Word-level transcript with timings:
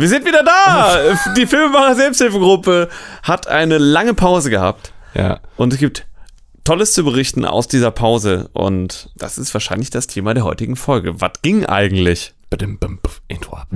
Wir 0.00 0.08
sind 0.08 0.24
wieder 0.24 0.42
da! 0.42 0.96
Die 1.36 1.46
Filmemacher 1.46 1.94
Selbsthilfegruppe 1.94 2.88
hat 3.22 3.48
eine 3.48 3.76
lange 3.76 4.14
Pause 4.14 4.48
gehabt. 4.48 4.94
Ja. 5.12 5.40
Und 5.58 5.74
es 5.74 5.78
gibt 5.78 6.06
Tolles 6.64 6.94
zu 6.94 7.04
berichten 7.04 7.44
aus 7.44 7.68
dieser 7.68 7.90
Pause. 7.90 8.48
Und 8.54 9.10
das 9.16 9.36
ist 9.36 9.52
wahrscheinlich 9.52 9.90
das 9.90 10.06
Thema 10.06 10.32
der 10.32 10.44
heutigen 10.44 10.76
Folge. 10.76 11.20
Was 11.20 11.42
ging 11.42 11.66
eigentlich? 11.66 12.32
Intro 13.28 13.56
ab. 13.56 13.68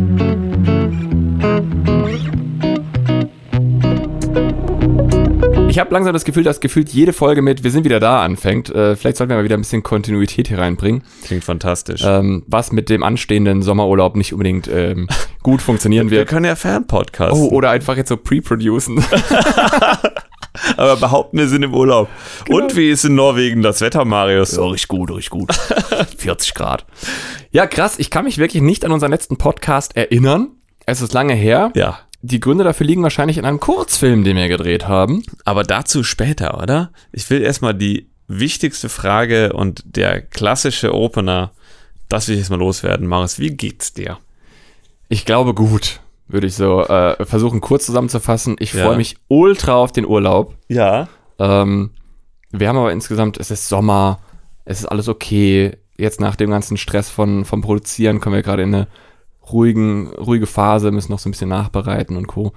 Ich 5.69 5.79
habe 5.81 5.93
langsam 5.93 6.13
das 6.13 6.25
Gefühl, 6.25 6.45
dass 6.45 6.61
gefühlt 6.61 6.89
jede 6.91 7.13
Folge 7.13 7.43
mit 7.43 7.65
Wir 7.65 7.71
sind 7.73 7.85
wieder 7.85 7.99
da 7.99 8.25
anfängt. 8.25 8.71
Äh, 8.71 8.95
vielleicht 8.95 9.17
sollten 9.17 9.31
wir 9.31 9.37
mal 9.37 9.45
wieder 9.45 9.57
ein 9.57 9.63
bisschen 9.63 9.83
Kontinuität 9.83 10.47
hier 10.47 10.59
reinbringen. 10.59 11.03
Klingt 11.25 11.43
fantastisch. 11.43 12.03
Ähm, 12.05 12.45
was 12.47 12.71
mit 12.71 12.89
dem 12.89 13.03
anstehenden 13.03 13.61
Sommerurlaub 13.61 14.15
nicht 14.15 14.33
unbedingt 14.33 14.69
ähm, 14.69 15.09
gut 15.45 15.63
funktionieren 15.63 16.11
wir 16.11 16.19
wird. 16.19 16.29
können 16.29 16.47
ja 16.47 16.57
Fernpodcast. 16.57 17.33
Oh, 17.33 17.51
oder 17.51 17.71
einfach 17.71 17.97
jetzt 17.97 18.09
so 18.09 18.17
pre-producen. 18.17 19.05
Aber 20.77 20.97
behaupten, 20.97 21.39
wir 21.39 21.49
sind 21.49 21.63
im 21.63 21.75
Urlaub. 21.75 22.09
Und 22.49 22.75
wie 22.77 22.91
ist 22.91 23.05
in 23.05 23.15
Norwegen 23.15 23.63
das 23.63 23.81
Wetter, 23.81 24.05
Marius? 24.05 24.57
Ja, 24.57 24.65
richtig 24.65 24.89
gut, 24.89 25.11
richtig 25.11 25.31
gut. 25.31 25.55
40 26.19 26.55
Grad. 26.55 26.87
Ja, 27.51 27.67
krass. 27.67 27.99
Ich 27.99 28.11
kann 28.11 28.25
mich 28.25 28.39
wirklich 28.39 28.63
nicht 28.63 28.85
an 28.85 28.93
unseren 28.93 29.11
letzten 29.11 29.37
Podcast 29.37 29.97
erinnern. 29.97 30.49
Es 30.87 31.01
ist 31.01 31.13
lange 31.13 31.35
her. 31.35 31.71
Ja. 31.75 31.99
Die 32.23 32.41
Gründe 32.41 32.65
dafür 32.65 32.87
liegen 32.87 33.03
wahrscheinlich 33.03 33.37
in 33.37 33.45
einem 33.45 33.61
Kurzfilm, 33.61 34.25
den 34.25 34.37
wir 34.37 34.49
gedreht 34.49 34.89
haben. 34.89 35.23
Aber 35.45 35.63
dazu 35.63 36.03
später, 36.05 36.63
oder? 36.63 36.91
Ich 37.13 37.29
will 37.29 37.43
erstmal 37.43 37.75
die 37.75 38.09
wichtigste 38.29 38.89
Frage 38.89 39.53
und 39.53 39.83
der 39.85 40.23
klassische 40.23 40.95
Opener, 40.95 41.53
das 42.09 42.29
will 42.29 42.35
ich 42.37 42.41
jetzt 42.41 42.51
mal 42.51 42.59
loswerden. 42.59 43.07
Marius, 43.07 43.39
wie 43.39 43.51
geht's 43.51 43.93
dir? 43.93 44.19
Ich 45.09 45.25
glaube 45.25 45.55
gut, 45.55 46.01
würde 46.29 46.47
ich 46.47 46.55
so 46.55 46.81
äh, 46.83 47.25
versuchen 47.25 47.61
kurz 47.61 47.87
zusammenzufassen. 47.87 48.57
Ich 48.59 48.73
Ja. 48.73 48.85
freue 48.85 48.97
mich 48.97 49.17
ultra 49.29 49.75
auf 49.75 49.93
den 49.93 50.07
Urlaub. 50.07 50.55
Ja. 50.69 51.09
Ähm, 51.39 51.91
wir 52.51 52.69
haben 52.69 52.79
aber 52.79 52.93
insgesamt, 52.93 53.39
es 53.39 53.51
ist 53.51 53.69
Sommer, 53.69 54.21
es 54.65 54.81
ist 54.81 54.87
alles 54.87 55.09
okay. 55.09 55.77
Jetzt 55.97 56.21
nach 56.21 56.37
dem 56.37 56.51
ganzen 56.51 56.77
Stress 56.77 57.09
von, 57.09 57.45
vom 57.45 57.61
Produzieren 57.61 58.21
kommen 58.21 58.35
wir 58.37 58.43
gerade 58.43 58.63
in 58.63 58.75
eine 58.75 58.89
ruhigen, 59.53 60.09
ruhige 60.15 60.47
Phase, 60.47 60.91
müssen 60.91 61.13
noch 61.13 61.19
so 61.19 61.29
ein 61.29 61.33
bisschen 61.33 61.51
nachbereiten 61.51 62.17
und 62.17 62.27
Co. 62.27 62.53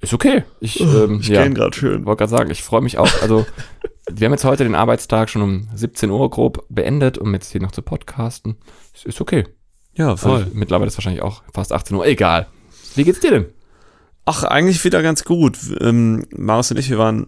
Ist 0.00 0.12
okay. 0.12 0.44
Ich, 0.60 0.80
ähm, 0.80 1.18
Ich 1.20 1.28
ja, 1.28 1.46
gerade 1.48 1.74
schön. 1.76 2.04
wollte 2.04 2.18
gerade 2.18 2.30
sagen, 2.30 2.50
ich 2.50 2.62
freue 2.62 2.82
mich 2.82 2.98
auch. 2.98 3.08
Also, 3.22 3.46
wir 4.10 4.26
haben 4.26 4.32
jetzt 4.32 4.44
heute 4.44 4.64
den 4.64 4.74
Arbeitstag 4.74 5.30
schon 5.30 5.42
um 5.42 5.68
17 5.74 6.10
Uhr 6.10 6.28
grob 6.28 6.64
beendet, 6.68 7.18
um 7.18 7.32
jetzt 7.32 7.50
hier 7.52 7.60
noch 7.62 7.70
zu 7.72 7.82
podcasten. 7.82 8.56
Ist, 8.94 9.06
ist 9.06 9.20
okay. 9.20 9.44
Ja, 9.94 10.10
Also, 10.10 10.44
mittlerweile 10.52 10.88
ist 10.88 10.96
wahrscheinlich 10.96 11.22
auch 11.22 11.42
fast 11.52 11.72
18 11.72 11.96
Uhr. 11.96 12.06
Egal. 12.06 12.46
Wie 12.94 13.04
geht's 13.04 13.20
dir 13.20 13.30
denn? 13.30 13.46
Ach, 14.24 14.44
eigentlich 14.44 14.84
wieder 14.84 15.02
ganz 15.02 15.24
gut. 15.24 15.58
Ähm, 15.80 16.26
Marius 16.30 16.70
und 16.70 16.78
ich, 16.78 16.90
wir 16.90 16.98
waren 16.98 17.26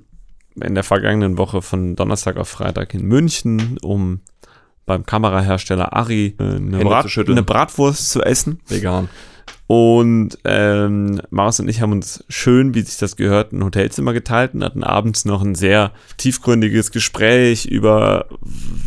in 0.61 0.75
der 0.75 0.85
vergangenen 0.85 1.37
Woche 1.37 1.63
von 1.63 1.97
Donnerstag 1.97 2.37
auf 2.37 2.49
Freitag 2.49 2.95
in 2.95 3.05
München, 3.05 3.79
um 3.83 4.21
beim 4.87 5.05
Kamerahersteller 5.05 5.93
Ari 5.93 6.37
äh, 6.39 6.43
eine, 6.43 6.79
Brat, 6.79 7.07
eine 7.17 7.43
Bratwurst 7.43 8.11
zu 8.11 8.23
essen. 8.23 8.61
Vegan. 8.69 9.09
Und 9.67 10.39
ähm, 10.45 11.23
Marius 11.31 11.61
und 11.61 11.69
ich 11.69 11.81
haben 11.81 11.93
uns 11.93 12.23
schön, 12.29 12.75
wie 12.75 12.83
sich 12.83 12.99
das 12.99 13.17
gehört, 13.17 13.53
ein 13.53 13.65
Hotelzimmer 13.65 14.13
geteilt 14.13 14.53
und 14.53 14.63
hatten 14.63 14.85
abends 14.85 15.25
noch 15.25 15.43
ein 15.43 15.55
sehr 15.55 15.93
tiefgründiges 16.19 16.91
Gespräch 16.91 17.65
über, 17.65 18.27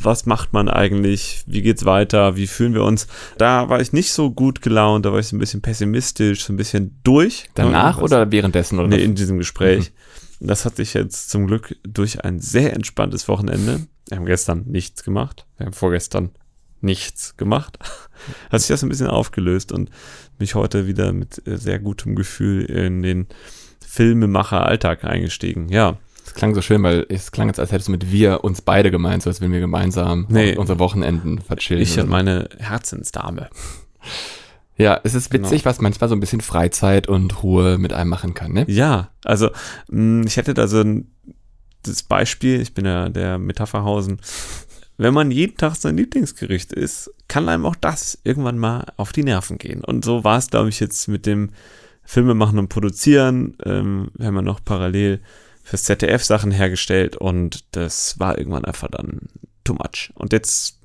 was 0.01 0.27
macht 0.27 0.53
man 0.53 0.69
eigentlich, 0.69 1.43
wie 1.47 1.63
geht's 1.63 1.85
weiter, 1.85 2.35
wie 2.35 2.45
fühlen 2.45 2.75
wir 2.75 2.83
uns. 2.83 3.07
Da 3.39 3.69
war 3.69 3.81
ich 3.81 3.91
nicht 3.91 4.11
so 4.11 4.29
gut 4.29 4.61
gelaunt, 4.61 5.05
da 5.05 5.11
war 5.11 5.19
ich 5.19 5.27
so 5.27 5.35
ein 5.35 5.39
bisschen 5.39 5.63
pessimistisch, 5.63 6.43
so 6.43 6.53
ein 6.53 6.57
bisschen 6.57 6.99
durch. 7.03 7.49
Danach 7.55 7.99
oder 7.99 8.31
währenddessen? 8.31 8.77
Oder 8.77 8.89
Nee, 8.89 9.03
in 9.03 9.15
diesem 9.15 9.39
Gespräch. 9.39 9.91
Das 10.39 10.65
hat 10.65 10.75
sich 10.75 10.93
jetzt 10.93 11.31
zum 11.31 11.47
Glück 11.47 11.75
durch 11.81 12.23
ein 12.23 12.39
sehr 12.39 12.73
entspanntes 12.73 13.27
Wochenende. 13.27 13.87
Wir 14.07 14.17
haben 14.17 14.27
gestern 14.27 14.65
nichts 14.67 15.03
gemacht. 15.03 15.47
Wir 15.57 15.65
haben 15.65 15.73
vorgestern 15.73 16.29
nichts 16.81 17.35
gemacht. 17.37 17.79
Hat 18.51 18.61
sich 18.61 18.67
das 18.67 18.83
ein 18.83 18.89
bisschen 18.89 19.07
aufgelöst 19.07 19.71
und 19.71 19.89
mich 20.39 20.55
heute 20.55 20.87
wieder 20.87 21.11
mit 21.13 21.45
äh, 21.47 21.57
sehr 21.57 21.79
gutem 21.79 22.15
Gefühl 22.15 22.65
in 22.65 23.01
den 23.03 23.27
Filmemacher-Alltag 23.85 25.03
eingestiegen. 25.03 25.69
Ja, 25.69 25.97
Es 26.25 26.33
klang 26.33 26.53
so 26.53 26.61
schön, 26.61 26.83
weil 26.83 27.05
es 27.09 27.31
klang 27.31 27.47
jetzt, 27.47 27.59
als 27.59 27.71
hättest 27.71 27.87
du 27.87 27.91
mit 27.93 28.11
wir 28.11 28.43
uns 28.43 28.61
beide 28.61 28.91
gemeint, 28.91 29.23
so 29.23 29.29
als 29.29 29.41
wenn 29.41 29.51
wir 29.51 29.59
gemeinsam 29.59 30.25
Nee. 30.29 30.55
unsere 30.57 30.77
Wochenenden 30.79 31.39
verchillen. 31.39 31.81
ich 31.81 31.97
und 31.99 32.09
meine 32.09 32.49
Herzensdame. 32.59 33.49
ja, 34.77 34.99
es 35.03 35.15
ist 35.15 35.33
witzig, 35.33 35.63
Genau. 35.63 35.65
was 35.65 35.81
manchmal 35.81 36.09
so 36.09 36.15
ein 36.15 36.19
bisschen 36.19 36.41
Freizeit 36.41 37.07
und 37.07 37.41
Ruhe 37.43 37.77
mit 37.77 37.93
einem 37.93 38.09
machen 38.09 38.33
kann, 38.33 38.51
ne? 38.53 38.65
Ja, 38.67 39.09
also 39.25 39.49
mh, 39.89 40.25
ich 40.27 40.37
hätte 40.37 40.53
da 40.53 40.67
so 40.67 40.81
ein 40.81 41.11
das 41.83 42.03
Beispiel, 42.03 42.59
ich 42.61 42.73
bin 42.73 42.85
ja 42.85 43.07
der 43.07 43.37
Metapherhausen, 43.37 44.19
wenn 44.97 45.13
man 45.13 45.31
jeden 45.31 45.57
Tag 45.57 45.75
sein 45.75 45.97
Lieblingsgericht 45.97 46.73
isst, 46.73 47.11
kann 47.27 47.49
einem 47.49 47.65
auch 47.65 47.75
das 47.75 48.17
irgendwann 48.23 48.57
mal 48.57 48.85
auf 48.97 49.11
die 49.11 49.23
Nerven 49.23 49.57
gehen. 49.57 49.83
Und 49.83 50.03
so 50.03 50.23
war 50.23 50.37
es, 50.37 50.49
glaube 50.49 50.69
ich, 50.69 50.79
jetzt 50.79 51.07
mit 51.07 51.25
dem 51.25 51.51
Filme 52.03 52.33
machen 52.33 52.57
und 52.57 52.69
produzieren. 52.69 53.57
Ähm, 53.63 54.09
wir 54.15 54.27
haben 54.27 54.35
ja 54.35 54.41
noch 54.41 54.63
parallel 54.63 55.21
fürs 55.63 55.83
ZDF 55.83 56.23
Sachen 56.23 56.51
hergestellt 56.51 57.17
und 57.17 57.65
das 57.75 58.19
war 58.19 58.37
irgendwann 58.37 58.65
einfach 58.65 58.87
dann 58.89 59.27
too 59.65 59.73
much. 59.73 60.11
Und 60.15 60.31
jetzt 60.31 60.79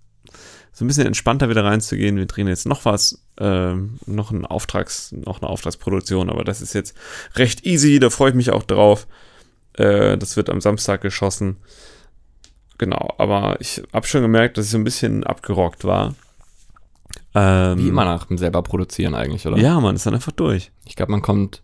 so 0.73 0.85
ein 0.85 0.89
bisschen 0.89 1.07
entspannter 1.07 1.49
wieder 1.49 1.65
reinzugehen. 1.65 2.17
Wir 2.17 2.27
drehen 2.27 2.49
jetzt 2.49 2.67
noch 2.67 2.85
was, 2.85 3.23
ähm, 3.39 3.99
noch 4.07 4.31
ein 4.31 4.45
Auftrags, 4.45 5.13
noch 5.13 5.41
eine 5.41 5.51
Auftragsproduktion, 5.51 6.31
aber 6.31 6.45
das 6.45 6.61
ist 6.61 6.75
jetzt 6.75 6.97
recht 7.37 7.65
easy, 7.65 7.99
da 8.01 8.11
freue 8.11 8.31
ich 8.31 8.37
mich 8.37 8.51
auch 8.51 8.65
drauf. 8.65 9.07
Äh, 9.75 10.19
das 10.19 10.37
wird 10.37 10.51
am 10.51 10.61
Samstag 10.61 11.03
geschossen. 11.03 11.57
Genau, 12.79 13.15
aber 13.19 13.57
ich 13.61 13.83
habe 13.93 14.07
schon 14.07 14.23
gemerkt, 14.23 14.59
dass 14.59 14.65
ich 14.67 14.71
so 14.73 14.79
ein 14.79 14.85
bisschen 14.85 15.25
abgerockt 15.25 15.85
war. 15.85 16.15
Ähm, 17.35 17.79
Wie 17.79 17.89
immer 17.89 18.05
nach 18.05 18.27
dem 18.27 18.39
selber 18.39 18.63
produzieren 18.63 19.15
eigentlich, 19.15 19.47
oder? 19.47 19.57
Ja, 19.59 19.79
man 19.81 19.95
ist 19.97 20.07
dann 20.07 20.15
einfach 20.15 20.33
durch. 20.33 20.71
Ich 20.87 20.97
glaube, 20.97 21.13
man 21.13 21.23
kommt. 21.23 21.63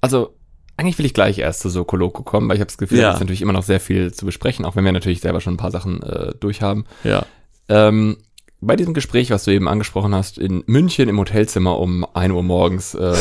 Also, 0.00 0.34
eigentlich 0.76 0.98
will 0.98 1.06
ich 1.06 1.14
gleich 1.14 1.38
erst 1.38 1.60
zu 1.60 1.70
Sokoloco 1.70 2.22
kommen, 2.22 2.48
weil 2.48 2.56
ich 2.56 2.60
habe 2.60 2.68
das 2.68 2.78
Gefühl, 2.78 2.98
Ja. 2.98 3.08
da 3.08 3.14
ist 3.14 3.20
natürlich 3.20 3.42
immer 3.42 3.52
noch 3.54 3.62
sehr 3.62 3.80
viel 3.80 4.12
zu 4.12 4.24
besprechen, 4.26 4.64
auch 4.64 4.76
wenn 4.76 4.84
wir 4.84 4.92
natürlich 4.92 5.20
selber 5.20 5.40
schon 5.40 5.54
ein 5.54 5.58
paar 5.58 5.70
Sachen 5.70 6.02
äh, 6.02 6.32
durchhaben. 6.38 6.84
Ja. 7.04 7.24
Ähm, 7.68 8.18
bei 8.60 8.76
diesem 8.76 8.94
Gespräch, 8.94 9.30
was 9.30 9.44
du 9.44 9.50
eben 9.52 9.68
angesprochen 9.68 10.14
hast, 10.14 10.38
in 10.38 10.62
München 10.66 11.08
im 11.08 11.18
Hotelzimmer 11.18 11.78
um 11.78 12.06
1 12.14 12.32
Uhr 12.32 12.42
morgens, 12.42 12.94
äh, 12.94 13.14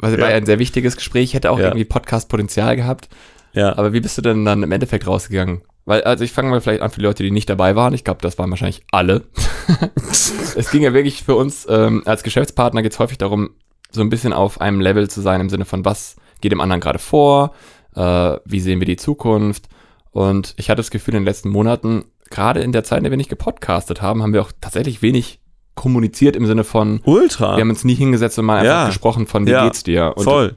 was 0.00 0.12
war 0.18 0.30
ja 0.30 0.36
ein 0.36 0.46
sehr 0.46 0.58
wichtiges 0.58 0.96
Gespräch, 0.96 1.34
hätte 1.34 1.50
auch 1.50 1.58
Ja. 1.58 1.66
irgendwie 1.66 1.84
Podcast-Potenzial 1.84 2.76
gehabt. 2.76 3.08
Ja. 3.54 3.76
Aber 3.78 3.92
wie 3.92 4.00
bist 4.00 4.18
du 4.18 4.22
denn 4.22 4.44
dann 4.44 4.62
im 4.62 4.72
Endeffekt 4.72 5.06
rausgegangen? 5.06 5.62
Weil, 5.86 6.02
also 6.04 6.24
ich 6.24 6.32
fange 6.32 6.50
mal 6.50 6.60
vielleicht 6.60 6.80
an 6.82 6.90
für 6.90 7.00
die 7.00 7.06
Leute, 7.06 7.22
die 7.22 7.30
nicht 7.30 7.48
dabei 7.48 7.76
waren. 7.76 7.92
Ich 7.94 8.04
glaube, 8.04 8.20
das 8.22 8.38
waren 8.38 8.50
wahrscheinlich 8.50 8.82
alle. 8.90 9.22
es 10.10 10.70
ging 10.70 10.82
ja 10.82 10.92
wirklich 10.94 11.22
für 11.22 11.34
uns, 11.34 11.66
ähm, 11.68 12.02
als 12.06 12.22
Geschäftspartner 12.22 12.82
geht 12.82 12.92
es 12.92 12.98
häufig 12.98 13.18
darum, 13.18 13.50
so 13.90 14.00
ein 14.00 14.10
bisschen 14.10 14.32
auf 14.32 14.60
einem 14.60 14.80
Level 14.80 15.08
zu 15.08 15.20
sein, 15.20 15.40
im 15.40 15.50
Sinne 15.50 15.64
von, 15.64 15.84
was 15.84 16.16
geht 16.40 16.52
dem 16.52 16.60
anderen 16.60 16.80
gerade 16.80 16.98
vor, 16.98 17.52
äh, 17.94 18.36
wie 18.44 18.60
sehen 18.60 18.80
wir 18.80 18.86
die 18.86 18.96
Zukunft. 18.96 19.68
Und 20.10 20.54
ich 20.56 20.70
hatte 20.70 20.78
das 20.78 20.90
Gefühl, 20.90 21.14
in 21.14 21.20
den 21.20 21.26
letzten 21.26 21.48
Monaten, 21.50 22.04
gerade 22.30 22.60
in 22.60 22.72
der 22.72 22.84
Zeit, 22.84 22.98
in 22.98 23.04
der 23.04 23.12
wir 23.12 23.16
nicht 23.16 23.30
gepodcastet 23.30 24.00
haben, 24.02 24.22
haben 24.22 24.32
wir 24.32 24.42
auch 24.42 24.52
tatsächlich 24.60 25.02
wenig 25.02 25.40
kommuniziert 25.74 26.36
im 26.36 26.46
Sinne 26.46 26.64
von, 26.64 27.00
Ultra. 27.04 27.56
wir 27.56 27.60
haben 27.60 27.70
uns 27.70 27.84
nie 27.84 27.94
hingesetzt 27.96 28.38
und 28.38 28.44
mal 28.46 28.58
einfach 28.58 28.66
Ja. 28.72 28.86
gesprochen 28.86 29.26
von, 29.26 29.46
wie 29.46 29.50
Ja, 29.50 29.64
geht's 29.64 29.82
dir? 29.82 30.12
Und 30.16 30.24
Voll. 30.24 30.56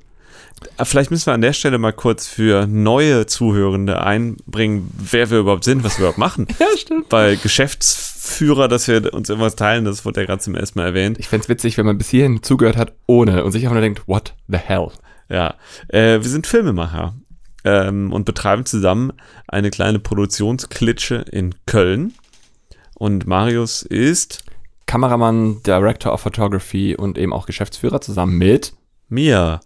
Äh, 0.78 0.85
Vielleicht 0.85 1.12
müssen 1.12 1.25
wir 1.28 1.34
an 1.34 1.41
der 1.41 1.53
Stelle 1.53 1.78
mal 1.78 1.94
kurz 1.94 2.28
für 2.28 2.68
neue 2.68 3.25
Zuhörende 3.25 4.01
einbringen, 4.01 4.91
wer 4.97 5.29
wir 5.29 5.40
überhaupt 5.40 5.63
sind, 5.63 5.84
was 5.84 5.97
wir 5.97 6.03
überhaupt 6.03 6.18
machen. 6.18 6.47
Ja, 6.59 6.66
stimmt. 6.78 7.09
Bei 7.09 7.35
Geschäftsführer, 7.35 8.67
dass 8.67 8.88
wir 8.88 9.13
uns 9.13 9.29
irgendwas 9.29 9.56
teilen, 9.56 9.85
das 9.85 10.06
wurde 10.06 10.22
ja 10.22 10.25
gerade 10.28 10.41
zum 10.41 10.56
ersten 10.56 10.79
Mal 10.79 10.85
erwähnt. 10.88 11.17
Ich 11.19 11.28
fänd's 11.28 11.50
witzig, 11.50 11.78
wenn 11.78 11.85
man 11.85 11.97
bis 11.97 12.09
hierhin 12.09 12.41
zugehört 12.44 12.78
hat, 12.78 12.94
ohne 13.06 13.44
und 13.44 13.51
sich 13.51 13.63
einfach 13.63 13.73
nur 13.75 13.81
denkt, 13.81 14.07
what 14.07 14.34
the 14.47 14.58
hell? 14.58 14.90
Ja, 15.29 15.55
äh, 15.90 16.22
wir 16.22 16.29
sind 16.29 16.47
Filmemacher 16.47 17.16
ähm, 17.64 18.11
und 18.14 18.26
betreiben 18.26 18.66
zusammen 18.66 19.11
eine 19.47 19.70
kleine 19.70 19.99
Produktionsklitsche 19.99 21.26
in 21.31 21.53
Köln. 21.66 22.14
Und 22.96 23.28
Marius 23.28 23.84
ist 23.84 24.43
Kameramann, 24.87 25.61
Director 25.64 26.14
of 26.14 26.22
Photography 26.22 26.96
und 26.96 27.17
eben 27.17 27.34
auch 27.34 27.46
Geschäftsführer 27.46 28.02
zusammen 28.02 28.37
mit. 28.37 28.73
mir, 29.09 29.59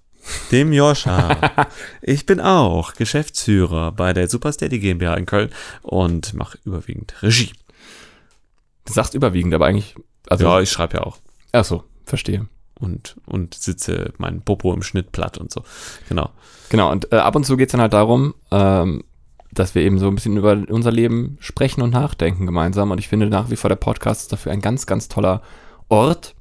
dem 0.51 0.73
Joscha. 0.73 1.67
ich 2.01 2.25
bin 2.25 2.39
auch 2.39 2.93
Geschäftsführer 2.93 3.91
bei 3.91 4.13
der 4.13 4.29
Supersteady 4.29 4.79
GmbH 4.79 5.15
in 5.15 5.25
Köln 5.25 5.49
und 5.81 6.33
mache 6.33 6.57
überwiegend 6.63 7.13
Regie. 7.21 7.53
Du 8.85 8.93
sagst 8.93 9.13
überwiegend, 9.13 9.53
aber 9.53 9.65
eigentlich. 9.65 9.95
Also, 10.29 10.45
ja, 10.45 10.59
ich 10.61 10.69
schreibe 10.69 10.97
ja 10.97 11.03
auch. 11.03 11.17
Ach 11.51 11.65
so, 11.65 11.83
verstehe. 12.05 12.47
Und, 12.79 13.15
und 13.25 13.53
sitze 13.53 14.13
mein 14.17 14.41
Popo 14.41 14.73
im 14.73 14.81
Schnitt 14.81 15.11
platt 15.11 15.37
und 15.37 15.51
so. 15.51 15.63
Genau. 16.09 16.31
Genau, 16.69 16.91
und 16.91 17.11
äh, 17.11 17.17
ab 17.17 17.35
und 17.35 17.45
zu 17.45 17.57
geht's 17.57 17.73
dann 17.73 17.81
halt 17.81 17.93
darum, 17.93 18.33
ähm, 18.49 19.03
dass 19.51 19.75
wir 19.75 19.81
eben 19.81 19.99
so 19.99 20.07
ein 20.07 20.15
bisschen 20.15 20.37
über 20.37 20.57
unser 20.69 20.91
Leben 20.91 21.37
sprechen 21.41 21.81
und 21.81 21.91
nachdenken 21.91 22.45
gemeinsam. 22.45 22.91
Und 22.91 22.97
ich 22.97 23.07
finde 23.07 23.27
nach 23.27 23.49
wie 23.49 23.57
vor 23.57 23.69
der 23.69 23.75
Podcast 23.75 24.21
ist 24.21 24.31
dafür 24.31 24.51
ein 24.51 24.61
ganz, 24.61 24.85
ganz 24.85 25.09
toller 25.09 25.41
Ort. 25.89 26.33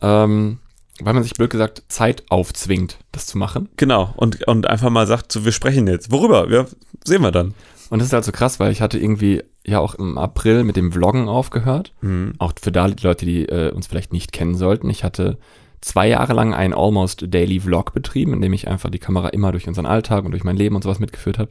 Ähm, 0.00 0.58
weil 1.04 1.14
man 1.14 1.22
sich 1.22 1.34
blöd 1.34 1.50
gesagt 1.50 1.82
Zeit 1.88 2.24
aufzwingt, 2.28 2.98
das 3.12 3.26
zu 3.26 3.38
machen. 3.38 3.68
Genau. 3.76 4.12
Und, 4.16 4.46
und 4.46 4.68
einfach 4.68 4.90
mal 4.90 5.06
sagt, 5.06 5.32
so, 5.32 5.44
wir 5.44 5.52
sprechen 5.52 5.86
jetzt. 5.86 6.10
Worüber? 6.10 6.50
Ja, 6.50 6.66
sehen 7.04 7.22
wir 7.22 7.30
dann. 7.30 7.54
Und 7.90 7.98
das 7.98 8.08
ist 8.08 8.12
halt 8.12 8.24
so 8.24 8.32
krass, 8.32 8.60
weil 8.60 8.70
ich 8.70 8.80
hatte 8.80 8.98
irgendwie 8.98 9.42
ja 9.66 9.80
auch 9.80 9.94
im 9.96 10.16
April 10.16 10.64
mit 10.64 10.76
dem 10.76 10.92
Vloggen 10.92 11.28
aufgehört. 11.28 11.92
Mhm. 12.00 12.34
Auch 12.38 12.52
für 12.60 12.72
da 12.72 12.88
die 12.88 13.02
Leute, 13.02 13.26
die 13.26 13.46
äh, 13.46 13.72
uns 13.72 13.86
vielleicht 13.86 14.12
nicht 14.12 14.32
kennen 14.32 14.54
sollten. 14.54 14.88
Ich 14.88 15.04
hatte 15.04 15.38
zwei 15.80 16.08
Jahre 16.08 16.32
lang 16.32 16.54
einen 16.54 16.74
Almost 16.74 17.24
Daily 17.28 17.60
Vlog 17.60 17.92
betrieben, 17.92 18.32
in 18.34 18.40
dem 18.40 18.52
ich 18.52 18.68
einfach 18.68 18.90
die 18.90 18.98
Kamera 18.98 19.28
immer 19.28 19.52
durch 19.52 19.66
unseren 19.66 19.86
Alltag 19.86 20.24
und 20.24 20.32
durch 20.32 20.44
mein 20.44 20.56
Leben 20.56 20.76
und 20.76 20.82
sowas 20.82 21.00
mitgeführt 21.00 21.38
habe. 21.38 21.50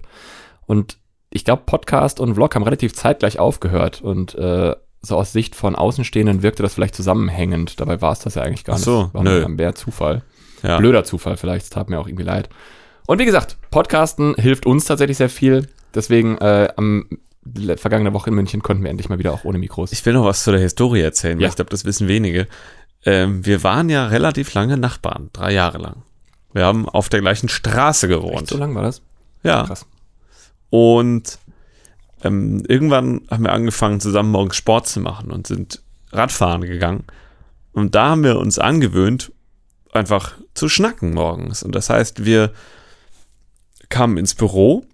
Und 0.66 0.98
ich 1.30 1.46
glaube, 1.46 1.64
Podcast 1.66 2.20
und 2.20 2.36
Vlog 2.36 2.56
haben 2.56 2.64
relativ 2.64 2.94
zeitgleich 2.94 3.38
aufgehört. 3.40 4.02
Und 4.02 4.36
äh, 4.36 4.76
so 5.02 5.16
aus 5.18 5.32
Sicht 5.32 5.56
von 5.56 5.76
Außenstehenden 5.76 6.44
wirkte 6.44 6.62
das 6.64 6.74
vielleicht 6.74 6.96
zusammenhängend. 6.96 7.80
Dabei 7.80 8.02
war 8.02 8.12
es 8.12 8.20
das 8.20 8.36
ja 8.36 8.42
eigentlich 8.44 8.66
gar 8.66 8.76
Ach 8.76 8.80
so, 8.80 9.04
nicht. 9.04 9.14
War 9.14 9.24
nö. 9.24 9.40
nur 9.40 9.50
mehr 9.50 9.76
Zufall. 9.76 10.24
Ja. 10.64 10.78
Blöder 10.78 11.04
Zufall 11.06 11.38
vielleicht, 11.38 11.64
es 11.66 11.70
tat 11.70 11.90
mir 11.90 12.00
auch 12.00 12.08
irgendwie 12.08 12.26
leid. 12.26 12.50
Und 13.08 13.20
wie 13.20 13.26
gesagt, 13.26 13.58
Podcasten 13.72 14.36
hilft 14.36 14.66
uns 14.66 14.86
tatsächlich 14.86 15.18
sehr 15.18 15.30
viel. 15.30 15.68
Deswegen 15.96 16.38
äh, 16.40 16.68
am 16.76 17.08
vergangene 17.78 18.14
Woche 18.14 18.30
in 18.30 18.36
München 18.36 18.62
konnten 18.62 18.84
wir 18.84 18.92
endlich 18.92 19.10
mal 19.10 19.18
wieder 19.18 19.34
auch 19.34 19.46
ohne 19.46 19.58
Mikros. 19.58 19.92
Ich 19.94 20.06
will 20.06 20.14
noch 20.14 20.26
was 20.26 20.44
zu 20.44 20.52
der 20.52 20.60
Historie 20.60 21.02
erzählen, 21.02 21.38
weil 21.38 21.44
Ja. 21.44 21.50
ich 21.50 21.56
glaube, 21.56 21.72
das 21.72 21.86
wissen 21.86 22.08
wenige. 22.08 22.48
Ähm, 23.06 23.46
wir 23.46 23.64
waren 23.64 23.90
ja 23.90 24.08
relativ 24.08 24.54
lange 24.54 24.78
Nachbarn, 24.78 25.30
drei 25.34 25.54
Jahre 25.54 25.78
lang. 25.78 26.04
Wir 26.54 26.66
haben 26.66 26.88
auf 26.90 27.08
der 27.10 27.22
gleichen 27.22 27.48
Straße 27.48 28.08
gewohnt. 28.10 28.50
so 28.50 28.58
lang 28.58 28.76
war 28.76 28.84
das? 28.84 29.02
Ja. 29.44 29.64
Krass. 29.64 29.86
Und 30.70 31.40
ähm, 32.24 32.64
irgendwann 32.68 33.22
haben 33.30 33.44
wir 33.44 33.54
angefangen, 33.54 34.00
zusammen 34.00 34.32
morgens 34.32 34.56
Sport 34.56 34.88
zu 34.88 35.00
machen 35.00 35.32
und 35.32 35.48
sind 35.48 35.82
Radfahren 36.12 36.62
gegangen. 36.62 37.06
Und 37.72 37.96
da 37.96 38.10
haben 38.10 38.24
wir 38.24 38.40
uns 38.40 38.60
angewöhnt, 38.60 39.32
einfach 39.92 40.36
zu 40.54 40.70
schnacken 40.70 41.14
morgens. 41.14 41.64
Und 41.64 41.74
das 41.74 41.90
heißt, 41.90 42.26
wir 42.26 42.52
kamen 43.90 44.18
ins 44.18 44.36
Büro, 44.36 44.86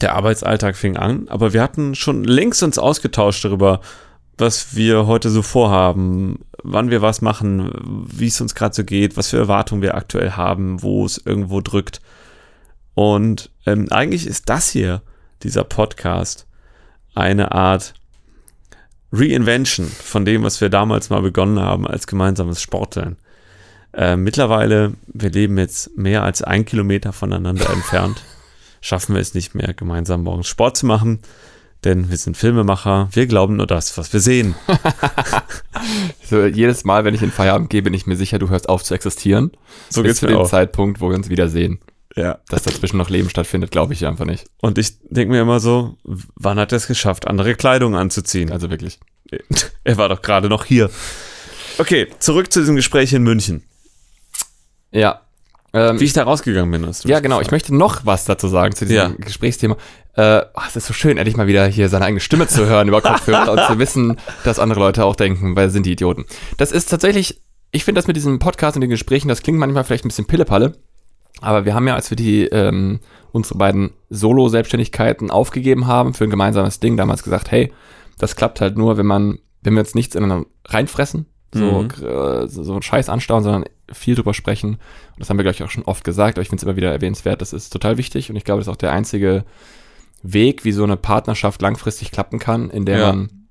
der 0.00 0.14
Arbeitsalltag 0.14 0.76
fing 0.76 0.96
an, 0.96 1.28
aber 1.28 1.52
wir 1.52 1.62
hatten 1.62 1.94
schon 1.94 2.24
längst 2.24 2.62
uns 2.62 2.78
ausgetauscht 2.78 3.44
darüber, 3.44 3.80
was 4.38 4.76
wir 4.76 5.06
heute 5.06 5.30
so 5.30 5.40
vorhaben, 5.40 6.40
wann 6.62 6.90
wir 6.90 7.00
was 7.00 7.22
machen, 7.22 7.70
wie 8.12 8.26
es 8.26 8.40
uns 8.40 8.54
gerade 8.54 8.74
so 8.74 8.84
geht, 8.84 9.16
was 9.16 9.30
für 9.30 9.38
Erwartungen 9.38 9.80
wir 9.80 9.94
aktuell 9.94 10.32
haben, 10.32 10.82
wo 10.82 11.06
es 11.06 11.16
irgendwo 11.24 11.62
drückt. 11.62 12.00
Und 12.94 13.50
ähm, 13.64 13.86
eigentlich 13.90 14.26
ist 14.26 14.48
das 14.50 14.68
hier, 14.68 15.02
dieser 15.42 15.64
Podcast, 15.64 16.46
eine 17.14 17.52
Art 17.52 17.94
Reinvention 19.12 19.86
von 19.86 20.24
dem, 20.24 20.42
was 20.42 20.60
wir 20.60 20.68
damals 20.68 21.10
mal 21.10 21.22
begonnen 21.22 21.60
haben 21.60 21.86
als 21.86 22.06
gemeinsames 22.06 22.60
Sporteln. 22.60 23.16
Äh, 23.92 24.16
mittlerweile, 24.16 24.94
wir 25.06 25.30
leben 25.30 25.58
jetzt 25.58 25.96
mehr 25.96 26.22
als 26.22 26.42
ein 26.42 26.64
Kilometer 26.64 27.12
voneinander 27.12 27.70
entfernt, 27.70 28.22
schaffen 28.80 29.14
wir 29.14 29.22
es 29.22 29.34
nicht 29.34 29.54
mehr, 29.54 29.72
gemeinsam 29.74 30.22
morgens 30.22 30.48
Sport 30.48 30.76
zu 30.76 30.86
machen, 30.86 31.20
denn 31.84 32.10
wir 32.10 32.16
sind 32.16 32.36
Filmemacher, 32.36 33.08
wir 33.12 33.26
glauben 33.26 33.56
nur 33.56 33.66
das, 33.66 33.96
was 33.96 34.12
wir 34.12 34.20
sehen. 34.20 34.54
So, 36.28 36.44
jedes 36.44 36.84
Mal, 36.84 37.04
wenn 37.04 37.14
ich 37.14 37.22
in 37.22 37.30
Feierabend 37.30 37.70
gehe, 37.70 37.82
bin 37.82 37.94
ich 37.94 38.06
mir 38.06 38.16
sicher, 38.16 38.40
du 38.40 38.48
hörst 38.48 38.68
auf 38.68 38.82
zu 38.82 38.94
existieren. 38.94 39.52
So 39.90 40.02
Bis 40.02 40.08
geht's 40.08 40.20
zu 40.20 40.26
mir 40.26 40.32
dem 40.32 40.38
auch. 40.38 40.50
Zeitpunkt, 40.50 41.00
wo 41.00 41.08
wir 41.08 41.14
uns 41.14 41.28
wiedersehen. 41.28 41.78
Ja. 42.16 42.38
Dass 42.48 42.62
dazwischen 42.62 42.96
noch 42.96 43.10
Leben 43.10 43.28
stattfindet, 43.28 43.70
glaube 43.70 43.92
ich 43.92 44.06
einfach 44.06 44.24
nicht. 44.24 44.46
Und 44.62 44.78
ich 44.78 44.94
denke 45.10 45.32
mir 45.34 45.42
immer 45.42 45.60
so, 45.60 45.98
wann 46.34 46.58
hat 46.58 46.72
er 46.72 46.76
es 46.76 46.86
geschafft, 46.86 47.26
andere 47.28 47.54
Kleidung 47.54 47.94
anzuziehen? 47.94 48.50
Also 48.50 48.70
wirklich. 48.70 48.98
Er 49.84 49.96
war 49.98 50.08
doch 50.08 50.22
gerade 50.22 50.48
noch 50.48 50.64
hier. 50.64 50.90
Okay, 51.78 52.08
zurück 52.18 52.52
zu 52.52 52.60
diesem 52.60 52.74
Gespräch 52.76 53.12
in 53.12 53.22
München. 53.22 53.62
Ja. 54.90 55.20
Ähm, 55.72 56.00
Wie 56.00 56.04
ich 56.04 56.12
da 56.12 56.22
rausgegangen 56.24 56.70
bin, 56.70 56.86
hast 56.86 57.04
du 57.04 57.08
ja, 57.08 57.20
genau. 57.20 57.36
Ich 57.36 57.48
gefragt. 57.48 57.52
möchte 57.52 57.74
noch 57.76 58.06
was 58.06 58.24
dazu 58.24 58.48
sagen 58.48 58.74
zu 58.74 58.86
diesem 58.86 58.96
Ja. 58.96 59.16
Gesprächsthema. 59.18 59.76
Äh, 60.14 60.42
ach, 60.54 60.68
es 60.70 60.76
ist 60.76 60.86
so 60.86 60.94
schön, 60.94 61.18
endlich 61.18 61.36
mal 61.36 61.46
wieder 61.46 61.66
hier 61.66 61.88
seine 61.88 62.06
eigene 62.06 62.20
Stimme 62.20 62.48
zu 62.48 62.66
hören 62.66 62.88
über 62.88 63.02
Kopfhörer 63.02 63.52
und 63.52 63.60
zu 63.66 63.78
wissen, 63.78 64.18
dass 64.44 64.58
andere 64.58 64.80
Leute 64.80 65.04
auch 65.04 65.16
denken, 65.16 65.54
weil 65.54 65.68
sind 65.70 65.84
die 65.86 65.92
Idioten. 65.92 66.24
Das 66.56 66.72
ist 66.72 66.86
tatsächlich, 66.88 67.42
ich 67.72 67.84
finde 67.84 67.98
das 67.98 68.06
mit 68.06 68.16
diesem 68.16 68.38
Podcast 68.38 68.76
und 68.76 68.80
den 68.80 68.90
Gesprächen, 68.90 69.28
das 69.28 69.42
klingt 69.42 69.58
manchmal 69.58 69.84
vielleicht 69.84 70.04
ein 70.06 70.08
bisschen 70.08 70.26
Pillepalle, 70.26 70.72
aber 71.40 71.64
wir 71.64 71.74
haben 71.74 71.86
ja, 71.86 71.94
als 71.94 72.10
wir 72.10 72.16
die 72.16 72.44
ähm, 72.46 73.00
unsere 73.32 73.58
beiden 73.58 73.90
Solo-Selbstständigkeiten 74.10 75.30
aufgegeben 75.30 75.86
haben 75.86 76.14
für 76.14 76.24
ein 76.24 76.30
gemeinsames 76.30 76.80
Ding, 76.80 76.96
damals 76.96 77.22
gesagt, 77.22 77.50
hey, 77.50 77.72
das 78.18 78.36
klappt 78.36 78.60
halt 78.60 78.78
nur, 78.78 78.96
wenn 78.96 79.06
man, 79.06 79.38
wenn 79.62 79.74
wir 79.74 79.80
uns 79.80 79.94
nichts 79.94 80.14
ineinander 80.14 80.46
reinfressen, 80.66 81.26
so, 81.52 81.82
Mhm. 81.82 82.04
äh, 82.06 82.46
so, 82.48 82.72
einen 82.72 82.82
Scheiß 82.82 83.08
anstauen, 83.08 83.42
sondern 83.42 83.64
viel 83.92 84.14
drüber 84.14 84.34
sprechen. 84.34 84.70
Und 84.74 84.78
das 85.18 85.30
haben 85.30 85.38
wir, 85.38 85.42
glaube 85.44 85.54
ich, 85.54 85.62
auch 85.62 85.70
schon 85.70 85.84
oft 85.84 86.04
gesagt, 86.04 86.36
aber 86.38 86.42
ich 86.42 86.48
finde 86.48 86.60
es 86.60 86.64
immer 86.64 86.76
wieder 86.76 86.92
erwähnenswert. 86.92 87.40
Das 87.40 87.52
ist 87.52 87.70
total 87.70 87.98
wichtig 87.98 88.30
und 88.30 88.36
ich 88.36 88.44
glaube, 88.44 88.60
das 88.60 88.66
ist 88.68 88.72
auch 88.72 88.76
der 88.76 88.92
einzige 88.92 89.44
Weg, 90.22 90.64
wie 90.64 90.72
so 90.72 90.82
eine 90.84 90.96
Partnerschaft 90.96 91.62
langfristig 91.62 92.10
klappen 92.10 92.38
kann, 92.38 92.70
in 92.70 92.84
der 92.84 92.98
Ja. 92.98 93.12
man 93.12 93.45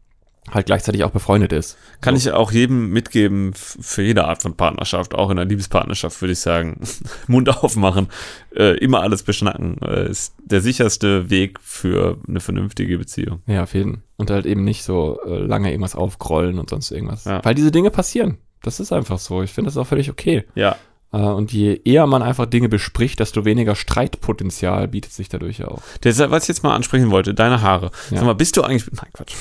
halt 0.51 0.67
gleichzeitig 0.67 1.03
auch 1.03 1.11
befreundet 1.11 1.51
ist. 1.51 1.77
Kann 2.01 2.15
ich 2.15 2.31
auch 2.31 2.51
jedem 2.51 2.91
mitgeben, 2.91 3.53
für 3.55 4.03
jede 4.03 4.25
Art 4.25 4.43
von 4.43 4.55
Partnerschaft, 4.55 5.15
auch 5.15 5.29
in 5.31 5.39
einer 5.39 5.49
Liebespartnerschaft, 5.49 6.21
würde 6.21 6.33
ich 6.33 6.39
sagen, 6.39 6.79
Mund 7.27 7.49
aufmachen, 7.49 8.07
äh, 8.55 8.77
immer 8.77 9.01
alles 9.01 9.23
beschnacken, 9.23 9.77
äh, 9.81 10.09
ist 10.09 10.35
der 10.43 10.61
sicherste 10.61 11.29
Weg 11.29 11.59
für 11.61 12.19
eine 12.27 12.39
vernünftige 12.39 12.97
Beziehung. 12.97 13.41
Ja, 13.47 13.63
auf 13.63 13.73
jeden. 13.73 14.03
Und 14.17 14.29
halt 14.29 14.45
eben 14.45 14.63
nicht 14.63 14.83
so 14.83 15.19
äh, 15.25 15.39
lange 15.39 15.71
irgendwas 15.71 15.95
aufgrollen 15.95 16.59
und 16.59 16.69
sonst 16.69 16.91
irgendwas. 16.91 17.25
Ja. 17.25 17.43
Weil 17.43 17.55
diese 17.55 17.71
Dinge 17.71 17.89
passieren. 17.89 18.37
Das 18.61 18.79
ist 18.79 18.91
einfach 18.91 19.19
so. 19.19 19.43
Ich 19.43 19.51
finde 19.51 19.69
das 19.69 19.77
auch 19.77 19.87
völlig 19.87 20.09
okay. 20.09 20.45
Ja. 20.55 20.75
Äh, 21.11 21.17
und 21.17 21.51
je 21.53 21.81
eher 21.83 22.07
man 22.07 22.21
einfach 22.21 22.45
Dinge 22.45 22.69
bespricht, 22.69 23.19
desto 23.19 23.45
weniger 23.45 23.75
Streitpotenzial 23.75 24.87
bietet 24.87 25.11
sich 25.11 25.29
dadurch 25.29 25.59
ja 25.59 25.67
auch. 25.69 25.81
Deshalb, 26.03 26.31
was 26.31 26.43
ich 26.43 26.49
jetzt 26.49 26.63
mal 26.63 26.75
ansprechen 26.75 27.11
wollte, 27.11 27.33
deine 27.33 27.61
Haare. 27.61 27.91
Ja. 28.11 28.17
Sag 28.17 28.25
mal, 28.25 28.35
bist 28.35 28.57
du 28.57 28.61
eigentlich. 28.61 28.85
Nein, 28.91 29.09
Quatsch. 29.13 29.33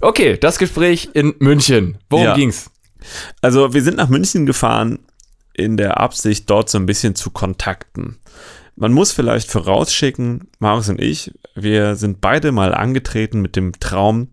Okay, 0.00 0.36
das 0.38 0.58
Gespräch 0.58 1.10
in 1.14 1.34
München. 1.38 1.98
Worum 2.10 2.24
Ja. 2.26 2.34
ging's? 2.34 2.70
Also, 3.40 3.72
wir 3.72 3.82
sind 3.82 3.96
nach 3.96 4.08
München 4.08 4.46
gefahren 4.46 4.98
in 5.54 5.76
der 5.76 5.98
Absicht, 6.00 6.50
dort 6.50 6.68
so 6.68 6.78
ein 6.78 6.86
bisschen 6.86 7.14
zu 7.14 7.30
kontakten. 7.30 8.18
Man 8.74 8.92
muss 8.92 9.12
vielleicht 9.12 9.50
vorausschicken, 9.50 10.48
Marius 10.58 10.90
und 10.90 11.00
ich, 11.00 11.32
wir 11.54 11.96
sind 11.96 12.20
beide 12.20 12.52
mal 12.52 12.74
angetreten 12.74 13.40
mit 13.40 13.56
dem 13.56 13.78
Traum, 13.80 14.28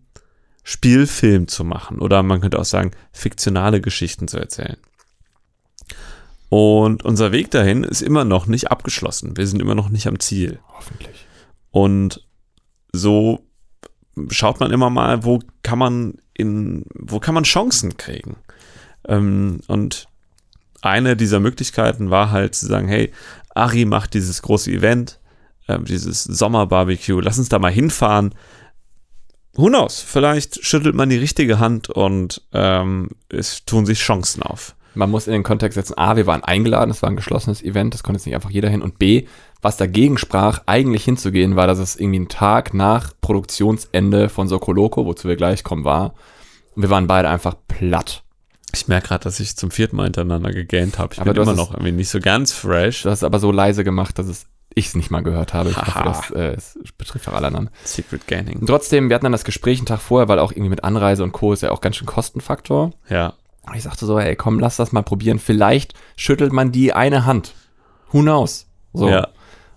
Spielfilm 0.64 1.48
zu 1.48 1.64
machen. 1.64 1.98
Oder 2.00 2.22
man 2.22 2.40
könnte 2.40 2.58
auch 2.58 2.64
sagen, 2.64 2.90
fiktionale 3.12 3.80
Geschichten 3.80 4.28
zu 4.28 4.38
erzählen. 4.38 4.76
Und 6.48 7.04
unser 7.04 7.32
Weg 7.32 7.50
dahin 7.50 7.84
ist 7.84 8.02
immer 8.02 8.24
noch 8.24 8.46
nicht 8.46 8.70
abgeschlossen. 8.70 9.36
Wir 9.36 9.46
sind 9.46 9.60
immer 9.60 9.74
noch 9.74 9.88
nicht 9.88 10.06
am 10.06 10.20
Ziel. 10.20 10.60
Hoffentlich. 10.68 11.26
Und 11.70 12.26
so 12.92 13.46
schaut 14.30 14.60
man 14.60 14.70
immer 14.70 14.90
mal, 14.90 15.24
wo 15.24 15.40
kann 15.62 15.78
man 15.78 16.14
in, 16.34 16.84
wo 16.94 17.20
kann 17.20 17.34
man 17.34 17.44
Chancen 17.44 17.96
kriegen. 17.96 18.36
Ähm, 19.06 19.60
und 19.66 20.08
eine 20.82 21.16
dieser 21.16 21.40
Möglichkeiten 21.40 22.10
war 22.10 22.30
halt 22.30 22.54
zu 22.54 22.66
sagen, 22.66 22.88
hey, 22.88 23.12
Ari 23.54 23.84
macht 23.84 24.14
dieses 24.14 24.42
große 24.42 24.70
Event, 24.70 25.20
ähm, 25.68 25.84
dieses 25.84 26.24
Sommerbarbecue, 26.24 27.20
lass 27.20 27.38
uns 27.38 27.48
da 27.48 27.58
mal 27.58 27.72
hinfahren. 27.72 28.34
Who 29.54 29.68
knows? 29.68 30.00
Vielleicht 30.00 30.64
schüttelt 30.64 30.94
man 30.94 31.08
die 31.08 31.18
richtige 31.18 31.60
Hand 31.60 31.88
und 31.88 32.42
ähm, 32.52 33.10
es 33.28 33.64
tun 33.64 33.86
sich 33.86 34.00
Chancen 34.00 34.42
auf. 34.42 34.74
Man 34.94 35.10
muss 35.10 35.26
in 35.26 35.32
den 35.32 35.42
Kontext 35.42 35.74
setzen, 35.74 35.98
A, 35.98 36.16
wir 36.16 36.26
waren 36.26 36.44
eingeladen, 36.44 36.90
es 36.90 37.02
war 37.02 37.10
ein 37.10 37.16
geschlossenes 37.16 37.62
Event, 37.62 37.94
das 37.94 38.02
konnte 38.02 38.18
jetzt 38.18 38.26
nicht 38.26 38.34
einfach 38.34 38.50
jeder 38.50 38.68
hin. 38.68 38.82
Und 38.82 38.98
B, 38.98 39.26
was 39.62 39.76
dagegen 39.76 40.18
sprach, 40.18 40.62
eigentlich 40.66 41.04
hinzugehen, 41.04 41.56
war, 41.56 41.66
dass 41.66 41.78
es 41.78 41.96
irgendwie 41.96 42.20
ein 42.20 42.28
Tag 42.28 42.74
nach 42.74 43.12
Produktionsende 43.20 44.28
von 44.28 44.48
Sokoloco, 44.48 45.06
wozu 45.06 45.28
wir 45.28 45.36
gleich 45.36 45.64
kommen, 45.64 45.84
war. 45.84 46.14
Und 46.74 46.82
wir 46.82 46.90
waren 46.90 47.06
beide 47.06 47.28
einfach 47.28 47.54
platt. 47.68 48.22
Ich 48.74 48.88
merke 48.88 49.08
gerade, 49.08 49.24
dass 49.24 49.38
ich 49.38 49.56
zum 49.56 49.70
vierten 49.70 49.96
Mal 49.96 50.04
hintereinander 50.04 50.50
gegähnt 50.50 50.98
habe. 50.98 51.14
Ich 51.14 51.20
Aber 51.20 51.32
bin 51.32 51.42
immer 51.42 51.54
noch 51.54 51.72
irgendwie 51.72 51.92
nicht 51.92 52.08
so 52.08 52.18
ganz 52.18 52.52
fresh. 52.52 53.02
Du 53.02 53.10
hast 53.10 53.20
es 53.20 53.24
aber 53.24 53.38
so 53.38 53.52
leise 53.52 53.84
gemacht, 53.84 54.18
dass 54.18 54.26
es 54.26 54.46
ich 54.74 54.88
es 54.88 54.94
nicht 54.94 55.10
mal 55.10 55.22
gehört 55.22 55.54
habe. 55.54 55.70
Ich 55.70 55.76
hoffe, 55.76 56.02
das, 56.04 56.30
äh, 56.30 56.54
es 56.54 56.76
betrifft 56.98 57.28
auch 57.28 57.34
alle 57.34 57.46
anderen. 57.46 57.70
Secret 57.84 58.26
Gaining. 58.26 58.66
Trotzdem, 58.66 59.08
wir 59.08 59.14
hatten 59.14 59.24
dann 59.24 59.32
das 59.32 59.44
Gespräch 59.44 59.78
einen 59.78 59.86
Tag 59.86 60.00
vorher, 60.00 60.28
weil 60.28 60.38
auch 60.38 60.50
irgendwie 60.52 60.70
mit 60.70 60.84
Anreise 60.84 61.22
und 61.22 61.32
Co. 61.32 61.52
ist 61.52 61.62
ja 61.62 61.70
auch 61.70 61.80
ganz 61.80 61.96
schön 61.96 62.06
Kostenfaktor. 62.06 62.90
Ja. 63.08 63.34
Ich 63.74 63.82
sagte 63.82 64.06
so, 64.06 64.18
ey, 64.18 64.36
komm, 64.36 64.58
lass 64.58 64.76
das 64.76 64.92
mal 64.92 65.02
probieren. 65.02 65.38
Vielleicht 65.38 65.94
schüttelt 66.16 66.52
man 66.52 66.72
die 66.72 66.92
eine 66.92 67.24
Hand. 67.24 67.54
Who 68.10 68.20
knows? 68.20 68.66
So. 68.92 69.08
Ja. 69.08 69.28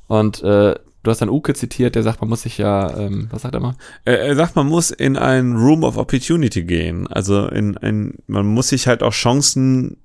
Und 0.07 0.43
äh, 0.43 0.75
du 1.03 1.11
hast 1.11 1.21
dann 1.21 1.29
Uke 1.29 1.53
zitiert, 1.53 1.95
der 1.95 2.03
sagt, 2.03 2.21
man 2.21 2.29
muss 2.29 2.41
sich 2.43 2.57
ja, 2.57 2.97
ähm, 2.97 3.27
was 3.31 3.43
sagt 3.43 3.55
er 3.55 3.61
mal? 3.61 3.75
Er, 4.05 4.19
er 4.19 4.35
sagt, 4.35 4.55
man 4.55 4.67
muss 4.67 4.91
in 4.91 5.17
ein 5.17 5.55
Room 5.55 5.83
of 5.83 5.97
Opportunity 5.97 6.63
gehen. 6.63 7.07
Also 7.07 7.47
in 7.47 7.77
ein, 7.77 8.15
man 8.27 8.45
muss 8.45 8.69
sich 8.69 8.87
halt 8.87 9.03
auch 9.03 9.13
Chancen, 9.13 9.97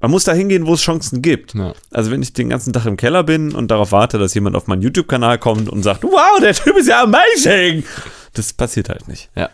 man 0.00 0.10
muss 0.10 0.24
da 0.24 0.32
hingehen, 0.32 0.66
wo 0.66 0.74
es 0.74 0.80
Chancen 0.82 1.22
gibt. 1.22 1.54
Ja. 1.54 1.72
Also 1.90 2.10
wenn 2.10 2.22
ich 2.22 2.32
den 2.32 2.50
ganzen 2.50 2.72
Tag 2.72 2.86
im 2.86 2.96
Keller 2.96 3.22
bin 3.22 3.54
und 3.54 3.70
darauf 3.70 3.92
warte, 3.92 4.18
dass 4.18 4.34
jemand 4.34 4.56
auf 4.56 4.66
meinen 4.66 4.82
YouTube-Kanal 4.82 5.38
kommt 5.38 5.68
und 5.68 5.82
sagt, 5.82 6.02
wow, 6.02 6.40
der 6.40 6.54
Typ 6.54 6.76
ist 6.76 6.88
ja 6.88 7.02
amazing. 7.04 7.84
Das 8.34 8.52
passiert 8.52 8.88
halt 8.88 9.08
nicht. 9.08 9.30
ja. 9.34 9.48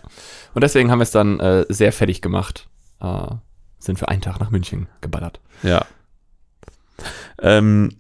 Und 0.54 0.62
deswegen 0.64 0.90
haben 0.90 0.98
wir 0.98 1.04
es 1.04 1.12
dann 1.12 1.40
äh, 1.40 1.64
sehr 1.68 1.92
fertig 1.92 2.20
gemacht. 2.20 2.66
Äh, 3.02 3.34
sind 3.78 3.98
für 3.98 4.08
einen 4.08 4.20
Tag 4.22 4.38
nach 4.38 4.50
München 4.50 4.86
geballert. 5.00 5.40
Ja. 5.62 5.84
Ähm, 7.40 7.96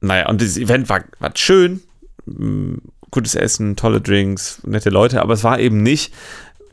naja, 0.00 0.28
und 0.28 0.40
dieses 0.40 0.56
Event 0.56 0.88
war, 0.88 1.04
war 1.20 1.30
schön. 1.34 1.80
Mm, 2.26 2.76
Gutes 3.10 3.34
Essen, 3.36 3.74
tolle 3.74 4.02
Drinks, 4.02 4.60
nette 4.66 4.90
Leute, 4.90 5.22
aber 5.22 5.32
es 5.32 5.42
war 5.42 5.58
eben 5.58 5.82
nicht, 5.82 6.12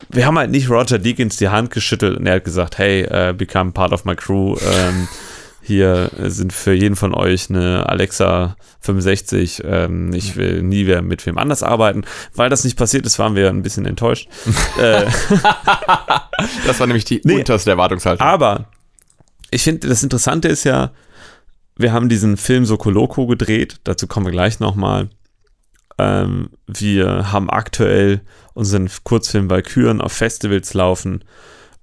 wir 0.10 0.26
haben 0.26 0.38
halt 0.38 0.52
nicht 0.52 0.70
Roger 0.70 1.00
Deakins 1.00 1.38
die 1.38 1.48
Hand 1.48 1.72
geschüttelt 1.72 2.18
und 2.18 2.28
er 2.28 2.36
hat 2.36 2.44
gesagt, 2.44 2.78
hey, 2.78 3.08
uh, 3.10 3.34
become 3.34 3.72
part 3.72 3.94
of 3.94 4.04
my 4.04 4.16
crew. 4.16 4.58
Ähm, 4.62 5.08
hier 5.66 6.12
sind 6.20 6.54
für 6.54 6.74
jeden 6.74 6.96
von 6.96 7.14
euch 7.14 7.50
eine 7.50 7.90
Alexa 7.90 8.56
65. 8.82 9.64
Ähm, 9.66 10.14
ich 10.14 10.36
will 10.36 10.62
nie 10.62 10.84
mehr 10.84 11.02
mit 11.02 11.26
wem 11.26 11.38
anders 11.38 11.64
arbeiten. 11.64 12.04
Weil 12.36 12.50
das 12.50 12.64
nicht 12.64 12.78
passiert 12.78 13.06
ist, 13.06 13.18
waren 13.20 13.36
wir 13.36 13.50
ein 13.50 13.64
bisschen 13.64 13.86
enttäuscht. 13.86 14.30
äh, 14.80 15.06
Das 16.66 16.80
war 16.80 16.88
nämlich 16.88 17.06
die 17.06 17.22
Nee. 17.24 17.40
unterste 17.40 17.72
Erwartungshaltung. 17.72 18.26
aber 18.26 18.66
ich 19.52 19.64
finde, 19.64 19.88
das 19.88 20.04
Interessante 20.04 20.48
ist 20.48 20.64
ja, 20.66 20.92
wir 21.78 21.94
haben 21.94 22.10
diesen 22.10 22.38
Film 22.38 22.66
Sokoloco 22.66 23.28
gedreht. 23.28 23.78
Dazu 23.86 24.08
kommen 24.08 24.26
wir 24.26 24.32
gleich 24.32 24.60
nochmal. 24.60 25.10
Ähm, 25.98 26.50
wir 26.68 27.32
haben 27.32 27.50
aktuell 27.50 28.22
unseren 28.54 28.90
Kurzfilm 29.04 29.50
Valkyren 29.50 30.02
auf 30.02 30.12
Festivals 30.14 30.74
laufen. 30.74 31.24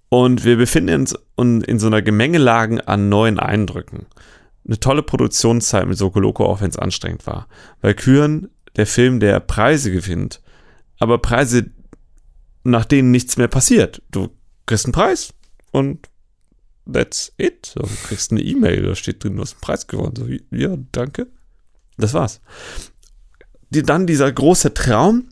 Und 0.09 0.45
wir 0.45 0.57
befinden 0.57 1.01
uns 1.01 1.15
un- 1.43 1.61
in 1.63 1.79
so 1.79 1.87
einer 1.89 2.03
Gemengelage 2.03 2.87
an 2.89 3.09
neuen 3.09 3.39
Eindrücken. 3.39 4.07
Eine 4.67 4.79
tolle 4.81 5.03
Produktionszeit 5.03 5.87
mit 5.87 5.99
Sokoloco, 5.99 6.45
auch 6.47 6.61
wenn 6.61 6.71
es 6.71 6.79
anstrengend 6.79 7.27
war. 7.27 7.49
Valkyren, 7.81 8.49
der 8.77 8.87
Film, 8.87 9.21
der 9.21 9.41
Preise 9.41 9.91
gewinnt, 9.93 10.41
aber 10.99 11.19
Preise, 11.19 11.71
nach 12.65 12.85
denen 12.85 13.11
nichts 13.11 13.37
mehr 13.37 13.49
passiert. 13.49 14.03
Du 14.13 14.29
kriegst 14.67 14.87
einen 14.87 14.93
Preis 14.93 15.35
und 15.73 16.09
that's 16.91 17.33
it. 17.39 17.73
Du 17.75 17.83
kriegst 18.07 18.31
eine 18.31 18.41
E-Mail, 18.41 18.83
da 18.83 18.95
steht 18.95 19.23
drin, 19.25 19.37
du 19.37 19.43
hast 19.43 19.55
einen 19.55 19.61
Preis 19.63 19.87
gewonnen. 19.89 20.15
So, 20.17 20.27
ja, 20.57 20.77
danke. 20.93 21.27
Das 21.99 22.15
war's. 22.15 22.41
Dann 23.71 24.07
dieser 24.07 24.31
große 24.31 24.75
Traum 24.75 25.29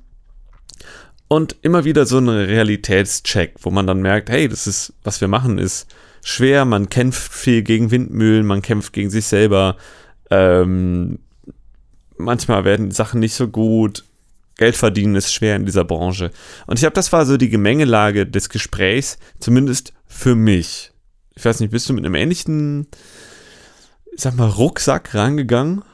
und 1.33 1.55
immer 1.63 1.85
wieder 1.85 2.07
so 2.07 2.19
ein 2.19 2.29
Realitätscheck, 2.29 3.55
wo 3.61 3.71
man 3.71 3.87
dann 3.87 4.03
merkt, 4.03 4.31
hey, 4.31 4.49
das 4.49 4.67
ist, 4.67 4.95
was 5.05 5.21
wir 5.21 5.29
machen, 5.29 5.59
ist 5.59 5.87
schwer, 6.25 6.65
man 6.65 6.91
kämpft 6.91 7.33
viel 7.33 7.63
gegen 7.63 7.93
Windmühlen, 7.93 8.45
man 8.45 8.63
kämpft 8.63 8.93
gegen 8.93 9.11
sich 9.11 9.27
selber, 9.27 9.77
ähm, 10.29 11.21
manchmal 12.17 12.65
werden 12.65 12.91
Sachen 12.91 13.21
nicht 13.21 13.35
so 13.35 13.47
gut, 13.47 14.05
Geld 14.57 14.75
verdienen 14.75 15.15
ist 15.15 15.33
schwer 15.33 15.55
in 15.55 15.67
dieser 15.67 15.85
Branche. 15.85 16.33
Und 16.67 16.79
ich 16.79 16.81
glaube, 16.81 16.95
das 16.95 17.13
war 17.13 17.25
so 17.25 17.37
die 17.37 17.49
Gemengelage 17.49 18.27
des 18.27 18.49
Gesprächs, 18.49 19.17
zumindest 19.39 19.93
für 20.09 20.35
mich. 20.35 20.91
Ich 21.37 21.45
weiß 21.45 21.61
nicht, 21.61 21.71
bist 21.71 21.89
du 21.89 21.93
mit 21.93 22.05
einem 22.05 22.17
ähnlichen, 22.17 22.89
ich 24.13 24.21
sag 24.21 24.35
mal, 24.35 24.49
Rucksack 24.49 25.15
rangegangen? 25.15 25.85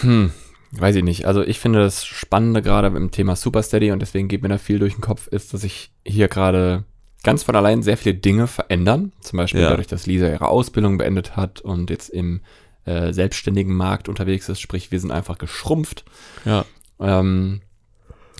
Hm, 0.00 0.32
weiß 0.72 0.96
ich 0.96 1.04
nicht. 1.04 1.24
Also 1.26 1.42
ich 1.42 1.58
finde 1.58 1.80
das 1.80 2.04
Spannende 2.06 2.62
gerade 2.62 2.88
im 2.88 3.10
Thema 3.10 3.36
Supersteady 3.36 3.92
und 3.92 4.00
deswegen 4.00 4.28
geht 4.28 4.42
mir 4.42 4.48
da 4.48 4.58
viel 4.58 4.78
durch 4.78 4.94
den 4.94 5.00
Kopf, 5.00 5.26
ist, 5.26 5.52
dass 5.52 5.62
sich 5.62 5.90
hier 6.06 6.28
gerade 6.28 6.84
ganz 7.22 7.42
von 7.42 7.56
allein 7.56 7.82
sehr 7.82 7.96
viele 7.96 8.14
Dinge 8.14 8.46
verändern. 8.46 9.12
Zum 9.20 9.36
Beispiel 9.36 9.60
Ja. 9.62 9.70
dadurch, 9.70 9.88
dass 9.88 10.06
Lisa 10.06 10.28
ihre 10.28 10.48
Ausbildung 10.48 10.96
beendet 10.98 11.36
hat 11.36 11.60
und 11.60 11.90
jetzt 11.90 12.08
im 12.08 12.40
äh, 12.86 13.12
selbstständigen 13.12 13.74
Markt 13.74 14.08
unterwegs 14.08 14.48
ist. 14.48 14.60
Sprich, 14.60 14.90
wir 14.90 15.00
sind 15.00 15.10
einfach 15.10 15.36
geschrumpft. 15.38 16.04
Ja. 16.44 16.64
Ähm, 16.98 17.60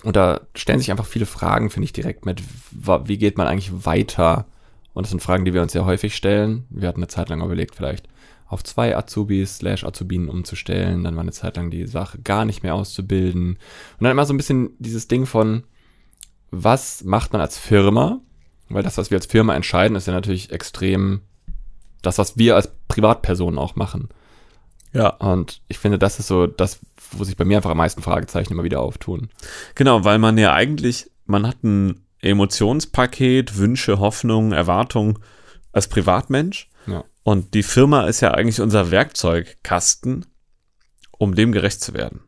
und 0.02 0.16
da 0.16 0.40
stellen 0.54 0.78
sich 0.78 0.90
einfach 0.90 1.04
viele 1.06 1.26
Fragen, 1.26 1.68
finde 1.68 1.84
ich, 1.84 1.92
direkt 1.92 2.24
mit, 2.24 2.42
wie 3.04 3.18
geht 3.18 3.36
man 3.36 3.46
eigentlich 3.46 3.84
weiter? 3.84 4.46
Und 4.94 5.04
das 5.04 5.10
sind 5.10 5.20
Fragen, 5.22 5.44
die 5.44 5.52
wir 5.52 5.60
uns 5.60 5.72
sehr 5.72 5.84
häufig 5.84 6.16
stellen. 6.16 6.64
Wir 6.70 6.88
hatten 6.88 7.00
eine 7.00 7.08
Zeit 7.08 7.28
lang 7.28 7.42
überlegt, 7.42 7.76
vielleicht 7.76 8.08
auf 8.50 8.64
zwei 8.64 8.96
Azubis 8.96 9.58
slash 9.58 9.84
Azubinen 9.84 10.28
umzustellen. 10.28 11.04
Dann 11.04 11.14
war 11.14 11.22
eine 11.22 11.32
Zeit 11.32 11.56
lang 11.56 11.70
die 11.70 11.86
Sache 11.86 12.18
gar 12.20 12.44
nicht 12.44 12.64
mehr 12.64 12.74
auszubilden. 12.74 13.50
Und 13.50 13.58
dann 14.00 14.10
immer 14.10 14.26
so 14.26 14.34
ein 14.34 14.36
bisschen 14.36 14.70
dieses 14.80 15.06
Ding 15.06 15.24
von, 15.24 15.62
was 16.50 17.04
macht 17.04 17.32
man 17.32 17.40
als 17.40 17.56
Firma? 17.56 18.20
Weil 18.68 18.82
das, 18.82 18.98
was 18.98 19.10
wir 19.10 19.18
als 19.18 19.26
Firma 19.26 19.54
entscheiden, 19.54 19.96
ist 19.96 20.08
ja 20.08 20.12
natürlich 20.12 20.50
extrem 20.50 21.20
das, 22.02 22.18
was 22.18 22.36
wir 22.38 22.56
als 22.56 22.72
Privatpersonen 22.88 23.58
auch 23.58 23.76
machen. 23.76 24.08
Ja. 24.92 25.10
Und 25.10 25.62
ich 25.68 25.78
finde, 25.78 25.98
das 25.98 26.18
ist 26.18 26.26
so 26.26 26.48
das, 26.48 26.80
wo 27.12 27.22
sich 27.22 27.36
bei 27.36 27.44
mir 27.44 27.58
einfach 27.58 27.70
am 27.70 27.76
meisten 27.76 28.02
Fragezeichen 28.02 28.52
immer 28.52 28.64
wieder 28.64 28.80
auftun. 28.80 29.30
Genau, 29.76 30.04
weil 30.04 30.18
man 30.18 30.36
ja 30.38 30.52
eigentlich, 30.52 31.08
man 31.26 31.46
hat 31.46 31.62
ein 31.62 32.04
Emotionspaket, 32.20 33.56
Wünsche, 33.56 34.00
Hoffnungen, 34.00 34.50
Erwartungen 34.50 35.20
als 35.72 35.86
Privatmensch. 35.86 36.68
Ja. 36.88 37.04
Und 37.30 37.54
die 37.54 37.62
Firma 37.62 38.08
ist 38.08 38.22
ja 38.22 38.32
eigentlich 38.32 38.60
unser 38.60 38.90
Werkzeugkasten, 38.90 40.26
um 41.16 41.36
dem 41.36 41.52
gerecht 41.52 41.80
zu 41.80 41.94
werden. 41.94 42.22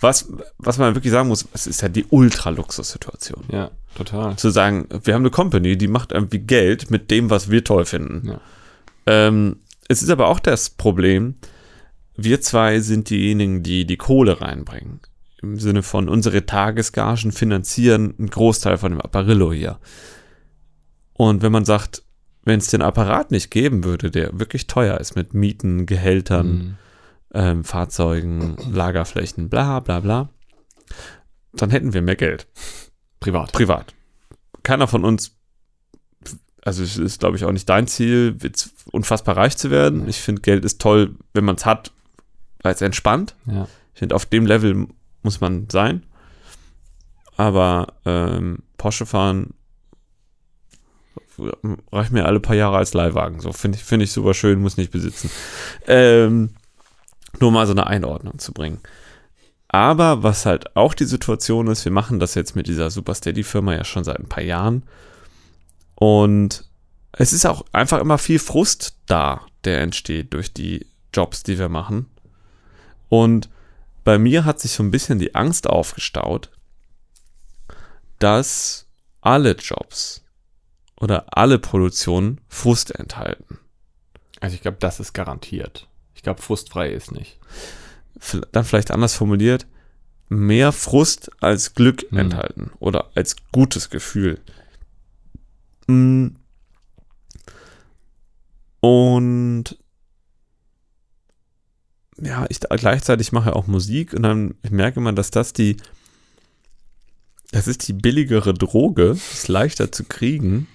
Was, 0.00 0.32
was 0.56 0.78
man 0.78 0.94
wirklich 0.94 1.12
sagen 1.12 1.28
muss, 1.28 1.46
es 1.52 1.66
ist 1.66 1.82
ja 1.82 1.90
die 1.90 2.06
Ultra-Luxus-Situation. 2.08 3.44
Ja, 3.52 3.70
total. 3.94 4.36
Zu 4.36 4.48
sagen, 4.48 4.88
wir 5.04 5.12
haben 5.12 5.20
eine 5.20 5.30
Company, 5.30 5.76
die 5.76 5.86
macht 5.86 6.12
irgendwie 6.12 6.38
Geld 6.38 6.90
mit 6.90 7.10
dem, 7.10 7.28
was 7.28 7.50
wir 7.50 7.62
toll 7.62 7.84
finden. 7.84 8.26
Ja. 8.26 8.40
Ähm, 9.04 9.56
es 9.86 10.02
ist 10.02 10.08
aber 10.08 10.28
auch 10.28 10.40
das 10.40 10.70
Problem, 10.70 11.34
wir 12.16 12.40
zwei 12.40 12.80
sind 12.80 13.10
diejenigen, 13.10 13.62
die 13.62 13.84
die 13.84 13.98
Kohle 13.98 14.40
reinbringen. 14.40 15.00
Im 15.42 15.58
Sinne 15.58 15.82
von, 15.82 16.08
unsere 16.08 16.46
Tagesgagen 16.46 17.32
finanzieren 17.32 18.14
einen 18.18 18.30
Großteil 18.30 18.78
von 18.78 18.92
dem 18.92 19.02
Apparillo 19.02 19.52
hier. 19.52 19.78
Und 21.12 21.42
wenn 21.42 21.52
man 21.52 21.66
sagt, 21.66 22.02
wenn 22.48 22.58
es 22.58 22.68
den 22.68 22.82
Apparat 22.82 23.30
nicht 23.30 23.50
geben 23.50 23.84
würde, 23.84 24.10
der 24.10 24.38
wirklich 24.38 24.66
teuer 24.66 24.98
ist 24.98 25.14
mit 25.14 25.34
Mieten, 25.34 25.86
Gehältern, 25.86 26.48
Mhm. 26.48 26.76
ähm, 27.34 27.64
Fahrzeugen, 27.64 28.56
Lagerflächen, 28.72 29.48
bla 29.48 29.80
bla 29.80 30.00
bla, 30.00 30.28
dann 31.52 31.70
hätten 31.70 31.92
wir 31.94 32.02
mehr 32.02 32.16
Geld. 32.16 32.46
Privat. 33.20 33.52
Privat. 33.52 33.94
Keiner 34.62 34.86
von 34.88 35.04
uns, 35.04 35.36
also 36.64 36.82
es 36.82 36.96
ist, 36.98 37.20
glaube 37.20 37.36
ich, 37.36 37.44
auch 37.44 37.52
nicht 37.52 37.68
dein 37.68 37.86
Ziel, 37.86 38.36
unfassbar 38.90 39.36
reich 39.36 39.56
zu 39.56 39.70
werden. 39.70 40.08
Ich 40.08 40.18
finde, 40.20 40.42
Geld 40.42 40.64
ist 40.64 40.80
toll, 40.80 41.14
wenn 41.34 41.44
man 41.44 41.56
es 41.56 41.64
hat, 41.66 41.92
weil 42.62 42.74
es 42.74 42.80
entspannt. 42.82 43.34
Ja. 43.46 43.68
Ich 43.94 43.98
finde, 44.00 44.14
auf 44.14 44.26
dem 44.26 44.46
Level 44.46 44.86
muss 45.22 45.40
man 45.40 45.68
sein. 45.70 46.04
Aber 47.36 47.94
ähm, 48.04 48.58
Porsche 48.76 49.06
fahren 49.06 49.54
reicht 51.92 52.12
mir 52.12 52.26
alle 52.26 52.40
paar 52.40 52.56
Jahre 52.56 52.76
als 52.76 52.94
Leihwagen. 52.94 53.40
So 53.40 53.52
finde 53.52 53.78
ich, 53.78 53.84
finde 53.84 54.04
ich 54.04 54.12
super 54.12 54.34
schön, 54.34 54.60
muss 54.60 54.76
nicht 54.76 54.90
besitzen. 54.90 55.30
Ähm, 55.86 56.50
nur 57.40 57.52
mal 57.52 57.66
so 57.66 57.72
eine 57.72 57.86
Einordnung 57.86 58.38
zu 58.38 58.52
bringen. 58.52 58.80
Aber 59.68 60.22
was 60.22 60.46
halt 60.46 60.76
auch 60.76 60.94
die 60.94 61.04
Situation 61.04 61.66
ist, 61.66 61.84
wir 61.84 61.92
machen 61.92 62.18
das 62.18 62.34
jetzt 62.34 62.56
mit 62.56 62.66
dieser 62.66 62.90
Super 62.90 63.14
Steady 63.14 63.42
Firma 63.42 63.74
ja 63.74 63.84
schon 63.84 64.04
seit 64.04 64.18
ein 64.18 64.28
paar 64.28 64.42
Jahren. 64.42 64.82
Und 65.94 66.64
es 67.12 67.32
ist 67.32 67.46
auch 67.46 67.64
einfach 67.72 68.00
immer 68.00 68.18
viel 68.18 68.38
Frust 68.38 68.96
da, 69.06 69.42
der 69.64 69.80
entsteht 69.80 70.32
durch 70.32 70.52
die 70.52 70.86
Jobs, 71.12 71.42
die 71.42 71.58
wir 71.58 71.68
machen. 71.68 72.06
Und 73.08 73.50
bei 74.04 74.18
mir 74.18 74.44
hat 74.44 74.60
sich 74.60 74.72
so 74.72 74.82
ein 74.82 74.90
bisschen 74.90 75.18
die 75.18 75.34
Angst 75.34 75.68
aufgestaut, 75.68 76.50
dass 78.18 78.86
alle 79.20 79.52
Jobs 79.52 80.22
oder 81.00 81.26
alle 81.36 81.58
Produktionen 81.58 82.40
Frust 82.48 82.94
enthalten. 82.94 83.58
Also 84.40 84.54
ich 84.54 84.62
glaube, 84.62 84.78
das 84.80 85.00
ist 85.00 85.12
garantiert. 85.12 85.88
Ich 86.14 86.22
glaube, 86.22 86.42
frustfrei 86.42 86.90
ist 86.90 87.12
nicht. 87.12 87.38
Dann 88.52 88.64
vielleicht 88.64 88.90
anders 88.90 89.14
formuliert, 89.14 89.66
mehr 90.28 90.72
Frust 90.72 91.30
als 91.40 91.74
Glück 91.74 92.06
Hm. 92.10 92.18
enthalten 92.18 92.70
oder 92.80 93.10
als 93.14 93.36
gutes 93.52 93.90
Gefühl. 93.90 94.40
Mm. 95.86 96.28
Und 98.80 99.78
ja, 102.20 102.46
ich 102.48 102.60
gleichzeitig 102.60 103.32
mache 103.32 103.56
auch 103.56 103.66
Musik 103.66 104.12
und 104.12 104.22
dann 104.22 104.54
ich 104.62 104.70
merke 104.70 105.00
man, 105.00 105.16
dass 105.16 105.30
das 105.30 105.52
die 105.52 105.76
das 107.50 107.66
ist 107.66 107.88
die 107.88 107.92
billigere 107.92 108.52
Droge, 108.52 109.12
ist 109.12 109.48
leichter 109.48 109.90
zu 109.90 110.04
kriegen 110.04 110.68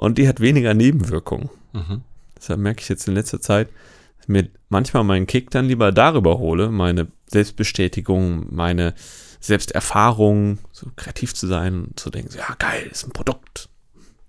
und 0.00 0.16
die 0.16 0.26
hat 0.26 0.40
weniger 0.40 0.72
Nebenwirkungen. 0.72 1.50
Mhm. 1.74 2.00
Deshalb 2.34 2.58
merke 2.58 2.80
ich 2.80 2.88
jetzt 2.88 3.06
in 3.06 3.12
letzter 3.14 3.38
Zeit, 3.38 3.68
dass 4.16 4.24
ich 4.24 4.28
mir 4.28 4.48
manchmal 4.70 5.04
meinen 5.04 5.26
Kick 5.26 5.50
dann 5.50 5.66
lieber 5.66 5.92
darüber 5.92 6.38
hole, 6.38 6.70
meine 6.70 7.08
Selbstbestätigung, 7.26 8.46
meine 8.50 8.94
Selbsterfahrung, 9.40 10.58
so 10.72 10.86
kreativ 10.96 11.34
zu 11.34 11.46
sein 11.46 11.84
und 11.84 12.00
zu 12.00 12.08
denken, 12.08 12.30
so, 12.30 12.38
ja 12.38 12.54
geil, 12.58 12.88
ist 12.90 13.06
ein 13.06 13.12
Produkt. 13.12 13.68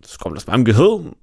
Das 0.01 0.20
kommt 0.20 0.36
aus 0.36 0.46
meinem 0.46 0.66
Gehirn. 0.66 1.16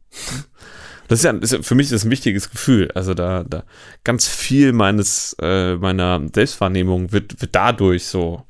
Das 1.09 1.19
ist 1.21 1.25
ja, 1.25 1.33
ist 1.33 1.67
für 1.67 1.75
mich 1.75 1.91
das 1.91 2.05
ein 2.05 2.11
wichtiges 2.11 2.51
Gefühl. 2.51 2.91
Also 2.95 3.13
da, 3.13 3.45
da 3.45 3.65
ganz 4.03 4.27
viel 4.29 4.73
meines, 4.73 5.37
äh, 5.43 5.77
meiner 5.77 6.23
Selbstwahrnehmung 6.35 7.13
wird, 7.13 7.39
wird 7.43 7.55
dadurch 7.55 8.07
so 8.07 8.45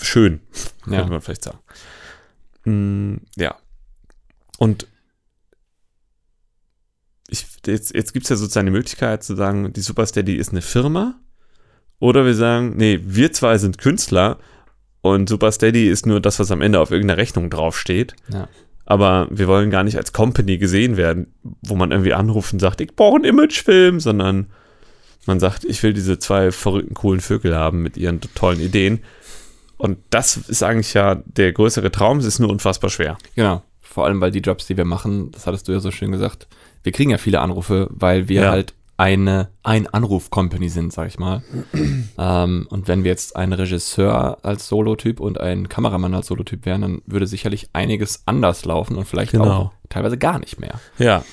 schön, 0.00 0.40
Ja. 0.86 0.98
könnte 0.98 1.10
man 1.10 1.20
vielleicht 1.22 1.42
sagen. 1.42 1.58
Mm, 2.64 3.16
ja. 3.36 3.56
Und 4.58 4.86
ich, 7.28 7.46
jetzt, 7.66 7.94
jetzt 7.94 8.12
gibt 8.12 8.24
es 8.24 8.30
ja 8.30 8.36
sozusagen 8.36 8.66
die 8.66 8.72
Möglichkeit 8.72 9.22
zu 9.22 9.34
sagen, 9.34 9.72
die 9.72 9.80
Supersteady 9.80 10.36
ist 10.36 10.50
eine 10.50 10.62
Firma. 10.62 11.18
Oder 12.00 12.24
wir 12.24 12.34
sagen, 12.34 12.76
nee, 12.76 13.00
wir 13.02 13.32
zwei 13.32 13.58
sind 13.58 13.78
Künstler 13.78 14.38
und 15.00 15.28
Supersteady 15.28 15.88
ist 15.88 16.06
nur 16.06 16.20
das, 16.20 16.38
was 16.38 16.50
am 16.50 16.62
Ende 16.62 16.80
auf 16.80 16.90
irgendeiner 16.90 17.18
Rechnung 17.18 17.50
draufsteht. 17.50 18.14
Ja. 18.32 18.48
Aber 18.84 19.28
wir 19.30 19.48
wollen 19.48 19.70
gar 19.70 19.84
nicht 19.84 19.98
als 19.98 20.12
Company 20.12 20.58
gesehen 20.58 20.96
werden, 20.96 21.34
wo 21.62 21.74
man 21.74 21.90
irgendwie 21.90 22.14
anruft 22.14 22.52
und 22.52 22.58
sagt, 22.58 22.80
ich 22.80 22.96
brauche 22.96 23.16
einen 23.16 23.24
Imagefilm, 23.24 24.00
sondern 24.00 24.46
man 25.26 25.40
sagt, 25.40 25.64
ich 25.64 25.82
will 25.82 25.92
diese 25.92 26.18
zwei 26.18 26.50
verrückten, 26.50 26.94
coolen 26.94 27.20
Vögel 27.20 27.54
haben 27.54 27.82
mit 27.82 27.96
ihren 27.96 28.20
tollen 28.34 28.60
Ideen. 28.60 29.00
Und 29.76 29.98
das 30.10 30.36
ist 30.36 30.62
eigentlich 30.62 30.94
ja 30.94 31.16
der 31.26 31.52
größere 31.52 31.92
Traum, 31.92 32.18
es 32.18 32.24
ist 32.24 32.38
nur 32.38 32.50
unfassbar 32.50 32.88
schwer. 32.88 33.18
Genau. 33.36 33.62
Vor 33.98 34.04
allem, 34.06 34.20
weil 34.20 34.30
die 34.30 34.38
Jobs, 34.38 34.64
die 34.68 34.76
wir 34.76 34.84
machen, 34.84 35.32
das 35.32 35.48
hattest 35.48 35.66
du 35.66 35.72
ja 35.72 35.80
so 35.80 35.90
schön 35.90 36.12
gesagt, 36.12 36.46
wir 36.84 36.92
kriegen 36.92 37.10
ja 37.10 37.18
viele 37.18 37.40
Anrufe, 37.40 37.88
weil 37.90 38.28
wir 38.28 38.42
Ja. 38.42 38.50
halt 38.52 38.72
eine 38.96 39.48
ein 39.64 39.88
Anruf-Company 39.88 40.68
sind, 40.68 40.92
sag 40.92 41.08
ich 41.08 41.18
mal. 41.18 41.42
ähm, 42.16 42.68
und 42.70 42.86
wenn 42.86 43.02
wir 43.02 43.10
jetzt 43.10 43.34
ein 43.34 43.52
Regisseur 43.52 44.38
als 44.44 44.68
Solotyp 44.68 45.18
und 45.18 45.40
ein 45.40 45.68
Kameramann 45.68 46.14
als 46.14 46.28
Solotyp 46.28 46.64
wären, 46.64 46.82
dann 46.82 47.02
würde 47.06 47.26
sicherlich 47.26 47.70
einiges 47.72 48.22
anders 48.24 48.64
laufen 48.64 48.94
und 48.96 49.04
vielleicht 49.06 49.32
Genau. 49.32 49.50
auch 49.50 49.72
teilweise 49.88 50.16
gar 50.16 50.38
nicht 50.38 50.60
mehr. 50.60 50.78
Ja, 51.00 51.24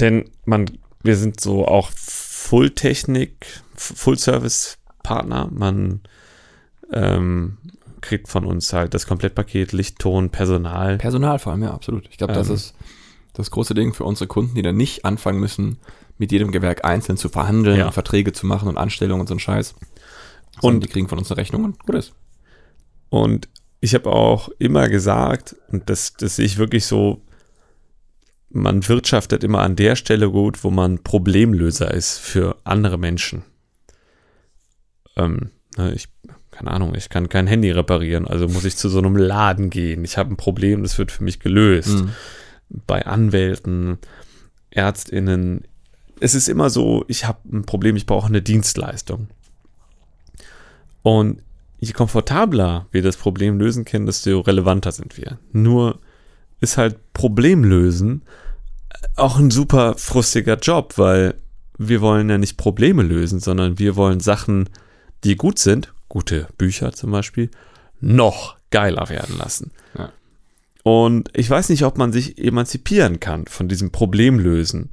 denn 0.00 0.30
man, 0.46 0.70
wir 1.02 1.16
sind 1.18 1.38
so 1.38 1.68
auch 1.68 1.90
Full-Technik, 1.94 3.46
Full-Service-Partner. 3.74 5.48
Man 5.52 6.00
ähm, 6.92 7.58
kriegt 8.06 8.28
von 8.28 8.44
uns 8.44 8.72
halt 8.72 8.94
das 8.94 9.06
Komplettpaket, 9.06 9.72
Licht, 9.72 9.98
Ton, 9.98 10.30
Personal. 10.30 10.96
Personal 10.98 11.38
vor 11.38 11.52
allem, 11.52 11.62
ja, 11.62 11.72
absolut. 11.74 12.08
Ich 12.10 12.16
glaube, 12.18 12.32
das 12.32 12.48
Ähm. 12.48 12.54
ist 12.54 12.74
das 13.34 13.50
große 13.50 13.74
Ding 13.74 13.92
für 13.92 14.04
unsere 14.04 14.26
Kunden, 14.28 14.54
die 14.54 14.62
dann 14.62 14.76
nicht 14.76 15.04
anfangen 15.04 15.40
müssen, 15.40 15.78
mit 16.18 16.32
jedem 16.32 16.50
Gewerk 16.52 16.84
einzeln 16.86 17.18
zu 17.18 17.28
verhandeln 17.28 17.78
Ja. 17.78 17.86
und 17.86 17.92
Verträge 17.92 18.32
zu 18.32 18.46
machen 18.46 18.68
und 18.68 18.78
Anstellungen 18.78 19.20
und 19.20 19.26
so 19.26 19.34
ein 19.34 19.38
Scheiß. 19.40 19.74
Und 20.62 20.74
Und- 20.76 20.84
die 20.84 20.88
kriegen 20.88 21.08
von 21.08 21.18
uns 21.18 21.30
eine 21.30 21.36
Rechnung 21.38 21.64
und 21.64 21.78
gut 21.80 21.94
ist. 21.96 22.14
Und 23.10 23.48
ich 23.80 23.94
habe 23.94 24.10
auch 24.10 24.48
immer 24.58 24.88
gesagt, 24.88 25.54
und 25.68 25.90
das, 25.90 26.14
das 26.14 26.36
sehe 26.36 26.46
ich 26.46 26.56
wirklich 26.56 26.86
so, 26.86 27.20
man 28.48 28.88
wirtschaftet 28.88 29.44
immer 29.44 29.60
an 29.60 29.76
der 29.76 29.96
Stelle 29.96 30.30
gut, 30.30 30.64
wo 30.64 30.70
man 30.70 31.02
Problemlöser 31.02 31.92
ist 31.92 32.18
für 32.18 32.56
andere 32.64 32.96
Menschen. 32.96 33.42
Ähm, 35.16 35.50
ne, 35.76 35.92
ich, 35.92 36.08
keine 36.56 36.70
Ahnung, 36.70 36.94
ich 36.94 37.10
kann 37.10 37.28
kein 37.28 37.46
Handy 37.46 37.70
reparieren, 37.70 38.26
also 38.26 38.48
muss 38.48 38.64
ich 38.64 38.76
zu 38.76 38.88
so 38.88 38.98
einem 38.98 39.16
Laden 39.16 39.68
gehen. 39.68 40.04
Ich 40.04 40.16
habe 40.16 40.32
ein 40.32 40.36
Problem, 40.36 40.82
das 40.82 40.96
wird 40.96 41.12
für 41.12 41.22
mich 41.22 41.38
gelöst. 41.38 41.88
Mhm. 41.88 42.10
Bei 42.86 43.04
Anwälten, 43.04 43.98
ÄrztInnen. 44.70 45.64
Es 46.18 46.34
ist 46.34 46.48
immer 46.48 46.70
so, 46.70 47.04
ich 47.08 47.26
habe 47.26 47.40
ein 47.52 47.64
Problem, 47.64 47.94
ich 47.94 48.06
brauche 48.06 48.28
eine 48.28 48.40
Dienstleistung. 48.40 49.28
Und 51.02 51.42
je 51.78 51.92
komfortabler 51.92 52.86
wir 52.90 53.02
das 53.02 53.18
Problem 53.18 53.58
lösen 53.58 53.84
können, 53.84 54.06
desto 54.06 54.40
relevanter 54.40 54.92
sind 54.92 55.18
wir. 55.18 55.38
Nur 55.52 56.00
ist 56.60 56.78
halt 56.78 57.12
Problemlösen 57.12 58.22
auch 59.14 59.38
ein 59.38 59.50
super 59.50 59.94
frustiger 59.98 60.56
Job, 60.56 60.94
weil 60.96 61.34
wir 61.76 62.00
wollen 62.00 62.30
ja 62.30 62.38
nicht 62.38 62.56
Probleme 62.56 63.02
lösen, 63.02 63.40
sondern 63.40 63.78
wir 63.78 63.94
wollen 63.94 64.20
Sachen, 64.20 64.70
die 65.22 65.36
gut 65.36 65.58
sind, 65.58 65.92
gute 66.16 66.48
Bücher 66.56 66.94
zum 66.94 67.10
Beispiel, 67.10 67.50
noch 68.00 68.56
geiler 68.70 69.10
werden 69.10 69.36
lassen. 69.36 69.70
Ja. 69.98 70.12
Und 70.82 71.28
ich 71.34 71.50
weiß 71.50 71.68
nicht, 71.68 71.84
ob 71.84 71.98
man 71.98 72.10
sich 72.10 72.38
emanzipieren 72.38 73.20
kann 73.20 73.44
von 73.46 73.68
diesem 73.68 73.92
Problemlösen. 73.92 74.88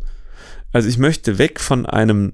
Also 0.74 0.90
ich 0.90 0.98
möchte 0.98 1.38
weg 1.38 1.62
von 1.62 1.86
einem 1.86 2.34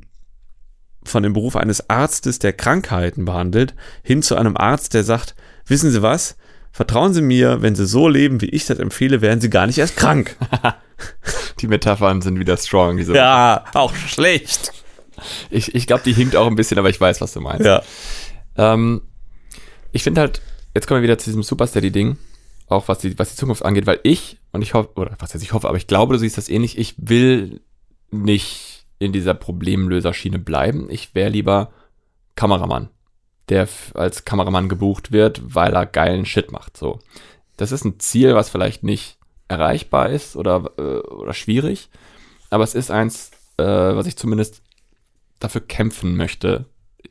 von 1.03 1.21
dem 1.21 1.33
Beruf 1.33 1.55
eines 1.55 1.87
Arztes, 1.87 2.39
der 2.39 2.53
Krankheiten 2.53 3.25
behandelt, 3.25 3.75
hin 4.01 4.23
zu 4.23 4.35
einem 4.35 4.57
Arzt, 4.57 4.95
der 4.95 5.03
sagt, 5.03 5.35
wissen 5.67 5.91
Sie 5.91 6.01
was? 6.01 6.35
Vertrauen 6.71 7.13
Sie 7.13 7.21
mir, 7.21 7.61
wenn 7.61 7.75
Sie 7.75 7.85
so 7.85 8.07
leben, 8.07 8.41
wie 8.41 8.49
ich 8.49 8.65
das 8.65 8.79
empfehle, 8.79 9.21
werden 9.21 9.39
Sie 9.39 9.51
gar 9.51 9.67
nicht 9.67 9.77
erst 9.77 9.97
krank. 9.97 10.35
Die 11.59 11.67
Metaphern 11.67 12.23
sind 12.23 12.39
wieder 12.39 12.57
strong. 12.57 12.97
Diese 12.97 13.13
ja, 13.13 13.65
auch 13.75 13.93
schlecht. 13.93 14.71
Ich, 15.51 15.75
ich 15.75 15.85
glaube, 15.85 16.03
die 16.05 16.13
hinkt 16.13 16.35
auch 16.35 16.47
ein 16.47 16.55
bisschen, 16.55 16.79
aber 16.79 16.89
ich 16.89 16.99
weiß, 16.99 17.21
was 17.21 17.33
du 17.33 17.41
meinst. 17.41 17.65
Ja. 17.65 17.83
Ähm, 18.59 19.01
ich 19.93 20.03
finde 20.03 20.21
halt, 20.21 20.41
jetzt 20.75 20.85
kommen 20.85 20.99
wir 20.99 21.03
wieder 21.03 21.17
zu 21.17 21.29
diesem 21.29 21.43
Supersteady-Ding, 21.43 22.17
auch 22.67 22.89
was 22.89 22.99
die, 22.99 23.17
was 23.17 23.31
die 23.31 23.37
Zukunft 23.37 23.63
angeht, 23.63 23.87
weil 23.87 24.01
ich, 24.03 24.37
und 24.51 24.61
ich 24.61 24.73
hoffe, 24.73 24.89
oder 24.95 25.15
was 25.19 25.33
jetzt 25.33 25.43
ich 25.43 25.53
hoffe, 25.53 25.67
aber 25.67 25.77
ich 25.77 25.87
glaube, 25.87 26.13
du 26.13 26.19
siehst 26.19 26.37
das 26.37 26.49
ähnlich, 26.49 26.77
ich 26.77 26.95
will 26.97 27.61
nicht 28.11 28.85
in 28.99 29.13
dieser 29.13 29.33
Problemlöserschiene 29.33 30.39
bleiben. 30.39 30.89
Ich 30.89 31.15
wäre 31.15 31.29
lieber 31.29 31.71
Kameramann, 32.35 32.89
der 33.47 33.69
als 33.93 34.25
Kameramann 34.25 34.67
gebucht 34.67 35.13
wird, 35.13 35.41
weil 35.55 35.73
er 35.73 35.85
geilen 35.85 36.25
Shit 36.25 36.51
macht. 36.51 36.75
So. 36.75 36.99
Das 37.55 37.71
ist 37.71 37.85
ein 37.85 37.99
Ziel, 37.99 38.35
was 38.35 38.49
vielleicht 38.49 38.83
nicht 38.83 39.17
erreichbar 39.47 40.09
ist 40.09 40.35
oder, 40.35 40.71
äh, 40.77 40.99
oder 41.07 41.33
schwierig, 41.33 41.89
aber 42.49 42.65
es 42.65 42.75
ist 42.75 42.91
eins, 42.91 43.31
äh, 43.57 43.63
was 43.63 44.05
ich 44.05 44.17
zumindest 44.17 44.61
dafür 45.39 45.61
kämpfen 45.61 46.17
möchte, 46.17 46.65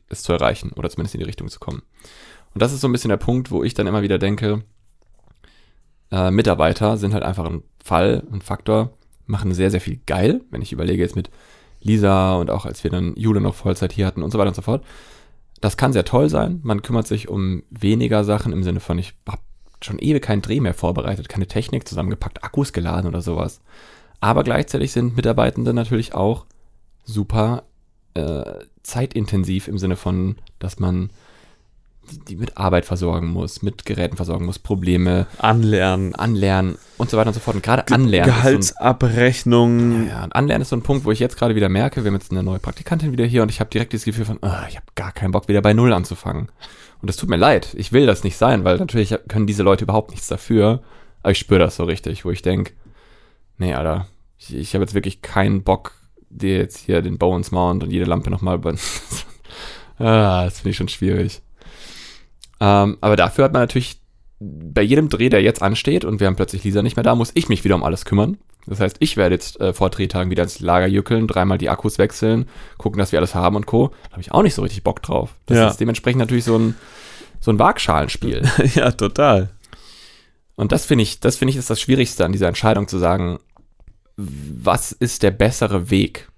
es 0.09 0.23
zu 0.23 0.33
erreichen 0.33 0.71
oder 0.75 0.89
zumindest 0.89 1.15
in 1.15 1.19
die 1.19 1.25
Richtung 1.25 1.47
zu 1.49 1.59
kommen. 1.59 1.81
Und 2.53 2.61
das 2.61 2.73
ist 2.73 2.81
so 2.81 2.87
ein 2.87 2.91
bisschen 2.91 3.09
der 3.09 3.17
Punkt, 3.17 3.51
wo 3.51 3.63
ich 3.63 3.73
dann 3.73 3.87
immer 3.87 4.01
wieder 4.01 4.17
denke, 4.17 4.63
äh, 6.11 6.31
Mitarbeiter 6.31 6.97
sind 6.97 7.13
halt 7.13 7.23
einfach 7.23 7.45
ein 7.45 7.63
Fall, 7.83 8.23
ein 8.31 8.41
Faktor, 8.41 8.91
machen 9.25 9.53
sehr, 9.53 9.71
sehr 9.71 9.81
viel 9.81 9.99
geil, 10.05 10.41
wenn 10.49 10.61
ich 10.61 10.71
überlege 10.71 11.01
jetzt 11.01 11.15
mit 11.15 11.29
Lisa 11.81 12.35
und 12.35 12.49
auch 12.49 12.65
als 12.65 12.83
wir 12.83 12.91
dann 12.91 13.15
Jule 13.15 13.41
noch 13.41 13.55
Vollzeit 13.55 13.93
hier 13.93 14.05
hatten 14.05 14.23
und 14.23 14.31
so 14.31 14.39
weiter 14.39 14.49
und 14.49 14.55
so 14.55 14.61
fort. 14.61 14.83
Das 15.61 15.77
kann 15.77 15.93
sehr 15.93 16.05
toll 16.05 16.29
sein. 16.29 16.59
Man 16.63 16.81
kümmert 16.81 17.07
sich 17.07 17.29
um 17.29 17.63
weniger 17.69 18.23
Sachen 18.23 18.53
im 18.53 18.63
Sinne 18.63 18.79
von, 18.79 18.97
ich 18.97 19.13
habe 19.27 19.41
schon 19.81 19.99
ewig 19.99 20.23
keinen 20.23 20.41
Dreh 20.41 20.59
mehr 20.59 20.73
vorbereitet, 20.73 21.29
keine 21.29 21.47
Technik 21.47 21.87
zusammengepackt, 21.87 22.43
Akkus 22.43 22.73
geladen 22.73 23.07
oder 23.07 23.21
sowas. 23.21 23.61
Aber 24.19 24.43
gleichzeitig 24.43 24.91
sind 24.91 25.15
Mitarbeitende 25.15 25.73
natürlich 25.73 26.13
auch 26.13 26.45
super 27.03 27.63
äh, 28.19 28.65
zeitintensiv 28.83 29.67
im 29.67 29.77
Sinne 29.77 29.95
von, 29.95 30.35
dass 30.59 30.79
man 30.79 31.09
die, 32.11 32.19
die 32.19 32.35
mit 32.37 32.57
Arbeit 32.57 32.85
versorgen 32.85 33.27
muss, 33.27 33.61
mit 33.61 33.85
Geräten 33.85 34.15
versorgen 34.15 34.45
muss, 34.45 34.57
Probleme 34.57 35.27
Anlernen. 35.37 36.15
anlernen 36.15 36.77
und 36.97 37.09
so 37.09 37.17
weiter 37.17 37.27
und 37.27 37.33
so 37.35 37.39
fort. 37.39 37.55
Und 37.55 37.63
gerade 37.63 37.85
anlernen. 37.93 38.29
ist 38.29 38.35
so 38.35 38.47
ein- 38.47 38.53
Gehaltsabrechnung. 38.53 40.07
ja, 40.07 40.23
und 40.23 40.35
Anlernen 40.35 40.61
ist 40.63 40.69
so 40.69 40.75
ein 40.75 40.81
Punkt, 40.81 41.05
wo 41.05 41.11
ich 41.11 41.19
jetzt 41.19 41.37
gerade 41.37 41.55
wieder 41.55 41.69
merke, 41.69 42.03
wir 42.03 42.07
haben 42.09 42.15
jetzt 42.17 42.31
eine 42.31 42.43
neue 42.43 42.59
Praktikantin 42.59 43.11
wieder 43.11 43.25
hier 43.25 43.43
und 43.43 43.49
ich 43.49 43.59
habe 43.59 43.69
direkt 43.69 43.93
dieses 43.93 44.05
Gefühl 44.05 44.25
von, 44.25 44.39
ah, 44.41 44.65
ich 44.69 44.75
habe 44.75 44.85
gar 44.95 45.11
keinen 45.11 45.31
Bock, 45.31 45.47
wieder 45.47 45.61
bei 45.61 45.73
Null 45.73 45.93
anzufangen. 45.93 46.49
Und 47.01 47.07
das 47.09 47.15
tut 47.15 47.29
mir 47.29 47.37
leid. 47.37 47.73
Ich 47.77 47.91
will 47.93 48.05
das 48.05 48.23
nicht 48.23 48.37
sein, 48.37 48.63
weil 48.65 48.77
natürlich 48.77 49.15
können 49.27 49.47
diese 49.47 49.63
Leute 49.63 49.85
überhaupt 49.85 50.11
nichts 50.11 50.27
dafür. 50.27 50.81
Aber 51.21 51.31
ich 51.31 51.37
spüre 51.39 51.59
das 51.59 51.75
so 51.75 51.83
richtig, 51.85 52.25
wo 52.25 52.31
ich 52.31 52.41
denke, 52.41 52.73
nee, 53.57 53.73
Alter, 53.73 54.07
ich, 54.37 54.55
ich 54.55 54.73
habe 54.73 54.83
jetzt 54.83 54.93
wirklich 54.95 55.21
keinen 55.21 55.63
Bock, 55.63 55.93
dir 56.29 56.57
jetzt 56.57 56.77
hier 56.77 57.01
den 57.01 57.17
Bones 57.17 57.51
Mount 57.51 57.83
und 57.83 57.91
jede 57.91 58.05
Lampe 58.05 58.29
nochmal 58.29 58.59
ah, 59.99 60.43
das 60.45 60.59
finde 60.59 60.69
ich 60.71 60.77
schon 60.77 60.87
schwierig. 60.89 61.41
Ähm, 62.59 62.97
aber 63.01 63.15
dafür 63.15 63.45
hat 63.45 63.53
man 63.53 63.61
natürlich 63.63 63.99
bei 64.39 64.81
jedem 64.81 65.09
Dreh, 65.09 65.29
der 65.29 65.41
jetzt 65.41 65.61
ansteht 65.61 66.05
und 66.05 66.19
wir 66.19 66.27
haben 66.27 66.35
plötzlich 66.35 66.63
Lisa 66.63 66.81
nicht 66.81 66.95
mehr 66.95 67.03
da, 67.03 67.15
muss 67.15 67.31
ich 67.33 67.49
mich 67.49 67.63
wieder 67.63 67.75
um 67.75 67.83
alles 67.83 68.05
kümmern. 68.05 68.37
Das 68.67 68.79
heißt, 68.79 68.97
ich 68.99 69.17
werde 69.17 69.35
jetzt 69.35 69.59
äh, 69.59 69.73
vor 69.73 69.89
Drehtagen 69.89 70.29
wieder 70.31 70.43
ins 70.43 70.59
Lager 70.59 70.87
jückeln, 70.87 71.27
dreimal 71.27 71.57
die 71.57 71.69
Akkus 71.69 71.97
wechseln, 71.97 72.45
gucken, 72.77 72.99
dass 72.99 73.11
wir 73.11 73.19
alles 73.19 73.35
haben 73.35 73.55
und 73.55 73.65
Co. 73.65 73.89
Da 74.05 74.11
habe 74.11 74.21
ich 74.21 74.31
auch 74.31 74.43
nicht 74.43 74.53
so 74.53 74.61
richtig 74.61 74.83
Bock 74.83 75.01
drauf. 75.01 75.35
Das 75.45 75.57
Ja. 75.57 75.67
ist 75.69 75.77
dementsprechend 75.77 76.19
natürlich 76.19 76.43
so 76.45 76.57
ein, 76.57 76.75
so 77.39 77.51
ein 77.51 77.59
Waagschalenspiel. 77.59 78.43
ja, 78.75 78.91
total. 78.91 79.49
Und 80.55 80.71
das 80.71 80.85
finde 80.85 81.03
ich, 81.03 81.19
das 81.19 81.37
finde 81.37 81.51
ich 81.51 81.57
ist 81.57 81.69
das 81.69 81.81
Schwierigste 81.81 82.25
an 82.25 82.31
dieser 82.31 82.47
Entscheidung 82.47 82.87
zu 82.87 82.97
sagen, 82.97 83.39
was 84.21 84.91
ist 84.91 85.23
der 85.23 85.31
bessere 85.31 85.89
Weg? 85.89 86.29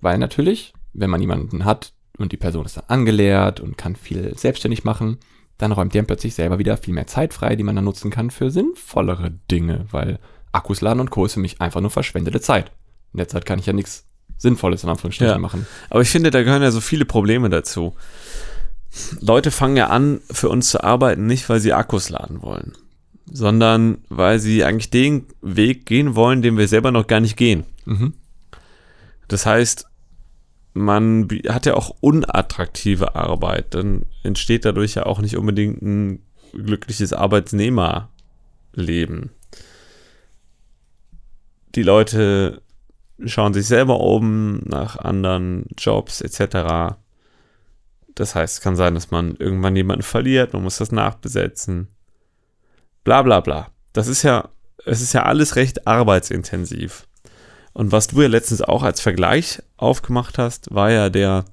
Weil 0.00 0.18
natürlich, 0.18 0.74
wenn 0.92 1.10
man 1.10 1.20
jemanden 1.20 1.64
hat 1.64 1.92
und 2.18 2.32
die 2.32 2.36
Person 2.36 2.66
ist 2.66 2.76
dann 2.76 2.84
angelehrt 2.88 3.60
und 3.60 3.78
kann 3.78 3.96
viel 3.96 4.36
selbstständig 4.36 4.84
machen, 4.84 5.18
dann 5.56 5.72
räumt 5.72 5.94
der 5.94 6.02
plötzlich 6.02 6.34
selber 6.34 6.58
wieder 6.58 6.76
viel 6.76 6.92
mehr 6.94 7.06
Zeit 7.06 7.32
frei, 7.32 7.56
die 7.56 7.62
man 7.62 7.76
dann 7.76 7.84
nutzen 7.84 8.10
kann 8.10 8.30
für 8.30 8.50
sinnvollere 8.50 9.32
Dinge, 9.50 9.86
weil 9.90 10.18
Akkus 10.52 10.80
laden 10.80 11.00
und 11.00 11.10
Co. 11.10 11.24
ist 11.24 11.34
für 11.34 11.40
mich 11.40 11.60
einfach 11.60 11.80
nur 11.80 11.90
verschwendete 11.90 12.40
Zeit. 12.40 12.70
In 13.12 13.18
der 13.18 13.28
Zeit 13.28 13.46
kann 13.46 13.58
ich 13.58 13.66
ja 13.66 13.72
nichts 13.72 14.04
Sinnvolles 14.36 14.82
in 14.84 14.90
Anführungsstrichen 14.90 15.32
Ja. 15.34 15.38
machen. 15.38 15.66
Aber 15.90 16.02
ich 16.02 16.10
finde, 16.10 16.30
da 16.30 16.42
gehören 16.42 16.62
ja 16.62 16.70
so 16.72 16.80
viele 16.80 17.04
Probleme 17.04 17.48
dazu. 17.48 17.94
Leute 19.20 19.50
fangen 19.50 19.76
ja 19.76 19.88
an, 19.88 20.20
für 20.30 20.48
uns 20.48 20.68
zu 20.70 20.82
arbeiten, 20.84 21.26
nicht 21.26 21.48
weil 21.48 21.60
sie 21.60 21.72
Akkus 21.72 22.10
laden 22.10 22.42
wollen, 22.42 22.72
sondern 23.26 23.98
weil 24.08 24.38
sie 24.38 24.64
eigentlich 24.64 24.90
den 24.90 25.26
Weg 25.40 25.86
gehen 25.86 26.14
wollen, 26.14 26.42
den 26.42 26.56
wir 26.56 26.68
selber 26.68 26.90
noch 26.90 27.06
gar 27.06 27.20
nicht 27.20 27.36
gehen. 27.36 27.64
Mhm. 27.84 28.14
Das 29.28 29.46
heißt, 29.46 29.86
man 30.74 31.28
hat 31.48 31.66
ja 31.66 31.74
auch 31.74 31.96
unattraktive 32.00 33.14
Arbeit. 33.14 33.74
Dann 33.74 34.06
entsteht 34.22 34.64
dadurch 34.64 34.96
ja 34.96 35.06
auch 35.06 35.20
nicht 35.20 35.36
unbedingt 35.36 35.80
ein 35.82 36.22
glückliches 36.52 37.12
Arbeitsnehmerleben. 37.12 39.30
die 41.74 41.82
Leute 41.82 42.62
schauen 43.24 43.54
sich 43.54 43.66
selber 43.66 44.00
um 44.00 44.58
nach 44.58 44.96
anderen 44.96 45.66
Jobs 45.78 46.20
etc. 46.20 46.96
Das 48.14 48.34
heißt, 48.34 48.58
es 48.58 48.60
kann 48.60 48.76
sein, 48.76 48.94
dass 48.94 49.10
man 49.10 49.36
irgendwann 49.36 49.76
jemanden 49.76 50.02
verliert, 50.02 50.52
man 50.52 50.62
muss 50.62 50.78
das 50.78 50.92
nachbesetzen. 50.92 51.88
Bla 53.04 53.22
bla 53.22 53.40
bla. 53.40 53.68
Das 53.92 54.08
ist 54.08 54.22
ja, 54.22 54.48
es 54.84 55.00
ist 55.00 55.12
ja 55.12 55.24
alles 55.24 55.56
recht 55.56 55.86
arbeitsintensiv. 55.86 57.06
Und 57.74 57.92
was 57.92 58.08
du 58.08 58.22
ja 58.22 58.28
letztens 58.28 58.62
auch 58.62 58.82
als 58.82 59.00
Vergleich 59.00 59.62
aufgemacht 59.76 60.38
hast, 60.38 60.74
war 60.74 60.90
ja 60.90 61.10
der 61.10 61.44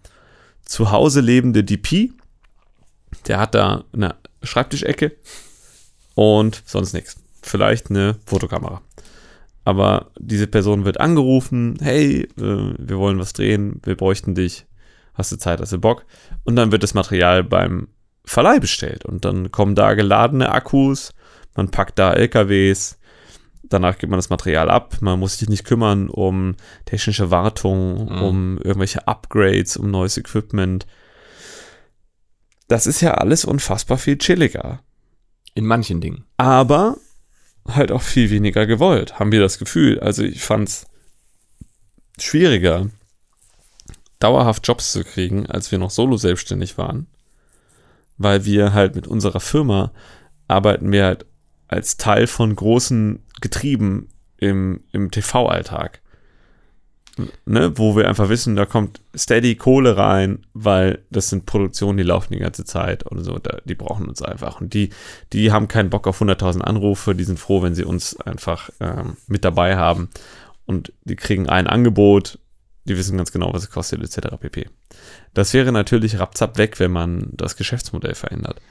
zu 0.63 0.91
Hause 0.91 1.19
lebende 1.21 1.63
DP. 1.63 2.11
Der 3.27 3.39
hat 3.39 3.55
da 3.55 3.83
eine 3.91 4.15
Schreibtischecke 4.43 5.11
und 6.15 6.63
sonst 6.65 6.93
nichts. 6.93 7.17
Vielleicht 7.41 7.89
eine 7.89 8.15
Fotokamera. 8.25 8.81
Aber 9.63 10.11
diese 10.17 10.47
Person 10.47 10.85
wird 10.85 10.99
angerufen, 10.99 11.77
hey, 11.81 12.21
äh, 12.23 12.73
wir 12.77 12.97
wollen 12.97 13.19
was 13.19 13.33
drehen, 13.33 13.79
wir 13.83 13.95
bräuchten 13.95 14.33
dich, 14.33 14.65
hast 15.13 15.31
du 15.31 15.37
Zeit, 15.37 15.59
hast 15.59 15.71
du 15.71 15.79
Bock? 15.79 16.05
Und 16.43 16.55
dann 16.55 16.71
wird 16.71 16.83
das 16.83 16.93
Material 16.93 17.43
beim 17.43 17.89
Verleih 18.25 18.59
bestellt 18.59 19.05
und 19.05 19.25
dann 19.25 19.51
kommen 19.51 19.75
da 19.75 19.93
geladene 19.93 20.51
Akkus, 20.51 21.13
man 21.55 21.69
packt 21.69 21.99
da 21.99 22.13
LKWs, 22.13 22.97
danach 23.63 23.97
gibt 23.97 24.09
man 24.11 24.17
das 24.17 24.29
Material 24.29 24.69
ab, 24.69 24.97
man 25.01 25.19
muss 25.19 25.37
sich 25.37 25.49
nicht 25.49 25.65
kümmern 25.65 26.09
um 26.09 26.55
technische 26.85 27.31
Wartung, 27.31 28.05
Mhm. 28.09 28.21
um 28.23 28.57
irgendwelche 28.59 29.07
Upgrades, 29.07 29.77
um 29.77 29.91
neues 29.91 30.17
Equipment. 30.17 30.85
Das 32.67 32.87
ist 32.87 33.01
ja 33.01 33.15
alles 33.15 33.43
unfassbar 33.45 33.97
viel 33.97 34.17
chilliger 34.17 34.81
In 35.55 35.65
manchen 35.65 35.99
Dingen. 36.01 36.25
aber 36.37 36.97
halt 37.67 37.91
auch 37.91 38.01
viel 38.01 38.29
weniger 38.29 38.65
gewollt, 38.65 39.19
haben 39.19 39.31
wir 39.31 39.39
das 39.41 39.59
Gefühl. 39.59 39.99
Also 39.99 40.23
ich 40.23 40.41
fand 40.41 40.67
es 40.69 40.85
schwieriger, 42.19 42.87
dauerhaft 44.19 44.67
Jobs 44.67 44.91
zu 44.91 45.03
kriegen, 45.03 45.45
als 45.47 45.71
wir 45.71 45.79
noch 45.79 45.91
solo 45.91 46.17
selbstständig 46.17 46.77
waren, 46.77 47.07
weil 48.17 48.45
wir 48.45 48.73
halt 48.73 48.95
mit 48.95 49.07
unserer 49.07 49.39
Firma 49.39 49.91
arbeiten 50.47 50.91
wir 50.91 51.05
halt 51.05 51.25
als 51.71 51.97
Teil 51.97 52.27
von 52.27 52.55
großen 52.55 53.23
Getrieben 53.41 54.09
im, 54.37 54.81
im 54.91 55.09
TV-Alltag. 55.09 56.01
Ne, 57.45 57.77
wo 57.77 57.95
wir 57.95 58.07
einfach 58.07 58.29
wissen, 58.29 58.55
da 58.55 58.65
kommt 58.65 59.01
steady 59.15 59.55
Kohle 59.55 59.97
rein, 59.97 60.45
weil 60.53 61.03
das 61.11 61.29
sind 61.29 61.45
Produktionen, 61.45 61.97
die 61.97 62.03
laufen 62.03 62.33
die 62.33 62.39
ganze 62.39 62.63
Zeit 62.63 63.03
und 63.03 63.23
so, 63.23 63.37
da, 63.37 63.57
die 63.65 63.75
brauchen 63.75 64.07
uns 64.07 64.21
einfach. 64.21 64.61
Und 64.61 64.73
die, 64.73 64.89
die 65.33 65.51
haben 65.51 65.67
keinen 65.67 65.89
Bock 65.89 66.07
auf 66.07 66.21
100.000 66.21 66.61
Anrufe, 66.61 67.13
die 67.13 67.25
sind 67.25 67.37
froh, 67.37 67.61
wenn 67.61 67.75
sie 67.75 67.83
uns 67.83 68.19
einfach 68.21 68.69
ähm, 68.79 69.17
mit 69.27 69.43
dabei 69.43 69.75
haben. 69.75 70.09
Und 70.65 70.93
die 71.03 71.17
kriegen 71.17 71.49
ein 71.49 71.67
Angebot, 71.67 72.39
die 72.85 72.97
wissen 72.97 73.17
ganz 73.17 73.31
genau, 73.31 73.53
was 73.53 73.63
es 73.63 73.69
kostet, 73.69 74.01
etc. 74.01 74.35
pp. 74.39 74.69
Das 75.33 75.53
wäre 75.53 75.71
natürlich 75.71 76.17
rapzapp 76.17 76.57
weg, 76.57 76.79
wenn 76.79 76.91
man 76.91 77.29
das 77.33 77.55
Geschäftsmodell 77.57 78.15
verändert. 78.15 78.61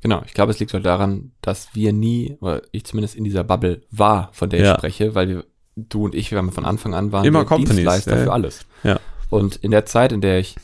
Genau, 0.00 0.22
ich 0.26 0.34
glaube, 0.34 0.52
es 0.52 0.60
liegt 0.60 0.74
halt 0.74 0.84
daran, 0.84 1.32
dass 1.40 1.74
wir 1.74 1.92
nie, 1.92 2.36
oder 2.40 2.62
ich 2.72 2.84
zumindest 2.84 3.16
in 3.16 3.24
dieser 3.24 3.42
Bubble 3.44 3.82
war, 3.90 4.28
von 4.32 4.50
der 4.50 4.60
Ja. 4.60 4.72
ich 4.72 4.78
spreche, 4.78 5.14
weil 5.14 5.28
wir, 5.28 5.44
du 5.76 6.04
und 6.04 6.14
ich, 6.14 6.30
wir 6.30 6.38
haben 6.38 6.52
von 6.52 6.64
Anfang 6.64 6.94
an 6.94 7.10
waren 7.10 7.24
Immer 7.24 7.44
Companies, 7.44 7.76
Dienstleister 7.76 8.18
ja. 8.18 8.24
für 8.24 8.32
alles. 8.32 8.66
Ja. 8.82 9.00
Und 9.30 9.56
in 9.56 9.70
der 9.70 9.86
Zeit, 9.86 10.12
in 10.12 10.20
der 10.20 10.38
ich 10.38 10.56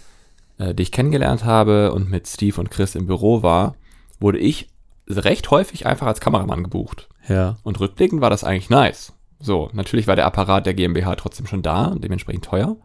äh, 0.59 0.75
dich 0.75 0.93
kennengelernt 0.93 1.45
habe 1.45 1.93
und 1.93 2.11
mit 2.11 2.29
Steve 2.29 2.61
und 2.61 2.71
Chris 2.71 2.95
im 2.95 3.07
Büro 3.07 3.43
war, 3.43 3.75
wurde 4.21 4.39
ich 4.39 4.69
recht 5.09 5.51
häufig 5.51 5.87
einfach 5.87 6.07
als 6.07 6.21
Kameramann 6.21 6.63
gebucht. 6.63 7.09
Ja. 7.27 7.57
Und 7.63 7.81
rückblickend 7.81 8.21
war 8.21 8.31
das 8.31 8.45
eigentlich 8.45 8.71
nice. 8.71 9.13
So, 9.41 9.71
natürlich 9.73 10.07
war 10.07 10.17
der 10.17 10.27
Apparat 10.27 10.67
der 10.67 10.75
GmbH 10.75 11.17
trotzdem 11.17 11.47
schon 11.47 11.63
da 11.63 11.87
und 11.87 12.05
dementsprechend 12.05 12.45
teuer. 12.45 12.77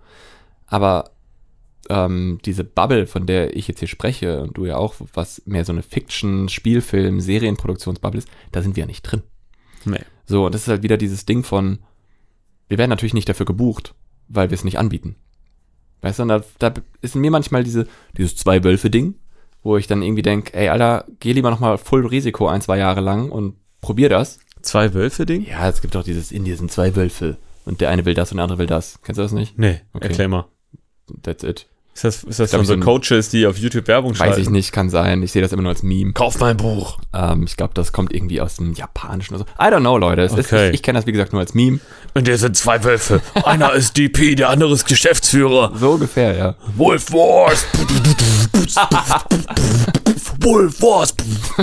Aber 0.68 1.12
ähm, 1.90 2.40
diese 2.46 2.64
Bubble, 2.64 3.08
von 3.08 3.26
der 3.26 3.56
ich 3.56 3.68
jetzt 3.68 3.80
hier 3.80 3.88
spreche, 3.88 4.42
und 4.42 4.58
du 4.58 4.66
ja 4.66 4.78
auch, 4.78 4.96
was 5.14 5.42
mehr 5.46 5.66
so 5.66 5.72
eine 5.72 5.84
Fiction, 5.84 6.50
Spielfilm, 6.50 7.20
Serienproduktionsbubble 7.22 8.20
ist, 8.20 8.28
da 8.52 8.62
sind 8.62 8.76
wir 8.76 8.82
ja 8.82 8.88
nicht 8.88 9.04
drin. 9.04 9.22
Nee. 9.86 10.00
So, 10.26 10.46
und 10.48 10.56
das 10.56 10.62
ist 10.64 10.68
halt 10.68 10.84
wieder 10.84 10.98
dieses 10.98 11.26
Ding 11.26 11.44
von, 11.44 11.80
wir 12.68 12.78
werden 12.78 12.90
natürlich 12.90 13.14
nicht 13.14 13.30
dafür 13.30 13.46
gebucht, 13.46 13.94
weil 14.28 14.50
wir 14.50 14.56
es 14.56 14.64
nicht 14.64 14.80
anbieten. 14.80 15.16
Weißt 16.02 16.20
du, 16.20 16.24
und 16.24 16.30
da, 16.30 16.44
da 16.60 16.74
ist 17.02 17.16
in 17.16 17.22
mir 17.22 17.32
manchmal 17.32 17.64
diese, 17.64 17.88
dieses 18.18 18.36
Zwei-Wölfe-Ding, 18.36 19.16
wo 19.64 19.78
ich 19.78 19.88
dann 19.88 20.02
irgendwie 20.04 20.22
denke, 20.22 20.54
ey, 20.54 20.70
Alter, 20.70 21.06
geh 21.20 21.34
lieber 21.34 21.50
nochmal 21.50 21.78
Full 21.78 22.06
Risiko 22.06 22.48
ein, 22.48 22.62
zwei 22.62 22.78
Jahre 22.78 23.02
lang 23.02 23.30
und 23.32 23.56
probier 23.82 24.10
das. 24.10 24.40
Zwei 24.62 24.94
Wölfe-Ding? 24.94 25.46
Ja, 25.46 25.70
es 25.70 25.82
gibt 25.82 25.94
doch 25.96 26.04
dieses 26.04 26.32
in 26.32 26.44
diesen 26.44 26.70
zwei 26.70 26.96
Wölfe. 26.96 27.38
Und 27.66 27.82
der 27.82 27.90
eine 27.90 28.06
will 28.06 28.14
das 28.14 28.32
und 28.32 28.38
der 28.38 28.44
andere 28.44 28.60
will 28.60 28.68
das. 28.68 29.00
Kennst 29.04 29.18
du 29.18 29.24
das 29.24 29.32
nicht? 29.32 29.58
Nee, 29.58 29.82
Okay. 29.94 30.08
erklär 30.08 30.28
mal. 30.28 30.46
That's 31.24 31.44
it. 31.44 31.68
Ist 31.96 32.04
das, 32.04 32.24
ist 32.26 32.40
das 32.42 32.52
von 32.52 32.66
so 32.66 32.78
Coaches, 32.78 33.30
die 33.30 33.48
auf 33.48 33.58
YouTube 33.58 33.88
Werbung 33.88 34.12
Weiß 34.12 34.18
schalten? 34.18 34.42
ich 34.42 34.50
nicht, 34.50 34.74
kann 34.74 34.90
sein. 34.90 35.24
Ich 35.24 35.32
sehe 35.32 35.42
das 35.42 35.54
immer 35.54 35.62
nur 35.62 35.72
als 35.72 35.82
Meme. 35.82 36.12
Kauf 36.12 36.38
mein 36.40 36.58
Buch. 36.58 37.00
Ähm, 37.14 37.44
ich 37.44 37.56
glaube, 37.56 37.74
das 37.74 37.94
kommt 37.94 38.14
irgendwie 38.14 38.42
aus 38.42 38.58
dem 38.58 38.74
Japanischen 38.74 39.34
oder 39.36 39.46
so. 39.46 39.64
I 39.64 39.70
don't 39.72 39.80
know, 39.80 39.98
Leute. 39.98 40.24
Es 40.24 40.34
ist, 40.34 40.52
Okay. 40.52 40.68
ich 40.70 40.74
ich 40.76 40.84
kenne 40.84 41.00
das, 41.00 41.06
wie 41.06 41.14
gesagt, 41.14 41.32
nur 41.32 41.40
als 41.42 41.54
Meme. 41.54 41.80
Und 42.14 42.28
der 42.28 42.38
sind 42.38 42.58
zwei 42.58 42.84
Wölfe. 42.84 43.22
Einer 43.46 43.72
ist 43.72 43.96
DP, 43.96 44.36
der 44.36 44.50
andere 44.50 44.74
ist 44.74 44.86
Geschäftsführer. 44.86 45.72
So 45.78 45.92
ungefähr, 45.92 46.36
ja. 46.36 46.56
Wolf 46.76 47.14
Wars. 47.14 47.66
Wolf 50.42 50.82
Wars. 50.82 51.16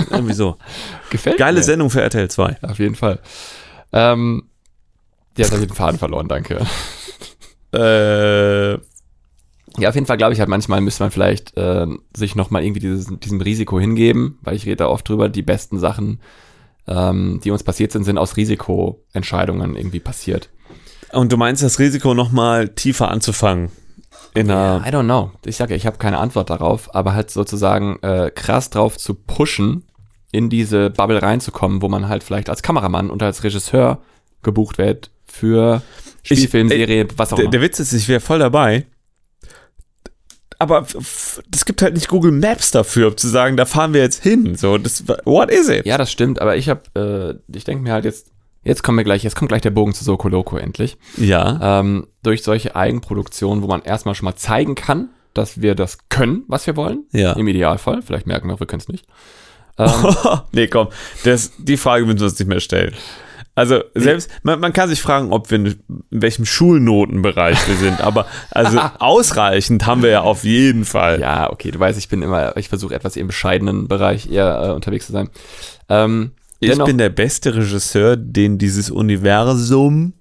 Irgendwie 0.09 0.33
so. 0.33 0.57
Gefällt 1.11 1.37
Geile 1.37 1.59
mir. 1.59 1.63
Sendung 1.63 1.89
für 1.91 2.01
RTL 2.01 2.29
2. 2.29 2.57
Auf 2.63 2.79
jeden 2.79 2.95
Fall. 2.95 3.19
Ähm, 3.91 4.49
der 5.37 5.45
hat 5.45 5.53
auf 5.53 5.59
jeden 5.59 5.75
Faden 5.75 5.99
verloren, 5.99 6.27
danke. 6.27 6.65
Äh, 7.71 8.79
Ja, 9.77 9.89
auf 9.89 9.95
jeden 9.95 10.07
Fall 10.07 10.17
glaube 10.17 10.33
ich 10.33 10.39
halt, 10.39 10.49
manchmal 10.49 10.81
müsste 10.81 11.03
man 11.03 11.11
vielleicht 11.11 11.57
äh, 11.57 11.87
sich 12.15 12.35
nochmal 12.35 12.63
irgendwie 12.63 12.81
dieses, 12.81 13.07
diesem 13.19 13.41
Risiko 13.41 13.79
hingeben, 13.79 14.37
weil 14.41 14.55
ich 14.55 14.65
rede 14.65 14.77
da 14.77 14.87
oft 14.87 15.07
drüber, 15.07 15.29
die 15.29 15.41
besten 15.41 15.79
Sachen, 15.79 16.19
ähm, 16.87 17.39
die 17.43 17.51
uns 17.51 17.63
passiert 17.63 17.91
sind, 17.91 18.03
sind 18.03 18.17
aus 18.17 18.37
Risikoentscheidungen 18.37 19.75
irgendwie 19.75 19.99
passiert. 19.99 20.49
und 21.11 21.31
du 21.31 21.37
meinst 21.37 21.63
das 21.63 21.79
Risiko 21.79 22.13
nochmal 22.13 22.69
tiefer 22.69 23.09
anzufangen? 23.09 23.69
In 24.35 24.49
einer, 24.49 24.83
I 24.85 24.89
don't 24.89 25.03
know. 25.03 25.31
Ich 25.45 25.57
sage 25.57 25.71
ja, 25.71 25.77
ich 25.77 25.85
habe 25.85 25.97
keine 25.97 26.17
Antwort 26.17 26.49
darauf, 26.49 26.93
aber 26.95 27.13
halt 27.13 27.29
sozusagen 27.29 27.99
äh, 28.01 28.31
krass 28.33 28.69
drauf 28.69 28.97
zu 28.97 29.13
pushen, 29.13 29.83
in 30.31 30.49
diese 30.49 30.89
Bubble 30.89 31.21
reinzukommen, 31.21 31.81
wo 31.81 31.89
man 31.89 32.09
halt 32.09 32.23
vielleicht 32.23 32.49
als 32.49 32.63
Kameramann 32.63 33.11
und 33.11 33.21
als 33.21 33.43
Regisseur 33.43 34.01
gebucht 34.41 34.79
wird 34.79 35.11
für 35.25 35.83
Spielfilm, 36.23 36.69
Serie, 36.69 37.07
was 37.15 37.31
auch 37.31 37.37
der, 37.37 37.45
immer. 37.45 37.51
der 37.51 37.61
Witz 37.61 37.79
ist, 37.79 37.93
ich 37.93 38.07
wäre 38.07 38.19
voll 38.19 38.39
dabei. 38.39 38.87
Aber 40.63 40.87
es 41.51 41.65
gibt 41.65 41.81
halt 41.81 41.93
nicht 41.93 42.07
Google 42.07 42.31
Maps 42.31 42.71
dafür, 42.71 43.09
um 43.09 43.17
zu 43.17 43.27
sagen, 43.27 43.57
da 43.57 43.65
fahren 43.65 43.93
wir 43.93 44.01
jetzt 44.01 44.23
hin. 44.23 44.55
So, 44.55 44.77
das, 44.77 45.03
what 45.25 45.51
is 45.51 45.67
it? 45.67 45.85
Ja, 45.85 45.97
das 45.97 46.09
stimmt, 46.09 46.41
aber 46.41 46.55
ich 46.55 46.69
habe, 46.69 47.39
äh, 47.51 47.55
ich 47.55 47.65
denke 47.65 47.83
mir 47.83 47.91
halt 47.91 48.05
jetzt, 48.05 48.31
jetzt 48.63 48.81
kommen 48.81 48.97
wir 48.97 49.03
gleich, 49.03 49.23
jetzt 49.23 49.35
kommt 49.35 49.49
gleich 49.49 49.61
der 49.61 49.71
Bogen 49.71 49.93
zu 49.93 50.05
Soko 50.05 50.29
Loco 50.29 50.55
endlich. 50.55 50.97
Ja. 51.17 51.79
Ähm, 51.79 52.07
durch 52.23 52.43
solche 52.43 52.77
Eigenproduktionen, 52.77 53.61
wo 53.61 53.67
man 53.67 53.81
erstmal 53.81 54.15
schon 54.15 54.25
mal 54.25 54.35
zeigen 54.35 54.75
kann, 54.75 55.09
dass 55.33 55.61
wir 55.61 55.75
das 55.75 55.97
können, 56.07 56.43
was 56.47 56.65
wir 56.65 56.77
wollen. 56.77 57.03
Ja. 57.11 57.33
Im 57.33 57.47
Idealfall. 57.47 58.01
Vielleicht 58.01 58.25
merken 58.25 58.47
wir 58.47 58.55
auch, 58.55 58.59
wir 58.61 58.67
können 58.67 58.81
es 58.81 58.87
nicht. 58.87 59.05
Ähm, 59.77 59.91
nee, 60.53 60.67
komm, 60.67 60.87
das, 61.25 61.51
die 61.57 61.77
Frage 61.77 62.05
müssen 62.05 62.19
wir 62.19 62.27
uns 62.27 62.39
nicht 62.39 62.47
mehr 62.47 62.61
stellen. 62.61 62.93
Also 63.55 63.83
selbst, 63.93 64.31
man, 64.41 64.59
man 64.59 64.73
kann 64.73 64.89
sich 64.89 65.01
fragen, 65.01 65.31
ob 65.31 65.51
wir 65.51 65.57
in, 65.57 65.65
in 65.67 65.75
welchem 66.09 66.43
Schulnotenbereich 66.43 67.67
wir 67.67 67.75
sind, 67.75 68.01
aber 68.01 68.25
also 68.49 68.79
ausreichend 68.99 69.85
haben 69.85 70.01
wir 70.01 70.09
ja 70.09 70.21
auf 70.21 70.43
jeden 70.43 70.85
Fall. 70.85 71.19
ja, 71.19 71.51
okay, 71.51 71.69
du 71.69 71.79
weißt, 71.79 71.99
ich 71.99 72.09
bin 72.09 72.23
immer, 72.23 72.57
ich 72.57 72.69
versuche 72.69 72.95
etwas 72.95 73.15
im 73.15 73.27
bescheidenen 73.27 73.87
Bereich 73.87 74.29
eher 74.29 74.69
äh, 74.69 74.71
unterwegs 74.71 75.05
zu 75.05 75.11
sein. 75.11 75.29
Ähm, 75.87 76.31
ich 76.59 76.71
dennoch 76.71 76.87
bin 76.87 76.97
der 76.97 77.09
beste 77.09 77.53
Regisseur, 77.53 78.17
den 78.17 78.57
dieses 78.57 78.89
Universum. 78.89 80.13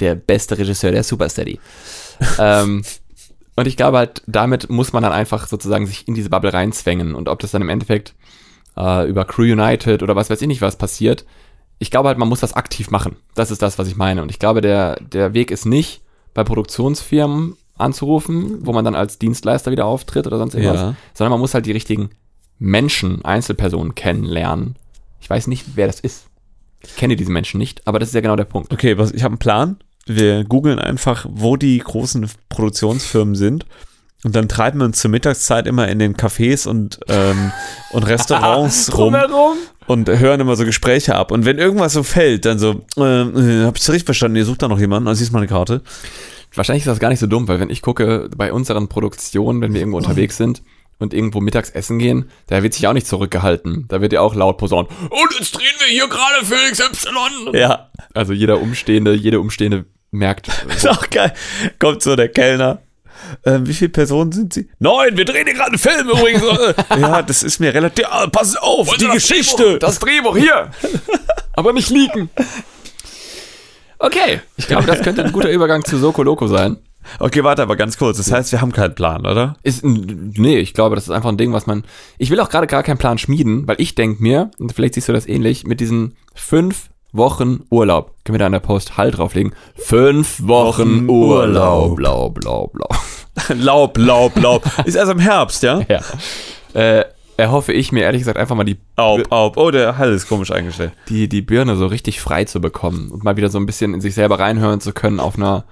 der 0.00 0.14
beste 0.14 0.58
Regisseur 0.58 0.92
der 0.92 1.04
Supersteady. 1.04 1.60
ähm, 2.38 2.82
und 3.56 3.66
ich 3.66 3.76
glaube 3.76 3.98
halt, 3.98 4.22
damit 4.26 4.68
muss 4.68 4.92
man 4.92 5.02
dann 5.02 5.12
einfach 5.12 5.46
sozusagen 5.46 5.86
sich 5.86 6.06
in 6.08 6.14
diese 6.14 6.28
Bubble 6.28 6.52
reinzwängen. 6.52 7.14
Und 7.14 7.28
ob 7.28 7.38
das 7.38 7.52
dann 7.52 7.62
im 7.62 7.68
Endeffekt 7.68 8.14
äh, 8.76 9.08
über 9.08 9.24
Crew 9.24 9.44
United 9.44 10.02
oder 10.02 10.16
was 10.16 10.30
weiß 10.30 10.42
ich 10.42 10.48
nicht 10.48 10.60
was 10.60 10.76
passiert, 10.76 11.24
ich 11.78 11.90
glaube 11.90 12.08
halt, 12.08 12.18
man 12.18 12.28
muss 12.28 12.40
das 12.40 12.54
aktiv 12.54 12.90
machen. 12.90 13.16
Das 13.34 13.50
ist 13.50 13.62
das, 13.62 13.78
was 13.78 13.88
ich 13.88 13.96
meine. 13.96 14.22
Und 14.22 14.30
ich 14.30 14.38
glaube, 14.38 14.60
der, 14.60 14.96
der 15.00 15.34
Weg 15.34 15.50
ist 15.50 15.66
nicht, 15.66 16.02
bei 16.34 16.44
Produktionsfirmen 16.44 17.56
anzurufen, 17.76 18.58
wo 18.66 18.72
man 18.72 18.84
dann 18.84 18.94
als 18.94 19.18
Dienstleister 19.18 19.70
wieder 19.70 19.86
auftritt 19.86 20.26
oder 20.26 20.38
sonst 20.38 20.54
irgendwas, 20.54 20.80
Ja. 20.80 20.94
sondern 21.12 21.32
man 21.32 21.40
muss 21.40 21.54
halt 21.54 21.66
die 21.66 21.72
richtigen 21.72 22.10
Menschen, 22.58 23.24
Einzelpersonen 23.24 23.94
kennenlernen. 23.94 24.76
Ich 25.20 25.28
weiß 25.28 25.46
nicht, 25.48 25.64
wer 25.74 25.86
das 25.86 26.00
ist. 26.00 26.26
Ich 26.82 26.96
kenne 26.96 27.16
diese 27.16 27.32
Menschen 27.32 27.58
nicht, 27.58 27.86
aber 27.86 27.98
das 27.98 28.08
ist 28.10 28.14
ja 28.14 28.20
genau 28.20 28.36
der 28.36 28.44
Punkt. 28.44 28.72
Okay, 28.72 28.98
was, 28.98 29.10
ich 29.12 29.22
habe 29.22 29.32
einen 29.32 29.38
Plan. 29.38 29.76
Wir 30.06 30.44
googeln 30.44 30.78
einfach, 30.78 31.26
wo 31.28 31.56
die 31.56 31.78
großen 31.78 32.28
Produktionsfirmen 32.48 33.34
sind. 33.34 33.64
Und 34.22 34.34
dann 34.36 34.48
treiben 34.48 34.78
wir 34.80 34.86
uns 34.86 35.00
zur 35.00 35.10
Mittagszeit 35.10 35.66
immer 35.66 35.88
in 35.88 35.98
den 35.98 36.14
Cafés 36.16 36.66
und, 36.66 36.98
ähm, 37.08 37.52
und 37.92 38.02
Restaurants 38.06 38.96
rum 38.96 39.14
und 39.86 40.08
hören 40.08 40.40
immer 40.40 40.56
so 40.56 40.64
Gespräche 40.64 41.14
ab. 41.14 41.30
Und 41.30 41.44
wenn 41.44 41.58
irgendwas 41.58 41.92
so 41.92 42.02
fällt, 42.02 42.44
dann 42.44 42.58
so, 42.58 42.84
äh, 42.96 43.22
äh, 43.22 43.64
hab 43.64 43.76
ich 43.76 43.88
richtig 43.88 44.04
verstanden, 44.04 44.36
ihr 44.36 44.44
sucht 44.44 44.62
da 44.62 44.68
noch 44.68 44.78
jemanden, 44.78 45.08
also 45.08 45.18
siehst 45.18 45.32
mal 45.32 45.38
eine 45.38 45.48
Karte. 45.48 45.82
Wahrscheinlich 46.54 46.82
ist 46.82 46.88
das 46.88 47.00
gar 47.00 47.08
nicht 47.08 47.18
so 47.18 47.26
dumm, 47.26 47.48
weil 47.48 47.60
wenn 47.60 47.70
ich 47.70 47.82
gucke 47.82 48.28
bei 48.36 48.52
unseren 48.52 48.88
Produktionen, 48.88 49.60
wenn 49.60 49.72
wir 49.72 49.80
irgendwo 49.80 49.98
unterwegs 49.98 50.36
sind 50.36 50.62
und 50.98 51.12
irgendwo 51.12 51.40
mittags 51.40 51.70
essen 51.70 51.98
gehen, 51.98 52.30
da 52.46 52.62
wird 52.62 52.74
sich 52.74 52.86
auch 52.86 52.92
nicht 52.92 53.08
zurückgehalten. 53.08 53.86
Da 53.88 54.00
wird 54.00 54.12
ja 54.12 54.20
auch 54.20 54.34
laut 54.34 54.58
posaunt. 54.58 54.88
Und 55.10 55.38
jetzt 55.38 55.52
drehen 55.52 55.74
wir 55.78 55.88
hier 55.88 56.08
gerade 56.08 56.44
für 56.44 56.70
XY. 56.70 57.58
Ja. 57.58 57.90
Also 58.14 58.32
jeder 58.32 58.60
Umstehende, 58.60 59.14
jede 59.14 59.40
Umstehende 59.40 59.86
merkt. 60.12 60.48
Ist 60.68 60.88
auch 60.88 61.10
geil. 61.10 61.34
Kommt 61.80 62.02
so 62.02 62.14
der 62.14 62.28
Kellner. 62.28 62.83
Ähm, 63.44 63.66
wie 63.66 63.74
viele 63.74 63.90
Personen 63.90 64.32
sind 64.32 64.52
Sie? 64.52 64.68
Neun, 64.78 65.16
wir 65.16 65.24
drehen 65.24 65.46
hier 65.46 65.54
gerade 65.54 65.70
einen 65.70 65.78
Film 65.78 66.08
übrigens. 66.08 66.42
ja, 67.00 67.22
das 67.22 67.42
ist 67.42 67.60
mir 67.60 67.72
relativ. 67.72 68.06
Ah, 68.08 68.26
pass 68.26 68.56
auf, 68.56 68.86
Wollen 68.88 68.98
die 68.98 69.06
das 69.06 69.14
Geschichte. 69.14 69.62
Drehbuch, 69.62 69.78
das 69.78 69.98
Drehbuch 69.98 70.36
hier. 70.36 70.70
Aber 71.52 71.72
nicht 71.72 71.90
liegen. 71.90 72.30
Okay, 73.98 74.40
ich 74.56 74.66
glaube, 74.66 74.86
das 74.86 75.02
könnte 75.02 75.24
ein 75.24 75.32
guter 75.32 75.50
Übergang 75.50 75.84
zu 75.84 75.96
Soko 75.98 76.22
Loco 76.22 76.46
sein. 76.46 76.78
Okay, 77.18 77.44
warte 77.44 77.62
aber 77.62 77.76
ganz 77.76 77.98
kurz. 77.98 78.16
Das 78.16 78.32
heißt, 78.32 78.50
wir 78.52 78.60
haben 78.60 78.72
keinen 78.72 78.94
Plan, 78.94 79.26
oder? 79.26 79.56
Ist, 79.62 79.84
nee, 79.84 80.58
ich 80.58 80.72
glaube, 80.74 80.94
das 80.94 81.04
ist 81.04 81.10
einfach 81.10 81.28
ein 81.28 81.36
Ding, 81.36 81.52
was 81.52 81.66
man. 81.66 81.84
Ich 82.18 82.30
will 82.30 82.40
auch 82.40 82.48
gerade 82.48 82.66
gar 82.66 82.82
keinen 82.82 82.98
Plan 82.98 83.18
schmieden, 83.18 83.68
weil 83.68 83.76
ich 83.78 83.94
denke 83.94 84.22
mir, 84.22 84.50
und 84.58 84.72
vielleicht 84.72 84.94
siehst 84.94 85.08
du 85.08 85.12
das 85.12 85.26
ähnlich, 85.26 85.64
mit 85.64 85.80
diesen 85.80 86.16
fünf 86.34 86.88
Wochen 87.12 87.64
Urlaub. 87.70 88.14
Können 88.24 88.34
wir 88.34 88.40
da 88.40 88.46
an 88.46 88.52
der 88.52 88.60
Post 88.60 88.96
Hall 88.96 89.10
drauflegen? 89.10 89.54
Fünf 89.76 90.40
Wochen 90.42 91.06
Wochen. 91.06 91.08
Urlaub. 91.08 91.96
Blau, 91.96 92.30
blau, 92.30 92.66
blau. 92.68 92.88
Laub, 93.54 93.98
Laub, 93.98 94.36
Laub. 94.40 94.64
Ist 94.84 94.94
erst 94.94 95.12
im 95.12 95.18
Herbst, 95.18 95.62
ja? 95.62 95.80
Ja. 95.88 96.00
Äh, 96.74 97.04
erhoffe 97.36 97.72
ich 97.72 97.92
mir 97.92 98.04
ehrlich 98.04 98.20
gesagt 98.20 98.38
einfach 98.38 98.54
mal 98.54 98.64
die, 98.64 98.78
Aub, 98.96 99.30
Aub. 99.30 99.56
Oh, 99.56 99.70
der 99.70 99.98
Hall 99.98 100.12
ist 100.12 100.28
komisch 100.28 100.50
eingestellt. 100.50 100.92
die, 101.08 101.28
die 101.28 101.42
Birne 101.42 101.76
so 101.76 101.86
richtig 101.86 102.20
frei 102.20 102.44
zu 102.44 102.60
bekommen 102.60 103.10
und 103.10 103.24
mal 103.24 103.36
wieder 103.36 103.48
so 103.48 103.58
ein 103.58 103.66
bisschen 103.66 103.94
in 103.94 104.00
sich 104.00 104.14
selber 104.14 104.38
reinhören 104.38 104.80
zu 104.80 104.92
können 104.92 105.20
auf 105.20 105.36
einer 105.36 105.64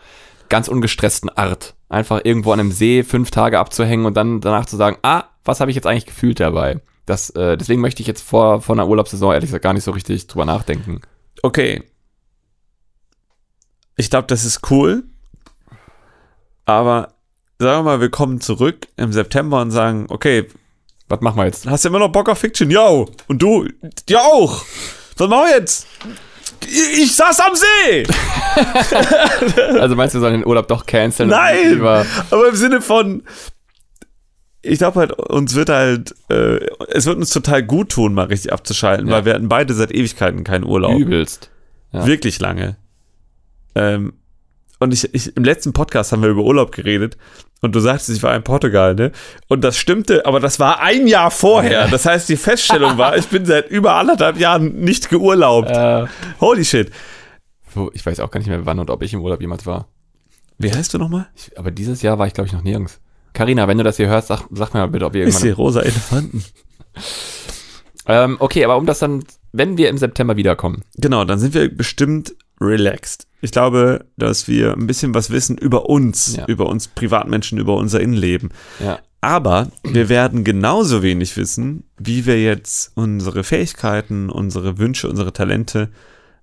ganz 0.48 0.68
ungestressten 0.68 1.30
Art. 1.30 1.74
Einfach 1.88 2.20
irgendwo 2.24 2.52
an 2.52 2.60
einem 2.60 2.72
See 2.72 3.04
fünf 3.04 3.30
Tage 3.30 3.58
abzuhängen 3.58 4.06
und 4.06 4.14
dann 4.14 4.40
danach 4.40 4.66
zu 4.66 4.76
sagen, 4.76 4.96
ah, 5.02 5.24
was 5.44 5.60
habe 5.60 5.70
ich 5.70 5.74
jetzt 5.74 5.86
eigentlich 5.86 6.06
gefühlt 6.06 6.40
dabei? 6.40 6.80
Das, 7.06 7.30
äh, 7.30 7.56
deswegen 7.56 7.80
möchte 7.80 8.00
ich 8.00 8.06
jetzt 8.06 8.22
vor, 8.22 8.60
vor 8.60 8.74
einer 8.74 8.88
Urlaubssaison 8.88 9.32
ehrlich 9.32 9.48
gesagt 9.48 9.64
gar 9.64 9.72
nicht 9.72 9.84
so 9.84 9.90
richtig 9.90 10.26
drüber 10.26 10.44
nachdenken. 10.44 11.00
Okay. 11.42 11.82
Ich 13.96 14.10
glaube, 14.10 14.26
das 14.26 14.44
ist 14.44 14.70
cool. 14.70 15.04
Aber 16.64 17.14
sagen 17.62 17.78
wir 17.80 17.92
mal, 17.92 18.00
wir 18.00 18.10
kommen 18.10 18.40
zurück 18.40 18.86
im 18.96 19.12
September 19.12 19.60
und 19.62 19.70
sagen, 19.70 20.06
okay, 20.08 20.46
Was 21.08 21.20
machen 21.20 21.36
wir 21.36 21.46
jetzt? 21.46 21.66
hast 21.66 21.84
du 21.84 21.88
immer 21.88 21.98
noch 22.00 22.08
Bock 22.12 22.28
auf 22.28 22.38
Fiction? 22.38 22.70
Ja. 22.70 22.88
Und 22.88 23.42
du? 23.42 23.66
Ja 24.08 24.20
auch. 24.20 24.64
Was 25.16 25.28
machen 25.28 25.46
wir 25.48 25.56
jetzt? 25.58 25.86
Ich, 26.64 27.02
ich 27.04 27.16
saß 27.16 27.40
am 27.40 27.54
See. 27.56 28.06
Also 29.80 29.96
meinst 29.96 30.14
du, 30.14 30.18
wir 30.18 30.20
sollen 30.22 30.40
den 30.40 30.46
Urlaub 30.46 30.68
doch 30.68 30.86
canceln? 30.86 31.28
Nein. 31.30 31.80
Aber 31.82 32.48
im 32.48 32.54
Sinne 32.54 32.80
von, 32.80 33.22
ich 34.62 34.78
glaube 34.78 35.00
halt, 35.00 35.12
uns 35.12 35.54
wird 35.54 35.68
halt, 35.70 36.14
äh, 36.30 36.58
es 36.88 37.06
wird 37.06 37.16
uns 37.16 37.30
total 37.30 37.62
gut 37.62 37.90
tun, 37.90 38.14
mal 38.14 38.26
richtig 38.26 38.52
abzuschalten, 38.52 39.08
Ja. 39.08 39.14
weil 39.14 39.24
wir 39.24 39.34
hatten 39.34 39.48
beide 39.48 39.74
seit 39.74 39.90
Ewigkeiten 39.92 40.44
keinen 40.44 40.64
Urlaub. 40.64 40.98
Übelst. 40.98 41.50
Ja. 41.92 42.06
Wirklich 42.06 42.40
lange. 42.40 42.76
Ähm, 43.74 44.12
und 44.82 44.92
ich, 44.92 45.12
ich, 45.14 45.36
im 45.36 45.44
letzten 45.44 45.72
Podcast 45.72 46.12
haben 46.12 46.22
wir 46.22 46.28
über 46.30 46.42
Urlaub 46.42 46.72
geredet 46.72 47.16
und 47.60 47.74
du 47.74 47.80
sagtest, 47.80 48.10
ich 48.10 48.22
war 48.22 48.34
in 48.34 48.42
Portugal, 48.42 48.94
ne? 48.94 49.12
Und 49.48 49.62
das 49.62 49.76
stimmte, 49.76 50.26
aber 50.26 50.40
das 50.40 50.58
war 50.60 50.80
ein 50.80 51.06
Jahr 51.06 51.30
vorher. 51.30 51.88
Das 51.88 52.06
heißt, 52.06 52.28
die 52.28 52.36
Feststellung 52.36 52.98
war, 52.98 53.16
ich 53.16 53.28
bin 53.28 53.46
seit 53.46 53.70
über 53.70 53.94
anderthalb 53.94 54.38
Jahren 54.38 54.80
nicht 54.80 55.08
geurlaubt. 55.08 55.70
Äh, 55.70 56.06
Holy 56.40 56.64
shit. 56.64 56.90
ich 57.92 58.04
weiß 58.04 58.20
auch 58.20 58.30
gar 58.30 58.38
nicht 58.40 58.48
mehr, 58.48 58.66
wann 58.66 58.78
und 58.78 58.90
ob 58.90 59.02
ich 59.02 59.12
im 59.14 59.20
Urlaub 59.22 59.40
jemals 59.40 59.64
war. 59.64 59.88
Wie 60.58 60.72
heißt 60.72 60.92
du 60.94 60.98
nochmal? 60.98 61.26
Aber 61.56 61.70
dieses 61.70 62.02
Jahr 62.02 62.18
war 62.18 62.26
ich, 62.26 62.34
glaube 62.34 62.46
ich, 62.48 62.52
noch 62.52 62.62
nirgends. 62.62 63.00
Carina, 63.32 63.66
wenn 63.66 63.78
du 63.78 63.84
das 63.84 63.96
hier 63.96 64.08
hörst, 64.08 64.28
sag, 64.28 64.42
sag 64.50 64.74
mir 64.74 64.80
mal 64.80 64.88
bitte, 64.88 65.06
ob 65.06 65.14
wir 65.14 65.26
Ich 65.26 65.34
sehe 65.36 65.50
irgendwann. 65.50 65.64
rosa 65.64 65.80
Elefanten. 65.80 66.44
Ähm, 68.06 68.36
okay, 68.40 68.64
aber 68.64 68.76
um 68.76 68.86
das 68.86 68.98
dann, 68.98 69.24
wenn 69.52 69.76
wir 69.76 69.88
im 69.88 69.98
September 69.98 70.36
wiederkommen. 70.36 70.82
Genau, 70.96 71.24
dann 71.24 71.38
sind 71.38 71.54
wir 71.54 71.74
bestimmt 71.74 72.34
relaxed. 72.60 73.26
Ich 73.42 73.50
glaube, 73.50 74.06
dass 74.16 74.48
wir 74.48 74.72
ein 74.72 74.86
bisschen 74.86 75.14
was 75.14 75.30
wissen 75.30 75.58
über 75.58 75.90
uns, 75.90 76.36
Ja. 76.36 76.46
über 76.46 76.66
uns 76.66 76.88
Privatmenschen, 76.88 77.58
über 77.58 77.74
unser 77.76 78.00
Innenleben. 78.00 78.50
Ja. 78.82 79.00
Aber 79.20 79.68
wir 79.84 80.08
werden 80.08 80.42
genauso 80.44 81.02
wenig 81.02 81.36
wissen, 81.36 81.84
wie 81.98 82.24
wir 82.24 82.40
jetzt 82.42 82.92
unsere 82.96 83.44
Fähigkeiten, 83.44 84.30
unsere 84.30 84.78
Wünsche, 84.78 85.08
unsere 85.08 85.32
Talente 85.32 85.90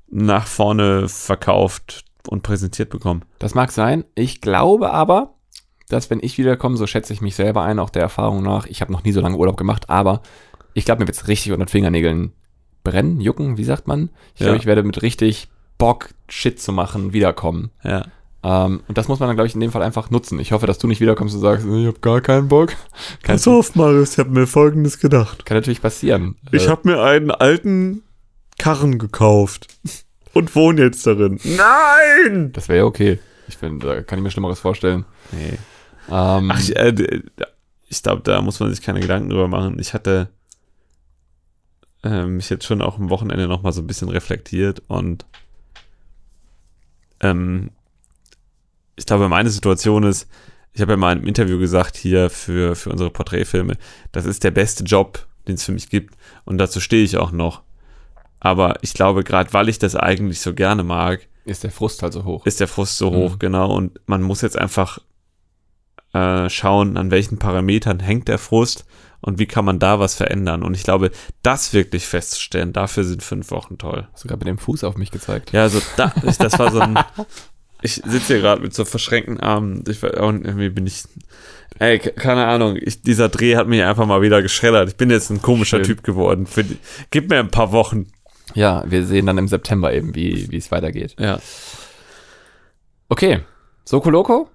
nach 0.09 0.45
vorne 0.47 1.07
verkauft 1.09 2.03
und 2.27 2.43
präsentiert 2.43 2.89
bekommen. 2.89 3.23
Das 3.39 3.55
mag 3.55 3.71
sein. 3.71 4.05
Ich 4.15 4.41
glaube 4.41 4.91
aber, 4.91 5.35
dass 5.87 6.09
wenn 6.09 6.19
ich 6.21 6.37
wiederkomme, 6.37 6.77
so 6.77 6.85
schätze 6.87 7.13
ich 7.13 7.21
mich 7.21 7.35
selber 7.35 7.63
ein, 7.63 7.79
auch 7.79 7.89
der 7.89 8.01
Erfahrung 8.03 8.43
nach. 8.43 8.65
Ich 8.67 8.81
habe 8.81 8.91
noch 8.91 9.03
nie 9.03 9.11
so 9.11 9.21
lange 9.21 9.37
Urlaub 9.37 9.57
gemacht, 9.57 9.89
aber 9.89 10.21
ich 10.73 10.85
glaube, 10.85 11.01
mir 11.01 11.07
wird 11.07 11.17
es 11.17 11.27
richtig 11.27 11.51
unter 11.51 11.65
den 11.65 11.69
Fingernägeln 11.71 12.33
brennen, 12.83 13.19
jucken, 13.21 13.57
wie 13.57 13.63
sagt 13.63 13.87
man? 13.87 14.09
Ich 14.33 14.39
glaube, 14.39 14.53
Ja. 14.55 14.59
ich 14.59 14.65
werde 14.65 14.83
mit 14.83 15.01
richtig 15.01 15.49
Bock, 15.79 16.09
Shit 16.29 16.61
zu 16.61 16.71
machen, 16.71 17.11
wiederkommen. 17.13 17.71
Ja. 17.83 18.05
Ähm, 18.43 18.81
und 18.87 18.97
das 18.97 19.07
muss 19.07 19.19
man 19.19 19.27
dann, 19.27 19.35
glaube 19.35 19.47
ich, 19.47 19.55
in 19.55 19.59
dem 19.59 19.71
Fall 19.71 19.81
einfach 19.81 20.11
nutzen. 20.11 20.39
Ich 20.39 20.51
hoffe, 20.51 20.67
dass 20.67 20.77
du 20.77 20.85
nicht 20.87 21.01
wiederkommst 21.01 21.33
und 21.35 21.41
sagst, 21.41 21.65
ich 21.65 21.87
habe 21.87 21.99
gar 21.99 22.21
keinen 22.21 22.47
Bock. 22.47 22.69
Kann, 22.69 22.77
Pass 23.35 23.47
auf, 23.47 23.75
Marius, 23.75 24.13
ich 24.13 24.19
habe 24.19 24.29
mir 24.29 24.45
Folgendes 24.45 24.99
gedacht. 24.99 25.45
kann 25.45 25.57
natürlich 25.57 25.81
passieren. 25.81 26.35
Ich 26.51 26.67
Äh, 26.67 26.69
habe 26.69 26.87
mir 26.87 27.01
einen 27.01 27.31
alten 27.31 28.03
Karren 28.59 28.99
gekauft 28.99 29.67
und 30.33 30.55
wohne 30.55 30.81
jetzt 30.83 31.07
darin. 31.07 31.39
Nein! 31.43 32.51
das 32.53 32.69
wäre 32.69 32.79
ja 32.79 32.85
okay. 32.85 33.17
Ich 33.47 33.57
finde, 33.57 33.87
da 33.87 34.01
kann 34.03 34.19
ich 34.19 34.23
mir 34.23 34.29
Schlimmeres 34.31 34.59
vorstellen. 34.59 35.05
Nee. 35.31 35.57
Ähm, 36.11 36.51
Ach, 36.53 36.59
ich, 36.59 36.75
äh, 36.75 37.21
ich 37.87 38.03
glaube, 38.03 38.21
da 38.23 38.41
muss 38.41 38.59
man 38.59 38.69
sich 38.69 38.81
keine 38.83 38.99
Gedanken 38.99 39.29
drüber 39.29 39.47
machen. 39.47 39.79
Ich 39.79 39.93
hatte 39.95 40.29
äh, 42.03 42.25
mich 42.25 42.49
jetzt 42.49 42.65
schon 42.65 42.81
auch 42.81 42.97
am 42.99 43.09
Wochenende 43.09 43.47
noch 43.47 43.63
mal 43.63 43.71
so 43.71 43.81
ein 43.81 43.87
bisschen 43.87 44.09
reflektiert 44.09 44.81
und 44.87 45.25
ähm, 47.21 47.71
ich 48.95 49.05
glaube, 49.05 49.29
meine 49.29 49.49
Situation 49.49 50.03
ist, 50.03 50.27
ich 50.73 50.81
habe 50.81 50.93
ja 50.93 50.97
mal 50.97 51.15
im 51.17 51.25
Interview 51.25 51.57
gesagt, 51.59 51.97
hier 51.97 52.29
für, 52.29 52.75
für 52.75 52.89
unsere 52.91 53.09
Porträtfilme, 53.09 53.75
das 54.11 54.25
ist 54.25 54.43
der 54.43 54.51
beste 54.51 54.83
Job, 54.83 55.25
den 55.47 55.55
es 55.55 55.63
für 55.63 55.71
mich 55.71 55.89
gibt 55.89 56.15
und 56.45 56.57
dazu 56.57 56.79
stehe 56.79 57.03
ich 57.03 57.17
auch 57.17 57.31
noch. 57.31 57.61
Aber 58.39 58.75
ich 58.81 58.93
glaube, 58.93 59.23
gerade 59.23 59.51
weil 59.53 59.67
ich 59.69 59.79
das 59.79 59.95
eigentlich 59.95 60.39
so 60.41 60.53
gerne 60.53 60.83
mag, 60.83 61.27
ist 61.45 61.63
der 61.63 61.71
Frust 61.71 62.03
halt 62.03 62.13
so 62.13 62.23
hoch. 62.25 62.45
ist 62.45 62.59
der 62.59 62.67
Frust 62.67 62.97
so 62.97 63.11
hoch, 63.11 63.33
Mhm. 63.33 63.39
genau. 63.39 63.73
Und 63.75 63.99
man 64.05 64.21
muss 64.21 64.41
jetzt 64.41 64.57
einfach 64.57 64.99
äh, 66.13 66.49
schauen, 66.49 66.97
an 66.97 67.11
welchen 67.11 67.37
Parametern 67.39 67.99
hängt 67.99 68.27
der 68.27 68.37
Frust 68.37 68.85
und 69.21 69.39
wie 69.39 69.45
kann 69.45 69.65
man 69.65 69.79
da 69.79 69.99
was 69.99 70.15
verändern. 70.15 70.63
Und 70.63 70.75
ich 70.75 70.83
glaube, 70.83 71.11
das 71.43 71.73
wirklich 71.73 72.05
festzustellen, 72.07 72.73
dafür 72.73 73.03
sind 73.03 73.21
fünf 73.23 73.51
Wochen 73.51 73.77
toll. 73.77 74.07
Sogar 74.15 74.37
mit 74.37 74.47
dem 74.47 74.57
Fuß 74.57 74.83
auf 74.83 74.97
mich 74.97 75.11
gezeigt. 75.11 75.51
Ja, 75.51 75.63
also 75.63 75.81
da, 75.97 76.13
ich, 76.27 76.37
das 76.37 76.57
war 76.59 76.71
so 76.71 76.79
ein. 76.79 76.97
Ich 77.81 77.93
sitze 77.93 78.33
hier 78.33 78.41
gerade 78.41 78.61
mit 78.61 78.73
so 78.73 78.83
verschränkten 78.83 79.39
Armen. 79.39 79.85
Ich, 79.87 80.03
und 80.03 80.43
irgendwie 80.45 80.67
bin 80.67 80.85
ich. 80.85 81.03
Ey, 81.79 81.97
ke- 81.99 82.11
keine 82.11 82.45
Ahnung. 82.45 82.75
Ich, 82.77 83.03
dieser 83.03 83.29
Dreh 83.29 83.55
hat 83.55 83.69
mich 83.69 83.81
einfach 83.81 84.05
mal 84.05 84.21
wieder 84.21 84.41
geschreddert. 84.41 84.89
Ich 84.89 84.97
bin 84.97 85.09
jetzt 85.09 85.29
ein 85.29 85.41
komischer 85.41 85.77
Schön. 85.77 85.85
Typ 85.85 86.03
geworden. 86.03 86.45
Für 86.45 86.65
gib 87.09 87.29
mir 87.29 87.39
ein 87.39 87.51
paar 87.51 87.71
Wochen. 87.71 88.07
Ja, 88.53 88.83
wir 88.85 89.05
sehen 89.05 89.27
dann 89.27 89.37
im 89.37 89.47
September 89.47 89.93
eben, 89.93 90.13
wie 90.13 90.51
wie 90.51 90.57
es 90.57 90.71
weitergeht. 90.71 91.15
Ja. 91.17 91.39
Okay. 93.07 93.39
Soko 93.85 94.09
Loco? 94.09 94.49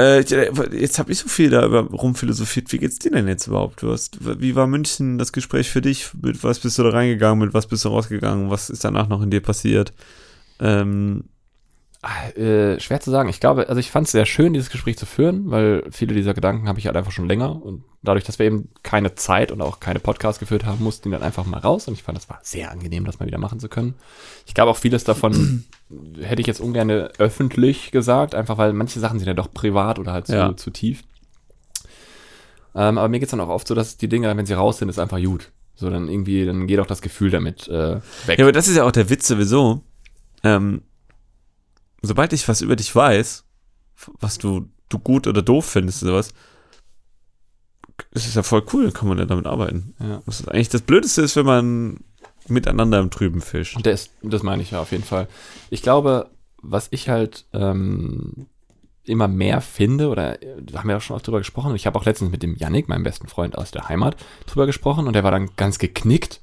Äh, 0.00 0.20
jetzt 0.20 0.98
habe 0.98 1.12
ich 1.12 1.18
so 1.18 1.28
viel 1.28 1.50
da 1.50 1.66
rumphilosophiert. 1.66 2.72
Wie 2.72 2.78
geht's 2.78 2.98
dir 2.98 3.10
denn 3.10 3.28
jetzt 3.28 3.46
überhaupt? 3.46 3.82
Du 3.82 3.92
hast, 3.92 4.18
wie 4.40 4.54
war 4.54 4.66
München 4.66 5.18
das 5.18 5.32
Gespräch 5.32 5.68
für 5.68 5.82
dich? 5.82 6.14
Mit 6.14 6.42
was 6.42 6.60
bist 6.60 6.78
du 6.78 6.82
da 6.84 6.90
reingegangen? 6.90 7.38
Mit 7.44 7.52
was 7.52 7.66
bist 7.66 7.84
du 7.84 7.90
rausgegangen? 7.90 8.48
Was 8.48 8.70
ist 8.70 8.82
danach 8.82 9.08
noch 9.08 9.20
in 9.20 9.30
dir 9.30 9.42
passiert? 9.42 9.92
Ähm, 10.58 11.24
Äh, 12.34 12.80
schwer 12.80 12.98
zu 13.00 13.10
sagen. 13.10 13.28
Ich 13.28 13.40
glaube, 13.40 13.68
also 13.68 13.78
ich 13.78 13.90
fand 13.90 14.06
es 14.06 14.12
sehr 14.12 14.24
schön, 14.24 14.54
dieses 14.54 14.70
Gespräch 14.70 14.96
zu 14.96 15.04
führen, 15.04 15.50
weil 15.50 15.84
viele 15.90 16.14
dieser 16.14 16.32
Gedanken 16.32 16.66
habe 16.66 16.78
ich 16.78 16.86
halt 16.86 16.96
einfach 16.96 17.12
schon 17.12 17.28
länger 17.28 17.62
und 17.62 17.84
dadurch, 18.02 18.24
dass 18.24 18.38
wir 18.38 18.46
eben 18.46 18.70
keine 18.82 19.16
Zeit 19.16 19.52
und 19.52 19.60
auch 19.60 19.80
keine 19.80 20.00
Podcasts 20.00 20.40
geführt 20.40 20.64
haben, 20.64 20.82
mussten 20.82 21.10
die 21.10 21.12
dann 21.12 21.22
einfach 21.22 21.44
mal 21.44 21.58
raus 21.58 21.88
und 21.88 21.94
ich 21.94 22.02
fand, 22.02 22.16
das 22.16 22.30
war 22.30 22.38
sehr 22.42 22.70
angenehm, 22.70 23.04
das 23.04 23.20
mal 23.20 23.26
wieder 23.26 23.36
machen 23.36 23.60
zu 23.60 23.68
können. 23.68 23.96
Ich 24.46 24.54
glaube 24.54 24.70
auch 24.70 24.78
vieles 24.78 25.04
davon 25.04 25.64
hätte 26.22 26.40
ich 26.40 26.46
jetzt 26.46 26.60
ungern 26.62 26.90
öffentlich 26.90 27.90
gesagt, 27.90 28.34
einfach 28.34 28.56
weil 28.56 28.72
manche 28.72 28.98
Sachen 28.98 29.18
sind 29.18 29.28
ja 29.28 29.34
doch 29.34 29.52
privat 29.52 29.98
oder 29.98 30.12
halt 30.14 30.26
zu, 30.26 30.32
Ja. 30.34 30.56
zu 30.56 30.70
tief. 30.70 31.02
Ähm, 32.74 32.96
aber 32.98 33.08
mir 33.08 33.18
geht 33.18 33.26
es 33.26 33.30
dann 33.32 33.40
auch 33.40 33.48
oft 33.48 33.68
so, 33.68 33.74
dass 33.74 33.98
die 33.98 34.08
Dinge, 34.08 34.34
wenn 34.36 34.46
sie 34.46 34.54
raus 34.54 34.78
sind, 34.78 34.88
ist 34.88 34.98
einfach 34.98 35.20
gut. 35.22 35.50
So, 35.74 35.90
dann 35.90 36.08
irgendwie, 36.08 36.46
dann 36.46 36.66
geht 36.66 36.78
auch 36.80 36.86
das 36.86 37.02
Gefühl 37.02 37.30
damit 37.30 37.68
äh, 37.68 37.96
weg. 38.26 38.38
ja, 38.38 38.44
aber 38.44 38.52
das 38.52 38.68
ist 38.68 38.76
ja 38.76 38.84
auch 38.84 38.92
der 38.92 39.10
Witz 39.10 39.26
sowieso. 39.26 39.82
Ähm, 40.44 40.82
sobald 42.02 42.32
ich 42.32 42.48
was 42.48 42.60
über 42.60 42.76
dich 42.76 42.94
weiß, 42.94 43.44
was 44.20 44.38
du, 44.38 44.68
du 44.88 44.98
gut 44.98 45.26
oder 45.26 45.42
doof 45.42 45.66
findest 45.66 46.02
oder 46.02 46.12
sowas, 46.12 46.34
es 48.12 48.26
ist 48.26 48.36
ja 48.36 48.42
voll 48.42 48.64
cool, 48.72 48.84
dann 48.84 48.92
kann 48.92 49.08
man 49.08 49.18
ja 49.18 49.26
damit 49.26 49.46
arbeiten. 49.46 49.94
Ja. 50.00 50.22
Was 50.26 50.46
eigentlich 50.48 50.70
das 50.70 50.82
Blödeste 50.82 51.22
ist, 51.22 51.36
wenn 51.36 51.46
man 51.46 51.98
miteinander 52.48 52.98
im 52.98 53.10
Trüben 53.10 53.40
fischt. 53.40 53.76
Und 53.76 53.86
das, 53.86 54.10
das 54.22 54.42
meine 54.42 54.62
ich 54.62 54.70
ja 54.72 54.80
auf 54.80 54.92
jeden 54.92 55.04
Fall. 55.04 55.28
Ich 55.70 55.82
glaube, 55.82 56.30
was 56.62 56.88
ich 56.90 57.08
halt 57.08 57.46
ähm, 57.52 58.46
immer 59.04 59.28
mehr 59.28 59.60
finde, 59.60 60.08
oder 60.08 60.38
da 60.60 60.80
haben 60.80 60.88
wir 60.88 60.96
auch 60.96 61.02
schon 61.02 61.16
oft 61.16 61.26
drüber 61.26 61.38
gesprochen, 61.38 61.74
ich 61.74 61.86
habe 61.86 61.98
auch 61.98 62.04
letztens 62.04 62.30
mit 62.30 62.42
dem 62.42 62.56
Yannick, 62.56 62.88
meinem 62.88 63.02
besten 63.02 63.28
Freund 63.28 63.56
aus 63.56 63.70
der 63.70 63.88
Heimat, 63.88 64.16
drüber 64.46 64.66
gesprochen 64.66 65.06
und 65.06 65.14
der 65.14 65.24
war 65.24 65.30
dann 65.30 65.50
ganz 65.56 65.78
geknickt, 65.78 66.40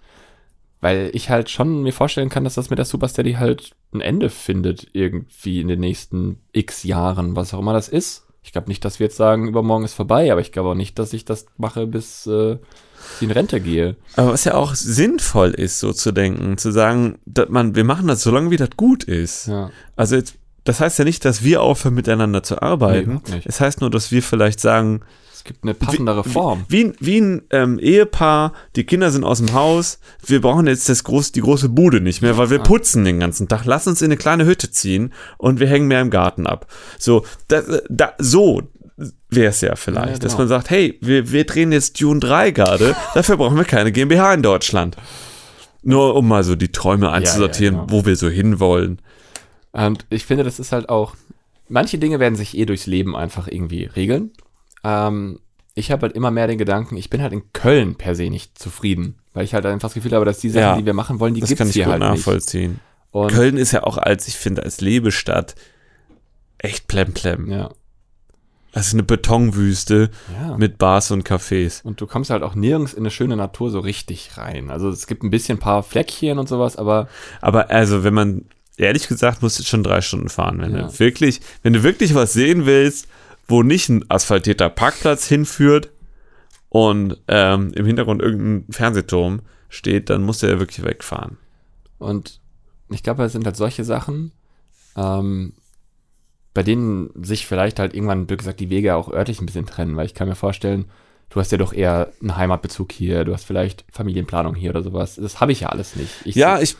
weil 0.81 1.09
ich 1.13 1.29
halt 1.29 1.49
schon 1.49 1.83
mir 1.83 1.93
vorstellen 1.93 2.29
kann, 2.29 2.43
dass 2.43 2.55
das 2.55 2.69
mit 2.69 2.77
der 2.77 2.85
Super 2.85 3.07
Steady 3.07 3.33
halt 3.33 3.75
ein 3.93 4.01
Ende 4.01 4.29
findet, 4.29 4.87
irgendwie 4.93 5.61
in 5.61 5.67
den 5.67 5.79
nächsten 5.79 6.39
x 6.51 6.83
Jahren, 6.83 7.35
was 7.35 7.53
auch 7.53 7.59
immer 7.59 7.73
das 7.73 7.89
ist. 7.89 8.25
Ich 8.43 8.51
glaube 8.53 8.69
nicht, 8.69 8.85
dass 8.85 8.99
wir 8.99 9.07
jetzt 9.07 9.17
sagen, 9.17 9.47
übermorgen 9.47 9.83
ist 9.83 9.93
vorbei, 9.93 10.31
aber 10.31 10.39
ich 10.39 10.51
glaube 10.51 10.69
auch 10.69 10.75
nicht, 10.75 10.97
dass 10.99 11.11
ich 11.13 11.25
das 11.25 11.47
mache, 11.57 11.85
bis 11.85 12.25
äh, 12.27 12.57
ich 13.17 13.21
in 13.21 13.31
Rente 13.31 13.59
gehe. 13.59 13.97
Aber 14.15 14.31
was 14.31 14.45
ja 14.45 14.55
auch 14.55 14.73
sinnvoll 14.73 15.51
ist, 15.51 15.79
so 15.79 15.91
zu 15.91 16.11
denken, 16.11 16.57
zu 16.57 16.71
sagen, 16.71 17.19
dass 17.25 17.49
man, 17.49 17.75
wir 17.75 17.83
machen 17.83 18.07
das, 18.07 18.23
solange 18.23 18.51
wie 18.51 18.57
das 18.57 18.69
gut 18.77 19.03
ist. 19.03 19.47
Ja. 19.47 19.71
Also 19.97 20.15
jetzt, 20.15 20.35
das 20.63 20.79
heißt 20.79 20.99
ja 20.99 21.05
nicht, 21.05 21.25
dass 21.25 21.43
wir 21.43 21.61
aufhören, 21.61 21.95
miteinander 21.95 22.43
zu 22.43 22.61
arbeiten. 22.61 23.21
nicht. 23.29 23.47
Es 23.47 23.59
heißt 23.59 23.81
nur, 23.81 23.89
dass 23.89 24.11
wir 24.11 24.23
vielleicht 24.23 24.59
sagen, 24.61 25.01
gibt 25.47 25.63
eine 25.63 25.73
passendere 25.73 26.23
Form. 26.23 26.65
Wie, 26.69 26.83
ein- 26.83 26.93
wie 26.99 27.19
ein 27.19 27.41
ähm, 27.49 27.79
Ehepaar, 27.79 28.53
die 28.75 28.83
Kinder 28.83 29.09
sind 29.09 29.23
aus 29.23 29.39
dem 29.39 29.53
Haus, 29.53 29.99
wir 30.25 30.39
brauchen 30.41 30.67
jetzt 30.67 30.87
das 30.89 31.03
groß, 31.03 31.31
die 31.31 31.41
große 31.41 31.69
Bude 31.69 31.99
nicht 32.01 32.21
mehr, 32.21 32.37
weil 32.37 32.51
wir 32.51 32.59
putzen 32.59 33.03
den 33.03 33.19
ganzen 33.19 33.47
Tag. 33.47 33.65
Lass 33.65 33.87
uns 33.87 34.01
in 34.03 34.05
eine 34.05 34.17
kleine 34.17 34.45
Hütte 34.45 34.69
ziehen 34.69 35.11
und 35.39 35.59
wir 35.59 35.67
hängen 35.67 35.87
mehr 35.87 36.01
im 36.01 36.11
Garten 36.11 36.45
ab. 36.45 36.67
So, 36.99 37.25
da, 37.47 37.63
da, 37.89 38.13
so 38.19 38.61
wäre 39.29 39.49
es 39.49 39.61
ja 39.61 39.75
vielleicht, 39.75 40.07
Ja, 40.13 40.19
dass 40.19 40.33
genau. 40.33 40.39
man 40.43 40.47
sagt, 40.49 40.69
hey, 40.69 40.97
wir, 41.01 41.31
wir 41.31 41.45
drehen 41.45 41.71
jetzt 41.71 41.99
Dune 42.01 42.19
3 42.19 42.51
gerade, 42.51 42.95
dafür 43.15 43.37
brauchen 43.37 43.57
wir 43.57 43.65
keine 43.65 43.91
GmbH 43.91 44.33
in 44.35 44.43
Deutschland. 44.43 44.97
Nur 45.83 46.15
um 46.15 46.27
mal 46.27 46.43
so 46.43 46.55
die 46.55 46.71
Träume 46.71 47.11
einzusortieren, 47.11 47.75
genau. 47.75 47.87
wo 47.89 48.05
wir 48.05 48.15
so 48.15 48.27
hinwollen. 48.29 48.99
Und 49.71 50.05
ich 50.09 50.25
finde, 50.25 50.43
das 50.43 50.59
ist 50.59 50.71
halt 50.71 50.89
auch, 50.89 51.15
manche 51.69 51.97
Dinge 51.99 52.19
werden 52.19 52.35
sich 52.35 52.57
eh 52.57 52.65
durchs 52.65 52.87
Leben 52.87 53.15
einfach 53.15 53.47
irgendwie 53.47 53.83
regeln. 53.85 54.31
Ähm, 54.83 55.39
ich 55.75 55.91
habe 55.91 56.03
halt 56.03 56.15
immer 56.15 56.31
mehr 56.31 56.47
den 56.47 56.57
Gedanken, 56.57 56.97
ich 56.97 57.09
bin 57.09 57.21
halt 57.21 57.33
in 57.33 57.43
Köln 57.53 57.95
per 57.95 58.15
se 58.15 58.29
nicht 58.29 58.57
zufrieden, 58.57 59.15
weil 59.33 59.43
ich 59.45 59.53
halt 59.53 59.65
einfach 59.65 59.89
das 59.89 59.93
Gefühl 59.93 60.13
habe, 60.13 60.25
dass 60.25 60.39
die 60.39 60.49
Sachen, 60.49 60.61
Ja, 60.63 60.75
die 60.77 60.85
wir 60.85 60.93
machen 60.93 61.19
wollen, 61.19 61.33
die 61.35 61.41
Das 61.41 61.53
kann 61.55 61.67
ich 61.67 61.73
hier 61.75 61.83
gut 61.85 61.93
halt 61.93 62.01
nicht. 62.03 62.11
nachvollziehen. 62.19 62.79
Und, 63.11 63.31
Köln 63.31 63.57
ist 63.57 63.71
ja 63.73 63.83
auch 63.83 63.97
als, 63.97 64.27
ich 64.27 64.35
finde, 64.37 64.63
als 64.63 64.81
Lebestadt 64.81 65.55
echt 66.57 66.87
plemplem. 66.87 67.49
Ja, 67.51 67.69
Das 68.73 68.87
ist 68.87 68.93
eine 68.93 69.03
Betonwüste 69.03 70.09
ja. 70.33 70.57
mit 70.57 70.77
Bars 70.77 71.11
und 71.11 71.27
Cafés. 71.27 71.83
und 71.83 72.01
du 72.01 72.07
kommst 72.07 72.29
halt 72.31 72.43
auch 72.43 72.55
nirgends 72.55 72.93
in 72.93 72.99
eine 73.03 73.11
schöne 73.11 73.35
Natur 73.35 73.69
so 73.69 73.79
richtig 73.79 74.31
rein. 74.37 74.69
Also 74.71 74.89
es 74.89 75.05
gibt 75.07 75.23
ein 75.23 75.29
bisschen 75.29 75.57
ein 75.57 75.61
paar 75.61 75.83
Fleckchen 75.83 76.37
und 76.39 76.49
sowas, 76.49 76.75
aber 76.75 77.07
Aber 77.41 77.69
also, 77.69 78.03
wenn 78.03 78.13
man, 78.13 78.45
ehrlich 78.77 79.07
gesagt, 79.07 79.41
musst 79.41 79.59
du 79.59 79.63
schon 79.63 79.83
drei 79.83 80.01
Stunden 80.01 80.29
fahren. 80.29 80.59
Wenn 80.59 80.75
Ja. 80.75 80.87
du 80.87 80.99
wirklich, 80.99 81.41
wenn 81.63 81.73
du 81.73 81.83
wirklich 81.83 82.13
was 82.15 82.33
sehen 82.33 82.65
willst, 82.65 83.07
wo 83.47 83.63
nicht 83.63 83.89
ein 83.89 84.09
asphaltierter 84.09 84.69
Parkplatz 84.69 85.27
hinführt 85.27 85.91
und 86.69 87.17
ähm, 87.27 87.71
im 87.73 87.85
Hintergrund 87.85 88.21
irgendein 88.21 88.71
Fernsehturm 88.71 89.41
steht, 89.69 90.09
dann 90.09 90.23
musst 90.23 90.43
du 90.43 90.47
ja 90.47 90.59
wirklich 90.59 90.85
wegfahren. 90.85 91.37
Und 91.97 92.41
ich 92.89 93.03
glaube, 93.03 93.23
es 93.23 93.31
sind 93.31 93.45
halt 93.45 93.55
solche 93.55 93.83
Sachen, 93.83 94.31
ähm, 94.95 95.53
bei 96.53 96.63
denen 96.63 97.11
sich 97.23 97.45
vielleicht 97.45 97.79
halt 97.79 97.93
irgendwann, 97.93 98.29
wie 98.29 98.37
gesagt, 98.37 98.59
die 98.59 98.69
Wege 98.69 98.95
auch 98.95 99.11
örtlich 99.11 99.39
ein 99.39 99.45
bisschen 99.45 99.65
trennen, 99.65 99.95
weil 99.95 100.05
ich 100.05 100.13
kann 100.13 100.27
mir 100.27 100.35
vorstellen, 100.35 100.85
du 101.29 101.39
hast 101.39 101.51
ja 101.51 101.57
doch 101.57 101.73
eher 101.73 102.11
einen 102.21 102.35
Heimatbezug 102.35 102.91
hier, 102.91 103.25
du 103.25 103.33
hast 103.33 103.45
vielleicht 103.45 103.85
Familienplanung 103.91 104.55
hier 104.55 104.71
oder 104.71 104.83
sowas. 104.83 105.15
Das 105.15 105.39
habe 105.39 105.51
ich 105.51 105.61
ja 105.61 105.69
alles 105.69 105.95
nicht. 105.95 106.11
Ich, 106.25 106.35
Ja, 106.35 106.59
ich, 106.59 106.75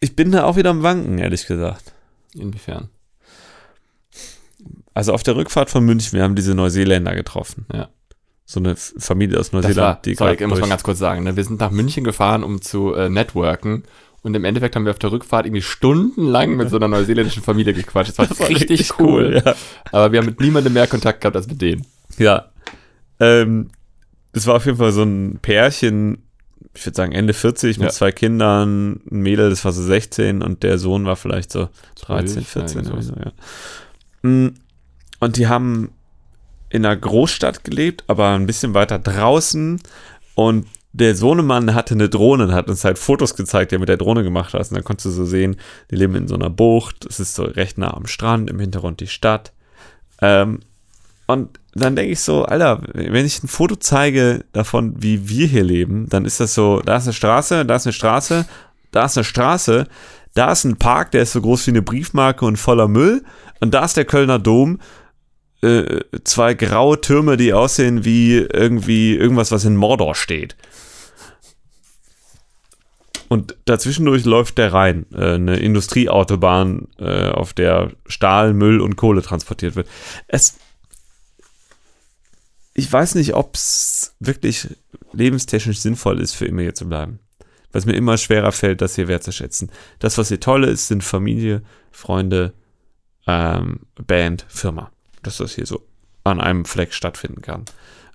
ich 0.00 0.16
bin 0.16 0.30
da 0.32 0.44
auch 0.44 0.56
wieder 0.56 0.70
am 0.70 0.82
Wanken, 0.82 1.18
ehrlich 1.18 1.46
gesagt. 1.46 1.94
Inwiefern? 2.34 2.90
Also 4.94 5.12
auf 5.12 5.22
der 5.22 5.36
Rückfahrt 5.36 5.70
von 5.70 5.84
München, 5.84 6.12
wir 6.16 6.22
haben 6.22 6.34
diese 6.36 6.54
Neuseeländer 6.54 7.14
getroffen. 7.14 7.66
Ja. 7.72 7.88
So 8.46 8.60
eine 8.60 8.76
Familie 8.76 9.38
aus 9.40 9.50
Das 9.50 9.54
war, 9.54 9.62
Neuseeland, 9.62 10.06
die 10.06 10.14
sorry, 10.14 10.46
muss 10.46 10.60
man 10.60 10.68
ganz 10.70 10.82
kurz 10.82 10.98
sagen. 10.98 11.24
Ne? 11.24 11.34
Wir 11.36 11.44
sind 11.44 11.60
nach 11.60 11.70
München 11.70 12.04
gefahren, 12.04 12.44
um 12.44 12.60
zu 12.62 12.94
äh, 12.94 13.08
networken. 13.08 13.84
Und 14.22 14.34
im 14.34 14.44
Endeffekt 14.44 14.76
haben 14.76 14.84
wir 14.84 14.92
auf 14.92 14.98
der 14.98 15.12
Rückfahrt 15.12 15.46
irgendwie 15.46 15.62
stundenlang 15.62 16.56
mit 16.56 16.70
so 16.70 16.76
einer 16.76 16.88
neuseeländischen 16.88 17.42
Familie 17.42 17.74
gequatscht. 17.74 18.10
Das 18.10 18.18
war, 18.18 18.26
Das 18.28 18.40
war 18.40 18.48
richtig, 18.48 18.98
cool. 19.00 19.42
ja. 19.44 19.54
Aber 19.92 20.12
wir 20.12 20.18
haben 20.20 20.26
mit 20.26 20.40
niemandem 20.40 20.72
mehr 20.72 20.86
Kontakt 20.86 21.20
gehabt 21.20 21.36
als 21.36 21.46
mit 21.48 21.60
denen. 21.60 21.86
Ja. 22.18 22.50
Ähm, 23.20 23.70
es 24.32 24.46
war 24.46 24.56
auf 24.56 24.66
jeden 24.66 24.78
Fall 24.78 24.92
so 24.92 25.02
ein 25.02 25.38
Pärchen, 25.42 26.22
ich 26.74 26.84
würde 26.86 26.96
sagen 26.96 27.12
Ende 27.12 27.32
40 27.34 27.78
mit 27.78 27.86
Ja. 27.86 27.92
zwei 27.92 28.12
Kindern, 28.12 29.00
ein 29.10 29.20
Mädel, 29.20 29.50
das 29.50 29.64
war 29.64 29.72
so 29.72 29.82
16 29.82 30.42
und 30.42 30.62
der 30.62 30.78
Sohn 30.78 31.04
war 31.06 31.16
vielleicht 31.16 31.52
so 31.52 31.68
13, 32.06 32.44
12, 32.44 32.48
14 32.48 32.78
irgendwie 32.78 32.92
oder 32.94 33.02
so. 33.02 33.14
so, 33.14 33.20
ja. 33.20 34.50
Und 35.24 35.38
die 35.38 35.48
haben 35.48 35.90
in 36.68 36.84
einer 36.84 36.94
Großstadt 36.94 37.64
gelebt, 37.64 38.04
aber 38.08 38.32
ein 38.32 38.44
bisschen 38.44 38.74
weiter 38.74 38.98
draußen 38.98 39.80
und 40.34 40.66
der 40.92 41.16
Sohnemann 41.16 41.74
hatte 41.74 41.94
eine 41.94 42.10
Drohne 42.10 42.44
und 42.44 42.52
hat 42.52 42.68
uns 42.68 42.84
halt 42.84 42.98
Fotos 42.98 43.34
gezeigt, 43.34 43.70
die 43.70 43.76
er 43.76 43.78
mit 43.78 43.88
der 43.88 43.96
Drohne 43.96 44.22
gemacht 44.22 44.52
hat. 44.52 44.60
Und 44.68 44.74
dann 44.74 44.84
konntest 44.84 45.06
du 45.06 45.10
so 45.10 45.24
sehen, 45.24 45.56
die 45.90 45.96
leben 45.96 46.14
in 46.14 46.28
so 46.28 46.34
einer 46.34 46.50
Bucht, 46.50 47.06
es 47.06 47.20
ist 47.20 47.36
so 47.36 47.44
recht 47.44 47.78
nah 47.78 47.94
am 47.94 48.06
Strand, 48.06 48.50
im 48.50 48.60
Hintergrund 48.60 49.00
die 49.00 49.06
Stadt. 49.06 49.54
Ähm, 50.20 50.60
und 51.26 51.58
dann 51.72 51.96
denke 51.96 52.12
ich 52.12 52.20
so, 52.20 52.44
Alter, 52.44 52.82
wenn 52.92 53.24
ich 53.24 53.42
ein 53.42 53.48
Foto 53.48 53.76
zeige 53.76 54.44
davon, 54.52 54.92
wie 54.98 55.26
wir 55.26 55.46
hier 55.46 55.64
leben, 55.64 56.06
dann 56.10 56.26
ist 56.26 56.38
das 56.38 56.52
so, 56.52 56.82
da 56.82 56.98
ist 56.98 57.04
eine 57.04 57.14
Straße, 57.14 57.64
da 57.64 57.76
ist 57.76 57.86
eine 57.86 57.94
Straße, 57.94 58.44
da 58.92 59.06
ist 59.06 59.16
eine 59.16 59.24
Straße, 59.24 59.86
da 60.34 60.52
ist 60.52 60.64
ein 60.64 60.76
Park, 60.76 61.12
der 61.12 61.22
ist 61.22 61.32
so 61.32 61.40
groß 61.40 61.66
wie 61.66 61.70
eine 61.70 61.82
Briefmarke 61.82 62.44
und 62.44 62.58
voller 62.58 62.88
Müll 62.88 63.24
und 63.60 63.72
da 63.72 63.86
ist 63.86 63.96
der 63.96 64.04
Kölner 64.04 64.38
Dom, 64.38 64.80
äh, 65.64 66.00
zwei 66.24 66.54
graue 66.54 67.00
Türme, 67.00 67.36
die 67.36 67.52
aussehen 67.52 68.04
wie 68.04 68.36
irgendwie 68.36 69.14
irgendwas, 69.14 69.50
was 69.50 69.64
in 69.64 69.76
Mordor 69.76 70.14
steht. 70.14 70.56
Und 73.28 73.56
dazwischendurch 73.64 74.24
läuft 74.24 74.58
der 74.58 74.72
Rhein, 74.72 75.06
äh, 75.12 75.34
eine 75.34 75.56
Industrieautobahn, 75.56 76.88
äh, 76.98 77.30
auf 77.30 77.52
der 77.52 77.92
Stahl, 78.06 78.52
Müll 78.54 78.80
und 78.80 78.96
Kohle 78.96 79.22
transportiert 79.22 79.76
wird. 79.76 79.88
Es, 80.28 80.56
ich 82.74 82.92
weiß 82.92 83.14
nicht, 83.16 83.34
ob 83.34 83.56
es 83.56 84.14
wirklich 84.20 84.68
lebenstechnisch 85.12 85.80
sinnvoll 85.80 86.20
ist, 86.20 86.34
für 86.34 86.46
immer 86.46 86.62
hier 86.62 86.74
zu 86.74 86.88
bleiben. 86.88 87.18
Es 87.72 87.86
mir 87.86 87.94
immer 87.94 88.18
schwerer 88.18 88.52
fällt, 88.52 88.80
das 88.80 88.94
hier 88.94 89.08
wertzuschätzen. 89.08 89.72
Das, 89.98 90.16
was 90.16 90.28
hier 90.28 90.38
toll 90.38 90.62
ist, 90.62 90.86
sind 90.86 91.02
Familie, 91.02 91.62
Freunde, 91.90 92.54
ähm, 93.26 93.80
Band, 94.06 94.46
Firma. 94.48 94.92
Dass 95.24 95.38
das 95.38 95.54
hier 95.54 95.66
so 95.66 95.86
an 96.22 96.40
einem 96.40 96.64
Fleck 96.64 96.94
stattfinden 96.94 97.42
kann. 97.42 97.64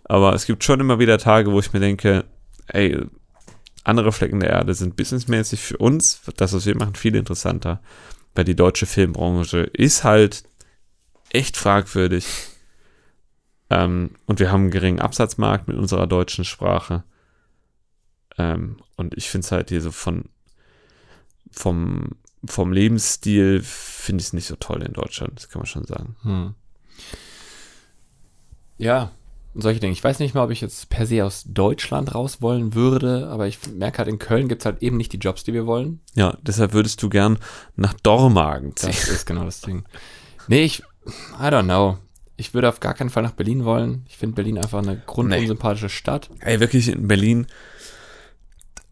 Aber 0.04 0.34
es 0.34 0.46
gibt 0.46 0.64
schon 0.64 0.80
immer 0.80 1.00
wieder 1.00 1.18
Tage, 1.18 1.52
wo 1.52 1.60
ich 1.60 1.74
mir 1.74 1.80
denke, 1.80 2.26
ey, 2.68 2.98
andere 3.84 4.12
Flecken 4.12 4.40
der 4.40 4.50
Erde 4.50 4.74
sind 4.74 4.96
businessmäßig 4.96 5.62
für 5.62 5.78
uns, 5.78 6.22
das, 6.38 6.54
was 6.54 6.66
wir 6.66 6.76
machen, 6.76 6.96
viel 6.96 7.16
interessanter. 7.16 7.82
Weil 8.34 8.46
die 8.46 8.56
deutsche 8.56 8.86
Filmbranche 8.86 9.60
ist 9.60 10.04
halt 10.04 10.44
echt 11.30 11.58
fragwürdig. 11.58 12.26
Ähm, 13.70 14.16
und 14.26 14.40
wir 14.40 14.52
haben 14.52 14.62
einen 14.62 14.72
geringen 14.72 15.00
Absatzmarkt 15.00 15.68
mit 15.68 15.78
unserer 15.78 16.08
deutschen 16.08 16.46
Sprache. 16.46 17.04
Ähm, 18.38 18.78
und 18.96 19.16
ich 19.16 19.30
finde 19.30 19.46
es 19.46 19.52
halt 19.52 19.70
hier 19.70 19.82
so 19.82 19.92
von 19.92 20.26
vom, 21.52 22.10
vom 22.46 22.72
Lebensstil 22.72 23.62
finde 23.64 24.22
ich 24.22 24.28
es 24.28 24.34
nicht 24.34 24.48
so 24.48 24.56
toll 24.56 24.84
in 24.84 24.94
Deutschland, 24.94 25.34
das 25.36 25.50
kann 25.50 25.60
man 25.60 25.66
schon 25.66 25.86
sagen. 25.86 26.16
Hm. 26.22 26.56
Ja, 28.78 29.12
solche 29.56 29.80
Dinge. 29.80 29.94
Ich 29.94 30.04
weiß 30.04 30.20
nicht 30.20 30.36
mal, 30.36 30.44
ob 30.44 30.52
ich 30.52 30.62
jetzt 30.62 30.90
per 30.90 31.06
se 31.06 31.26
aus 31.26 31.44
Deutschland 31.48 32.14
raus 32.16 32.42
wollen 32.42 32.74
würde, 32.74 33.28
aber 33.28 33.48
ich 33.48 33.60
merke 33.68 34.00
halt, 34.00 34.08
in 34.08 34.20
Köln 34.20 34.48
gibt 34.48 34.62
es 34.62 34.66
halt 34.66 34.82
eben 34.82 34.98
nicht 34.98 35.14
die 35.14 35.18
Jobs, 35.18 35.44
die 35.44 35.54
wir 35.54 35.66
wollen. 35.66 36.00
Ja, 36.16 36.38
deshalb 36.42 36.74
würdest 36.74 37.02
du 37.02 37.10
gern 37.10 37.40
nach 37.76 37.94
Dormagen 37.94 38.76
ziehen. 38.76 38.90
Das 38.90 39.08
ist 39.08 39.26
genau 39.26 39.46
das 39.46 39.62
Ding. 39.62 39.86
Nee, 40.48 40.64
ich, 40.64 40.84
I 41.40 41.44
don't 41.44 41.64
know. 41.64 41.98
Ich 42.38 42.54
würde 42.54 42.70
auf 42.70 42.80
gar 42.80 42.94
keinen 42.94 43.10
Fall 43.10 43.24
nach 43.24 43.34
Berlin 43.34 43.66
wollen. 43.66 44.06
Ich 44.08 44.18
finde 44.18 44.36
Berlin 44.36 44.58
einfach 44.58 44.82
eine 44.82 45.02
grundunsympathische 45.06 45.90
Stadt. 45.90 46.30
Ey, 46.40 46.62
wirklich 46.62 46.88
in 46.88 47.08
Berlin, 47.08 47.48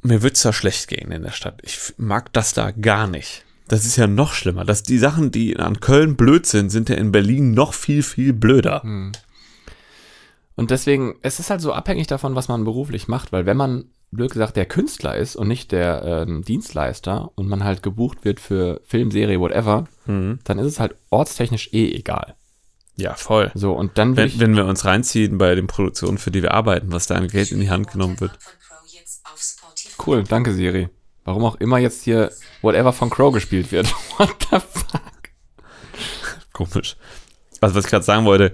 mir 0.02 0.22
wird 0.22 0.36
es 0.36 0.42
da 0.42 0.52
schlecht 0.52 0.90
gehen 0.90 1.12
in 1.12 1.24
der 1.24 1.32
Stadt. 1.32 1.62
Ich 1.64 1.94
mag 1.98 2.34
das 2.34 2.54
da 2.54 2.72
gar 2.72 3.08
nicht. 3.08 3.46
Das 3.68 3.86
ist 3.86 3.98
ja 3.98 4.08
noch 4.08 4.34
schlimmer. 4.34 4.64
Dass 4.66 4.84
die 4.84 4.98
Sachen, 4.98 5.32
die 5.32 5.58
an 5.58 5.80
Köln 5.80 6.16
blöd 6.16 6.46
sind, 6.46 6.70
sind 6.70 6.90
ja 6.90 6.96
in 6.96 7.12
Berlin 7.12 7.52
noch 7.52 7.74
viel, 7.74 8.02
viel 8.04 8.34
blöder. 8.34 8.84
Und 10.56 10.72
deswegen, 10.72 11.16
es 11.22 11.40
ist 11.40 11.50
halt 11.50 11.62
so 11.62 11.74
abhängig 11.74 12.08
davon, 12.08 12.36
was 12.36 12.48
man 12.48 12.64
beruflich 12.64 13.08
macht, 13.08 13.32
weil 13.32 13.46
wenn 13.46 13.58
man, 13.58 13.86
blöd 14.10 14.32
gesagt, 14.32 14.56
der 14.56 14.66
Künstler 14.66 15.16
ist 15.16 15.36
und 15.36 15.48
nicht 15.50 15.72
der 15.72 16.26
ähm, 16.28 16.44
Dienstleister 16.44 17.30
und 17.36 17.48
man 17.50 17.64
halt 17.64 17.84
gebucht 17.84 18.24
wird 18.24 18.40
für 18.40 18.82
Film, 18.86 19.12
Serie, 19.12 19.40
whatever, 19.40 19.88
Mhm. 20.06 20.40
dann 20.46 20.60
ist 20.60 20.68
es 20.68 20.80
halt 20.80 20.96
ortstechnisch 21.10 21.74
eh 21.74 21.92
egal. 21.94 22.36
Ja, 22.96 23.14
voll. 23.14 23.52
So, 23.54 23.74
und 23.74 23.98
dann 23.98 24.16
Wenn, 24.16 24.40
wenn 24.40 24.56
wir 24.56 24.66
uns 24.66 24.86
reinziehen 24.86 25.38
bei 25.38 25.54
den 25.54 25.68
Produktionen, 25.68 26.18
für 26.18 26.32
die 26.32 26.42
wir 26.42 26.54
arbeiten, 26.54 26.92
was 26.92 27.06
da 27.06 27.16
an 27.16 27.28
Geld 27.28 27.52
in 27.52 27.60
die 27.60 27.70
Hand 27.70 27.92
genommen 27.92 28.20
wird. 28.20 28.32
cool, 30.06 30.24
danke 30.24 30.54
Siri. 30.54 30.90
Warum 31.28 31.44
auch 31.44 31.56
immer 31.56 31.78
jetzt 31.78 32.04
hier 32.04 32.32
Whatever 32.62 32.94
von 32.94 33.10
Crow 33.10 33.34
gespielt 33.34 33.70
wird. 33.74 33.94
What 34.18 34.30
the 34.50 34.60
fuck? 34.60 35.02
Komisch. 36.54 36.96
Also 37.60 37.76
was 37.76 37.84
ich 37.84 37.92
gerade 37.92 38.06
sagen 38.06 38.24
wollte, 38.24 38.54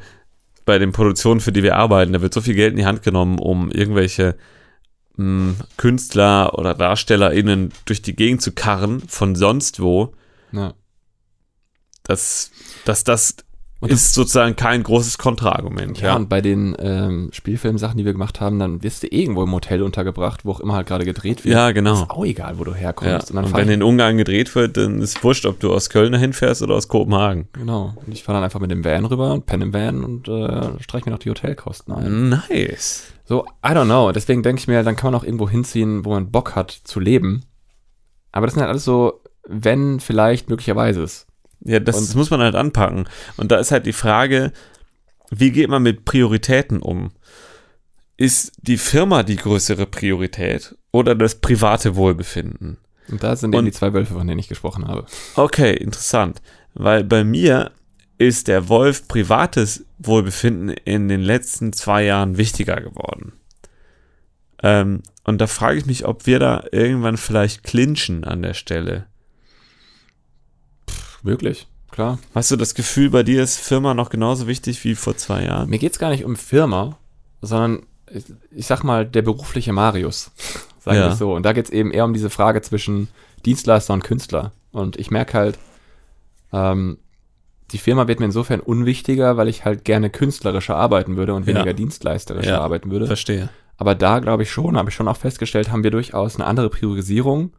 bei 0.66 0.80
den 0.80 0.92
Produktionen, 0.92 1.40
für 1.40 1.52
die 1.52 1.62
wir 1.62 1.76
arbeiten, 1.76 2.14
da 2.14 2.22
wird 2.24 2.34
so 2.34 2.42
viel 2.42 2.56
Geld 2.56 2.72
in 2.72 2.78
die 2.78 2.88
Hand 2.88 3.04
genommen, 3.04 3.38
um 3.38 3.70
irgendwelche 3.70 4.36
mh, 5.18 5.54
Künstler 5.78 6.58
oder 6.58 6.74
DarstellerInnen 6.74 7.72
durch 7.86 8.02
die 8.02 8.16
Gegend 8.16 8.42
zu 8.42 8.54
karren, 8.54 9.02
von 9.08 9.36
sonst 9.36 9.80
wo, 9.80 10.16
Ja. 10.52 10.74
dass, 12.02 12.50
dass 12.86 13.04
das 13.04 13.36
Und 13.84 13.92
ist 13.92 14.14
sozusagen 14.14 14.56
kein 14.56 14.82
großes 14.84 15.18
Kontraargument. 15.18 16.00
Ja, 16.02 16.16
und 16.16 16.30
bei 16.30 16.42
den 16.42 16.76
ähm, 16.80 17.30
Spielfilmsachen, 17.34 17.98
die 17.98 18.06
wir 18.06 18.14
gemacht 18.14 18.40
haben, 18.42 18.58
dann 18.60 18.82
wirst 18.84 19.04
du 19.04 19.08
irgendwo 19.08 19.44
im 19.44 19.52
Hotel 19.52 19.82
untergebracht, 19.84 20.46
wo 20.46 20.52
auch 20.52 20.60
immer 20.60 20.74
halt 20.76 20.88
gerade 20.88 21.06
gedreht 21.06 21.44
wird. 21.44 21.54
Ja, 21.54 21.72
genau. 21.72 21.94
Ist 22.04 22.10
auch 22.10 22.26
egal, 22.26 22.58
wo 22.60 22.64
du 22.64 22.72
Ja. 22.72 22.78
herkommst. 22.78 23.30
Und 23.32 23.36
dann 23.36 23.46
Und 23.46 23.52
fahr 23.52 23.60
wenn 23.62 23.70
in 23.70 23.84
Ungarn 23.84 24.18
gedreht 24.18 24.54
wird, 24.56 24.78
dann 24.78 25.02
ist 25.02 25.24
wurscht, 25.24 25.46
ob 25.46 25.60
du 25.60 25.74
aus 25.74 25.90
Köln 25.90 26.12
dahin 26.14 26.34
fährst 26.34 26.62
oder 26.62 26.76
aus 26.76 26.88
Kopenhagen. 26.88 27.48
genau. 27.54 27.94
Und 28.06 28.12
ich 28.14 28.24
fahre 28.24 28.38
dann 28.38 28.44
einfach 28.44 28.60
mit 28.60 28.72
dem 28.72 28.84
Van 28.86 29.06
rüber 29.06 29.34
und 29.34 29.46
penne 29.46 29.66
im 29.66 29.74
Van 29.74 30.04
und 30.04 30.28
äh, 30.28 30.82
streiche 30.82 31.06
mir 31.06 31.12
noch 31.12 31.20
die 31.20 31.30
Hotelkosten 31.30 31.94
ein. 31.94 32.30
Nice. 32.30 33.04
So, 33.26 33.46
I 33.66 33.70
don't 33.70 33.86
know. 33.86 34.12
Deswegen 34.12 34.44
denke 34.44 34.60
ich 34.62 34.68
mir, 34.68 34.84
dann 34.84 34.96
kann 34.96 35.12
man 35.12 35.20
auch 35.20 35.26
irgendwo 35.26 35.50
hinziehen, 35.50 36.06
wo 36.06 36.12
man 36.12 36.32
Bock 36.32 36.56
hat 36.56 36.72
zu 36.72 37.00
leben. 37.00 37.44
Aber 38.32 38.48
das 38.48 38.54
sind 38.54 38.62
halt 38.62 38.70
alles 38.72 38.84
so, 38.86 39.22
wenn, 39.48 40.00
vielleicht, 40.00 40.50
möglicherweise 40.50 41.02
ist. 41.04 41.28
Ja, 41.66 41.80
das, 41.80 41.98
das 41.98 42.16
muss 42.16 42.30
man 42.30 42.42
halt 42.42 42.56
anpacken. 42.56 43.08
Und 43.38 43.52
da 43.52 43.58
ist 43.58 43.72
halt 43.72 43.86
die 43.86 43.94
Frage, 43.94 44.52
wie 45.30 45.52
geht 45.52 45.70
man 45.70 45.84
mit 45.84 46.06
Prioritäten 46.06 46.82
um? 46.82 47.12
Ist 48.18 48.52
die 48.62 48.78
Firma 48.78 49.24
die 49.24 49.38
größere 49.38 49.86
Priorität 49.86 50.76
oder 50.92 51.16
das 51.16 51.36
private 51.36 51.96
Wohlbefinden? 51.96 52.78
Und 53.10 53.24
da 53.24 53.36
sind 53.36 53.54
eben 53.54 53.66
die 53.66 53.72
zwei 53.72 53.94
Wölfe, 53.94 54.14
von 54.14 54.28
denen 54.28 54.40
ich 54.40 54.48
gesprochen 54.48 54.88
habe. 54.88 55.06
Okay, 55.36 55.74
interessant. 55.74 56.42
Weil 56.74 57.04
bei 57.04 57.24
mir 57.24 57.72
ist 58.18 58.48
der 58.48 58.70
Wolf 58.70 59.08
privates 59.08 59.86
Wohlbefinden 59.98 60.70
in 60.70 61.10
den 61.10 61.22
letzten 61.22 61.74
zwei 61.74 62.06
Jahren 62.06 62.38
wichtiger 62.38 62.80
geworden. 62.80 63.34
Ähm, 64.62 65.02
und 65.24 65.42
da 65.42 65.48
frage 65.48 65.80
ich 65.80 65.86
mich, 65.86 66.06
ob 66.06 66.26
wir 66.26 66.40
da 66.40 66.64
irgendwann 66.72 67.18
vielleicht 67.18 67.64
clinchen 67.64 68.24
an 68.24 68.42
der 68.42 68.54
Stelle. 68.54 69.08
Wirklich, 71.24 71.68
klar. 71.92 72.20
Hast 72.36 72.52
du 72.52 72.56
das 72.56 72.76
Gefühl, 72.76 73.10
bei 73.10 73.24
dir 73.24 73.42
ist 73.42 73.58
Firma 73.60 73.94
noch 73.94 74.10
genauso 74.10 74.48
wichtig 74.48 74.84
wie 74.84 74.96
vor 74.96 75.16
zwei 75.18 75.44
Jahren? 75.46 75.70
Mir 75.70 75.80
geht's 75.80 76.00
gar 76.00 76.10
nicht 76.10 76.26
um 76.26 76.36
Firma, 76.36 76.98
sondern 77.42 77.84
ich, 78.12 78.26
ich 78.52 78.68
sag 78.68 78.84
mal, 78.84 79.06
der 79.06 79.22
berufliche 79.22 79.74
Marius. 79.74 80.32
Sagen 80.80 80.98
Ja. 80.98 81.06
wir 81.06 81.12
es 81.14 81.18
so. 81.20 81.34
Und 81.34 81.44
da 81.46 81.54
geht's 81.54 81.70
eben 81.70 81.92
eher 81.92 82.04
um 82.06 82.14
diese 82.14 82.30
Frage 82.30 82.62
zwischen 82.62 83.08
Dienstleister 83.46 83.94
und 83.94 84.04
Künstler. 84.04 84.52
Und 84.74 84.98
ich 84.98 85.12
merke 85.12 85.34
halt, 85.38 85.58
ähm, 86.52 86.98
die 87.72 87.78
Firma 87.78 88.08
wird 88.08 88.20
mir 88.20 88.26
insofern 88.26 88.60
unwichtiger, 88.60 89.38
weil 89.38 89.48
ich 89.48 89.64
halt 89.66 89.86
gerne 89.86 90.10
künstlerischer 90.10 90.76
arbeiten 90.76 91.16
würde 91.16 91.34
und 91.34 91.48
Ja. 91.48 91.56
weniger 91.56 91.74
dienstleisterischer 91.74 92.50
Ja. 92.52 92.60
arbeiten 92.62 92.92
würde. 92.92 93.08
Verstehe. 93.08 93.50
Aber 93.78 93.96
da 93.96 94.20
glaube 94.20 94.44
ich 94.44 94.52
schon, 94.52 94.78
habe 94.78 94.90
ich 94.90 94.96
schon 94.96 95.08
auch 95.08 95.18
festgestellt, 95.18 95.72
haben 95.72 95.84
wir 95.84 95.90
durchaus 95.92 96.36
eine 96.36 96.46
andere 96.46 96.70
Priorisierung, 96.70 97.54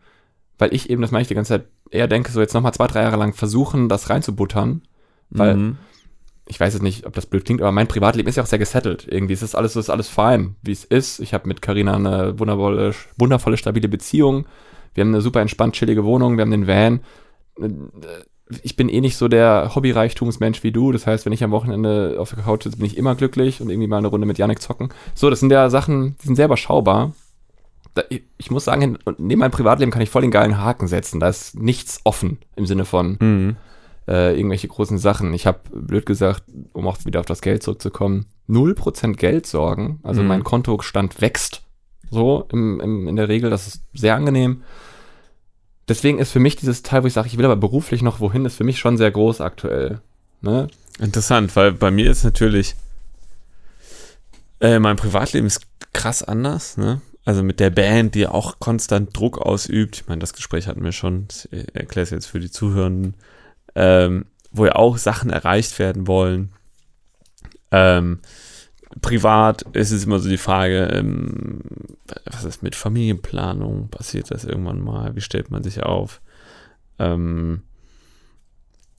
weil 0.59 0.75
ich 0.75 0.91
eben, 0.91 1.03
das 1.03 1.11
mache 1.11 1.23
ich 1.23 1.29
die 1.29 1.35
ganze 1.35 1.49
Zeit, 1.61 1.67
eher 1.91 2.09
denke, 2.09 2.31
so 2.33 2.41
jetzt 2.41 2.55
nochmal 2.55 2.75
zwei, 2.75 2.87
drei 2.87 3.03
Jahre 3.03 3.17
lang 3.17 3.35
versuchen, 3.35 3.89
das 3.89 4.11
reinzubuttern. 4.11 4.83
Weil 5.31 5.57
Mhm. 5.57 5.79
ich 6.47 6.61
weiß 6.61 6.75
jetzt 6.75 6.83
nicht, 6.83 7.07
ob 7.07 7.15
das 7.15 7.27
blöd 7.27 7.45
klingt, 7.45 7.63
aber 7.63 7.73
mein 7.73 7.89
Privatleben 7.89 8.29
ist 8.29 8.37
ja 8.37 8.43
auch 8.43 8.49
sehr 8.49 8.59
gesettelt. 8.59 9.07
Irgendwie 9.09 9.33
ist 9.33 9.43
das 9.43 9.55
alles, 9.55 9.73
so 9.73 9.81
ist 9.81 9.91
alles 9.91 10.09
fein, 10.09 10.57
wie 10.63 10.73
es 10.73 10.85
ist. 10.85 11.21
Ich 11.21 11.33
habe 11.35 11.49
mit 11.49 11.63
Carina 11.63 11.95
eine 11.95 12.39
wundervolle, 12.39 12.95
wundervolle, 13.17 13.57
stabile 13.57 13.89
Beziehung. 13.89 14.47
Wir 14.95 15.03
haben 15.03 15.09
eine 15.09 15.23
super 15.23 15.41
entspannt 15.41 15.75
chillige 15.75 16.05
Wohnung, 16.05 16.37
wir 16.37 16.43
haben 16.43 16.51
den 16.51 16.67
Van. 16.69 17.01
Ich 18.63 18.77
bin 18.77 18.89
eh 18.91 19.01
nicht 19.01 19.17
so 19.17 19.27
der 19.27 19.73
Hobbyreichtumsmensch 19.75 20.63
wie 20.63 20.71
du. 20.73 20.93
Das 20.93 21.07
heißt, 21.07 21.25
wenn 21.25 21.33
ich 21.33 21.43
am 21.43 21.51
Wochenende 21.51 22.17
auf 22.19 22.35
der 22.35 22.45
Couch 22.45 22.65
sitze, 22.65 22.77
bin 22.77 22.87
ich 22.87 22.97
immer 22.99 23.15
glücklich 23.15 23.61
und 23.61 23.71
irgendwie 23.71 23.89
mal 23.89 23.99
eine 23.99 24.09
Runde 24.09 24.27
mit 24.27 24.37
Janik 24.39 24.61
zocken. 24.61 24.91
So, 25.15 25.31
das 25.31 25.41
sind 25.41 25.51
ja 25.51 25.71
Sachen, 25.71 26.17
die 26.23 26.27
sind 26.27 26.37
sehr 26.37 26.45
überschaubar. 26.47 27.13
Ich, 28.09 28.23
ich 28.39 28.51
muss 28.51 28.65
sagen, 28.65 28.99
neben 29.19 29.39
meinem 29.41 29.51
Privatleben 29.53 29.93
kann 29.93 30.03
ich 30.03 30.11
voll 30.11 30.23
den 30.23 30.31
geilen 30.31 30.59
Haken 30.59 30.89
setzen. 30.89 31.21
Da 31.21 31.29
ist 31.29 31.55
nichts 31.57 32.01
offen 32.05 32.39
im 32.57 32.67
Sinne 32.67 32.85
von, 32.85 33.17
Mhm. 33.21 33.57
äh, 34.09 34.37
irgendwelche 34.37 34.69
großen 34.69 34.99
Sachen. 34.99 35.33
Ich 35.33 35.47
habe, 35.47 35.61
blöd 35.73 36.05
gesagt, 36.07 36.43
um 36.73 36.87
auch 36.89 36.99
wieder 37.05 37.21
auf 37.21 37.27
das 37.27 37.41
Geld 37.41 37.63
zurückzukommen, 37.63 38.27
0% 38.49 39.17
Geldsorgen. 39.17 40.01
Also 40.03 40.23
Mhm. 40.23 40.29
mein 40.29 40.45
Kontostand 40.45 41.21
wächst 41.21 41.63
so 42.11 42.47
im, 42.53 42.81
im, 42.81 43.09
in 43.09 43.17
der 43.17 43.29
Regel. 43.29 43.49
Das 43.51 43.67
ist 43.69 43.83
sehr 43.95 44.15
angenehm. 44.17 44.63
Deswegen 45.89 46.19
ist 46.19 46.33
für 46.33 46.41
mich 46.41 46.57
dieses 46.57 46.83
Teil, 46.83 47.03
wo 47.03 47.07
ich 47.07 47.13
sage, 47.13 47.29
ich 47.29 47.37
will 47.39 47.45
aber 47.45 47.57
beruflich 47.57 48.03
noch 48.03 48.19
wohin, 48.21 48.45
ist 48.47 48.57
für 48.57 48.65
mich 48.65 48.79
schon 48.79 48.97
sehr 48.97 49.11
groß 49.11 49.41
aktuell. 49.41 50.01
Ne? 50.41 50.67
Interessant, 50.99 51.55
weil 51.57 51.73
bei 51.73 51.91
mir 51.91 52.11
ist 52.11 52.25
natürlich 52.25 52.75
äh, 54.61 54.79
mein 54.79 54.97
Privatleben 54.97 55.47
ist 55.47 55.61
krass 55.93 56.23
anders, 56.23 56.77
ne? 56.77 57.01
Also 57.25 57.43
mit 57.43 57.59
der 57.59 57.71
Band, 57.71 58.15
die 58.15 58.27
auch 58.27 58.59
konstant 58.59 59.17
Druck 59.17 59.39
ausübt. 59.39 59.97
Ich 59.97 60.07
meine, 60.07 60.21
das 60.21 60.35
Gespräch 60.35 60.67
hatten 60.67 60.85
wir 60.85 60.93
schon, 60.93 61.29
ich 61.51 61.75
erkläre 61.75 62.05
es 62.05 62.11
jetzt 62.11 62.27
für 62.27 62.41
die 62.41 62.51
Zuhörenden, 62.51 63.15
ähm, 63.75 64.27
wo 64.51 64.67
ja 64.67 64.75
auch 64.75 64.99
Sachen 64.99 65.31
erreicht 65.31 65.79
werden 65.79 66.07
wollen. 66.07 66.53
Ähm, 67.71 68.21
privat 69.01 69.63
ist 69.73 69.91
es 69.91 70.05
immer 70.05 70.19
so 70.19 70.29
die 70.29 70.37
Frage, 70.39 70.85
ähm, 70.93 71.61
was 72.27 72.45
ist 72.45 72.63
mit 72.63 72.77
Familienplanung? 72.77 73.89
Passiert 73.89 74.31
das 74.31 74.45
irgendwann 74.45 74.81
mal? 74.81 75.17
Wie 75.17 75.23
stellt 75.23 75.51
man 75.51 75.63
sich 75.63 75.83
auf? 75.83 76.21
Ähm, 76.99 77.63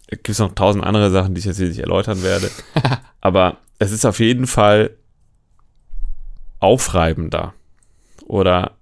gibt 0.07 0.29
es 0.29 0.39
noch 0.39 0.53
tausend 0.55 0.83
andere 0.83 1.11
Sachen, 1.11 1.35
die 1.35 1.39
ich 1.39 1.45
jetzt 1.45 1.57
hier 1.57 1.67
nicht 1.67 1.79
erläutern 1.79 2.23
werde. 2.23 2.49
Aber 3.21 3.57
es 3.79 3.91
ist 3.91 4.05
auf 4.05 4.19
jeden 4.19 4.47
Fall 4.47 4.91
aufreibender. 6.59 7.53
Oder 8.25 8.77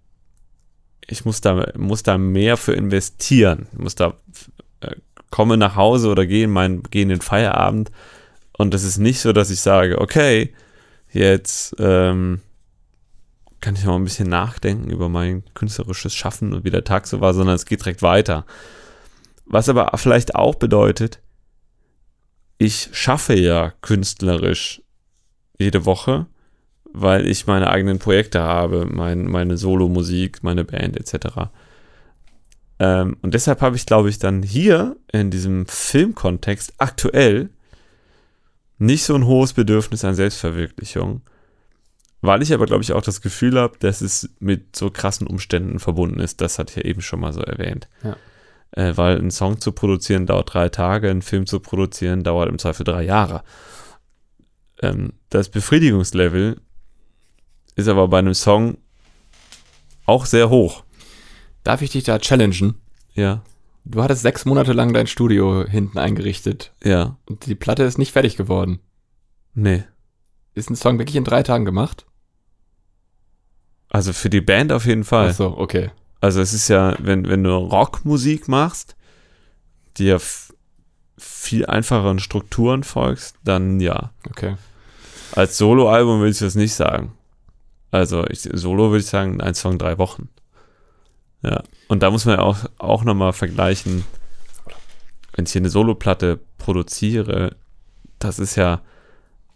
ich 1.08 1.26
muss 1.26 1.41
da, 1.41 1.72
muss 1.78 2.04
da 2.04 2.18
mehr 2.18 2.58
für 2.58 2.74
investieren. 2.74 3.68
Ich 3.74 3.80
muss 3.80 3.96
da 3.96 4.14
äh, 4.80 4.96
komme 5.30 5.58
nach 5.58 5.76
Hause 5.76 6.10
oder 6.10 6.26
gehe 6.26 6.46
in, 6.46 6.52
mein, 6.52 6.84
gehe 6.84 7.04
in 7.04 7.10
den 7.10 7.22
Feierabend. 7.22 7.91
Und 8.58 8.74
es 8.74 8.84
ist 8.84 8.98
nicht 8.98 9.20
so, 9.20 9.34
dass 9.34 9.50
ich 9.50 9.62
sage, 9.62 10.00
okay, 10.00 10.54
jetzt 11.12 11.76
ähm, 11.80 12.41
kann 13.60 13.76
ich 13.76 13.84
noch 13.84 13.96
ein 13.96 14.04
bisschen 14.04 14.30
nachdenken 14.30 14.89
über 14.89 15.10
mein 15.10 15.44
künstlerisches 15.54 16.14
Schaffen 16.14 16.54
und 16.54 16.64
wie 16.64 16.70
der 16.70 16.84
Tag 16.84 17.08
so 17.08 17.22
war, 17.22 17.34
sondern 17.34 17.56
es 17.56 17.66
geht 17.66 17.82
direkt 17.82 18.02
weiter. 18.02 18.46
Was 19.46 19.70
aber 19.70 19.91
vielleicht 19.98 20.36
auch 20.36 20.56
bedeutet, 20.56 21.20
ich 22.58 22.89
schaffe 22.94 23.34
ja 23.34 23.74
künstlerisch 23.82 24.82
jede 25.58 25.86
Woche, 25.86 26.28
weil 26.94 27.28
ich 27.28 27.48
meine 27.48 27.70
eigenen 27.70 28.00
Projekte 28.00 28.41
habe, 28.41 28.86
mein, 28.89 29.26
meine 29.26 29.58
Solo-Musik, 29.58 30.44
meine 30.44 30.64
Band 30.64 30.96
etc. 30.96 31.50
Ähm, 32.80 33.18
und 33.22 33.34
deshalb 33.34 33.62
habe 33.62 33.76
ich, 33.76 33.86
glaube 33.86 34.10
ich, 34.10 34.20
dann 34.20 34.44
hier 34.44 34.96
in 35.12 35.32
diesem 35.32 35.66
Filmkontext 35.66 36.74
aktuell 36.78 37.50
nicht 38.78 39.04
so 39.06 39.16
ein 39.16 39.26
hohes 39.26 39.54
Bedürfnis 39.54 40.06
an 40.06 40.14
Selbstverwirklichung, 40.14 41.22
weil 42.22 42.44
ich 42.44 42.54
aber, 42.54 42.68
glaube 42.68 42.84
ich, 42.84 42.94
auch 42.94 43.02
das 43.02 43.22
Gefühl 43.22 43.60
habe, 43.60 43.78
dass 43.80 44.02
es 44.02 44.30
mit 44.39 44.76
so 44.76 44.91
krassen 44.91 45.26
Umständen 45.26 45.80
verbunden 45.80 46.20
ist. 46.20 46.41
Das 46.41 46.60
hatte 46.60 46.72
ich 46.72 46.84
ja 46.84 46.89
eben 46.89 47.02
schon 47.02 47.20
mal 47.20 47.34
so 47.34 47.41
erwähnt. 47.41 47.89
Ja. 48.04 48.16
Äh, 48.72 48.96
weil 48.98 49.18
ein 49.18 49.32
Song 49.32 49.60
zu 49.60 49.72
produzieren 49.72 50.28
dauert 50.28 50.54
drei 50.54 50.70
Tage, 50.70 51.10
ein 51.10 51.24
Film 51.24 51.48
zu 51.48 51.60
produzieren 51.60 52.24
dauert 52.24 52.50
im 52.50 52.60
Zweifel 52.60 52.84
drei 52.84 53.04
Jahre. 53.04 53.44
Ähm, 54.82 55.14
das 55.30 55.50
Befriedigungslevel 55.50 56.62
ist 57.76 57.88
aber 57.88 58.07
bei 58.07 58.19
einem 58.19 58.34
Song 58.34 58.78
auch 60.05 60.26
sehr 60.26 60.49
hoch. 60.49 60.84
Darf 61.63 61.82
ich 61.82 61.91
dich 61.91 62.03
da 62.03 62.19
challengen? 62.19 62.76
Ja, 63.13 63.41
Du 63.86 64.01
hattest 64.01 64.21
sechs 64.21 64.45
Monate 64.45 64.71
lang 64.74 64.93
dein 64.93 65.07
Studio 65.07 65.65
hinten 65.67 65.97
eingerichtet 65.97 66.74
ja, 66.84 67.17
und 67.26 67.45
die 67.45 67.55
Platte 67.55 67.84
ist 67.84 67.97
nicht 67.97 68.11
fertig 68.13 68.38
geworden. 68.38 68.80
nee. 69.53 69.84
Ist 70.55 70.69
ein 70.69 70.76
Song 70.76 70.99
wirklich 70.99 71.15
in 71.15 71.24
drei 71.24 71.41
Tagen 71.41 71.65
gemacht? 71.65 72.05
Also 73.89 74.13
für 74.13 74.30
die 74.30 74.39
Band 74.39 74.71
auf 74.71 74.86
jeden 74.86 75.03
Fall. 75.03 75.30
Ach 75.32 75.34
so, 75.34 75.57
okay. 75.57 75.89
Also 76.21 76.41
es 76.41 76.53
ist 76.53 76.67
ja, 76.67 76.95
wenn, 76.99 77.28
wenn 77.28 77.43
du 77.43 77.55
Rockmusik 77.55 78.47
machst, 78.47 78.95
die 79.97 80.05
ja 80.05 80.19
viel 81.17 81.65
einfacheren 81.65 82.19
Strukturen 82.19 82.84
folgst, 82.84 83.36
dann 83.43 83.80
ja. 83.80 84.11
Okay. 84.30 84.55
Als 85.32 85.57
Soloalbum 85.57 86.19
würde 86.19 86.30
ich 86.30 86.38
das 86.38 86.53
nicht 86.53 86.76
sagen. 86.76 87.13
Also 87.94 88.26
ich, 88.28 88.41
Solo 88.41 88.89
würde 88.89 89.02
ich 89.02 89.06
sagen, 89.06 89.39
ein 89.39 89.54
Song, 89.54 89.78
drei 89.78 90.00
Wochen. 90.00 90.28
Ja. 91.44 91.62
Und 91.88 92.02
da 92.02 92.10
muss 92.10 92.26
man 92.26 92.39
ja 92.39 92.41
auch, 92.41 92.58
auch 92.80 93.04
nochmal 93.04 93.34
vergleichen, 93.34 94.04
wenn 95.34 95.46
ich 95.46 95.52
hier 95.52 95.62
eine 95.62 95.70
Soloplatte 95.70 96.39
produziere, 96.58 97.56
das 98.18 98.39
ist 98.39 98.56
ja 98.56 98.82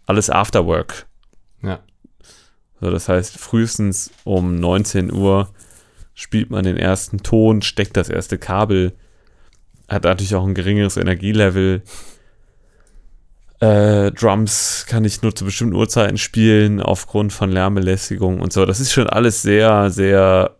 alles 0.06 0.30
Afterwork. 0.30 1.06
Ja. 1.62 1.80
So, 2.80 2.92
das 2.92 3.08
heißt, 3.08 3.38
frühestens 3.38 4.12
um 4.22 4.54
19 4.54 5.12
Uhr 5.12 5.52
spielt 6.14 6.50
man 6.50 6.62
den 6.62 6.76
ersten 6.76 7.18
Ton, 7.24 7.60
steckt 7.60 7.96
das 7.96 8.08
erste 8.08 8.38
Kabel, 8.38 8.94
hat 9.88 10.04
natürlich 10.04 10.36
auch 10.36 10.46
ein 10.46 10.54
geringeres 10.54 10.96
Energielevel. 10.96 11.82
Äh, 13.60 14.12
Drums 14.12 14.86
kann 14.88 15.04
ich 15.04 15.22
nur 15.22 15.34
zu 15.34 15.44
bestimmten 15.44 15.74
Uhrzeiten 15.74 16.16
spielen, 16.16 16.80
aufgrund 16.80 17.32
von 17.32 17.50
Lärmbelästigung 17.50 18.40
und 18.40 18.52
so. 18.52 18.64
Das 18.64 18.78
ist 18.78 18.92
schon 18.92 19.08
alles 19.08 19.42
sehr, 19.42 19.90
sehr 19.90 20.56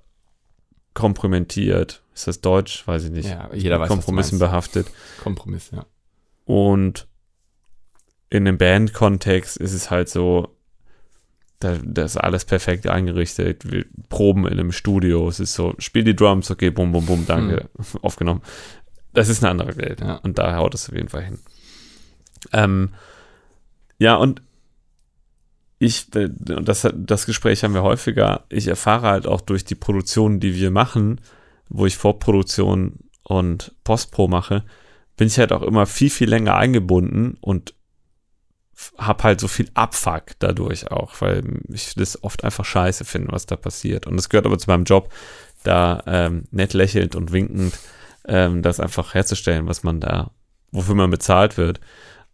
komprimiert. 0.95 2.03
Ist 2.13 2.27
das 2.27 2.41
Deutsch? 2.41 2.87
Weiß 2.87 3.05
ich 3.05 3.11
nicht. 3.11 3.29
Ja, 3.29 3.49
jeder 3.55 3.79
weiß, 3.79 3.89
Kompromissen 3.89 4.41
behaftet. 4.41 4.89
Kompromiss, 5.23 5.71
ja. 5.71 5.87
Und 6.45 7.07
in 8.31 8.45
dem 8.45 8.59
Band-Kontext 8.59 9.57
ist 9.57 9.73
es 9.73 9.91
halt 9.91 10.09
so, 10.09 10.57
da, 11.61 11.79
das 11.85 12.13
ist 12.13 12.17
alles 12.17 12.45
perfekt 12.45 12.89
eingerichtet. 12.89 13.71
Wir 13.71 13.85
proben 14.09 14.47
in 14.47 14.55
einem 14.55 14.73
Studio. 14.73 15.29
Es 15.29 15.39
ist 15.39 15.55
so, 15.55 15.75
spiel 15.79 16.03
die 16.03 16.17
Drums, 16.17 16.51
okay, 16.51 16.71
bum, 16.71 16.91
bum, 16.91 17.07
bum, 17.07 17.27
danke, 17.27 17.69
aufgenommen. 18.03 18.43
Das 19.13 19.29
ist 19.29 19.43
eine 19.43 19.51
andere 19.51 19.77
Welt. 19.77 20.01
Ja. 20.01 20.17
Und 20.17 20.39
da 20.39 20.57
haut 20.57 20.75
es 20.75 20.89
auf 20.89 20.95
jeden 20.97 21.09
Fall 21.09 21.23
hin. 21.25 21.39
Ähm, 22.53 22.95
ja, 23.99 24.17
und 24.17 24.43
ich, 25.79 26.15
äh, 26.15 26.29
das, 26.31 26.89
das 26.95 27.27
Gespräch 27.27 27.65
haben 27.65 27.75
wir 27.75 27.83
häufiger, 27.83 28.45
ich 28.49 28.69
erfahre 28.69 29.09
halt 29.09 29.27
auch 29.27 29.41
durch 29.41 29.65
die 29.65 29.75
Produktion, 29.75 30.41
die 30.41 30.55
wir 30.55 30.71
machen, 30.71 31.21
wo 31.69 31.87
ich 31.87 31.97
Vorproduktion 31.97 32.99
und 33.23 33.75
Postpro 33.85 34.29
mache, 34.29 34.65
bin 35.17 35.29
ich 35.29 35.39
halt 35.39 35.53
auch 35.53 35.63
immer 35.63 35.87
viel, 35.87 36.11
viel 36.11 36.29
länger 36.29 36.57
eingebunden 36.57 37.37
und 37.41 37.75
habe 38.97 39.25
halt 39.25 39.41
so 39.41 39.49
viel 39.49 39.69
Abfuck 39.75 40.39
dadurch 40.39 40.91
auch, 40.91 41.21
weil 41.21 41.43
ich 41.69 41.95
das 41.95 42.23
oft 42.23 42.45
einfach 42.45 42.65
scheiße 42.65 43.05
finde, 43.05 43.33
was 43.33 43.47
da 43.47 43.57
passiert. 43.57 44.07
Und 44.07 44.17
das 44.17 44.29
gehört 44.29 44.47
aber 44.47 44.59
zu 44.59 44.71
meinem 44.71 44.85
Job, 44.85 45.13
da 45.65 46.03
ähm, 46.07 46.45
nett 46.53 46.75
lächelnd 46.75 47.17
und 47.17 47.33
winkend 47.33 47.79
ähm, 48.27 48.63
das 48.63 48.79
einfach 48.79 49.15
herzustellen, 49.15 49.67
was 49.67 49.83
man 49.83 50.01
da, 50.01 50.31
wofür 50.71 50.95
man 50.95 51.11
bezahlt 51.11 51.57
wird. 51.57 51.81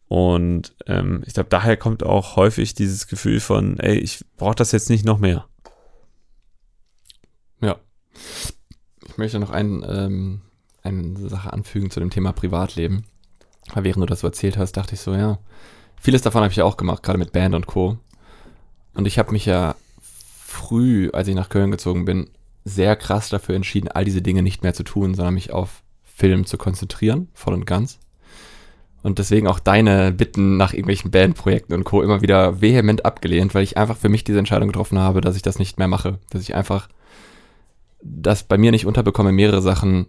Und 0.08 0.74
ähm, 0.86 1.22
ich 1.26 1.34
glaube, 1.34 1.48
daher 1.48 1.76
kommt 1.76 2.02
auch 2.02 2.36
häufig 2.36 2.74
dieses 2.74 3.06
Gefühl 3.06 3.40
von, 3.40 3.78
ey, 3.78 3.96
ich 3.98 4.24
brauche 4.36 4.54
das 4.54 4.72
jetzt 4.72 4.90
nicht 4.90 5.04
noch 5.04 5.18
mehr. 5.18 5.46
Ja. 7.60 7.76
Ich 9.06 9.16
möchte 9.16 9.38
noch 9.38 9.50
ein, 9.50 9.84
ähm, 9.88 10.42
eine 10.82 11.28
Sache 11.28 11.52
anfügen 11.52 11.90
zu 11.90 12.00
dem 12.00 12.10
Thema 12.10 12.32
Privatleben. 12.32 13.04
Weil 13.72 13.84
während 13.84 14.02
du 14.02 14.06
das 14.06 14.20
so 14.20 14.26
erzählt 14.26 14.58
hast, 14.58 14.72
dachte 14.72 14.94
ich 14.94 15.00
so, 15.00 15.14
ja, 15.14 15.38
vieles 15.98 16.22
davon 16.22 16.42
habe 16.42 16.50
ich 16.50 16.58
ja 16.58 16.64
auch 16.64 16.76
gemacht, 16.76 17.02
gerade 17.02 17.18
mit 17.18 17.32
Band 17.32 17.54
und 17.54 17.66
Co. 17.66 17.96
Und 18.92 19.06
ich 19.06 19.18
habe 19.18 19.32
mich 19.32 19.46
ja 19.46 19.74
früh, 20.06 21.10
als 21.12 21.28
ich 21.28 21.34
nach 21.34 21.48
Köln 21.48 21.70
gezogen 21.70 22.04
bin, 22.04 22.30
sehr 22.64 22.96
krass 22.96 23.30
dafür 23.30 23.56
entschieden, 23.56 23.88
all 23.88 24.04
diese 24.04 24.22
Dinge 24.22 24.42
nicht 24.42 24.62
mehr 24.62 24.74
zu 24.74 24.84
tun, 24.84 25.14
sondern 25.14 25.34
mich 25.34 25.52
auf 25.52 25.82
Film 26.02 26.46
zu 26.46 26.58
konzentrieren, 26.58 27.28
voll 27.34 27.54
und 27.54 27.66
ganz. 27.66 27.98
Und 29.04 29.18
deswegen 29.18 29.46
auch 29.48 29.58
deine 29.58 30.12
Bitten 30.12 30.56
nach 30.56 30.72
irgendwelchen 30.72 31.10
Bandprojekten 31.10 31.76
und 31.76 31.84
Co. 31.84 32.00
immer 32.00 32.22
wieder 32.22 32.62
vehement 32.62 33.04
abgelehnt, 33.04 33.54
weil 33.54 33.62
ich 33.62 33.76
einfach 33.76 33.98
für 33.98 34.08
mich 34.08 34.24
diese 34.24 34.38
Entscheidung 34.38 34.68
getroffen 34.68 34.98
habe, 34.98 35.20
dass 35.20 35.36
ich 35.36 35.42
das 35.42 35.58
nicht 35.58 35.78
mehr 35.78 35.88
mache. 35.88 36.18
Dass 36.30 36.40
ich 36.40 36.54
einfach 36.54 36.88
das 38.02 38.44
bei 38.44 38.56
mir 38.56 38.70
nicht 38.70 38.86
unterbekomme, 38.86 39.30
mehrere 39.30 39.60
Sachen, 39.60 40.06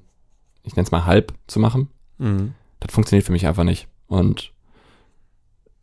ich 0.64 0.78
nenne 0.78 0.86
es 0.86 0.92
mal 0.92 1.06
halb 1.06 1.34
zu 1.46 1.60
machen. 1.60 1.90
Mhm. 2.20 2.54
Das 2.80 2.94
funktioniert 2.94 3.26
für 3.26 3.34
mich 3.34 3.46
einfach 3.48 3.66
nicht. 3.66 3.90
Und 4.08 4.54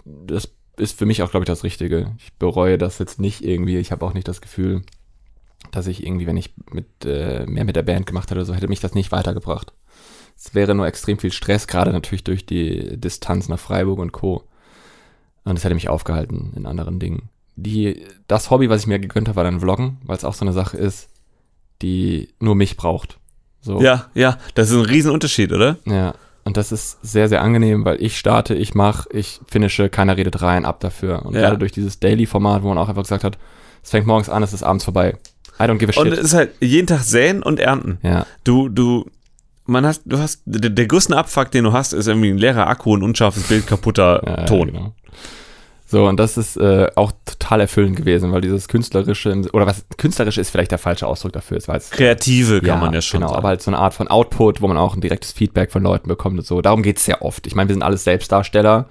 das 0.07 0.51
ist 0.79 0.99
für 0.99 1.05
mich 1.05 1.23
auch, 1.23 1.31
glaube 1.31 1.45
ich, 1.45 1.49
das 1.49 1.65
Richtige. 1.65 2.15
Ich 2.17 2.33
bereue 2.39 2.79
das 2.79 2.99
jetzt 2.99 3.21
nicht 3.21 3.45
irgendwie. 3.45 3.77
Ich 3.77 3.93
habe 3.93 4.07
auch 4.07 4.15
nicht 4.15 4.27
das 4.27 4.41
Gefühl, 4.41 4.85
dass 5.71 5.87
ich 5.87 6.03
irgendwie, 6.07 6.27
wenn 6.27 6.39
ich 6.39 6.55
mit, 6.71 6.87
äh, 7.05 7.45
mehr 7.45 7.67
mit 7.67 7.77
der 7.77 7.83
Band 7.83 8.07
gemacht 8.07 8.31
hätte, 8.31 8.47
so 8.47 8.55
hätte 8.55 8.69
mich 8.69 8.81
das 8.81 8.95
nicht 8.95 9.13
weitergebracht. 9.13 9.75
Es 10.45 10.55
wäre 10.55 10.75
nur 10.75 10.87
extrem 10.87 11.19
viel 11.19 11.33
Stress, 11.33 11.67
gerade 11.69 11.93
natürlich 11.93 12.25
durch 12.25 12.45
die 12.47 12.97
Distanz 12.99 13.49
nach 13.49 13.59
Freiburg 13.61 13.99
und 14.01 14.11
Co. 14.13 14.43
Und 15.45 15.57
es 15.57 15.65
hätte 15.65 15.75
mich 15.75 15.89
aufgehalten 15.89 16.53
in 16.57 16.67
anderen 16.67 16.99
Dingen. 16.99 17.29
Die, 17.55 18.05
das 18.29 18.51
Hobby, 18.51 18.69
was 18.69 18.81
ich 18.83 18.87
mir 18.87 18.99
gegönnt 18.99 19.29
habe, 19.29 19.37
war 19.37 19.45
dann 19.45 19.61
Vloggen, 19.61 19.99
weil 20.05 20.17
es 20.17 20.25
auch 20.25 20.35
so 20.35 20.45
eine 20.45 20.53
Sache 20.53 20.77
ist, 20.77 21.09
die 21.83 22.29
nur 22.41 22.55
mich 22.55 22.77
braucht. 22.77 23.19
So. 23.61 23.81
Ja, 23.81 24.07
ja, 24.15 24.39
das 24.55 24.71
ist 24.71 24.77
ein 24.77 24.85
Riesenunterschied, 24.87 25.53
oder? 25.53 25.77
Ja, 25.85 26.15
und 26.45 26.57
das 26.57 26.73
ist 26.73 26.99
sehr, 27.03 27.29
sehr 27.29 27.43
angenehm, 27.43 27.85
weil 27.85 28.03
ich 28.03 28.19
starte, 28.19 28.55
ich 28.55 28.75
mache, 28.75 29.09
ich 29.13 29.41
finische, 29.47 29.89
keiner 29.89 30.17
redet 30.17 30.43
rein, 30.43 30.65
ab 30.65 30.81
dafür. 30.81 31.25
Und 31.25 31.35
Ja. 31.35 31.43
gerade 31.43 31.59
durch 31.59 31.71
dieses 31.73 32.01
Daily-Format, 32.01 32.63
wo 32.65 32.69
man 32.69 32.79
auch 32.79 32.89
einfach 32.89 33.03
gesagt 33.03 33.23
hat, 33.23 33.39
es 33.83 33.91
fängt 33.91 34.07
morgens 34.09 34.29
an, 34.29 34.43
es 34.43 34.53
ist 34.53 34.63
abends 34.65 34.85
vorbei. 34.85 35.17
I 35.61 35.65
don't 35.65 35.79
give 35.79 35.93
a 35.97 36.01
Und 36.01 36.09
shit. 36.09 36.19
es 36.19 36.25
ist 36.25 36.35
halt 36.35 36.51
jeden 36.61 36.87
Tag 36.89 37.01
säen 37.03 37.43
und 37.45 37.61
ernten. 37.61 37.99
Ja, 38.03 38.27
Du, 38.43 38.69
du, 38.69 39.09
man 39.73 39.87
hast, 39.87 40.03
du 40.05 40.19
hast, 40.19 40.43
der, 40.45 40.71
der 40.71 40.87
größte 40.87 41.17
Abfuck, 41.17 41.51
den 41.51 41.65
du 41.65 41.73
hast, 41.73 41.93
ist 41.93 42.07
irgendwie 42.07 42.31
ein 42.31 42.39
leerer 42.39 42.67
Akku, 42.67 42.97
ein 42.97 43.03
unscharfes 43.03 43.45
Bild, 43.45 43.67
kaputter 43.67 44.23
ja, 44.25 44.45
Ton. 44.45 44.69
Ja, 44.69 44.73
genau. 44.75 44.95
So, 45.93 46.07
und 46.09 46.19
das 46.19 46.39
ist 46.39 46.57
äh, 46.57 46.89
auch 46.95 47.13
total 47.27 47.61
erfüllend 47.61 47.97
gewesen, 47.97 48.33
weil 48.33 48.41
dieses 48.41 48.67
künstlerische, 48.67 49.43
oder 49.53 49.67
was, 49.67 49.85
künstlerisch 49.99 50.39
ist 50.39 50.49
vielleicht 50.49 50.71
der 50.71 50.79
falsche 50.79 51.07
Ausdruck 51.07 51.35
dafür, 51.35 51.59
es 51.59 51.69
war 51.69 51.75
jetzt 51.75 51.93
Kreative 51.93 52.63
kann 52.63 52.81
man 52.81 52.95
ja 52.95 53.03
schon 53.03 53.21
genau, 53.21 53.29
sagen. 53.29 53.39
aber 53.39 53.49
halt 53.49 53.61
so 53.61 53.71
eine 53.71 53.79
Art 53.79 53.93
von 53.93 54.09
Output, 54.09 54.63
wo 54.63 54.69
man 54.69 54.79
auch 54.79 54.95
ein 54.95 55.03
direktes 55.03 55.33
Feedback 55.33 55.71
von 55.71 55.83
Leuten 55.83 56.09
bekommt 56.09 56.39
und 56.39 56.47
so. 56.47 56.63
Darum 56.63 56.83
geht's 56.83 57.05
sehr 57.05 57.21
oft. 57.21 57.47
Ich 57.47 57.55
meine, 57.55 57.69
wir 57.69 57.75
sind 57.75 57.83
alles 57.83 58.05
Selbstdarsteller. 58.05 58.87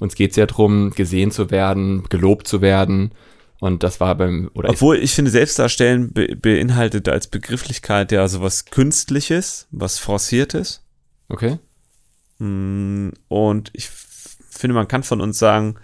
Uns 0.00 0.16
geht's 0.16 0.34
ja 0.34 0.46
drum, 0.46 0.90
gesehen 0.90 1.30
zu 1.30 1.52
werden, 1.52 2.02
gelobt 2.08 2.48
zu 2.48 2.60
werden. 2.60 3.12
Und 3.60 3.82
das 3.82 4.00
war 4.00 4.14
beim, 4.14 4.50
oder 4.54 4.70
Obwohl 4.70 4.96
ich 4.96 5.14
finde, 5.14 5.30
Selbstdarstellen 5.30 6.12
be 6.12 6.34
beinhaltet 6.34 7.08
als 7.08 7.26
Begrifflichkeit 7.26 8.10
ja 8.10 8.26
sowas 8.26 8.64
Künstliches, 8.64 9.68
was 9.70 9.98
Forciertes. 9.98 10.82
okay. 11.28 11.58
Mm, 12.38 13.10
Und 13.28 13.70
ich 13.74 13.88
finde, 14.50 14.74
man 14.74 14.88
kann 14.88 15.02
von 15.02 15.20
uns 15.20 15.38
sagen, 15.38 15.76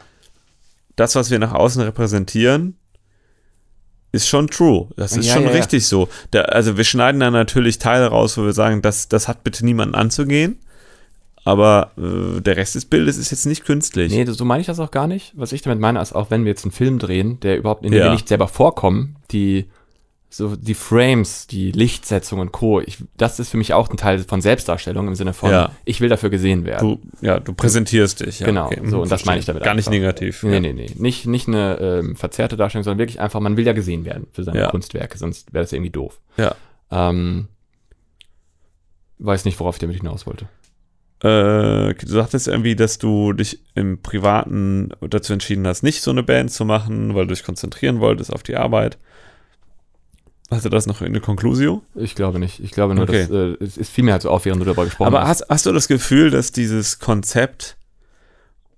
das, 0.97 1.15
was 1.15 1.31
wir 1.31 1.39
nach 1.39 1.53
außen 1.53 1.83
repräsentieren, 1.83 2.79
ist 4.13 4.27
schon 4.27 4.47
true. 4.49 4.89
Das 4.97 5.15
ist 5.15 5.27
Ja, 5.27 5.35
schon 5.35 5.43
ja, 5.45 5.51
ja. 5.51 5.57
richtig 5.57 5.87
so. 5.87 6.09
Da, 6.31 6.43
also 6.43 6.79
wir 6.79 6.85
schneiden 6.85 7.21
da 7.21 7.31
natürlich 7.31 7.79
Teile 7.79 8.07
raus, 8.07 8.39
wo 8.39 8.45
wir 8.45 8.55
sagen, 8.55 8.81
das, 8.81 9.09
das 9.09 9.29
hat 9.29 9.45
bitte 9.45 9.65
niemanden 9.67 9.95
anzugehen. 9.95 10.59
Aber 11.47 11.93
äh, 11.97 12.41
der 12.41 12.57
Rest 12.57 12.75
des 12.75 12.87
Bildes 12.87 13.17
ist 13.19 13.31
jetzt 13.31 13.47
nicht 13.47 13.65
künstlich. 13.65 14.11
Nee, 14.13 14.25
so 14.27 14.45
meine 14.45 14.61
ich 14.63 14.67
das 14.67 14.81
auch 14.81 14.91
gar 14.91 15.07
nicht. 15.07 15.33
Was 15.37 15.53
ich 15.53 15.63
damit 15.63 15.79
meine, 15.79 16.01
ist 16.03 16.13
auch, 16.13 16.29
wenn 16.29 16.45
wir 16.45 16.51
jetzt 16.51 16.65
einen 16.65 16.73
Film 16.73 16.99
drehen, 16.99 17.39
der 17.39 17.57
überhaupt 17.57 17.85
in 17.85 17.93
dem 17.93 17.99
Ja. 18.01 18.07
wir 18.07 18.11
nicht 18.13 18.27
selber 18.27 18.49
vorkommen, 18.49 19.15
die, 19.31 19.67
so 20.29 20.57
die 20.57 20.75
Frames, 20.75 21.47
die 21.47 21.71
Lichtsetzung 21.71 22.41
und 22.41 22.51
Co., 22.51 22.81
ich, 22.81 22.99
das 23.17 23.39
ist 23.39 23.51
für 23.51 23.59
mich 23.59 23.75
auch 23.75 23.89
ein 23.91 23.97
Teil 23.97 24.19
von 24.19 24.41
Selbstdarstellung 24.41 25.07
im 25.07 25.15
Sinne 25.15 25.33
von, 25.35 25.53
Ja. 25.53 25.71
ich 25.85 26.01
will 26.01 26.09
dafür 26.09 26.31
gesehen 26.31 26.65
werden. 26.65 26.99
Du, 27.01 27.25
ja, 27.25 27.39
du 27.39 27.53
präsentierst 27.55 28.27
dich. 28.27 28.41
Ja, 28.41 28.47
Genau, 28.47 28.67
okay. 28.67 28.81
so, 28.85 29.03
und 29.03 29.13
das 29.13 29.25
meine 29.25 29.39
ich 29.39 29.47
damit 29.47 29.63
Gar 29.63 29.75
nicht 29.75 29.87
einfach. 29.87 30.01
negativ. 30.01 30.43
Nee, 30.43 30.59
nee, 30.59 30.73
nee. 30.73 30.91
Nicht, 30.97 31.27
nicht 31.27 31.47
eine 31.47 31.79
ähm, 31.81 32.17
verzerrte 32.17 32.57
Darstellung, 32.57 32.83
sondern 32.83 32.99
wirklich 32.99 33.21
einfach, 33.21 33.39
man 33.39 33.57
will 33.57 33.65
ja 33.65 33.73
gesehen 33.73 34.05
werden 34.05 34.27
für 34.33 34.43
seine. 34.43 34.67
Kunstwerke, 34.67 35.17
sonst 35.17 35.55
wäre 35.55 35.63
das 35.63 35.73
irgendwie 35.73 35.91
doof. 35.93 36.19
Ja. 36.39 36.57
Ähm, 36.91 37.47
weiß 39.19 39.45
nicht, 39.45 39.59
worauf 39.61 39.77
ich 39.77 39.81
damit 39.81 39.97
hinaus 39.99 40.27
wollte. 40.27 40.49
Äh, 41.21 41.95
du 41.95 42.07
sagtest 42.09 42.47
irgendwie, 42.49 42.77
dass 42.77 42.99
du 42.99 43.33
dich 43.33 43.61
im 43.75 44.03
Privaten 44.03 44.91
dazu 45.01 45.33
entschieden 45.33 45.67
hast, 45.67 45.83
nicht 45.83 46.03
so 46.03 46.11
eine 46.11 46.23
Band 46.23 46.51
zu 46.53 46.65
machen, 46.65 47.15
weil 47.15 47.27
du 47.27 47.35
dich 47.35 47.43
konzentrieren 47.45 48.01
wolltest 48.01 48.33
auf 48.33 48.43
die 48.43 48.57
Arbeit. 48.57 48.99
Hast 50.51 50.65
du 50.65 50.69
das 50.69 50.87
noch 50.87 51.01
in 51.03 51.13
der 51.13 51.23
Conclusio? 51.23 51.83
Ich 51.95 52.15
glaube 52.15 52.39
nicht. 52.39 52.61
Ich 52.61 52.71
glaube 52.71 52.95
nur, 52.95 53.05
Okay. 53.05 53.23
dass 53.23 53.31
äh, 53.31 53.65
es 53.65 53.77
ist 53.77 53.91
vielmehr 53.91 54.13
halt 54.13 54.23
so 54.23 54.31
auf, 54.31 54.45
während 54.45 54.61
du 54.61 54.65
darüber 54.67 54.85
gesprochen 54.85 55.09
Aber 55.09 55.23
hast. 55.23 55.41
hast, 55.41 55.49
hast 55.49 55.67
du 55.67 55.73
das 55.73 55.89
Gefühl, 55.89 56.31
dass 56.31 56.53
dieses 56.53 56.99
Konzept 57.01 57.77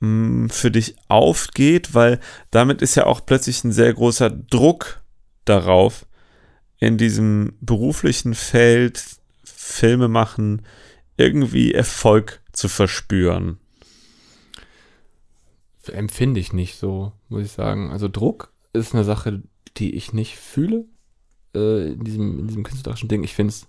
mh, 0.00 0.48
für 0.50 0.70
dich 0.70 0.94
aufgeht? 1.08 1.92
Weil 1.94 2.20
damit 2.52 2.80
ist 2.82 2.94
ja 2.94 3.04
auch 3.04 3.26
plötzlich 3.26 3.64
ein 3.64 3.72
sehr 3.72 3.92
großer 3.92 4.30
Druck 4.30 5.00
darauf, 5.44 6.06
in 6.78 6.96
diesem 6.96 7.52
beruflichen 7.60 8.34
Feld 8.34 9.02
Filme 9.44 10.06
machen, 10.08 10.62
irgendwie 11.18 11.74
Erfolg 11.74 12.40
zu 12.52 12.68
verspüren. 12.68 13.58
Empfinde 15.86 16.38
ich 16.40 16.52
nicht 16.52 16.78
so, 16.78 17.12
muss 17.28 17.44
ich 17.44 17.52
sagen. 17.52 17.90
Also 17.90 18.08
Druck 18.08 18.52
ist 18.72 18.94
eine 18.94 19.04
Sache, 19.04 19.42
die 19.76 19.94
ich 19.94 20.12
nicht 20.12 20.36
fühle 20.36 20.84
äh, 21.54 21.92
in, 21.92 22.04
diesem, 22.04 22.40
in 22.40 22.46
diesem 22.46 22.62
künstlerischen 22.62 23.08
Ding. 23.08 23.24
Ich 23.24 23.34
finde 23.34 23.52
es. 23.52 23.66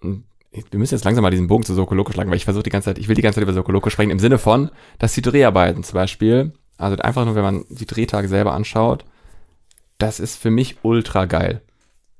Wir 0.00 0.78
müssen 0.78 0.94
jetzt 0.94 1.04
langsam 1.04 1.22
mal 1.22 1.30
diesen 1.30 1.48
Bogen 1.48 1.64
zu 1.64 1.74
Sokoloko 1.74 2.12
schlagen, 2.12 2.30
weil 2.30 2.36
ich 2.36 2.44
versuche 2.44 2.62
die 2.62 2.70
ganze 2.70 2.90
Zeit, 2.90 2.98
ich 2.98 3.08
will 3.08 3.16
die 3.16 3.22
ganze 3.22 3.36
Zeit 3.36 3.42
über 3.42 3.52
Sokoloko 3.52 3.90
sprechen, 3.90 4.10
im 4.10 4.20
Sinne 4.20 4.38
von, 4.38 4.70
dass 5.00 5.12
die 5.12 5.22
Dreharbeiten 5.22 5.82
zum 5.82 5.94
Beispiel, 5.94 6.52
also 6.76 6.96
einfach 6.98 7.24
nur, 7.24 7.34
wenn 7.34 7.42
man 7.42 7.64
die 7.70 7.86
Drehtage 7.86 8.28
selber 8.28 8.54
anschaut, 8.54 9.04
das 9.98 10.20
ist 10.20 10.36
für 10.36 10.52
mich 10.52 10.76
ultra 10.82 11.24
geil. 11.24 11.60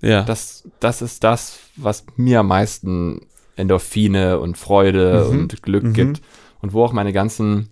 Ja. 0.01 0.23
Das, 0.23 0.69
das 0.81 1.01
ist 1.01 1.23
das, 1.23 1.61
was 1.77 2.05
mir 2.17 2.41
am 2.41 2.49
meisten 2.49 3.27
Endorphine 3.57 4.39
und 4.41 4.57
Freude 4.59 5.27
Mhm. 5.31 5.39
und 5.39 5.63
Glück 5.63 5.85
Mhm. 5.85 5.93
gibt. 5.93 6.23
Und 6.61 6.73
wo 6.73 6.85
auch 6.85 6.93
meine 6.93 7.13
ganzen 7.13 7.69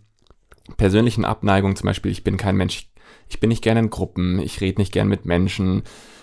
persönlichen 0.76 1.24
Abneigungen, 1.24 1.76
zum 1.76 1.86
Beispiel, 1.86 2.12
ich 2.12 2.24
bin 2.24 2.36
kein 2.36 2.56
Mensch, 2.56 2.88
ich 3.28 3.40
bin 3.40 3.48
nicht 3.48 3.62
gerne 3.62 3.80
in 3.80 3.90
Gruppen, 3.90 4.38
ich 4.38 4.60
rede 4.60 4.80
nicht 4.80 4.92
gern 4.92 5.08
mit 5.08 5.24
Menschen, 5.24 5.82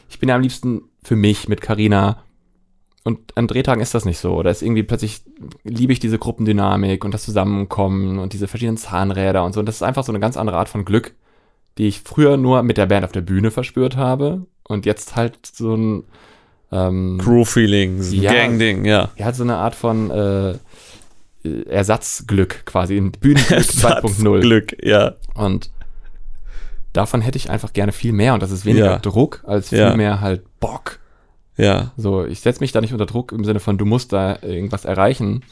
ich 0.09 0.19
bin 0.19 0.29
ja 0.29 0.35
am 0.35 0.41
liebsten 0.41 0.83
für 1.03 1.15
mich 1.15 1.47
mit 1.47 1.61
Karina 1.61 2.23
und 3.03 3.37
an 3.37 3.47
Drehtagen 3.47 3.81
ist 3.81 3.95
das 3.95 4.05
nicht 4.05 4.19
so. 4.19 4.33
Oder 4.35 4.51
ist 4.51 4.61
irgendwie 4.61 4.83
plötzlich 4.83 5.21
liebe 5.63 5.93
ich 5.93 5.99
diese 5.99 6.19
Gruppendynamik 6.19 7.03
und 7.05 7.13
das 7.13 7.23
Zusammenkommen 7.23 8.19
und 8.19 8.33
diese 8.33 8.47
verschiedenen 8.47 8.77
Zahnräder 8.77 9.43
und 9.43 9.53
so. 9.53 9.59
Und 9.61 9.65
das 9.65 9.75
ist 9.77 9.83
einfach 9.83 10.03
so 10.03 10.11
eine 10.11 10.19
ganz 10.19 10.37
andere 10.37 10.57
Art 10.57 10.69
von 10.69 10.85
Glück, 10.85 11.15
die 11.77 11.87
ich 11.87 12.01
früher 12.01 12.37
nur 12.37 12.61
mit 12.63 12.77
der 12.77 12.85
Band 12.87 13.05
auf 13.05 13.11
der 13.11 13.21
Bühne 13.21 13.51
verspürt 13.51 13.95
habe 13.95 14.45
und 14.67 14.85
jetzt 14.85 15.15
halt 15.15 15.45
so 15.45 15.75
ein 15.75 16.03
ähm, 16.71 17.19
Crew-Feeling, 17.21 18.01
ja, 18.11 18.31
Gang-Ding, 18.33 18.85
ja. 18.85 19.09
Ja, 19.17 19.25
halt 19.25 19.35
so 19.35 19.43
eine 19.43 19.55
Art 19.57 19.75
von 19.75 20.11
äh, 20.11 20.53
Ersatzglück 21.43 22.65
quasi, 22.65 22.97
in 22.97 23.11
Bühnenglück 23.11 23.59
2.0. 23.59 24.39
Glück, 24.41 24.75
ja. 24.85 25.15
Und 25.35 25.71
davon 26.93 27.21
hätte 27.21 27.37
ich 27.37 27.49
einfach 27.49 27.73
gerne 27.73 27.91
viel 27.91 28.11
mehr 28.13 28.33
und 28.33 28.43
das 28.43 28.51
ist 28.51 28.65
weniger 28.65 28.85
Ja. 28.91 28.99
Druck 28.99 29.43
als 29.45 29.69
viel 29.69 29.77
Ja. 29.79 29.95
mehr 29.95 30.21
halt 30.21 30.43
Bock. 30.59 30.99
Ja, 31.57 31.91
So, 31.97 32.25
ich 32.25 32.39
setze 32.39 32.61
mich 32.61 32.71
da 32.71 32.79
nicht 32.81 32.93
unter 32.93 33.05
Druck 33.05 33.31
im 33.33 33.43
Sinne 33.43 33.59
von, 33.59 33.77
du 33.77 33.85
musst 33.85 34.13
da 34.13 34.37
irgendwas 34.41 34.85
erreichen, 34.85 35.43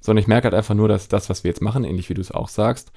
sondern 0.00 0.22
ich 0.22 0.26
merke 0.28 0.44
halt 0.44 0.54
einfach 0.54 0.74
nur, 0.74 0.88
dass 0.88 1.08
das, 1.08 1.28
was 1.28 1.44
wir 1.44 1.50
jetzt 1.50 1.60
machen, 1.60 1.84
ähnlich 1.84 2.08
wie 2.08 2.14
du 2.14 2.20
es 2.22 2.30
auch 2.30 2.48
sagst, 2.48 2.92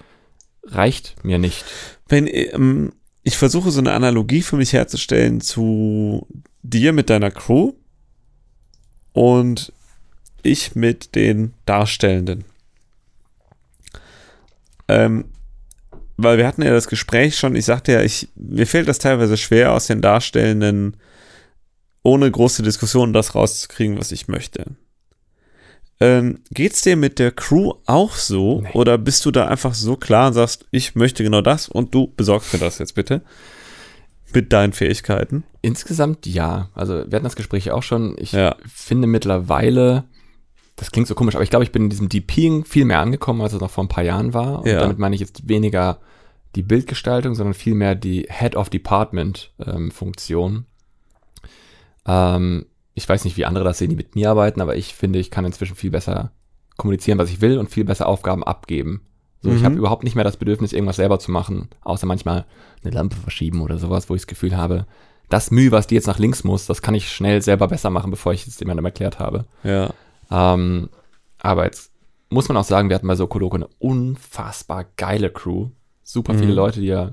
reicht 0.65 1.15
mir 1.25 1.39
nicht. 1.39 1.65
wenn 2.07 2.25
ähm, 2.27 2.93
ich 3.21 3.37
versuche 3.37 3.71
so 3.71 3.79
eine 3.79 3.91
Analogie 3.93 4.41
für 4.41 4.55
mich 4.57 4.71
herzustellen 4.73 5.39
zu 5.41 6.25
dir 6.63 6.93
mit 6.93 7.09
deiner 7.09 7.31
Crew 7.31 7.73
und 9.11 9.71
ich 10.41 10.75
mit 10.75 11.15
den 11.15 11.53
Darstellenden. 11.65 12.45
Ähm, 14.87 15.25
weil 16.17 16.37
wir 16.37 16.47
hatten 16.47 16.61
ja 16.61 16.71
das 16.71 16.87
Gespräch 16.87 17.37
schon, 17.37 17.55
ich 17.55 17.65
sagte 17.65 17.93
ja, 17.93 18.01
ich, 18.01 18.29
mir 18.35 18.67
fällt 18.67 18.87
das 18.87 18.99
teilweise 18.99 19.37
schwer, 19.37 19.73
aus 19.73 19.87
den 19.87 20.01
Darstellenden 20.01 20.97
ohne 22.03 22.29
große 22.29 22.63
Diskussion 22.63 23.13
das 23.13 23.33
rauszukriegen, 23.33 23.97
was 23.97 24.11
ich 24.11 24.27
möchte. 24.27 24.65
Ähm, 25.99 26.39
geht's 26.51 26.81
dir 26.81 26.97
mit 26.97 27.17
der 27.17 27.31
Crew 27.31 27.73
auch 27.85 28.15
so? 28.15 28.61
Nee. 28.61 28.71
Oder 28.73 28.97
bist 28.97 29.25
du 29.25 29.31
da 29.31 29.47
einfach 29.47 29.73
so 29.73 29.95
klar 29.95 30.27
und 30.27 30.33
sagst, 30.33 30.65
ich 30.71 30.95
möchte 30.95 31.23
genau 31.23 31.41
das 31.41 31.69
und 31.69 31.93
du 31.93 32.11
besorgst 32.15 32.51
mir 32.51 32.59
das 32.59 32.79
jetzt 32.79 32.95
bitte? 32.95 33.21
Mit 34.33 34.51
deinen 34.53 34.73
Fähigkeiten. 34.73 35.43
Insgesamt 35.61 36.25
ja. 36.25 36.69
Also 36.73 36.93
wir 36.95 37.15
hatten 37.15 37.23
das 37.23 37.35
Gespräch 37.35 37.71
auch 37.71 37.83
schon. 37.83 38.15
Ich 38.17 38.31
Ja. 38.31 38.55
finde 38.65 39.07
mittlerweile, 39.07 40.03
das 40.75 40.91
klingt 40.91 41.07
so 41.07 41.15
komisch, 41.15 41.35
aber 41.35 41.43
ich 41.43 41.49
glaube, 41.49 41.63
ich 41.65 41.71
bin 41.71 41.83
in 41.83 41.89
diesem 41.89 42.09
DPing 42.09 42.65
viel 42.65 42.85
mehr 42.85 42.99
angekommen, 42.99 43.41
als 43.41 43.53
es 43.53 43.61
noch 43.61 43.71
vor 43.71 43.83
ein 43.83 43.89
paar 43.89 44.03
Jahren 44.03 44.33
war. 44.33 44.59
Und 44.59 44.67
Ja. 44.67 44.79
damit 44.81 44.97
meine 44.99 45.15
ich 45.15 45.21
jetzt 45.21 45.47
weniger 45.47 45.99
die 46.55 46.63
Bildgestaltung, 46.63 47.33
sondern 47.35 47.53
vielmehr 47.53 47.95
die 47.95 48.27
Head 48.29 48.55
of 48.55 48.69
Department 48.69 49.51
ähm, 49.65 49.89
Funktion. 49.91 50.65
Ähm, 52.05 52.65
ich 52.93 53.07
weiß 53.07 53.25
nicht, 53.25 53.37
wie 53.37 53.45
andere 53.45 53.63
das 53.63 53.77
sehen, 53.79 53.89
die 53.89 53.95
mit 53.95 54.15
mir 54.15 54.29
arbeiten, 54.29 54.61
aber 54.61 54.75
ich 54.75 54.93
finde, 54.93 55.19
ich 55.19 55.31
kann 55.31 55.45
inzwischen 55.45 55.75
viel 55.75 55.89
besser 55.91 56.31
kommunizieren, 56.77 57.17
was 57.17 57.29
ich 57.29 57.41
will 57.41 57.57
und 57.57 57.69
viel 57.69 57.85
besser 57.85 58.07
Aufgaben 58.07 58.43
abgeben. 58.43 59.01
So, 59.43 59.51
ich 59.51 59.59
Mhm. 59.61 59.65
habe 59.65 59.75
überhaupt 59.75 60.03
nicht 60.03 60.15
mehr 60.15 60.23
das 60.23 60.37
Bedürfnis, 60.37 60.73
irgendwas 60.73 60.95
selber 60.95 61.19
zu 61.19 61.29
machen, 61.29 61.67
außer 61.81 62.07
manchmal 62.07 62.45
eine 62.83 62.93
Lampe 62.93 63.17
verschieben 63.17 63.61
oder 63.61 63.77
sowas, 63.77 64.09
wo 64.09 64.15
ich 64.15 64.21
das 64.21 64.27
Gefühl 64.27 64.55
habe, 64.57 64.85
das 65.29 65.51
Mühe, 65.51 65.71
was 65.71 65.85
die 65.87 65.95
jetzt 65.95 66.07
nach 66.07 66.19
links 66.19 66.43
muss, 66.43 66.65
das 66.65 66.81
kann 66.81 66.95
ich 66.95 67.09
schnell 67.09 67.41
selber 67.41 67.67
besser 67.67 67.89
machen, 67.89 68.09
bevor 68.11 68.33
ich 68.33 68.47
es 68.47 68.59
jemandem 68.59 68.85
erklärt 68.85 69.19
habe. 69.19 69.45
Ja. 69.63 69.91
Ähm, 70.31 70.89
aber 71.39 71.65
jetzt 71.65 71.91
muss 72.29 72.47
man 72.47 72.57
auch 72.57 72.63
sagen, 72.63 72.89
wir 72.89 72.95
hatten 72.95 73.07
bei 73.07 73.15
Sokoloko 73.15 73.55
eine 73.55 73.67
unfassbar 73.79 74.85
geile 74.97 75.29
Crew. 75.29 75.69
Super 76.03 76.33
viele 76.33 76.47
Mhm. 76.51 76.55
Leute, 76.55 76.79
die 76.81 76.87
ja 76.87 77.11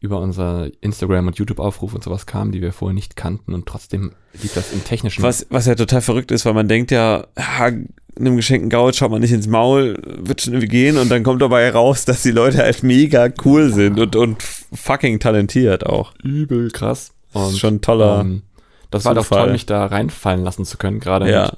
über 0.00 0.18
unser 0.20 0.68
Instagram- 0.80 1.28
und 1.28 1.38
YouTube-Aufruf 1.38 1.94
und 1.94 2.02
sowas 2.02 2.26
kamen, 2.26 2.50
die 2.50 2.60
wir 2.60 2.72
vorher 2.72 2.94
nicht 2.94 3.14
kannten 3.14 3.54
und 3.54 3.66
trotzdem 3.66 4.12
liegt 4.42 4.56
das 4.56 4.72
im 4.72 4.82
technischen. 4.84 5.22
Was, 5.22 5.46
was 5.50 5.66
ja 5.66 5.76
total 5.76 6.00
verrückt 6.00 6.32
ist, 6.32 6.44
weil 6.44 6.54
man 6.54 6.66
denkt 6.66 6.90
ja, 6.90 7.26
ja, 7.38 7.70
einem 8.18 8.36
geschenkten 8.36 8.70
Gaul 8.70 8.92
schaut 8.92 9.10
man 9.10 9.20
nicht 9.20 9.32
ins 9.32 9.46
Maul, 9.46 9.96
wird 10.04 10.42
schon 10.42 10.52
irgendwie 10.52 10.68
gehen 10.68 10.98
und 10.98 11.10
dann 11.10 11.22
kommt 11.22 11.40
dabei 11.40 11.64
heraus, 11.64 12.04
dass 12.04 12.22
die 12.22 12.30
Leute 12.30 12.58
halt 12.58 12.82
mega 12.82 13.28
cool 13.44 13.72
sind 13.72 13.98
und, 13.98 14.16
und 14.16 14.42
fucking 14.42 15.18
talentiert 15.18 15.86
auch. 15.86 16.12
übel 16.22 16.70
krass. 16.70 17.12
Das 17.32 17.42
Und 17.42 17.52
ist 17.52 17.58
schon 17.60 17.74
ein 17.76 17.80
toller. 17.80 18.20
ähm, 18.20 18.42
das 18.90 19.04
war 19.06 19.14
doch 19.14 19.26
toll, 19.26 19.50
mich 19.52 19.64
da 19.64 19.86
reinfallen 19.86 20.44
lassen 20.44 20.66
zu 20.66 20.76
können, 20.76 21.00
gerade 21.00 21.30
ja. 21.30 21.44
mit 21.44 21.56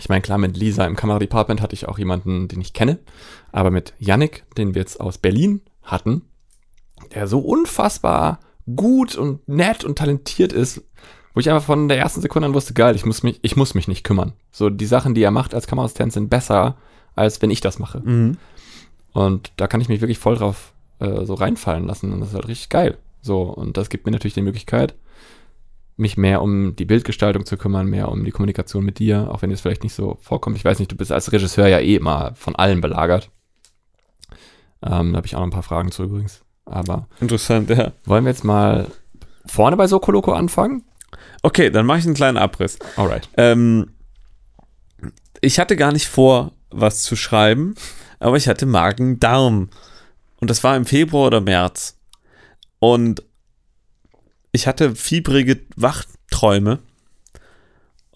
Ich 0.00 0.08
meine, 0.08 0.22
klar, 0.22 0.38
mit 0.38 0.56
Lisa 0.56 0.84
im 0.84 0.96
Kameradepartment 0.96 1.60
hatte 1.60 1.74
ich 1.74 1.86
auch 1.86 1.98
jemanden, 1.98 2.48
den 2.48 2.60
ich 2.60 2.72
kenne, 2.72 2.98
aber 3.52 3.70
mit 3.70 3.94
Yannick, 3.98 4.44
den 4.56 4.74
wir 4.74 4.80
jetzt 4.80 5.00
aus 5.00 5.18
Berlin 5.18 5.60
hatten, 5.84 6.22
der 7.14 7.28
so 7.28 7.38
unfassbar 7.38 8.40
gut 8.74 9.14
und 9.14 9.46
nett 9.48 9.84
und 9.84 9.96
talentiert 9.98 10.52
ist, 10.52 10.82
wo 11.34 11.40
ich 11.40 11.50
einfach 11.50 11.64
von 11.64 11.88
der 11.88 11.98
ersten 11.98 12.20
Sekunde 12.20 12.46
an 12.46 12.54
wusste, 12.54 12.74
geil, 12.74 12.94
ich 12.94 13.04
muss 13.04 13.22
mich, 13.22 13.40
ich 13.42 13.56
muss 13.56 13.74
mich 13.74 13.88
nicht 13.88 14.04
kümmern. 14.04 14.32
So, 14.52 14.70
die 14.70 14.86
Sachen, 14.86 15.14
die 15.14 15.22
er 15.22 15.32
macht 15.32 15.54
als 15.54 15.66
Kameraassistent 15.66 16.12
sind 16.12 16.30
besser, 16.30 16.76
als 17.16 17.42
wenn 17.42 17.50
ich 17.50 17.60
das 17.60 17.78
mache. 17.78 18.00
Mhm. 18.00 18.38
Und 19.12 19.52
da 19.56 19.66
kann 19.66 19.80
ich 19.80 19.88
mich 19.88 20.00
wirklich 20.00 20.18
voll 20.18 20.36
drauf 20.36 20.72
äh, 21.00 21.24
so 21.24 21.34
reinfallen 21.34 21.86
lassen 21.86 22.12
und 22.12 22.20
das 22.20 22.30
ist 22.30 22.34
halt 22.34 22.48
richtig 22.48 22.68
geil. 22.68 22.98
So, 23.20 23.42
und 23.42 23.76
das 23.76 23.88
gibt 23.88 24.06
mir 24.06 24.12
natürlich 24.12 24.34
die 24.34 24.42
Möglichkeit, 24.42 24.94
mich 25.96 26.16
mehr 26.16 26.42
um 26.42 26.76
die 26.76 26.84
Bildgestaltung 26.84 27.46
zu 27.46 27.56
kümmern, 27.56 27.86
mehr 27.86 28.10
um 28.10 28.24
die 28.24 28.32
Kommunikation 28.32 28.84
mit 28.84 28.98
dir, 28.98 29.30
auch 29.30 29.42
wenn 29.42 29.50
dir 29.50 29.54
das 29.54 29.60
vielleicht 29.60 29.84
nicht 29.84 29.94
so 29.94 30.18
vorkommt. 30.20 30.56
Ich 30.56 30.64
weiß 30.64 30.78
nicht, 30.78 30.90
du 30.90 30.96
bist 30.96 31.12
als 31.12 31.32
Regisseur 31.32 31.68
ja 31.68 31.78
eh 31.78 31.96
immer 31.96 32.32
von 32.34 32.56
allen 32.56 32.80
belagert. 32.80 33.30
Ähm, 34.82 35.12
da 35.12 35.16
habe 35.16 35.26
ich 35.26 35.34
auch 35.34 35.40
noch 35.40 35.46
ein 35.46 35.50
paar 35.50 35.62
Fragen 35.62 35.90
zu 35.90 36.04
übrigens. 36.04 36.42
Aber 36.66 37.08
Interessant, 37.20 37.70
ja. 37.70 37.92
wollen 38.04 38.24
wir 38.24 38.30
jetzt 38.30 38.44
mal 38.44 38.88
vorne 39.46 39.76
bei 39.76 39.86
Sokoloko 39.86 40.32
anfangen? 40.32 40.82
Okay, 41.44 41.68
dann 41.68 41.84
mache 41.84 41.98
ich 41.98 42.06
einen 42.06 42.14
kleinen 42.14 42.38
Abriss. 42.38 42.78
Alright. 42.96 43.28
Ähm, 43.36 43.90
ich 45.42 45.58
hatte 45.58 45.76
gar 45.76 45.92
nicht 45.92 46.08
vor, 46.08 46.52
was 46.70 47.02
zu 47.02 47.16
schreiben, 47.16 47.74
aber 48.18 48.38
ich 48.38 48.48
hatte 48.48 48.64
Magen-Darm. 48.64 49.68
Und 50.40 50.50
das 50.50 50.64
war 50.64 50.74
im 50.74 50.86
Februar 50.86 51.26
oder 51.26 51.42
März. 51.42 51.98
Und 52.78 53.22
ich 54.52 54.66
hatte 54.66 54.96
fiebrige 54.96 55.60
Wachträume. 55.76 56.78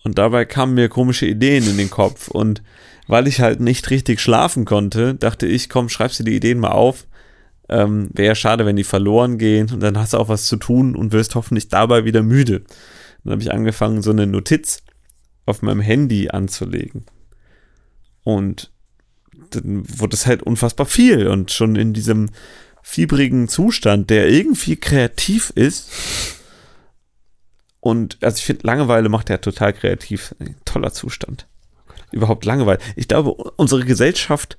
Und 0.04 0.16
dabei 0.16 0.46
kamen 0.46 0.72
mir 0.72 0.88
komische 0.88 1.26
Ideen 1.26 1.68
in 1.68 1.76
den 1.76 1.90
Kopf. 1.90 2.28
Und 2.28 2.62
weil 3.08 3.28
ich 3.28 3.42
halt 3.42 3.60
nicht 3.60 3.90
richtig 3.90 4.20
schlafen 4.20 4.64
konnte, 4.64 5.14
dachte 5.14 5.46
ich, 5.46 5.68
komm, 5.68 5.90
schreibst 5.90 6.18
du 6.18 6.24
die 6.24 6.36
Ideen 6.36 6.60
mal 6.60 6.70
auf. 6.70 7.06
Ähm, 7.68 8.08
Wäre 8.14 8.28
ja 8.28 8.34
schade, 8.34 8.64
wenn 8.64 8.76
die 8.76 8.84
verloren 8.84 9.36
gehen. 9.36 9.70
Und 9.70 9.80
dann 9.80 9.98
hast 9.98 10.14
du 10.14 10.16
auch 10.16 10.30
was 10.30 10.46
zu 10.46 10.56
tun 10.56 10.96
und 10.96 11.12
wirst 11.12 11.34
hoffentlich 11.34 11.68
dabei 11.68 12.06
wieder 12.06 12.22
müde. 12.22 12.62
Dann 13.28 13.32
habe 13.32 13.42
ich 13.42 13.52
angefangen, 13.52 14.00
so 14.00 14.10
eine 14.10 14.26
Notiz 14.26 14.82
auf 15.44 15.60
meinem 15.60 15.80
Handy 15.80 16.30
anzulegen. 16.30 17.04
Und 18.22 18.72
dann 19.50 19.82
wurde 19.86 20.16
es 20.16 20.26
halt 20.26 20.42
unfassbar 20.42 20.86
viel 20.86 21.26
und 21.26 21.50
schon 21.50 21.76
in 21.76 21.92
diesem 21.92 22.30
fiebrigen 22.82 23.48
Zustand, 23.48 24.08
der 24.08 24.30
irgendwie 24.30 24.76
kreativ 24.76 25.50
ist. 25.50 25.90
Und 27.80 28.16
also 28.22 28.38
ich 28.38 28.44
finde, 28.44 28.66
Langeweile 28.66 29.10
macht 29.10 29.28
er 29.28 29.42
total 29.42 29.74
kreativ. 29.74 30.34
Ein 30.38 30.56
toller 30.64 30.92
Zustand. 30.94 31.46
Überhaupt 32.12 32.46
Langeweile. 32.46 32.78
Ich 32.96 33.08
glaube, 33.08 33.32
unsere 33.34 33.84
Gesellschaft 33.84 34.56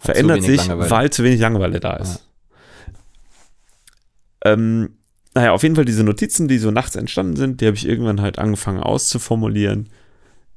Hat 0.00 0.06
verändert 0.06 0.42
sich, 0.42 0.66
Langeweile. 0.66 0.90
weil 0.90 1.10
zu 1.10 1.22
wenig 1.22 1.38
Langeweile 1.38 1.78
da 1.78 1.96
ist. 1.96 2.24
Ähm, 4.44 4.97
naja, 5.38 5.52
auf 5.52 5.62
jeden 5.62 5.76
Fall 5.76 5.84
diese 5.84 6.02
Notizen, 6.02 6.48
die 6.48 6.58
so 6.58 6.72
nachts 6.72 6.96
entstanden 6.96 7.36
sind, 7.36 7.60
die 7.60 7.66
habe 7.68 7.76
ich 7.76 7.86
irgendwann 7.86 8.20
halt 8.20 8.40
angefangen 8.40 8.82
auszuformulieren 8.82 9.88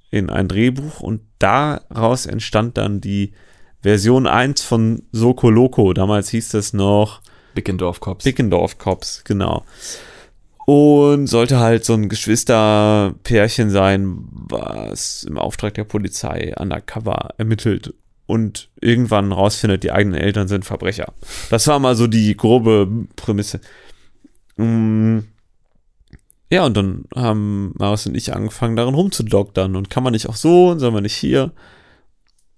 in 0.10 0.32
ein 0.32 0.48
Drehbuch 0.48 1.02
und 1.02 1.22
daraus 1.38 2.26
entstand 2.26 2.80
dann 2.80 3.00
die 3.00 3.34
Version 3.84 4.26
1 4.26 4.64
von 4.64 5.04
Soko 5.12 5.52
Loco. 5.52 5.94
Damals 5.94 6.30
hieß 6.30 6.50
das 6.50 6.74
noch 6.74 7.22
Bickendorf 7.54 8.00
Cops. 8.00 8.24
Bickendorf 8.24 8.80
Cops, 8.80 9.22
genau. 9.24 9.66
Und 10.66 11.28
sollte 11.28 11.60
halt 11.60 11.86
so 11.86 11.94
ein 11.94 12.10
Geschwisterpärchen 12.10 13.70
sein, 13.70 14.18
was 14.32 15.26
im 15.26 15.38
Auftrag 15.38 15.76
der 15.76 15.84
Polizei 15.84 16.56
undercover 16.58 17.36
ermittelt 17.38 17.94
und 18.26 18.70
irgendwann 18.80 19.32
rausfindet, 19.32 19.84
die 19.84 19.92
eigenen 19.92 20.20
Eltern 20.20 20.48
sind 20.48 20.66
Verbrecher. 20.66 21.14
Das 21.52 21.68
war 21.68 21.78
mal 21.78 21.96
so 21.96 22.08
die 22.08 22.36
grobe 22.36 22.90
Prämisse. 23.16 23.62
Mm. 24.64 25.28
Ja, 26.50 26.66
und 26.66 26.76
dann 26.76 27.06
haben 27.16 27.74
Maus 27.78 28.06
und 28.06 28.16
ich 28.16 28.34
angefangen, 28.34 28.76
darin 28.76 28.94
rumzudoktern. 28.94 29.76
Und 29.76 29.90
kann 29.90 30.04
man 30.04 30.12
nicht 30.12 30.28
auch 30.28 30.36
so 30.36 30.70
und 30.70 30.80
soll 30.80 30.92
man 30.92 31.04
nicht 31.04 31.16
hier? 31.16 31.54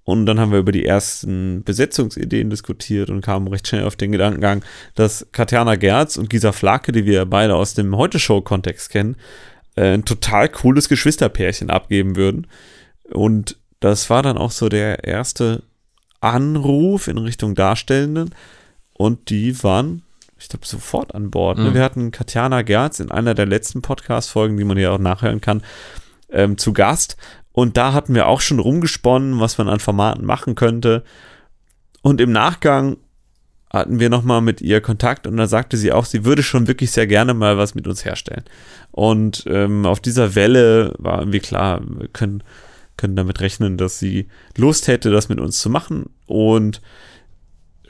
Und 0.04 0.26
dann 0.26 0.40
haben 0.40 0.52
wir 0.52 0.60
über 0.60 0.72
die 0.72 0.86
ersten 0.86 1.64
Besetzungsideen 1.64 2.50
diskutiert 2.50 3.10
und 3.10 3.22
kamen 3.22 3.48
recht 3.48 3.68
schnell 3.68 3.86
auf 3.86 3.96
den 3.96 4.12
Gedankengang, 4.12 4.64
dass 4.96 5.28
Katjana 5.32 5.76
Gerz 5.76 6.18
und 6.18 6.30
Gisa 6.30 6.52
Flake, 6.52 6.92
die 6.92 7.06
wir 7.06 7.26
beide 7.26 7.56
aus 7.56 7.74
dem 7.74 7.96
Heute-Show-Kontext 7.96 8.90
kennen, 8.90 9.16
äh, 9.76 9.94
ein 9.94 10.06
total 10.06 10.50
cooles 10.50 10.90
Geschwisterpärchen 10.90 11.70
abgeben 11.70 12.16
würden. 12.16 12.48
Und 13.12 13.58
das 13.80 14.10
war 14.10 14.24
dann 14.24 14.38
auch 14.38 14.52
so 14.52 14.70
der 14.70 15.04
erste 15.06 15.64
Anruf 16.20 17.08
in 17.08 17.18
Richtung 17.18 17.56
Darstellenden. 17.56 18.34
und 18.96 19.30
die 19.30 19.62
waren, 19.64 20.03
ich 20.44 20.50
glaube, 20.50 20.68
sofort 20.68 21.16
an 21.16 21.32
Bord. 21.32 21.58
Ne? 21.58 21.70
Mhm. 21.70 21.74
Wir 21.74 21.84
hatten 21.84 22.12
Katjana 22.12 22.64
Gerz 22.64 23.00
in 23.00 23.12
einer 23.12 23.34
der 23.34 23.46
letzten 23.46 23.82
Podcast-Folgen, 23.82 24.58
die 24.58 24.66
man 24.66 24.78
ja 24.78 24.92
auch 24.92 25.00
nachhören 25.00 25.40
kann, 25.40 25.64
ähm, 26.30 26.58
zu 26.58 26.74
Gast. 26.74 27.16
Und 27.54 27.78
da 27.78 27.94
hatten 27.94 28.14
wir 28.14 28.28
auch 28.28 28.42
schon 28.42 28.60
rumgesponnen, 28.60 29.40
was 29.40 29.58
man 29.58 29.70
an 29.70 29.80
Formaten 29.80 30.26
machen 30.26 30.56
könnte. 30.56 31.04
Und 32.02 32.20
im 32.20 32.34
Nachgang 32.34 32.98
hatten 33.72 34.02
wir 34.02 34.10
nochmal 34.10 34.42
mit 34.42 34.60
ihr 34.60 34.82
Kontakt 34.82 35.26
und 35.26 35.38
da 35.38 35.48
sagte 35.48 35.78
sie 35.78 35.94
auch, 35.94 36.06
sie 36.06 36.26
würde 36.26 36.44
schon 36.44 36.68
wirklich 36.68 36.92
sehr 36.92 37.08
gerne 37.08 37.34
mal 37.34 37.58
was 37.58 37.74
mit 37.74 37.88
uns 37.88 38.04
herstellen. 38.04 38.44
Und 38.92 39.46
ähm, 39.48 39.86
auf 39.86 40.02
dieser 40.02 40.36
Welle 40.36 40.94
war 40.98 41.20
irgendwie 41.20 41.40
klar, 41.40 41.82
wir 41.86 42.10
können, 42.10 42.44
können 42.98 43.16
damit 43.16 43.40
rechnen, 43.40 43.78
dass 43.78 43.98
sie 43.98 44.28
Lust 44.58 44.90
hätte, 44.90 45.10
das 45.10 45.30
mit 45.30 45.40
uns 45.40 45.60
zu 45.60 45.70
machen. 45.70 46.10
Und 46.28 46.82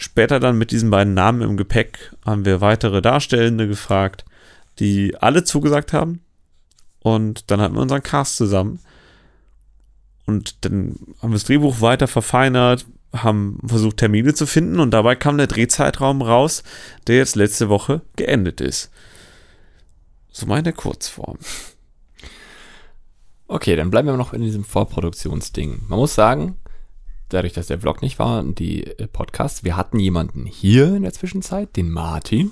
später 0.03 0.39
dann 0.39 0.57
mit 0.57 0.71
diesen 0.71 0.89
beiden 0.89 1.13
Namen 1.13 1.41
im 1.41 1.57
Gepäck 1.57 2.13
haben 2.25 2.45
wir 2.45 2.61
weitere 2.61 3.01
Darstellende 3.01 3.67
gefragt, 3.67 4.25
die 4.79 5.15
alle 5.19 5.43
zugesagt 5.43 5.93
haben. 5.93 6.21
Und 6.99 7.51
dann 7.51 7.61
hatten 7.61 7.75
wir 7.75 7.81
unseren 7.81 8.03
Cast 8.03 8.37
zusammen. 8.37 8.79
Und 10.25 10.65
dann 10.65 10.95
haben 11.21 11.31
wir 11.31 11.35
das 11.35 11.45
Drehbuch 11.45 11.81
weiter 11.81 12.07
verfeinert, 12.07 12.85
haben 13.13 13.59
versucht, 13.65 13.97
Termine 13.97 14.33
zu 14.33 14.45
finden 14.45 14.79
und 14.79 14.91
dabei 14.91 15.15
kam 15.15 15.37
der 15.37 15.47
Drehzeitraum 15.47 16.21
raus, 16.21 16.63
der 17.07 17.17
jetzt 17.17 17.35
letzte 17.35 17.69
Woche 17.69 18.01
geendet 18.15 18.61
ist. 18.61 18.89
So 20.31 20.45
meine 20.45 20.73
Kurzform. 20.73 21.37
Okay, 23.47 23.75
dann 23.75 23.91
bleiben 23.91 24.07
wir 24.07 24.17
noch 24.17 24.33
in 24.33 24.41
diesem 24.41 24.63
Vorproduktionsding. 24.63 25.83
Man 25.87 25.99
muss 25.99 26.15
sagen, 26.15 26.57
dadurch, 27.33 27.53
dass 27.53 27.67
der 27.67 27.79
Vlog 27.79 28.01
nicht 28.01 28.19
war 28.19 28.39
und 28.39 28.59
die 28.59 28.85
äh, 28.85 29.07
Podcasts, 29.07 29.63
wir 29.63 29.75
hatten 29.77 29.99
jemanden 29.99 30.45
hier 30.45 30.95
in 30.95 31.03
der 31.03 31.13
Zwischenzeit, 31.13 31.75
den 31.75 31.89
Martin. 31.89 32.51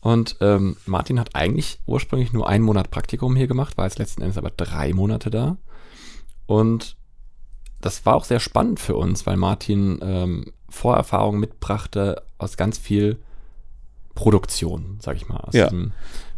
Und 0.00 0.36
ähm, 0.40 0.76
Martin 0.86 1.18
hat 1.18 1.34
eigentlich 1.34 1.80
ursprünglich 1.86 2.32
nur 2.32 2.48
einen 2.48 2.64
Monat 2.64 2.90
Praktikum 2.90 3.34
hier 3.34 3.48
gemacht, 3.48 3.76
war 3.76 3.86
jetzt 3.86 3.98
letzten 3.98 4.22
Endes 4.22 4.38
aber 4.38 4.50
drei 4.56 4.92
Monate 4.92 5.30
da. 5.30 5.56
Und 6.46 6.96
das 7.80 8.06
war 8.06 8.14
auch 8.14 8.24
sehr 8.24 8.40
spannend 8.40 8.78
für 8.80 8.94
uns, 8.96 9.26
weil 9.26 9.36
Martin 9.36 9.98
ähm, 10.02 10.52
Vorerfahrung 10.68 11.38
mitbrachte 11.40 12.22
aus 12.38 12.56
ganz 12.56 12.78
viel 12.78 13.18
Produktion, 14.14 14.96
sag 15.00 15.16
ich 15.16 15.28
mal, 15.28 15.38
aus 15.38 15.54
Ja. 15.54 15.64
diesem 15.68 15.92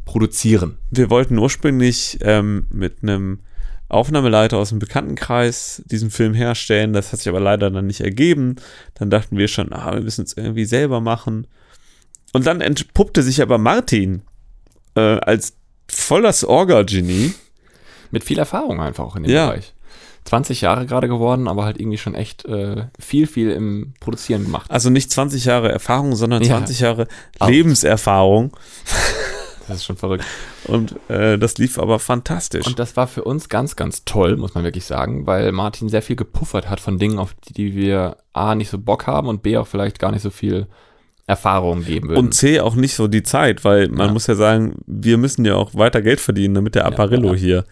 Produzieren. 0.05 0.79
Wir 0.91 1.11
wollten 1.11 1.37
ursprünglich 1.39 2.19
ähm, 2.23 2.67
mit 2.71 3.03
einem 3.03 3.41
Aufnahmeleiter 3.89 4.59
aus 4.59 4.69
dem 4.69 4.79
Bekanntenkreis 4.79 5.83
diesen 5.87 6.11
Film 6.11 6.35
herstellen. 6.35 6.93
Das 6.93 7.13
hat 7.13 7.21
sich 7.21 7.29
aber 7.29 7.41
leider 7.41 7.71
dann 7.71 7.87
nicht 7.87 8.01
ergeben. 8.01 8.57
Dann 8.95 9.09
dachten 9.11 9.37
wir 9.39 9.49
schon, 9.49 9.73
ah, 9.73 9.95
wir 9.95 10.03
müssen 10.03 10.25
es 10.25 10.37
irgendwie 10.37 10.67
selber 10.67 11.01
machen. 11.01 11.47
Und 12.33 12.47
dann 12.47 12.61
entpuppte 12.61 13.23
sich 13.23 13.41
aber 13.41 13.57
Martin 13.59 14.23
äh, 14.95 15.01
als 15.21 15.55
voll 15.91 16.23
das 16.23 16.45
Orga-Genie. 16.45 17.33
Mit 18.11 18.25
viel 18.25 18.39
Erfahrung 18.39 18.81
einfach 18.81 19.05
auch 19.05 19.17
in 19.17 19.23
dem 19.23 19.33
Ja. 19.33 19.47
Bereich. 19.49 19.73
20 20.25 20.61
Jahre 20.61 20.85
gerade 20.85 21.09
geworden, 21.09 21.49
aber 21.49 21.65
halt 21.65 21.81
irgendwie 21.81 21.97
schon 21.97 22.15
echt 22.15 22.45
äh, 22.45 22.85
viel, 22.99 23.27
viel 23.27 23.51
im 23.51 23.95
Produzieren 23.99 24.45
gemacht. 24.45 24.71
Also 24.71 24.91
nicht 24.91 25.11
20 25.11 25.47
Jahre 25.47 25.73
Erfahrung, 25.73 26.15
sondern 26.17 26.43
Ja. 26.43 26.49
20 26.59 26.81
Jahre 26.81 27.09
Alt. 27.39 27.51
Lebenserfahrung. 27.51 28.53
Das 29.69 29.77
ist 29.77 29.85
schon 29.85 29.97
verrückt. 29.97 30.25
Und 30.65 30.97
äh, 31.09 31.39
das 31.39 31.59
lief 31.59 31.79
aber 31.79 31.99
fantastisch. 31.99 32.67
Und 32.67 32.79
das 32.79 32.97
war 32.97 33.07
für 33.07 33.23
uns 33.25 33.49
ganz, 33.49 33.77
ganz 33.77 34.05
toll, 34.05 34.37
muss 34.37 34.55
man 34.55 34.65
wirklich 34.65 34.87
sagen, 34.87 35.27
weil 35.27 35.53
Martin 35.53 35.89
sehr 35.89 36.03
viel 36.03 36.17
gepuffert 36.17 36.69
hat 36.69 36.81
von 36.81 36.99
Dingen, 36.99 37.19
auf 37.19 37.35
die 37.57 37.75
wir 37.75 38.17
A, 38.33 38.55
nicht 38.55 38.71
so 38.71 38.79
Bock 38.79 39.07
haben 39.07 39.29
und 39.29 39.43
B, 39.43 39.57
auch 39.59 39.67
vielleicht 39.67 39.99
gar 39.99 40.11
nicht 40.11 40.23
so 40.23 40.31
viel 40.31 40.67
Erfahrung 41.27 41.85
geben 41.85 42.09
würden. 42.09 42.19
Und 42.19 42.33
C 42.33 42.61
auch 42.61 42.75
nicht 42.75 42.95
so 42.95 43.07
die 43.07 43.23
Zeit, 43.23 43.63
weil 43.65 43.89
man 43.89 44.07
Ja. 44.09 44.13
muss 44.15 44.27
ja 44.27 44.35
sagen, 44.35 44.77
wir 44.87 45.19
müssen 45.19 45.45
ja 45.45 45.55
auch 45.57 45.75
weiter 45.75 46.01
Geld 46.01 46.21
verdienen, 46.21 46.55
damit 46.55 46.75
der 46.75 46.87
Apparillo 46.87 47.35
ja. 47.35 47.39
hier 47.39 47.65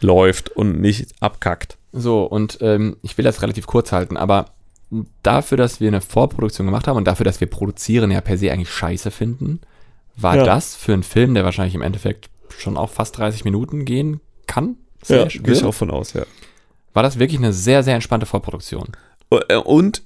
läuft 0.00 0.50
und 0.50 0.80
nicht 0.80 1.12
abkackt. 1.20 1.76
So, 1.92 2.22
und 2.24 2.58
ähm, 2.60 2.96
ich 3.02 3.18
will 3.18 3.24
das 3.24 3.42
relativ 3.42 3.66
kurz 3.66 3.90
halten, 3.90 4.16
aber 4.16 4.46
dafür, 5.22 5.58
dass 5.58 5.80
wir 5.80 5.88
eine 5.88 6.00
Vorproduktion 6.00 6.66
gemacht 6.66 6.86
haben 6.86 6.96
und 6.96 7.04
dafür, 7.06 7.24
dass 7.24 7.40
wir 7.40 7.48
produzieren 7.48 8.10
ja 8.10 8.20
per 8.20 8.38
se 8.38 8.52
eigentlich 8.52 8.70
scheiße 8.70 9.10
finden, 9.10 9.60
war 10.16 10.36
Ja. 10.36 10.44
das 10.44 10.74
für 10.76 10.92
einen 10.92 11.02
Film, 11.02 11.34
der 11.34 11.44
wahrscheinlich 11.44 11.74
im 11.74 11.82
Endeffekt 11.82 12.30
schon 12.58 12.76
auch 12.76 12.90
fast 12.90 13.18
30 13.18 13.44
Minuten 13.44 13.84
gehen 13.84 14.20
kann, 14.46 14.76
Ja, 15.08 15.24
gehe 15.24 15.52
ich 15.52 15.64
auch 15.64 15.74
von 15.74 15.90
aus, 15.90 16.12
ja. 16.12 16.22
war 16.92 17.02
das 17.02 17.18
wirklich 17.18 17.38
eine 17.38 17.52
sehr, 17.52 17.82
sehr 17.82 17.94
entspannte 17.94 18.26
Vorproduktion. 18.26 18.88
Äh, 19.48 19.56
Und 19.56 20.02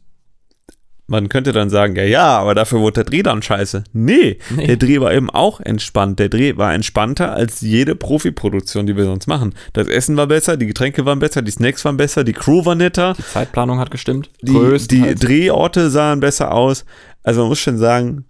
man 1.11 1.31
könnte 1.31 1.53
dann 1.53 1.71
sagen, 1.71 1.97
ja, 1.97 2.03
ja, 2.05 2.39
aber 2.39 2.55
dafür 2.55 2.81
wurde 2.81 3.03
der 3.03 3.05
Dreh 3.05 3.23
dann 3.23 3.41
scheiße. 3.41 3.85
Nee, 3.95 4.39
Nee. 4.55 4.67
der 4.67 4.77
Dreh 4.77 5.01
war 5.01 5.13
eben 5.15 5.31
auch 5.31 5.59
entspannt. 5.61 6.19
Der 6.19 6.29
Dreh 6.29 6.59
war 6.59 6.75
entspannter 6.75 7.33
als 7.33 7.63
jede 7.63 7.95
Profiproduktion, 7.95 8.87
die 8.87 8.95
wir 8.95 9.05
sonst 9.05 9.27
machen. 9.27 9.55
Das 9.73 9.89
Essen 9.89 10.19
war 10.19 10.27
besser, 10.27 10.59
die 10.59 10.67
Getränke 10.67 11.07
waren 11.07 11.19
besser, 11.19 11.41
die 11.41 11.51
Snacks 11.51 11.83
waren 11.87 11.97
besser, 11.97 12.25
die 12.25 12.35
Crew 12.35 12.67
war 12.67 12.75
netter, 12.75 13.15
Die 13.17 13.25
Zeitplanung 13.25 13.79
hat 13.79 13.91
gestimmt. 13.91 14.29
die, 14.43 14.53
die. 14.89 15.15
Drehorte 15.15 15.89
sahen 15.89 16.21
besser 16.21 16.53
aus. 16.53 16.85
Also 17.23 17.41
man 17.41 17.49
muss 17.51 17.59
schon 17.61 17.79
sagen, 17.79 18.27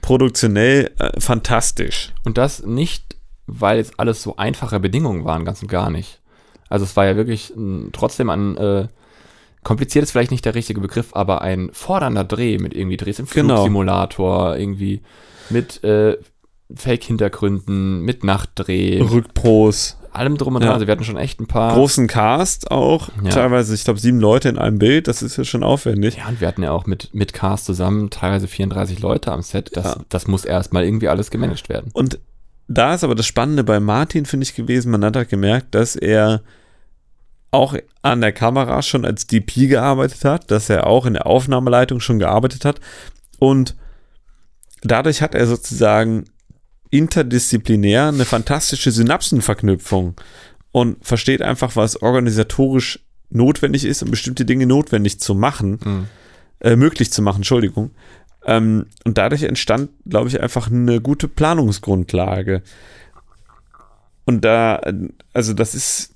produktionell 0.00 0.90
äh, 0.98 1.20
fantastisch. 1.20 2.12
Und 2.24 2.38
das 2.38 2.64
nicht, 2.64 3.16
weil 3.46 3.78
jetzt 3.78 3.98
alles 3.98 4.22
so 4.22 4.36
einfache 4.36 4.80
Bedingungen 4.80 5.24
waren, 5.24 5.44
ganz 5.44 5.62
und 5.62 5.68
gar 5.68 5.90
nicht. 5.90 6.20
Also 6.68 6.84
es 6.84 6.96
war 6.96 7.06
ja 7.06 7.16
wirklich 7.16 7.54
m, 7.56 7.90
trotzdem 7.92 8.30
ein 8.30 8.56
äh, 8.56 8.88
kompliziert 9.64 10.02
ist 10.02 10.12
vielleicht 10.12 10.30
nicht 10.30 10.44
der 10.44 10.54
richtige 10.54 10.80
Begriff, 10.80 11.14
aber 11.14 11.42
ein 11.42 11.70
fordernder 11.72 12.24
Dreh 12.24 12.58
mit 12.58 12.74
irgendwie 12.74 12.96
Drehs 12.96 13.18
im 13.18 13.26
Genau. 13.26 13.56
Flugsimulator, 13.56 14.56
irgendwie 14.56 15.02
mit 15.50 15.82
äh, 15.84 16.16
Fake-Hintergründen, 16.74 18.00
mit 18.02 18.24
Nachtdreh, 18.24 19.00
Rückpros, 19.02 19.97
allem 20.12 20.36
drum 20.36 20.54
und 20.56 20.62
Ja. 20.62 20.68
dran. 20.68 20.74
Also 20.74 20.86
wir 20.86 20.92
hatten 20.92 21.04
schon 21.04 21.16
echt 21.16 21.40
ein 21.40 21.46
paar. 21.46 21.74
großen 21.74 22.06
Cast 22.06 22.70
auch, 22.70 23.08
Ja. 23.22 23.30
teilweise, 23.30 23.74
ich 23.74 23.84
glaube, 23.84 23.98
sieben 24.00 24.20
Leute 24.20 24.48
in 24.48 24.58
einem 24.58 24.78
Bild, 24.78 25.08
das 25.08 25.22
ist 25.22 25.36
ja 25.36 25.44
schon 25.44 25.62
aufwendig. 25.62 26.16
Ja, 26.16 26.28
und 26.28 26.40
wir 26.40 26.48
hatten 26.48 26.62
ja 26.62 26.72
auch 26.72 26.86
mit, 26.86 27.10
mit 27.14 27.32
Cast 27.32 27.64
zusammen 27.66 28.10
teilweise 28.10 28.48
34 28.48 29.00
Leute 29.00 29.32
am 29.32 29.42
Set. 29.42 29.70
Das, 29.76 29.84
Ja. 29.84 29.96
das 30.08 30.26
muss 30.26 30.44
erstmal 30.44 30.84
irgendwie 30.84 31.08
alles 31.08 31.30
gemanagt 31.30 31.68
werden. 31.68 31.90
Und 31.92 32.18
da 32.68 32.94
ist 32.94 33.04
aber 33.04 33.14
das 33.14 33.26
Spannende 33.26 33.64
bei 33.64 33.80
Martin, 33.80 34.26
finde 34.26 34.44
ich, 34.44 34.54
gewesen, 34.54 34.90
man 34.90 35.04
hat 35.04 35.16
halt 35.16 35.28
gemerkt, 35.30 35.74
dass 35.74 35.96
er 35.96 36.42
auch 37.50 37.74
an 38.02 38.20
der 38.20 38.32
Kamera 38.32 38.82
schon 38.82 39.06
als 39.06 39.26
DP 39.26 39.68
gearbeitet 39.68 40.24
hat, 40.24 40.50
dass 40.50 40.68
er 40.68 40.86
auch 40.86 41.06
in 41.06 41.14
der 41.14 41.26
Aufnahmeleitung 41.26 41.98
schon 42.00 42.18
gearbeitet 42.18 42.66
hat 42.66 42.78
und 43.38 43.74
dadurch 44.82 45.22
hat 45.22 45.34
er 45.34 45.46
sozusagen 45.46 46.24
interdisziplinär 46.90 48.08
eine 48.08 48.24
fantastische 48.24 48.90
Synapsenverknüpfung 48.90 50.14
und 50.72 51.04
versteht 51.04 51.42
einfach, 51.42 51.76
was 51.76 52.02
organisatorisch 52.02 53.00
notwendig 53.30 53.84
ist, 53.84 54.02
um 54.02 54.10
bestimmte 54.10 54.44
Dinge 54.44 54.66
notwendig 54.66 55.20
zu 55.20 55.34
machen 55.34 55.78
Hm. 55.82 56.06
äh, 56.60 56.76
möglich 56.76 57.12
zu 57.12 57.22
machen, 57.22 57.38
Entschuldigung. 57.38 57.90
Ähm, 58.46 58.86
und 59.04 59.18
dadurch 59.18 59.42
entstand, 59.42 59.90
glaube 60.06 60.28
ich, 60.28 60.40
einfach 60.40 60.70
eine 60.70 61.00
gute 61.00 61.28
Planungsgrundlage. 61.28 62.62
Und 64.24 64.44
da, 64.44 64.80
also 65.32 65.52
das 65.54 65.74
ist, 65.74 66.14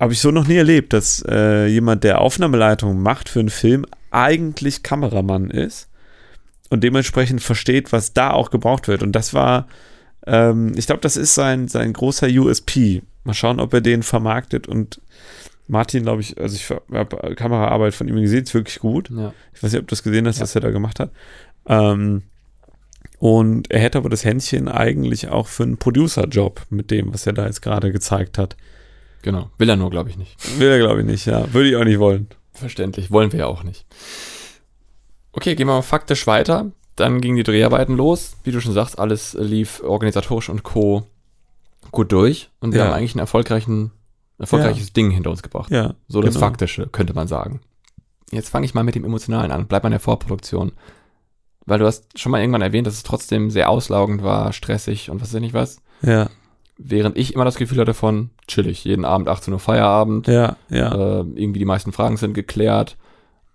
habe 0.00 0.12
ich 0.12 0.20
so 0.20 0.30
noch 0.30 0.46
nie 0.46 0.56
erlebt, 0.56 0.92
dass 0.92 1.24
äh, 1.28 1.66
jemand, 1.66 2.04
der 2.04 2.20
Aufnahmeleitung 2.20 3.00
macht 3.00 3.28
für 3.28 3.40
einen 3.40 3.50
Film, 3.50 3.86
eigentlich 4.10 4.82
Kameramann 4.82 5.50
ist 5.50 5.88
und 6.70 6.82
dementsprechend 6.82 7.42
versteht, 7.42 7.92
was 7.92 8.12
da 8.12 8.30
auch 8.30 8.50
gebraucht 8.50 8.88
wird. 8.88 9.02
Und 9.02 9.12
das 9.12 9.34
war, 9.34 9.66
ähm, 10.26 10.72
ich 10.76 10.86
glaube, 10.86 11.00
das 11.02 11.16
ist 11.16 11.34
sein, 11.34 11.68
sein 11.68 11.92
großer 11.92 12.26
USP. 12.28 13.02
Mal 13.24 13.34
schauen, 13.34 13.60
ob 13.60 13.72
er 13.74 13.80
den 13.80 14.02
vermarktet 14.02 14.66
und 14.66 15.00
Martin, 15.66 16.02
glaube 16.02 16.20
ich, 16.20 16.38
also 16.38 16.56
ich 16.56 16.68
habe 16.70 17.34
Kameraarbeit 17.36 17.94
von 17.94 18.06
ihm 18.06 18.16
gesehen, 18.20 18.42
ist 18.44 18.52
wirklich 18.52 18.80
gut. 18.80 19.08
Ja. 19.10 19.32
Ich 19.54 19.62
weiß 19.62 19.72
nicht, 19.72 19.80
ob 19.80 19.88
du 19.88 19.92
das 19.92 20.02
gesehen 20.02 20.26
hast, 20.26 20.36
Ja. 20.36 20.42
was 20.42 20.54
er 20.54 20.60
da 20.60 20.70
gemacht 20.70 21.00
hat. 21.00 21.10
Ähm, 21.66 22.22
und 23.18 23.70
er 23.70 23.80
hätte 23.80 23.96
aber 23.98 24.10
das 24.10 24.24
Händchen 24.24 24.68
eigentlich 24.68 25.28
auch 25.28 25.46
für 25.48 25.62
einen 25.62 25.78
Producer-Job 25.78 26.62
mit 26.68 26.90
dem, 26.90 27.14
was 27.14 27.26
er 27.26 27.32
da 27.32 27.46
jetzt 27.46 27.62
gerade 27.62 27.92
gezeigt 27.92 28.36
hat. 28.36 28.56
Genau. 29.22 29.50
Will 29.56 29.70
er 29.70 29.76
nur, 29.76 29.88
glaube 29.90 30.10
ich, 30.10 30.18
nicht. 30.18 30.36
Will 30.58 30.68
er, 30.68 30.78
glaube 30.78 31.00
ich, 31.00 31.06
nicht, 31.06 31.24
ja. 31.24 31.50
Würde 31.54 31.70
ich 31.70 31.76
auch 31.76 31.84
nicht 31.84 31.98
wollen. 31.98 32.28
Verständlich, 32.52 33.10
wollen 33.10 33.32
wir 33.32 33.38
ja 33.40 33.46
auch 33.46 33.62
nicht. 33.62 33.86
Okay, 35.36 35.54
gehen 35.54 35.66
wir 35.66 35.74
mal 35.74 35.82
faktisch 35.82 36.26
weiter. 36.26 36.70
Dann 36.96 37.20
gingen 37.20 37.36
die 37.36 37.42
Dreharbeiten 37.42 37.96
los. 37.96 38.36
Wie 38.44 38.52
du 38.52 38.60
schon 38.60 38.72
sagst, 38.72 38.98
alles 38.98 39.34
lief 39.38 39.82
organisatorisch 39.84 40.48
und 40.48 40.62
Co. 40.62 41.04
gut 41.90 42.12
durch. 42.12 42.50
Und 42.60 42.72
wir 42.72 42.80
Ja. 42.80 42.86
haben 42.86 42.94
eigentlich 42.94 43.14
ein 43.14 43.20
erfolgreichen, 43.20 43.90
erfolgreiches 44.38 44.92
Ding 44.92 45.10
hinter 45.10 45.30
uns 45.30 45.42
gebracht. 45.42 45.70
Ja. 45.70 45.94
So 46.08 46.20
das 46.22 46.34
genau. 46.34 46.46
Faktische, 46.46 46.86
könnte 46.86 47.14
man 47.14 47.28
sagen. 47.28 47.60
Jetzt 48.30 48.48
fange 48.48 48.64
ich 48.64 48.74
mal 48.74 48.84
mit 48.84 48.94
dem 48.94 49.04
Emotionalen 49.04 49.50
an. 49.52 49.66
Bleib 49.66 49.84
in 49.84 49.90
der 49.90 50.00
Vorproduktion. 50.00 50.72
Weil 51.66 51.78
du 51.78 51.86
hast 51.86 52.18
schon 52.18 52.32
mal 52.32 52.40
irgendwann 52.40 52.62
erwähnt, 52.62 52.86
dass 52.86 52.94
es 52.94 53.02
trotzdem 53.02 53.50
sehr 53.50 53.70
auslaugend 53.70 54.22
war, 54.22 54.52
stressig 54.52 55.10
und 55.10 55.20
was 55.20 55.28
weiß 55.28 55.34
ich 55.36 55.40
nicht 55.40 55.54
was. 55.54 55.78
Ja, 56.02 56.28
Während 56.76 57.16
ich 57.16 57.34
immer 57.34 57.44
das 57.44 57.54
Gefühl 57.54 57.78
hatte 57.78 57.94
von 57.94 58.30
chillig, 58.48 58.82
jeden 58.84 59.04
Abend 59.04 59.28
18 59.28 59.52
Uhr 59.54 59.60
Feierabend, 59.60 60.26
ja, 60.26 60.56
ja. 60.68 60.92
äh, 60.92 61.18
irgendwie 61.20 61.60
die 61.60 61.64
meisten 61.64 61.92
Fragen 61.92 62.16
sind 62.16 62.34
geklärt. 62.34 62.96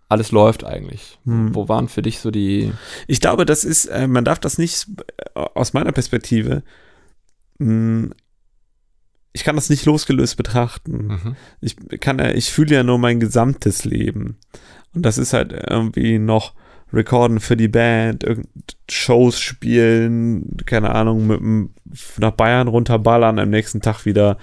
Alles 0.09 0.31
läuft 0.31 0.63
eigentlich. 0.65 1.19
Hm. 1.25 1.55
Wo 1.55 1.69
waren 1.69 1.87
für 1.87 2.01
dich 2.01 2.19
so 2.19 2.31
die. 2.31 2.73
Ich 3.07 3.21
glaube, 3.21 3.45
das 3.45 3.63
ist, 3.63 3.85
äh, 3.85 4.07
man 4.07 4.25
darf 4.25 4.39
das 4.39 4.57
nicht 4.57 4.87
äh, 5.35 5.39
aus 5.39 5.73
meiner 5.73 5.91
Perspektive, 5.91 6.63
mh, 7.59 8.09
ich 9.31 9.43
kann 9.43 9.55
das 9.55 9.69
nicht 9.69 9.85
losgelöst 9.85 10.37
betrachten. 10.37 11.07
Mhm. 11.07 11.35
Ich 11.61 11.75
kann 11.99 12.17
ja, 12.17 12.31
ich 12.31 12.51
fühle 12.51 12.75
ja 12.75 12.83
nur 12.83 12.97
mein 12.97 13.19
gesamtes 13.19 13.85
Leben. 13.85 14.37
Und 14.93 15.03
das 15.03 15.19
ist 15.19 15.33
halt 15.33 15.53
irgendwie 15.53 16.17
noch 16.17 16.55
recorden 16.91 17.39
für 17.39 17.55
die 17.55 17.67
Band, 17.67 18.25
Shows 18.89 19.39
spielen, 19.39 20.57
keine 20.65 20.95
Ahnung, 20.95 21.27
mit 21.27 21.39
dem, 21.39 21.73
nach 22.17 22.31
Bayern 22.31 22.67
runterballern, 22.67 23.37
am 23.37 23.51
nächsten 23.51 23.81
Tag 23.81 24.05
wieder 24.05 24.39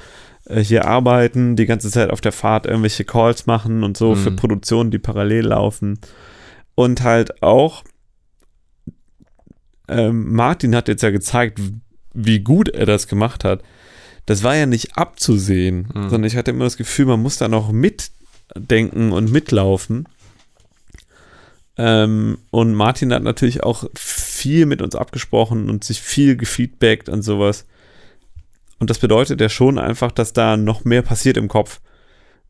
äh, 0.46 0.60
hier 0.60 0.86
arbeiten, 0.86 1.56
die 1.56 1.66
ganze 1.66 1.90
Zeit 1.90 2.10
auf 2.10 2.20
der 2.20 2.32
Fahrt 2.32 2.66
irgendwelche 2.66 3.04
Calls 3.04 3.46
machen 3.46 3.84
und 3.84 3.96
so 3.96 4.14
Mhm. 4.14 4.18
für 4.18 4.30
Produktionen, 4.32 4.90
die 4.90 4.98
parallel 4.98 5.46
laufen. 5.46 5.98
Und 6.74 7.02
halt 7.02 7.42
auch, 7.42 7.84
ähm, 9.88 10.32
Martin 10.34 10.74
hat 10.74 10.88
jetzt 10.88 11.02
ja 11.02 11.10
gezeigt, 11.10 11.60
wie 12.12 12.40
gut 12.40 12.68
er 12.68 12.86
das 12.86 13.06
gemacht 13.08 13.44
hat. 13.44 13.62
Das 14.26 14.42
war 14.42 14.56
ja 14.56 14.66
nicht 14.66 14.96
abzusehen, 14.96 15.88
Mhm. 15.94 16.08
sondern 16.10 16.24
ich 16.24 16.36
hatte 16.36 16.50
immer 16.50 16.64
das 16.64 16.76
Gefühl, 16.76 17.06
man 17.06 17.22
muss 17.22 17.38
da 17.38 17.48
noch 17.48 17.70
mitdenken 17.70 19.12
und 19.12 19.30
mitlaufen. 19.30 20.08
Ähm, 21.78 22.38
und 22.50 22.74
Martin 22.74 23.12
hat 23.12 23.22
natürlich 23.22 23.62
auch 23.62 23.84
viel 23.94 24.66
mit 24.66 24.80
uns 24.82 24.94
abgesprochen 24.96 25.68
und 25.68 25.84
sich 25.84 26.00
viel 26.00 26.36
gefeedbackt 26.36 27.08
und 27.08 27.22
sowas. 27.22 27.66
Und 28.78 28.90
das 28.90 28.98
bedeutet 28.98 29.40
ja 29.40 29.48
schon 29.48 29.78
einfach, 29.78 30.12
dass 30.12 30.32
da 30.32 30.56
noch 30.56 30.84
mehr 30.84 31.02
passiert 31.02 31.36
im 31.36 31.48
Kopf. 31.48 31.80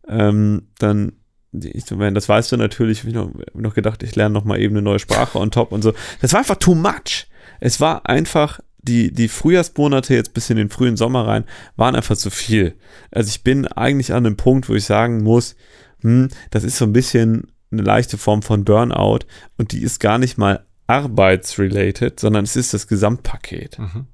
Ähm, 0.09 0.69
dann, 0.79 1.13
ich 1.53 1.85
das 1.85 2.29
weißt 2.29 2.53
du 2.53 2.57
natürlich, 2.57 3.05
ich 3.05 3.15
habe 3.15 3.31
noch, 3.31 3.55
noch 3.55 3.75
gedacht, 3.75 4.03
ich 4.03 4.17
lerne 4.17 4.33
noch 4.33 4.45
mal 4.45 4.61
eben 4.61 4.75
eine 4.75 4.83
neue 4.83 4.99
Sprache 4.99 5.39
on 5.39 5.51
top 5.51 5.73
und 5.73 5.83
so. 5.83 5.93
Das 6.21 6.33
war 6.33 6.41
einfach 6.41 6.57
too 6.57 6.75
much. 6.75 7.29
Es 7.61 7.81
war 7.81 8.09
einfach, 8.09 8.61
die, 8.79 9.13
die 9.13 9.29
Frühjahrsmonate 9.29 10.15
jetzt 10.15 10.35
bis 10.35 10.51
in 10.51 10.57
den 10.57 10.71
frühen 10.71 10.97
Sommer 10.97 11.27
rein, 11.27 11.45
waren 11.77 11.95
einfach 11.95 12.17
zu 12.17 12.31
viel. 12.31 12.75
Also 13.11 13.29
ich 13.29 13.43
bin 13.43 13.67
eigentlich 13.67 14.13
an 14.13 14.27
einem 14.27 14.37
Punkt, 14.37 14.69
wo 14.69 14.75
ich 14.75 14.85
sagen 14.85 15.23
muss, 15.23 15.57
hm, 16.01 16.29
das 16.51 16.65
ist 16.65 16.77
so 16.77 16.85
ein 16.85 16.93
bisschen 16.93 17.53
eine 17.71 17.83
leichte 17.83 18.19
Form 18.19 18.43
von 18.43 18.65
Burnout 18.65 19.21
und 19.57 19.73
die 19.73 19.83
ist 19.83 19.99
gar 19.99 20.19
nicht 20.19 20.39
mal 20.39 20.67
arbeitsrelated, 20.87 22.21
sondern 22.21 22.45
es 22.45 22.57
ist 22.57 22.75
das 22.75 22.87
Gesamtpaket. 22.87 23.79
Mhm. 23.79 24.07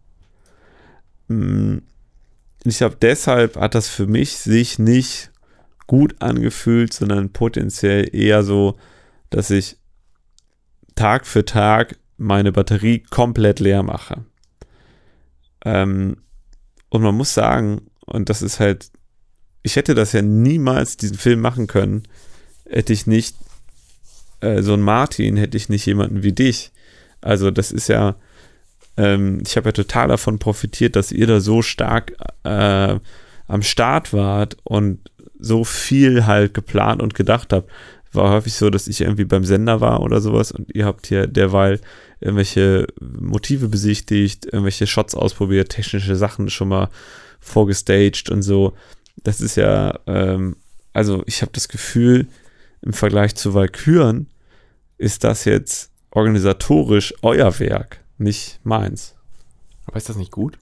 Mm, 1.28 1.82
Ich 2.64 2.78
glaube, 2.78 2.96
deshalb 3.00 3.56
hat 3.56 3.74
das 3.74 3.88
für 3.88 4.06
mich 4.06 4.38
sich 4.38 4.78
nicht 4.78 5.30
gut 5.86 6.16
angefühlt, 6.20 6.92
sondern 6.92 7.32
potenziell 7.32 8.14
eher 8.14 8.42
so, 8.42 8.76
dass 9.30 9.50
ich 9.50 9.76
Tag 10.94 11.26
für 11.26 11.44
Tag 11.44 11.98
meine 12.16 12.52
Batterie 12.52 13.00
komplett 13.00 13.60
leer 13.60 13.82
mache. 13.82 14.24
Ähm, 15.64 16.18
und 16.88 17.02
man 17.02 17.14
muss 17.14 17.34
sagen, 17.34 17.90
und 18.06 18.28
das 18.28 18.42
ist 18.42 18.60
halt, 18.60 18.90
ich 19.62 19.76
hätte 19.76 19.94
das 19.94 20.12
ja 20.12 20.22
niemals 20.22 20.96
diesen 20.96 21.16
Film 21.16 21.40
machen 21.40 21.66
können, 21.66 22.02
hätte 22.68 22.92
ich 22.92 23.06
nicht 23.06 23.36
äh, 24.40 24.62
so 24.62 24.74
einen 24.74 24.82
Martin, 24.82 25.36
hätte 25.36 25.56
ich 25.56 25.68
nicht 25.68 25.86
jemanden 25.86 26.22
wie 26.22 26.32
dich. 26.32 26.72
Also 27.20 27.50
das 27.50 27.72
ist 27.72 27.88
ja, 27.88 28.16
ähm, 28.96 29.42
ich 29.46 29.56
habe 29.56 29.68
ja 29.68 29.72
total 29.72 30.08
davon 30.08 30.38
profitiert, 30.38 30.96
dass 30.96 31.12
ihr 31.12 31.26
da 31.26 31.40
so 31.40 31.62
stark 31.62 32.12
äh, 32.44 32.98
am 33.46 33.62
Start 33.62 34.12
wart 34.12 34.56
und 34.64 35.10
so 35.38 35.64
viel 35.64 36.26
halt 36.26 36.54
geplant 36.54 37.02
und 37.02 37.14
gedacht 37.14 37.52
habt. 37.52 37.70
War 38.12 38.30
häufig 38.30 38.54
so, 38.54 38.68
dass 38.68 38.88
ich 38.88 39.00
irgendwie 39.00 39.24
beim 39.24 39.44
Sender 39.44 39.80
war 39.80 40.00
oder 40.00 40.20
sowas 40.20 40.52
und 40.52 40.74
ihr 40.74 40.84
habt 40.84 41.06
hier 41.06 41.26
derweil 41.26 41.80
irgendwelche 42.20 42.86
Motive 43.00 43.68
besichtigt, 43.68 44.44
irgendwelche 44.44 44.86
Shots 44.86 45.14
ausprobiert, 45.14 45.70
technische 45.70 46.14
Sachen 46.14 46.50
schon 46.50 46.68
mal 46.68 46.88
vorgestaged 47.40 48.30
und 48.30 48.42
so. 48.42 48.74
Das 49.24 49.40
ist 49.40 49.56
ja, 49.56 49.98
ähm, 50.06 50.56
also 50.92 51.22
ich 51.26 51.42
habe 51.42 51.52
das 51.52 51.68
Gefühl, 51.68 52.28
im 52.82 52.92
Vergleich 52.92 53.34
zu 53.34 53.54
Valkyren 53.54 54.28
ist 54.98 55.24
das 55.24 55.44
jetzt 55.44 55.90
organisatorisch 56.10 57.14
euer 57.22 57.58
Werk, 57.58 58.01
nicht 58.22 58.60
meins. 58.64 59.14
Aber 59.86 59.96
ist 59.96 60.08
das 60.08 60.16
nicht 60.16 60.32
gut? 60.32 60.58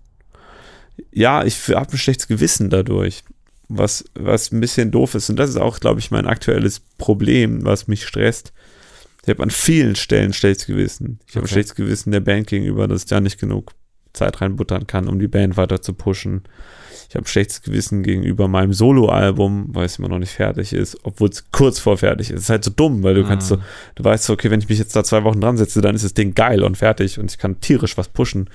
Ja, 1.12 1.44
ich 1.44 1.68
habe 1.68 1.92
ein 1.92 1.98
schlechtes 1.98 2.28
Gewissen 2.28 2.70
dadurch, 2.70 3.22
was, 3.68 4.04
was 4.14 4.52
ein 4.52 4.60
bisschen 4.60 4.90
doof 4.90 5.14
ist. 5.14 5.30
Und 5.30 5.36
das 5.36 5.50
ist 5.50 5.56
auch, 5.56 5.80
glaube 5.80 6.00
ich, 6.00 6.10
mein 6.10 6.26
aktuelles 6.26 6.80
Problem, 6.98 7.64
was 7.64 7.86
mich 7.86 8.06
stresst. 8.06 8.52
Ich 9.22 9.28
habe 9.28 9.42
an 9.42 9.50
vielen 9.50 9.96
Stellen 9.96 10.32
schlechtes 10.32 10.66
Gewissen. 10.66 11.20
Ich 11.28 11.36
habe 11.36 11.46
ein 11.46 11.48
schlechtes 11.48 11.74
Gewissen 11.74 12.10
der 12.10 12.20
Band 12.20 12.46
gegenüber, 12.46 12.88
dass 12.88 13.02
ich 13.02 13.08
da 13.08 13.20
nicht 13.20 13.38
genug 13.38 13.72
Zeit 14.12 14.40
reinbuttern 14.40 14.86
kann, 14.86 15.08
um 15.08 15.18
die 15.18 15.28
Band 15.28 15.56
weiter 15.56 15.82
zu 15.82 15.94
pushen. 15.94 16.42
Ich 17.10 17.16
habe 17.16 17.24
ein 17.24 17.26
schlechtes 17.26 17.62
Gewissen 17.62 18.04
gegenüber 18.04 18.46
meinem 18.46 18.72
Soloalbum, 18.72 19.70
weil 19.72 19.86
es 19.86 19.98
immer 19.98 20.08
noch 20.08 20.20
nicht 20.20 20.30
fertig 20.30 20.72
ist, 20.72 20.96
obwohl 21.02 21.28
es 21.28 21.50
kurz 21.50 21.80
vor 21.80 21.98
fertig 21.98 22.30
ist. 22.30 22.36
Es 22.36 22.42
ist 22.44 22.50
halt 22.50 22.62
so 22.62 22.70
dumm, 22.70 23.02
weil 23.02 23.14
du 23.14 23.24
kannst 23.24 23.48
so, 23.48 23.56
du 23.96 24.04
weißt 24.04 24.26
so, 24.26 24.32
okay, 24.32 24.48
wenn 24.48 24.60
ich 24.60 24.68
mich 24.68 24.78
jetzt 24.78 24.94
da 24.94 25.02
zwei 25.02 25.24
Wochen 25.24 25.40
dran 25.40 25.56
setze, 25.56 25.80
dann 25.80 25.96
ist 25.96 26.04
das 26.04 26.14
Ding 26.14 26.34
geil 26.34 26.62
und 26.62 26.76
fertig 26.76 27.18
und 27.18 27.28
ich 27.28 27.38
kann 27.38 27.58
tierisch 27.60 27.98
was 27.98 28.06
pushen. 28.06 28.48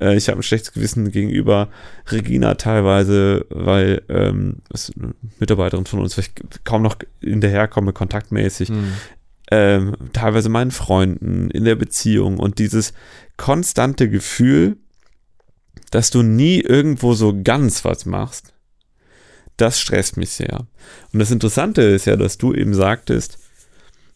Äh, 0.00 0.16
ich 0.16 0.28
habe 0.28 0.40
ein 0.40 0.42
schlechtes 0.42 0.72
Gewissen 0.72 1.12
gegenüber 1.12 1.68
Regina 2.10 2.56
teilweise, 2.56 3.46
weil 3.50 4.02
ähm, 4.08 4.56
eine 4.96 5.14
Mitarbeiterin 5.38 5.84
von 5.84 6.00
uns, 6.00 6.18
weil 6.18 6.24
ich 6.24 6.64
kaum 6.64 6.82
noch 6.82 6.96
hinterherkomme, 7.20 7.92
kontaktmäßig 7.92 8.70
Hm. 8.70 8.94
ähm, 9.52 9.96
teilweise 10.12 10.48
meinen 10.48 10.72
Freunden 10.72 11.52
in 11.52 11.64
der 11.64 11.76
Beziehung 11.76 12.38
und 12.40 12.58
dieses 12.58 12.94
konstante 13.36 14.08
Gefühl, 14.10 14.76
dass 15.92 16.10
du 16.10 16.22
nie 16.22 16.58
irgendwo 16.58 17.12
so 17.12 17.42
ganz 17.44 17.84
was 17.84 18.06
machst, 18.06 18.54
das 19.58 19.78
stresst 19.78 20.16
mich 20.16 20.30
sehr. 20.30 20.66
Und 21.12 21.18
das 21.18 21.30
Interessante 21.30 21.82
ist 21.82 22.06
ja, 22.06 22.16
dass 22.16 22.38
du 22.38 22.54
eben 22.54 22.74
sagtest, 22.74 23.38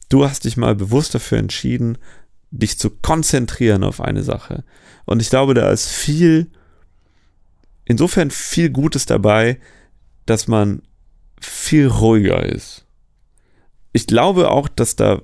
du 0.09 0.25
hast 0.25 0.45
dich 0.45 0.57
mal 0.57 0.75
bewusst 0.75 1.15
dafür 1.15 1.39
entschieden, 1.39 1.99
dich 2.51 2.79
zu 2.79 2.89
konzentrieren 2.89 3.85
auf 3.85 4.01
eine 4.01 4.23
Sache. 4.23 4.65
Und 5.05 5.21
ich 5.21 5.29
glaube, 5.29 5.53
da 5.53 5.71
ist 5.71 5.89
viel, 5.89 6.51
insofern 7.85 8.31
viel 8.31 8.71
Gutes 8.71 9.05
dabei, 9.05 9.61
dass 10.25 10.49
man 10.49 10.81
viel 11.41 11.89
ruhiger 11.89 12.43
ist. 12.43 12.87
Ich 13.93 14.07
glaube 14.07 14.51
auch, 14.51 14.69
dass 14.69 14.97
da 14.97 15.21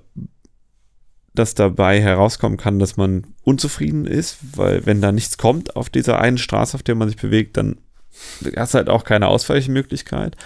dass 1.35 1.55
dabei 1.55 2.01
herauskommen 2.01 2.59
kann, 2.59 2.79
dass 2.79 2.97
man 2.97 3.25
unzufrieden 3.43 4.07
ist, 4.07 4.39
weil 4.55 4.85
wenn 4.87 5.01
da 5.01 5.13
nichts 5.13 5.39
kommt 5.39 5.77
auf 5.77 5.89
dieser 5.89 6.21
einen 6.21 6.39
Straße, 6.39 6.75
auf 6.75 6.83
der 6.83 6.95
man 6.95 7.09
sich 7.09 7.17
bewegt, 7.17 7.57
dann 7.57 7.77
hast 8.57 8.75
du 8.75 8.79
halt 8.79 8.89
auch 8.89 9.05
keine 9.05 9.29
Ausweichmöglichkeit. 9.29 10.37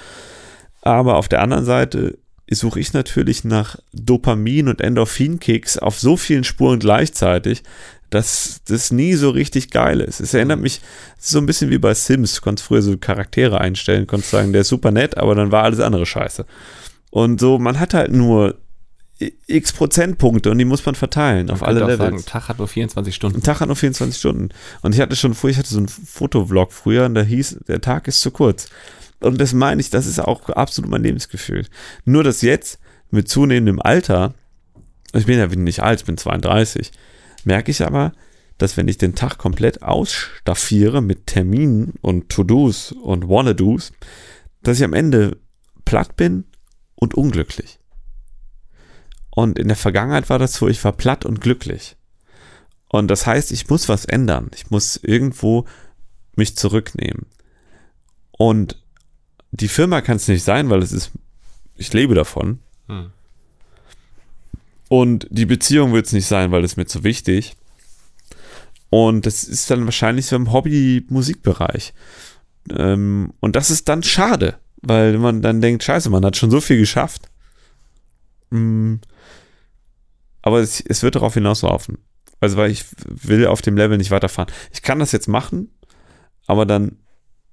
Aber 0.83 1.17
auf 1.17 1.29
der 1.29 1.43
anderen 1.43 1.65
Seite 1.65 2.19
suche 2.49 2.79
ich 2.79 2.93
natürlich 2.93 3.43
nach 3.43 3.77
Dopamin 3.93 4.69
und 4.69 4.81
Endorphinkicks 4.81 5.79
auf 5.79 5.99
so 5.99 6.17
vielen 6.17 6.45
Spuren 6.45 6.79
gleichzeitig, 6.79 7.65
dass 8.11 8.61
das 8.69 8.93
nie 8.93 9.15
so 9.15 9.31
richtig 9.31 9.71
geil 9.71 10.01
ist. 10.01 10.21
Es 10.21 10.33
erinnert 10.33 10.61
mich 10.61 10.81
so 11.19 11.39
ein 11.39 11.47
bisschen 11.47 11.71
wie 11.71 11.79
bei 11.79 11.93
Sims. 11.93 12.37
Du 12.37 12.41
konntest 12.43 12.69
früher 12.69 12.83
so 12.83 12.97
Charaktere 12.97 13.61
einstellen, 13.61 14.07
konntest 14.07 14.31
sagen, 14.31 14.53
der 14.53 14.61
ist 14.61 14.69
super 14.69 14.93
nett, 14.93 15.17
aber 15.17 15.35
dann 15.35 15.51
war 15.51 15.65
alles 15.65 15.81
andere 15.81 16.07
scheiße. 16.07 16.47
Und 17.11 17.41
so, 17.41 17.59
man 17.59 17.81
hat 17.81 17.95
halt 17.95 18.13
nur 18.13 18.57
x 19.47 19.73
Prozentpunkte 19.73 20.51
und 20.51 20.59
die 20.59 20.65
muss 20.65 20.85
man 20.85 20.95
verteilen 20.95 21.51
auf 21.51 21.61
Man 21.61 21.71
alle 21.71 21.81
könnte 21.81 21.95
auch 21.95 21.99
Levels. 21.99 22.23
sagen, 22.23 22.31
Tag 22.31 22.49
hat 22.49 22.59
nur 22.59 22.69
24 22.69 23.15
Stunden. 23.15 23.39
Ein 23.39 23.43
Tag 23.43 23.61
hat 23.61 23.69
nur 23.69 23.77
24 23.77 24.19
Stunden. 24.19 24.49
Und 24.83 24.95
ich 24.95 25.01
hatte 25.01 25.17
schon 25.17 25.35
früher, 25.35 25.53
ich 25.53 25.59
hatte 25.59 25.71
so 25.71 25.79
einen 25.79 25.89
Fotovlog 25.89 26.73
früher 26.73 27.07
und 27.07 27.15
da 27.15 27.23
hieß, 27.23 27.61
der 27.67 27.81
Tag 27.81 28.09
ist 28.09 28.21
zu 28.21 28.31
kurz. 28.31 28.69
Und 29.21 29.41
das 29.41 29.55
meine 29.55 29.81
ich, 29.81 29.89
das 29.89 30.07
ist 30.07 30.21
auch 30.21 30.51
absolut 30.51 30.91
mein 30.91 31.03
Lebensgefühl. 31.03 31.67
Nur, 32.05 32.25
dass 32.25 32.43
jetzt 32.43 32.79
mit 33.11 33.29
zunehmendem 33.29 33.81
Alter, 33.81 34.35
ich 35.15 35.27
bin 35.27 35.39
ja 35.39 35.47
nicht 35.47 35.83
alt, 35.83 36.01
ich 36.01 36.07
bin 36.07 36.19
32, 36.19 36.93
merke 37.45 37.71
ich 37.71 37.83
aber, 37.83 38.13
dass 38.59 38.77
wenn 38.77 38.89
ich 38.89 38.99
den 38.99 39.15
Tag 39.15 39.39
komplett 39.39 39.83
ausstaffiere 39.83 41.01
mit 41.01 41.27
Terminen 41.27 41.95
und 42.03 42.29
To-Dos 42.29 42.93
und 42.93 43.29
Wanna-Dos, 43.29 43.93
dass 44.63 44.79
ich 44.79 44.85
am 44.85 44.95
Ende 44.95 45.39
platt 45.85 46.17
bin 46.17 46.45
und 46.95 47.15
unglücklich. 47.15 47.76
Und 49.37 49.59
in 49.59 49.69
der 49.69 49.77
Vergangenheit 49.77 50.31
war 50.31 50.39
das 50.39 50.55
so, 50.55 50.67
ich 50.67 50.83
war 50.83 50.93
platt 50.93 51.27
und 51.27 51.43
glücklich. 51.43 51.97
Und 52.89 53.09
das 53.09 53.27
heißt, 53.27 53.53
ich 53.53 53.69
muss 53.69 53.87
was 53.87 54.07
ändern. 54.07 54.51
Ich 54.55 54.71
muss 54.71 54.97
irgendwo 54.97 55.67
mich 56.37 56.57
zurücknehmen. 56.57 57.27
Und 58.31 58.83
die 59.51 59.69
Firma 59.69 60.01
kann 60.01 60.17
es 60.17 60.27
nicht 60.27 60.43
sein, 60.43 60.71
weil 60.71 60.83
es 60.83 60.91
ist, 60.91 61.11
ich 61.75 61.93
lebe 61.93 62.15
davon. 62.15 62.61
Hm. 62.89 63.11
Und 64.89 65.27
die 65.31 65.45
Beziehung 65.45 65.93
wird 65.93 66.07
es 66.07 66.15
nicht 66.15 66.27
sein, 66.27 66.51
weil 66.51 66.65
es 66.65 66.79
mir 66.79 66.87
zu 66.87 67.05
wichtig. 67.05 67.59
Und 68.89 69.27
das 69.27 69.45
ist 69.45 69.71
dann 69.71 69.85
wahrscheinlich 69.85 70.25
so 70.25 70.37
im 70.37 70.51
Hobby-Musikbereich. 70.51 71.93
Ähm, 72.71 73.35
und 73.41 73.55
das 73.55 73.69
ist 73.69 73.87
dann 73.91 74.03
schade, 74.03 74.55
weil 74.81 75.19
man 75.19 75.43
dann 75.43 75.61
denkt, 75.61 75.85
scheiße, 75.85 76.09
man 76.09 76.25
hat 76.25 76.39
schon 76.39 76.51
so 76.51 76.63
viel 76.63 76.79
geschafft. 76.79 77.29
Mm, 78.49 78.95
aber 80.47 80.61
es, 80.61 80.81
es 80.81 81.03
wird 81.03 81.17
darauf 81.17 81.35
hinauslaufen. 81.35 81.99
Also, 82.41 82.57
weil 82.57 82.71
ich 82.71 82.85
will 83.05 83.47
auf 83.47 83.63
dem 83.63 83.77
Level 83.77 83.99
nicht 83.99 84.13
weiterfahren. 84.13 84.53
Ich 84.73 84.83
kann 84.83 85.01
das 85.01 85.11
jetzt 85.11 85.27
machen, 85.27 85.75
aber 86.47 86.65
dann 86.67 86.99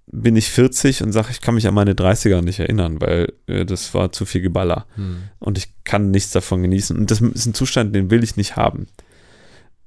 bin 0.05 0.35
ich 0.35 0.49
40 0.51 1.01
und 1.01 1.11
sage, 1.11 1.29
ich 1.31 1.41
kann 1.41 1.55
mich 1.55 1.67
an 1.67 1.73
meine 1.73 1.93
30er 1.93 2.41
nicht 2.41 2.59
erinnern, 2.59 3.01
weil 3.01 3.33
äh, 3.47 3.65
das 3.65 3.93
war 3.95 4.11
zu 4.11 4.25
viel 4.25 4.41
Geballer. 4.41 4.85
Hm. 4.95 5.23
Und 5.39 5.57
ich 5.57 5.73
kann 5.85 6.11
nichts 6.11 6.31
davon 6.31 6.61
genießen. 6.61 6.95
Und 6.97 7.09
das 7.09 7.19
ist 7.21 7.45
ein 7.47 7.53
Zustand, 7.55 7.95
den 7.95 8.11
will 8.11 8.23
ich 8.23 8.35
nicht 8.37 8.55
haben. 8.55 8.87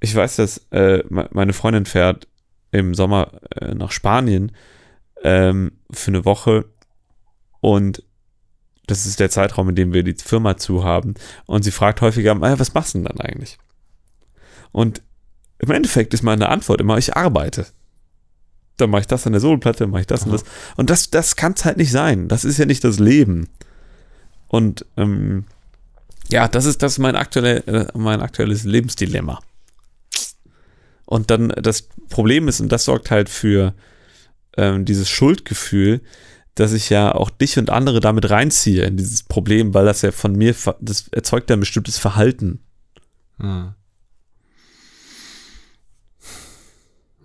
Ich 0.00 0.14
weiß, 0.14 0.36
dass 0.36 0.66
äh, 0.72 1.04
me- 1.08 1.28
meine 1.32 1.52
Freundin 1.52 1.84
fährt 1.86 2.26
im 2.72 2.94
Sommer 2.94 3.40
äh, 3.54 3.74
nach 3.74 3.92
Spanien 3.92 4.50
ähm, 5.22 5.72
für 5.92 6.08
eine 6.10 6.24
Woche 6.24 6.64
und 7.60 8.02
das 8.86 9.06
ist 9.06 9.20
der 9.20 9.30
Zeitraum, 9.30 9.68
in 9.70 9.74
dem 9.74 9.92
wir 9.92 10.02
die 10.02 10.14
Firma 10.14 10.56
zu 10.56 10.84
haben. 10.84 11.14
Und 11.46 11.62
sie 11.64 11.70
fragt 11.70 12.00
häufiger, 12.00 12.36
"Ah, 12.40 12.58
was 12.58 12.74
machst 12.74 12.94
du 12.94 12.98
denn 12.98 13.06
dann 13.06 13.20
eigentlich? 13.20 13.58
Und 14.72 15.02
im 15.58 15.70
Endeffekt 15.70 16.14
ist 16.14 16.22
meine 16.22 16.48
Antwort 16.48 16.80
immer, 16.80 16.98
ich 16.98 17.16
arbeite. 17.16 17.66
Dann 18.76 18.90
mache 18.90 19.02
ich 19.02 19.06
das 19.06 19.26
an 19.26 19.32
der 19.32 19.40
Soloplatte, 19.40 19.80
dann 19.80 19.90
mache 19.90 20.02
ich 20.02 20.06
das 20.06 20.22
und 20.24 20.28
Aha. 20.28 20.38
das. 20.38 20.44
Und 20.76 20.90
das, 20.90 21.10
das 21.10 21.36
kann 21.36 21.54
es 21.54 21.64
halt 21.64 21.78
nicht 21.78 21.90
sein. 21.90 22.28
Das 22.28 22.44
ist 22.44 22.58
ja 22.58 22.66
nicht 22.66 22.84
das 22.84 22.98
Leben. 22.98 23.48
Und 24.48 24.84
ähm, 24.96 25.44
ja, 26.28 26.46
das 26.46 26.66
ist 26.66 26.82
das 26.82 26.92
ist 26.92 26.98
mein, 26.98 27.16
aktuelle, 27.16 27.66
äh, 27.66 27.86
mein 27.94 28.20
aktuelles 28.20 28.64
Lebensdilemma. 28.64 29.40
Und 31.06 31.30
dann 31.30 31.48
das 31.48 31.88
Problem 32.10 32.48
ist, 32.48 32.60
und 32.60 32.70
das 32.70 32.84
sorgt 32.84 33.10
halt 33.10 33.28
für 33.28 33.74
ähm, 34.56 34.84
dieses 34.84 35.08
Schuldgefühl, 35.08 36.00
dass 36.56 36.72
ich 36.72 36.90
ja 36.90 37.14
auch 37.14 37.30
dich 37.30 37.58
und 37.58 37.70
andere 37.70 38.00
damit 38.00 38.28
reinziehe 38.30 38.84
in 38.84 38.96
dieses 38.96 39.22
Problem, 39.22 39.72
weil 39.74 39.84
das 39.84 40.02
ja 40.02 40.10
von 40.10 40.34
mir, 40.34 40.54
das 40.80 41.08
erzeugt 41.08 41.48
ja 41.50 41.56
ein 41.56 41.60
bestimmtes 41.60 41.98
Verhalten. 41.98 42.60
Hm. 43.38 43.74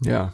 Ja, 0.03 0.33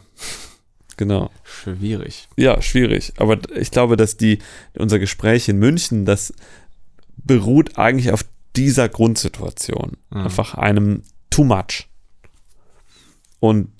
Genau. 0.96 1.30
schwierig. 1.44 2.28
Ja, 2.36 2.60
schwierig. 2.60 3.12
Aber 3.18 3.38
ich 3.54 3.70
glaube, 3.70 3.96
dass 3.96 4.16
die, 4.16 4.40
unser 4.76 4.98
Gespräch 4.98 5.48
in 5.48 5.58
München, 5.58 6.04
das 6.04 6.34
beruht 7.16 7.78
eigentlich 7.78 8.10
auf 8.10 8.24
dieser 8.56 8.88
Grundsituation. 8.88 9.96
Mhm. 10.10 10.18
Einfach 10.22 10.54
einem 10.54 11.02
too 11.30 11.44
much. 11.44 11.88
Und 13.38 13.70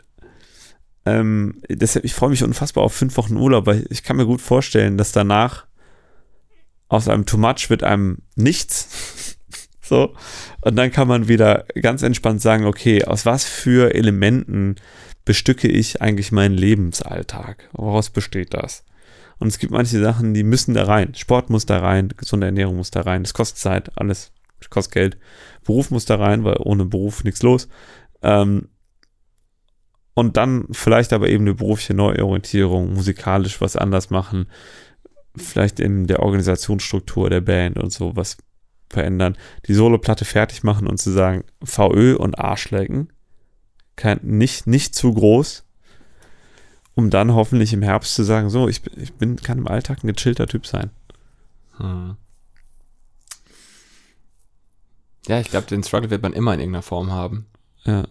ähm, 1.06 1.60
deshalb, 1.68 2.04
ich 2.04 2.14
freue 2.14 2.30
mich 2.30 2.44
unfassbar 2.44 2.84
auf 2.84 2.92
fünf 2.92 3.16
Wochen 3.16 3.36
Urlaub, 3.36 3.66
weil 3.66 3.86
ich 3.90 4.02
kann 4.02 4.16
mir 4.16 4.26
gut 4.26 4.40
vorstellen, 4.40 4.98
dass 4.98 5.12
danach 5.12 5.66
aus 6.88 7.08
einem 7.08 7.26
too 7.26 7.38
much 7.38 7.70
wird 7.70 7.82
einem 7.82 8.18
nichts. 8.34 9.36
so. 9.80 10.14
Und 10.60 10.76
dann 10.76 10.90
kann 10.90 11.08
man 11.08 11.28
wieder 11.28 11.66
ganz 11.80 12.02
entspannt 12.02 12.40
sagen, 12.42 12.64
okay, 12.64 13.04
aus 13.04 13.26
was 13.26 13.44
für 13.44 13.94
Elementen 13.94 14.76
bestücke 15.24 15.68
ich 15.68 16.00
eigentlich 16.00 16.32
meinen 16.32 16.56
Lebensalltag? 16.56 17.68
Woraus 17.72 18.10
besteht 18.10 18.54
das? 18.54 18.84
Und 19.38 19.48
es 19.48 19.58
gibt 19.58 19.72
manche 19.72 20.00
Sachen, 20.00 20.34
die 20.34 20.42
müssen 20.42 20.74
da 20.74 20.84
rein. 20.84 21.14
Sport 21.14 21.50
muss 21.50 21.66
da 21.66 21.78
rein, 21.78 22.08
gesunde 22.16 22.46
Ernährung 22.46 22.76
muss 22.76 22.90
da 22.90 23.02
rein, 23.02 23.22
das 23.22 23.34
kostet 23.34 23.58
Zeit, 23.58 23.90
alles 23.96 24.32
kostet 24.70 24.94
Geld. 24.94 25.18
Beruf 25.64 25.90
muss 25.90 26.06
da 26.06 26.16
rein, 26.16 26.44
weil 26.44 26.56
ohne 26.58 26.84
Beruf 26.86 27.24
nichts 27.24 27.42
los. 27.42 27.68
Ähm, 28.22 28.68
und 30.18 30.36
dann 30.36 30.66
vielleicht 30.72 31.12
aber 31.12 31.28
eben 31.28 31.44
eine 31.44 31.54
berufliche 31.54 31.94
Neuorientierung, 31.94 32.92
musikalisch 32.92 33.60
was 33.60 33.76
anders 33.76 34.10
machen, 34.10 34.46
vielleicht 35.36 35.78
in 35.78 36.08
der 36.08 36.20
Organisationsstruktur 36.24 37.30
der 37.30 37.40
Band 37.40 37.78
und 37.78 37.92
so 37.92 38.16
was 38.16 38.36
verändern, 38.90 39.36
die 39.68 39.74
Soloplatte 39.74 40.24
fertig 40.24 40.64
machen 40.64 40.88
und 40.88 40.98
zu 40.98 41.12
sagen, 41.12 41.44
VÖ 41.62 42.16
und 42.16 42.36
Arsch 42.36 42.70
lecken, 42.72 43.12
kein, 43.94 44.18
nicht, 44.22 44.66
nicht 44.66 44.96
zu 44.96 45.14
groß, 45.14 45.64
um 46.94 47.10
dann 47.10 47.34
hoffentlich 47.34 47.72
im 47.72 47.82
Herbst 47.82 48.14
zu 48.16 48.24
sagen, 48.24 48.50
so, 48.50 48.66
ich, 48.66 48.82
bin- 48.82 49.00
ich 49.00 49.12
bin, 49.12 49.36
kann 49.36 49.58
im 49.58 49.68
Alltag 49.68 50.02
ein 50.02 50.12
gechillter 50.12 50.48
Typ 50.48 50.66
sein. 50.66 50.90
Hm. 51.76 52.16
Ja, 55.28 55.38
ich 55.38 55.50
glaube, 55.50 55.68
den 55.68 55.84
Struggle 55.84 56.10
wird 56.10 56.22
man 56.22 56.32
immer 56.32 56.54
in 56.54 56.60
irgendeiner 56.60 56.82
Form 56.82 57.12
haben. 57.12 57.46
Ja. 57.84 58.08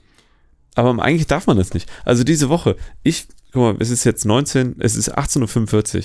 Aber 0.78 1.02
eigentlich 1.04 1.28
darf 1.28 1.48
man 1.48 1.58
das 1.58 1.74
nicht. 1.74 1.90
Also 2.06 2.24
diese 2.24 2.50
Woche, 2.50 2.76
ich, 3.04 3.28
guck 3.52 3.62
mal, 3.62 3.76
es 3.80 3.90
ist 3.90 4.04
jetzt 4.04 4.26
19, 4.26 4.76
es 4.80 4.96
ist 4.96 5.18
18.45 5.18 5.98
Uhr. 5.98 6.04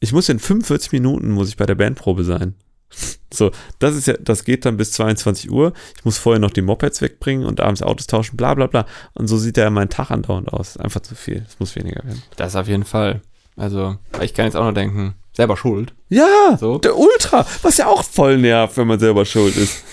Ich 0.00 0.12
muss 0.12 0.28
in 0.28 0.38
45 0.38 0.92
Minuten, 0.92 1.30
muss 1.30 1.48
ich 1.48 1.56
bei 1.56 1.66
der 1.66 1.76
Bandprobe 1.76 2.24
sein. 2.24 2.54
So, 3.32 3.52
das 3.78 3.94
ist 3.94 4.08
ja, 4.08 4.14
das 4.20 4.42
geht 4.42 4.64
dann 4.64 4.76
bis 4.76 4.90
22 4.90 5.52
Uhr. 5.52 5.72
Ich 5.96 6.04
muss 6.04 6.18
vorher 6.18 6.40
noch 6.40 6.50
die 6.50 6.62
Mopeds 6.62 7.00
wegbringen 7.00 7.46
und 7.46 7.60
abends 7.60 7.80
Autos 7.80 8.08
tauschen, 8.08 8.36
bla 8.36 8.54
bla 8.54 8.66
bla. 8.66 8.86
Und 9.14 9.28
so 9.28 9.38
sieht 9.38 9.56
ja 9.56 9.70
mein 9.70 9.88
Tag 9.88 10.10
andauernd 10.10 10.52
aus. 10.52 10.76
Einfach 10.76 11.00
zu 11.02 11.14
viel. 11.14 11.44
Es 11.48 11.60
muss 11.60 11.76
weniger 11.76 12.02
werden. 12.04 12.20
Das 12.34 12.56
auf 12.56 12.66
jeden 12.66 12.82
Fall. 12.84 13.20
Also, 13.56 13.98
ich 14.20 14.34
kann 14.34 14.46
jetzt 14.46 14.56
auch 14.56 14.64
nur 14.64 14.72
denken, 14.74 15.14
selber 15.32 15.56
schuld. 15.56 15.94
Ja, 16.08 16.56
So. 16.58 16.78
der 16.78 16.98
Ultra, 16.98 17.46
was 17.62 17.76
ja 17.76 17.86
auch 17.86 18.02
voll 18.02 18.38
nervt, 18.38 18.76
wenn 18.76 18.88
man 18.88 18.98
selber 18.98 19.24
schuld 19.24 19.56
ist. 19.56 19.84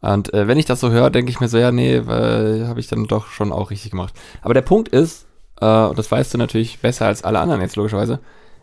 Und 0.00 0.32
äh, 0.32 0.48
wenn 0.48 0.58
ich 0.58 0.64
das 0.66 0.80
so 0.80 0.90
höre, 0.90 1.10
denke 1.10 1.30
ich 1.30 1.40
mir 1.40 1.48
so, 1.48 1.58
ja, 1.58 1.72
nee, 1.72 1.96
äh, 1.96 2.66
habe 2.66 2.80
ich 2.80 2.88
dann 2.88 3.04
doch 3.04 3.28
schon 3.28 3.52
auch 3.52 3.70
richtig 3.70 3.90
gemacht. 3.90 4.14
Aber 4.42 4.54
der 4.54 4.62
Punkt 4.62 4.88
ist, 4.88 5.26
äh, 5.60 5.66
und 5.66 5.98
das 5.98 6.10
weißt 6.10 6.32
du 6.34 6.38
natürlich 6.38 6.78
besser 6.78 7.06
als 7.06 7.22
alle 7.22 7.38
anderen 7.38 7.60
jetzt 7.60 7.76
logischerweise, 7.76 8.20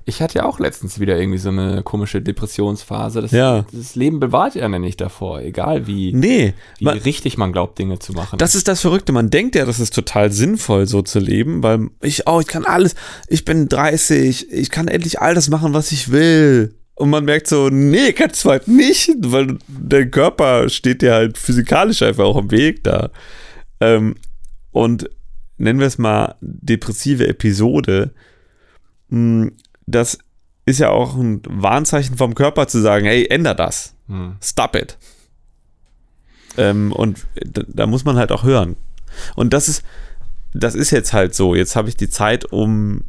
ich 0.07 0.21
hatte 0.21 0.39
ja 0.39 0.45
auch 0.45 0.57
letztens 0.59 1.01
wieder 1.01 1.19
irgendwie 1.19 1.37
so 1.37 1.49
eine 1.49 1.83
komische 1.83 2.21
Depressionsphase. 2.21 3.21
Das, 3.21 3.31
Ja. 3.31 3.65
das 3.73 3.95
Leben 3.95 4.21
bewahrt 4.21 4.55
ja 4.55 4.69
nicht 4.69 5.01
davor, 5.01 5.41
egal 5.41 5.85
wie, 5.85 6.13
Nee, 6.13 6.53
wie 6.77 6.85
man, 6.85 6.97
richtig 6.97 7.37
man 7.37 7.51
glaubt, 7.51 7.77
Dinge 7.77 7.99
zu 7.99 8.13
machen. 8.13 8.39
Das 8.39 8.55
ist 8.55 8.69
das 8.69 8.79
Verrückte. 8.79 9.11
Man 9.11 9.29
denkt 9.29 9.55
ja, 9.55 9.65
das 9.65 9.81
ist 9.81 9.93
total 9.93 10.31
sinnvoll, 10.31 10.87
so 10.87 11.01
zu 11.01 11.19
leben, 11.19 11.61
weil 11.61 11.89
ich, 12.01 12.25
oh, 12.25 12.39
ich 12.39 12.47
kann 12.47 12.63
alles, 12.63 12.95
ich 13.27 13.43
bin 13.43 13.67
30, 13.67 14.49
ich 14.49 14.71
kann 14.71 14.87
endlich 14.87 15.19
all 15.19 15.35
das 15.35 15.49
machen, 15.49 15.73
was 15.73 15.91
ich 15.91 16.09
will. 16.09 16.73
Und 16.97 17.11
man 17.11 17.25
merkt 17.25 17.45
so, 17.45 17.69
nee, 17.69 18.11
kannst 18.11 18.43
du 18.43 18.49
halt 18.49 18.67
nicht, 18.67 19.11
weil 19.19 19.59
dein 19.67 20.09
Körper 20.09 20.67
steht 20.67 21.03
dir 21.03 21.13
halt 21.13 21.37
physikalisch 21.37 22.01
einfach 22.01 22.23
auch 22.23 22.37
im 22.37 22.49
Weg 22.49 22.83
da. 22.83 23.11
Ähm, 23.79 24.15
und 24.71 25.07
nennen 25.57 25.79
wir 25.79 25.85
es 25.85 25.99
mal 25.99 26.35
depressive 26.41 27.27
Episode, 27.27 28.15
mh, 29.09 29.51
das 29.85 30.17
ist 30.65 30.79
ja 30.79 30.89
auch 30.89 31.15
ein 31.15 31.43
Warnzeichen 31.47 32.17
vom 32.17 32.33
Körper 32.33 32.67
zu 32.67 32.81
sagen, 32.81 33.05
hey, 33.05 33.27
änder 33.29 33.53
das. 33.53 33.93
hm. 34.07 34.37
Stop 34.41 34.75
it. 34.75 34.97
Ähm, 36.57 36.91
und 36.91 37.27
da, 37.35 37.61
da 37.67 37.85
muss 37.85 38.05
man 38.05 38.17
halt 38.17 38.31
auch 38.31 38.43
hören. 38.43 38.75
Und 39.35 39.53
das 39.53 39.67
ist, 39.67 39.83
das 40.55 40.73
ist 40.73 40.89
jetzt 40.89 41.13
halt 41.13 41.35
so. 41.35 41.53
Jetzt 41.53 41.75
habe 41.75 41.89
ich 41.89 41.95
die 41.95 42.09
Zeit, 42.09 42.45
um, 42.45 43.03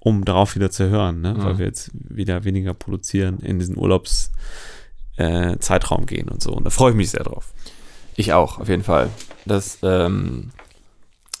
um 0.00 0.24
darauf 0.24 0.54
wieder 0.54 0.70
zu 0.70 0.88
hören, 0.88 1.20
ne? 1.20 1.34
weil 1.38 1.54
Mhm. 1.54 1.58
wir 1.58 1.66
jetzt 1.66 1.90
wieder 1.92 2.44
weniger 2.44 2.74
produzieren, 2.74 3.38
in 3.40 3.58
diesen 3.58 3.76
Urlaubszeitraum 3.76 6.02
äh, 6.02 6.06
gehen 6.06 6.28
und 6.28 6.42
so. 6.42 6.52
Und 6.52 6.64
da 6.64 6.70
freue 6.70 6.90
ich 6.92 6.96
mich 6.96 7.10
sehr 7.10 7.24
drauf. 7.24 7.52
Ich 8.16 8.32
auch, 8.32 8.58
auf 8.58 8.68
jeden 8.68 8.84
Fall. 8.84 9.10
Das 9.44 9.78
ähm, 9.82 10.50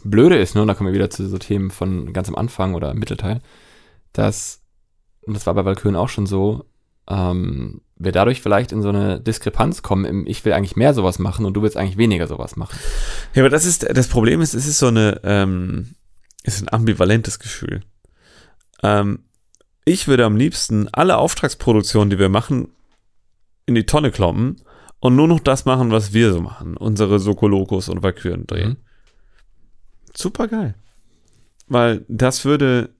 Blöde 0.04 0.38
ist 0.38 0.54
nur, 0.54 0.66
da 0.66 0.74
kommen 0.74 0.88
wir 0.88 0.94
wieder 0.94 1.10
zu 1.10 1.28
so 1.28 1.38
Themen 1.38 1.70
von 1.70 2.12
ganz 2.12 2.28
am 2.28 2.36
Anfang 2.36 2.74
oder 2.74 2.90
im 2.92 2.98
Mittelteil, 2.98 3.40
dass, 4.12 4.60
und 5.22 5.34
das 5.34 5.46
war 5.46 5.54
bei 5.54 5.64
Valkyren 5.64 5.96
auch 5.96 6.08
schon 6.08 6.26
so, 6.26 6.64
ähm, 7.08 7.80
wir 7.96 8.12
dadurch 8.12 8.40
vielleicht 8.40 8.70
in 8.70 8.82
so 8.82 8.90
eine 8.90 9.20
Diskrepanz 9.20 9.82
kommen, 9.82 10.04
im, 10.04 10.26
ich 10.26 10.44
will 10.44 10.52
eigentlich 10.52 10.76
mehr 10.76 10.94
sowas 10.94 11.18
machen 11.18 11.46
und 11.46 11.54
du 11.54 11.62
willst 11.62 11.76
eigentlich 11.76 11.96
weniger 11.96 12.28
sowas 12.28 12.54
machen. 12.56 12.78
Ja, 13.34 13.42
aber 13.42 13.50
das 13.50 13.64
ist, 13.64 13.88
das 13.90 14.08
Problem 14.08 14.40
ist, 14.40 14.54
es 14.54 14.66
ist 14.66 14.78
so 14.78 14.86
eine, 14.86 15.20
ähm, 15.24 15.94
es 16.44 16.56
ist 16.56 16.62
ein 16.62 16.72
ambivalentes 16.72 17.40
Gefühl. 17.40 17.82
Ähm, 18.82 19.24
ich 19.84 20.06
würde 20.06 20.24
am 20.24 20.36
liebsten 20.36 20.88
alle 20.92 21.16
Auftragsproduktionen, 21.16 22.10
die 22.10 22.18
wir 22.18 22.28
machen, 22.28 22.68
in 23.66 23.74
die 23.74 23.86
Tonne 23.86 24.10
kloppen 24.10 24.60
und 25.00 25.16
nur 25.16 25.28
noch 25.28 25.40
das 25.40 25.64
machen, 25.64 25.90
was 25.90 26.12
wir 26.12 26.32
so 26.32 26.40
machen. 26.40 26.76
Unsere 26.76 27.18
Sokolokos 27.18 27.88
und 27.88 28.02
Valkyren 28.02 28.46
drehen. 28.46 28.70
Mhm. 28.70 28.76
Super 30.14 30.48
geil. 30.48 30.74
Weil 31.68 32.04
das 32.08 32.44
würde, 32.44 32.90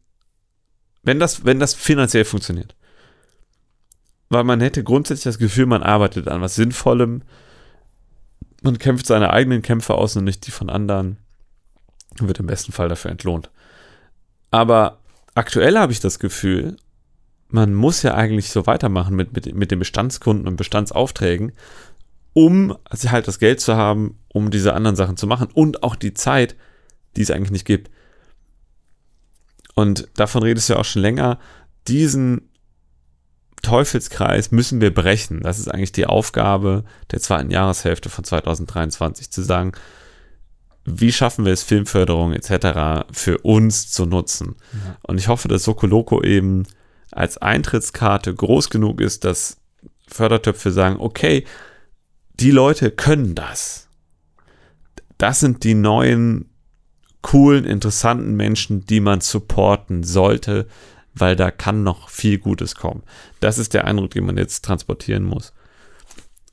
wenn 1.03 1.19
das, 1.19 1.45
wenn 1.45 1.59
das 1.59 1.75
finanziell 1.75 2.25
funktioniert. 2.25 2.77
Weil 4.29 4.45
man 4.45 4.61
hätte 4.61 4.85
grundsätzlich 4.85 5.25
das 5.25 5.39
Gefühl, 5.39 5.67
man 5.67 5.83
arbeitet 5.83 6.29
an 6.29 6.41
was 6.41 6.55
Sinnvollem. 6.55 7.23
Man 8.63 8.79
kämpft 8.79 9.07
seine 9.07 9.31
eigenen 9.31 9.63
Kämpfe 9.63 9.95
aus 9.95 10.17
und 10.17 10.25
nicht 10.25 10.47
die 10.47 10.51
von 10.51 10.69
anderen. 10.69 11.17
Und 12.21 12.29
wird 12.29 12.41
im 12.41 12.47
besten 12.47 12.73
Fall 12.73 12.89
dafür 12.89 13.11
entlohnt. 13.11 13.51
Aber 14.51 14.99
aktuell 15.39 15.79
habe 15.79 15.93
ich 15.93 16.01
das 16.01 16.19
Gefühl, 16.19 16.77
man 17.49 17.75
muss 17.75 18.03
ja 18.03 18.15
eigentlich 18.15 18.51
so 18.51 18.67
weitermachen 18.67 19.17
mit, 19.17 19.33
mit, 19.35 19.55
mit 19.55 19.71
den 19.71 19.79
Bestandskunden 19.79 20.47
und 20.47 20.57
Bestandsaufträgen, 20.57 21.53
um 22.35 22.77
also 22.85 23.11
halt 23.11 23.27
das 23.27 23.39
Geld 23.39 23.61
zu 23.61 23.77
haben, 23.77 24.19
um 24.29 24.51
diese 24.51 24.75
anderen 24.75 24.97
Sachen 24.97 25.17
zu 25.17 25.27
machen 25.27 25.49
und 25.55 25.83
auch 25.83 25.97
die 25.97 26.13
Zeit, 26.13 26.57
die 27.17 27.23
es 27.23 27.31
eigentlich 27.31 27.51
nicht 27.51 27.65
gibt. 27.65 27.91
Und 29.75 30.09
davon 30.15 30.43
redest 30.43 30.69
du 30.69 30.75
ja 30.75 30.81
auch 30.81 30.85
schon 30.85 31.03
länger, 31.03 31.39
diesen 31.87 32.51
Teufelskreis 33.63 34.51
müssen 34.51 34.81
wir 34.81 34.93
brechen. 34.93 35.41
Das 35.41 35.59
ist 35.59 35.69
eigentlich 35.69 35.93
die 35.93 36.07
Aufgabe 36.07 36.85
der 37.11 37.21
zweiten 37.21 37.51
Jahreshälfte 37.51 38.09
von 38.09 38.25
2023, 38.25 39.31
zu 39.31 39.43
sagen, 39.43 39.73
wie 40.91 41.13
schaffen 41.13 41.45
wir 41.45 41.53
es, 41.53 41.63
Filmförderung 41.63 42.33
etc. 42.33 43.07
für 43.13 43.39
uns 43.39 43.91
zu 43.91 44.07
nutzen. 44.07 44.57
Ja. 44.73 44.97
Und 45.03 45.19
ich 45.19 45.29
hoffe, 45.29 45.49
dass 45.49 45.65
Sokoloco 45.65 46.23
eben 46.23 46.65
als 47.11 47.39
Eintrittskarte 47.39 48.35
groß 48.35 48.71
genug 48.71 49.01
ist, 49.01 49.25
dass 49.25 49.59
Fördertöpfe 50.07 50.71
sagen, 50.71 50.97
okay, 50.99 51.45
die 52.41 52.51
Leute 52.51 52.91
können 52.91 53.35
das. 53.35 53.89
Das 55.17 55.41
sind 55.41 55.65
die 55.65 55.75
neuen, 55.75 56.51
coolen, 57.23 57.65
interessanten 57.65 58.35
Menschen, 58.35 58.87
die 58.87 59.01
man 59.01 59.21
supporten 59.21 60.05
sollte, 60.05 60.69
weil 61.15 61.35
da 61.35 61.51
kann 61.51 61.83
noch 61.83 62.09
viel 62.09 62.39
Gutes 62.39 62.77
kommen. 62.77 63.03
Das 63.41 63.59
ist 63.59 63.75
der 63.75 63.85
Eindruck, 63.87 64.13
den 64.13 64.27
man 64.27 64.37
jetzt 64.37 64.65
transportieren 64.65 65.25
muss. 65.25 65.53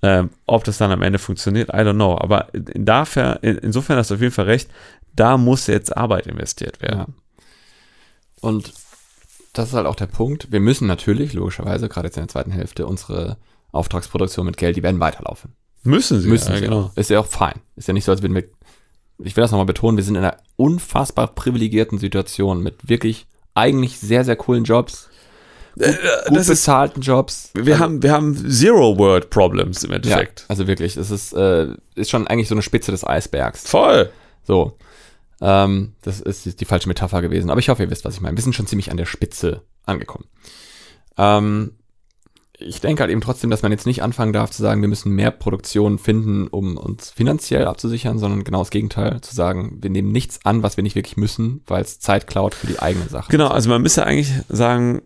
Ähm, 0.06 0.30
ob 0.46 0.64
das 0.64 0.78
dann 0.78 0.92
am 0.92 1.02
Ende 1.02 1.18
funktioniert, 1.18 1.70
I 1.70 1.78
don't 1.78 1.94
know. 1.94 2.16
Aber 2.20 2.50
dafür, 2.54 3.40
in, 3.42 3.58
insofern 3.58 3.98
hast 3.98 4.12
du 4.12 4.16
auf 4.16 4.22
jeden 4.22 4.34
Fall 4.34 4.46
recht, 4.46 4.70
da 5.16 5.38
muss 5.38 5.66
jetzt 5.66 5.98
Arbeit 5.98 6.28
investiert 6.28 6.80
werden. 6.80 7.00
Ja. 7.00 7.08
Und 8.42 8.72
das 9.54 9.70
ist 9.70 9.74
halt 9.74 9.88
auch 9.88 9.96
der 9.96 10.06
Punkt. 10.06 10.52
Wir 10.52 10.60
müssen 10.60 10.86
natürlich, 10.86 11.34
logischerweise, 11.34 11.90
gerade 11.90 12.08
jetzt 12.10 12.18
in 12.18 12.24
der 12.24 12.28
zweiten 12.28 12.52
Hälfte, 12.52 12.86
unsere 12.86 13.38
Auftragsproduktion 13.72 14.46
mit 14.46 14.58
Geld, 14.58 14.76
die 14.76 14.84
werden 14.84 15.00
weiterlaufen. 15.00 15.54
Müssen 15.82 16.22
sie. 16.22 16.28
Müssen 16.28 16.52
ja, 16.52 16.58
sie 16.58 16.66
genau. 16.66 16.92
Ist 16.96 17.10
ja 17.10 17.20
auch 17.20 17.26
fein. 17.26 17.62
Ist 17.76 17.88
ja 17.88 17.94
nicht 17.94 18.06
so, 18.06 18.12
als 18.12 18.22
würden 18.22 18.36
wir, 18.36 18.44
ich 19.20 19.36
will 19.36 19.42
das 19.42 19.50
nochmal 19.50 19.66
betonen, 19.66 19.98
wir 19.98 20.04
sind 20.04 20.16
in 20.16 20.24
einer 20.24 20.38
unfassbar 20.56 21.28
privilegierten 21.28 21.98
Situation 21.98 22.62
mit 22.62 22.88
wirklich 22.88 23.26
eigentlich 23.56 23.98
sehr, 24.00 24.24
sehr 24.24 24.36
coolen 24.36 24.66
Jobs. 24.66 25.10
Gut, 25.76 25.86
gut 25.86 25.96
Äh, 25.96 26.34
das 26.34 26.50
ist, 26.50 26.62
bezahlten 26.62 27.02
Jobs. 27.02 27.52
wir, 27.54 27.80
haben, 27.80 28.02
wir 28.02 28.12
haben 28.12 28.36
Zero-Word-Problems 28.50 29.84
im 29.84 29.92
ja, 29.92 29.96
Endeffekt. 29.98 30.46
also 30.48 30.68
wirklich, 30.68 30.98
es 30.98 31.12
ist, 31.12 31.34
äh, 31.34 31.68
ist 31.96 32.10
schon 32.10 32.28
eigentlich 32.28 32.48
so 32.48 32.56
eine 32.56 32.62
Spitze 32.62 32.92
des 32.92 33.06
Eisbergs. 33.06 33.68
Voll. 33.70 34.10
So. 34.44 34.78
Ähm, 35.42 35.94
das 36.02 36.22
ist 36.22 36.62
die 36.62 36.66
falsche 36.66 36.88
Metapher 36.88 37.22
gewesen. 37.22 37.50
Aber 37.50 37.60
ich 37.60 37.70
hoffe, 37.70 37.84
ihr 37.84 37.92
wisst, 37.92 38.06
was 38.06 38.16
ich 38.16 38.22
meine. 38.22 38.38
Wir 38.38 38.44
sind 38.44 38.56
schon 38.56 38.68
ziemlich 38.68 38.90
an 38.92 38.98
der 38.98 39.06
Spitze 39.06 39.62
angekommen. 39.86 40.26
Ähm, 41.18 41.72
ich 42.58 42.80
denke 42.80 43.02
halt 43.02 43.12
eben 43.12 43.22
trotzdem, 43.22 43.50
dass 43.50 43.64
man 43.64 43.72
jetzt 43.72 43.86
nicht 43.86 44.02
anfangen 44.02 44.32
darf 44.32 44.52
zu 44.52 44.62
sagen, 44.62 44.82
wir 44.82 44.88
müssen 44.88 45.12
mehr 45.12 45.32
Produktion 45.32 46.00
finden, 46.00 46.48
um 46.48 46.78
uns 46.78 47.12
finanziell 47.12 47.66
abzusichern, 47.68 48.18
sondern 48.18 48.46
genau 48.46 48.60
das 48.60 48.70
Gegenteil, 48.70 49.20
zu 49.22 49.36
sagen, 49.36 49.80
wir 49.82 49.90
nehmen 49.90 50.14
nichts 50.14 50.40
an, 50.46 50.64
was 50.64 50.78
wir 50.78 50.84
nicht 50.84 50.96
wirklich 50.96 51.18
müssen, 51.18 51.62
weil 51.68 51.82
es 51.82 52.00
Zeit 52.00 52.28
klaut 52.28 52.56
für 52.56 52.68
die 52.68 52.80
eigene 52.80 53.10
Sache. 53.10 53.30
Genau, 53.30 53.48
also 53.50 53.70
man 53.70 53.82
müsste 53.82 54.06
eigentlich 54.06 54.32
sagen, 54.48 55.02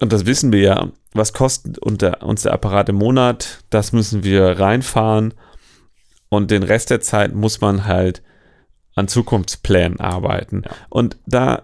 und 0.00 0.12
das 0.12 0.26
wissen 0.26 0.52
wir 0.52 0.60
ja, 0.60 0.88
was 1.12 1.32
kostet 1.32 1.78
uns 1.78 1.98
der 2.42 2.52
Apparat 2.52 2.88
im 2.88 2.96
Monat, 2.96 3.64
das 3.70 3.92
müssen 3.92 4.24
wir 4.24 4.58
reinfahren 4.58 5.34
und 6.28 6.50
den 6.50 6.62
Rest 6.62 6.90
der 6.90 7.00
Zeit 7.00 7.34
muss 7.34 7.60
man 7.60 7.84
halt 7.84 8.22
an 8.96 9.08
Zukunftsplänen 9.08 10.00
arbeiten. 10.00 10.62
Ja. 10.64 10.70
Und 10.88 11.16
da, 11.26 11.62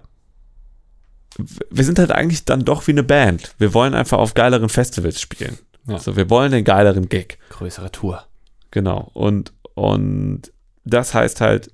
wir 1.71 1.85
sind 1.85 1.99
halt 1.99 2.13
eigentlich 2.13 2.45
dann 2.45 2.65
doch 2.65 2.87
wie 2.87 2.93
eine 2.93 3.03
Band. 3.03 3.55
Wir 3.59 3.75
wollen 3.75 3.95
einfach 3.95 4.19
auf 4.19 4.35
geileren 4.35 4.69
Festivals 4.69 5.21
spielen. 5.21 5.59
Ja. 5.87 5.99
So, 5.99 6.17
wir 6.17 6.31
wollen 6.31 6.53
den 6.53 6.65
geileren 6.65 7.09
Gig. 7.09 7.39
Größere 7.51 7.91
Tour. 7.91 8.25
Genau. 8.71 9.11
Und, 9.15 9.53
und 9.75 10.53
das 10.85 11.15
heißt 11.15 11.41
halt 11.41 11.73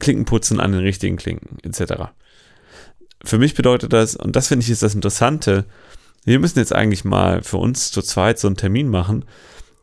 Klinken 0.00 0.24
putzen 0.24 0.60
an 0.60 0.72
den 0.72 0.80
richtigen 0.80 1.16
Klinken, 1.16 1.58
etc. 1.62 2.10
Für 3.24 3.38
mich 3.38 3.54
bedeutet 3.54 3.92
das, 3.92 4.16
und 4.16 4.36
das 4.36 4.48
finde 4.48 4.64
ich 4.64 4.70
ist 4.70 4.82
das 4.82 4.94
Interessante, 4.94 5.64
wir 6.24 6.38
müssen 6.38 6.58
jetzt 6.58 6.74
eigentlich 6.74 7.04
mal 7.04 7.42
für 7.42 7.58
uns 7.58 7.90
zu 7.90 8.00
zweit 8.02 8.38
so 8.38 8.48
einen 8.48 8.56
Termin 8.56 8.88
machen. 8.88 9.24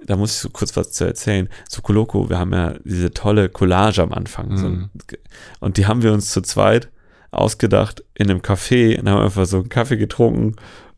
Da 0.06 0.16
muss 0.16 0.32
ich 0.34 0.38
so 0.40 0.50
kurz 0.50 0.76
was 0.76 0.92
zu 0.92 1.06
erzählen. 1.06 1.48
Zu 1.70 1.82
Koloko, 1.84 2.30
wir 2.30 2.40
haben 2.40 2.52
ja 2.54 2.74
diese 2.84 3.12
tolle 3.12 3.50
Collage 3.50 4.02
am 4.02 4.12
Anfang. 4.12 4.58
So 4.58 4.68
Mhm. 4.68 4.90
ein, 4.94 5.18
und 5.60 5.78
die 5.78 5.86
haben 5.86 6.02
wir 6.02 6.12
uns 6.14 6.32
zu 6.32 6.42
zweit 6.42 6.90
ausgedacht 7.30 8.04
in 8.16 8.30
einem 8.30 8.40
Café 8.42 9.00
und 9.00 9.08
haben 9.10 9.22
einfach 9.24 9.46
so 9.46 9.58
einen 9.58 9.70
Kaffee 9.70 9.98
getrunken 9.98 10.56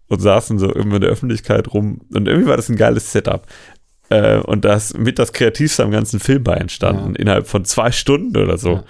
und 0.08 0.20
saßen 0.22 0.58
so 0.60 0.68
irgendwie 0.74 0.96
in 0.96 1.02
der 1.02 1.10
Öffentlichkeit 1.12 1.74
rum. 1.74 2.00
Und 2.14 2.28
irgendwie 2.28 2.48
war 2.48 2.56
das 2.58 2.70
ein 2.70 2.76
geiles 2.78 3.12
Setup. 3.12 3.46
Äh, 4.10 4.38
und 4.38 4.64
das 4.66 4.94
mit 4.94 5.20
das 5.20 5.34
Kreativste 5.34 5.84
am 5.84 5.92
ganzen 5.92 6.20
Film 6.22 6.44
bei 6.44 6.56
entstanden, 6.56 7.14
Ja. 7.16 7.20
innerhalb 7.20 7.48
von 7.48 7.66
zwei 7.66 7.92
Stunden 7.92 8.36
oder 8.38 8.58
so. 8.58 8.76
Ja, 8.76 8.84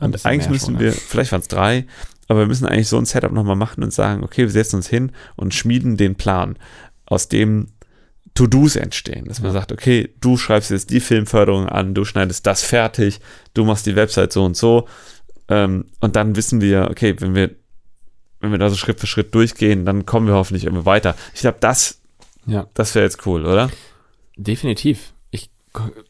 Und 0.00 0.24
eigentlich 0.24 0.48
müssen 0.50 0.74
schon, 0.74 0.80
wir, 0.80 0.90
ja. 0.90 0.94
vielleicht 0.94 1.32
waren 1.32 1.40
es 1.40 1.48
drei, 1.48 1.86
aber 2.28 2.40
wir 2.40 2.46
müssen 2.46 2.66
eigentlich 2.66 2.88
so 2.88 2.98
ein 2.98 3.04
Setup 3.06 3.32
nochmal 3.32 3.56
machen 3.56 3.82
und 3.82 3.92
sagen, 3.92 4.22
okay, 4.22 4.42
wir 4.42 4.50
setzen 4.50 4.76
uns 4.76 4.88
hin 4.88 5.12
und 5.36 5.54
schmieden 5.54 5.96
den 5.96 6.14
Plan, 6.14 6.56
aus 7.06 7.28
dem 7.28 7.68
To-Dos 8.34 8.76
entstehen. 8.76 9.24
Dass 9.26 9.40
man 9.40 9.48
Ja. 9.48 9.54
sagt, 9.60 9.72
okay, 9.72 10.10
du 10.20 10.36
schreibst 10.36 10.70
jetzt 10.70 10.90
die 10.90 11.00
Filmförderung 11.00 11.66
an, 11.66 11.94
du 11.94 12.04
schneidest 12.04 12.46
das 12.46 12.62
fertig, 12.62 13.18
du 13.54 13.64
machst 13.64 13.86
die 13.86 13.96
Website 13.96 14.32
so 14.32 14.44
und 14.44 14.56
so. 14.56 14.86
Ähm, 15.48 15.86
und 16.00 16.14
dann 16.16 16.36
wissen 16.36 16.60
wir, 16.60 16.88
okay, 16.90 17.16
wenn 17.18 17.34
wir, 17.34 17.50
wenn 18.40 18.50
wir 18.52 18.58
da 18.58 18.68
so 18.68 18.76
Schritt 18.76 19.00
für 19.00 19.06
Schritt 19.06 19.34
durchgehen, 19.34 19.84
dann 19.86 20.04
kommen 20.06 20.26
wir 20.26 20.34
hoffentlich 20.34 20.64
irgendwie 20.64 20.84
weiter. 20.86 21.16
Ich 21.34 21.40
glaube, 21.40 21.56
das, 21.60 22.00
Ja. 22.46 22.68
das 22.74 22.94
wäre 22.94 23.04
jetzt 23.06 23.26
cool, 23.26 23.46
oder? 23.46 23.70
Definitiv. 24.36 25.14
Ich 25.30 25.50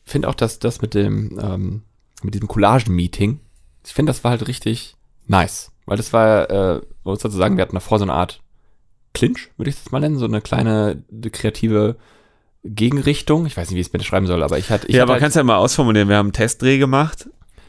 finde 0.04 0.28
auch, 0.28 0.34
dass 0.34 0.58
das 0.58 0.82
mit 0.82 0.94
dem, 0.94 1.38
ähm, 1.40 1.82
mit 2.22 2.34
diesem 2.34 2.48
Collagen-Meeting, 2.48 3.40
ich 3.86 3.92
finde, 3.94 4.10
das 4.10 4.24
war 4.24 4.32
halt 4.32 4.48
richtig 4.48 4.96
nice. 5.28 5.70
Weil 5.88 5.96
das 5.96 6.12
war, 6.12 6.50
äh, 6.50 6.74
man 6.74 6.82
muss 7.04 7.20
dazu 7.20 7.36
sagen, 7.36 7.56
wir 7.56 7.62
hatten 7.62 7.74
davor 7.74 7.98
so 7.98 8.04
eine 8.04 8.12
Art 8.12 8.40
Clinch, 9.14 9.50
würde 9.56 9.70
ich 9.70 9.76
das 9.82 9.90
mal 9.90 10.00
nennen, 10.00 10.18
so 10.18 10.26
eine 10.26 10.40
kleine 10.40 11.02
kreative 11.32 11.96
Gegenrichtung. 12.62 13.46
Ich 13.46 13.56
weiß 13.56 13.68
nicht, 13.70 13.76
wie 13.76 13.80
ich 13.80 13.86
es 13.86 13.92
mir 13.92 14.02
schreiben 14.02 14.26
soll, 14.26 14.42
aber 14.42 14.58
ich 14.58 14.70
hatte. 14.70 14.86
Ich 14.86 14.94
ja, 14.94 15.00
hatte 15.00 15.04
aber 15.04 15.12
halt, 15.14 15.22
kannst 15.22 15.36
ja 15.36 15.42
mal 15.42 15.56
ausformulieren. 15.56 16.08
Wir 16.08 16.16
haben 16.16 16.26
einen 16.26 16.32
Testdreh 16.34 16.78
gemacht. 16.78 17.28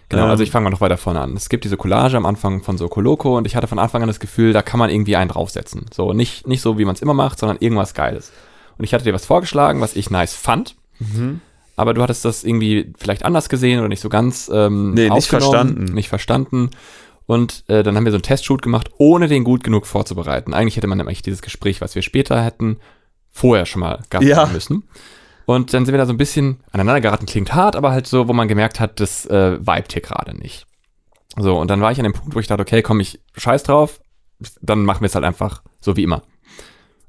Genau, 0.09 0.23
Ähm, 0.23 0.29
also 0.31 0.43
ich 0.43 0.51
fange 0.51 0.65
mal 0.65 0.69
noch 0.71 0.81
weiter 0.81 0.97
vorne 0.97 1.21
an. 1.21 1.35
Es 1.35 1.49
gibt 1.49 1.63
diese 1.63 1.77
Collage 1.77 2.17
am 2.17 2.25
Anfang 2.25 2.63
von 2.63 2.77
so 2.77 2.89
Coloco 2.89 3.37
und 3.37 3.47
ich 3.47 3.55
hatte 3.55 3.67
von 3.67 3.79
Anfang 3.79 4.01
an 4.01 4.07
das 4.07 4.19
Gefühl, 4.19 4.53
da 4.53 4.61
kann 4.61 4.79
man 4.79 4.89
irgendwie 4.89 5.15
einen 5.15 5.29
draufsetzen. 5.29 5.85
So, 5.93 6.13
nicht, 6.13 6.47
nicht 6.47 6.61
so, 6.61 6.77
wie 6.77 6.85
man 6.85 6.95
es 6.95 7.01
immer 7.01 7.13
macht, 7.13 7.39
sondern 7.39 7.57
irgendwas 7.59 7.93
Geiles. 7.93 8.31
Und 8.77 8.83
ich 8.83 8.93
hatte 8.93 9.03
dir 9.03 9.13
was 9.13 9.25
vorgeschlagen, 9.25 9.81
was 9.81 9.95
ich 9.95 10.09
nice 10.09 10.33
fand. 10.33 10.75
Mhm. 10.99 11.41
Aber 11.75 11.93
du 11.93 12.01
hattest 12.01 12.25
das 12.25 12.43
irgendwie 12.43 12.91
vielleicht 12.97 13.23
anders 13.23 13.47
gesehen 13.47 13.79
oder 13.79 13.87
nicht 13.87 14.01
so 14.01 14.09
ganz 14.09 14.51
ähm, 14.53 14.93
Nee, 14.93 15.09
nicht 15.09 15.29
verstanden. 15.29 15.85
Nicht 15.93 16.09
verstanden. 16.09 16.71
Und 17.29 17.63
äh, 17.67 17.83
dann 17.83 17.95
haben 17.95 18.05
wir 18.05 18.11
so 18.11 18.15
einen 18.15 18.23
Testshoot 18.23 18.63
gemacht, 18.63 18.89
ohne 18.97 19.27
den 19.27 19.43
gut 19.43 19.63
genug 19.63 19.85
vorzubereiten. 19.85 20.51
Eigentlich 20.55 20.77
hätte 20.77 20.87
man 20.87 20.97
nämlich 20.97 21.21
dieses 21.21 21.43
Gespräch, 21.43 21.79
was 21.79 21.93
wir 21.93 22.01
später 22.01 22.43
hätten, 22.43 22.77
vorher 23.29 23.67
schon 23.67 23.81
mal 23.81 23.99
gehabt 24.09 24.25
Ja. 24.25 24.37
haben 24.37 24.51
müssen. 24.53 24.89
Und 25.45 25.71
dann 25.75 25.85
sind 25.85 25.93
wir 25.93 25.99
da 25.99 26.07
so 26.07 26.11
ein 26.13 26.17
bisschen 26.17 26.57
aneinander 26.71 27.01
geraten, 27.01 27.27
klingt 27.27 27.53
hart, 27.53 27.75
aber 27.75 27.91
halt 27.91 28.07
so, 28.07 28.27
wo 28.27 28.33
man 28.33 28.47
gemerkt 28.47 28.79
hat, 28.79 28.99
das 28.99 29.27
äh, 29.27 29.59
vibet 29.59 29.93
hier 29.93 30.01
gerade 30.01 30.35
nicht. 30.35 30.65
So, 31.37 31.55
und 31.59 31.69
dann 31.69 31.81
war 31.81 31.91
ich 31.91 31.99
an 31.99 32.05
dem 32.05 32.13
Punkt, 32.13 32.33
wo 32.33 32.39
ich 32.39 32.47
dachte, 32.47 32.63
okay, 32.63 32.81
komm, 32.81 32.99
ich 32.99 33.19
scheiß 33.37 33.61
drauf, 33.61 34.01
dann 34.63 34.83
machen 34.83 35.01
wir 35.01 35.05
es 35.05 35.13
halt 35.13 35.23
einfach 35.25 35.61
so 35.81 35.95
wie 35.95 36.03
immer. 36.03 36.23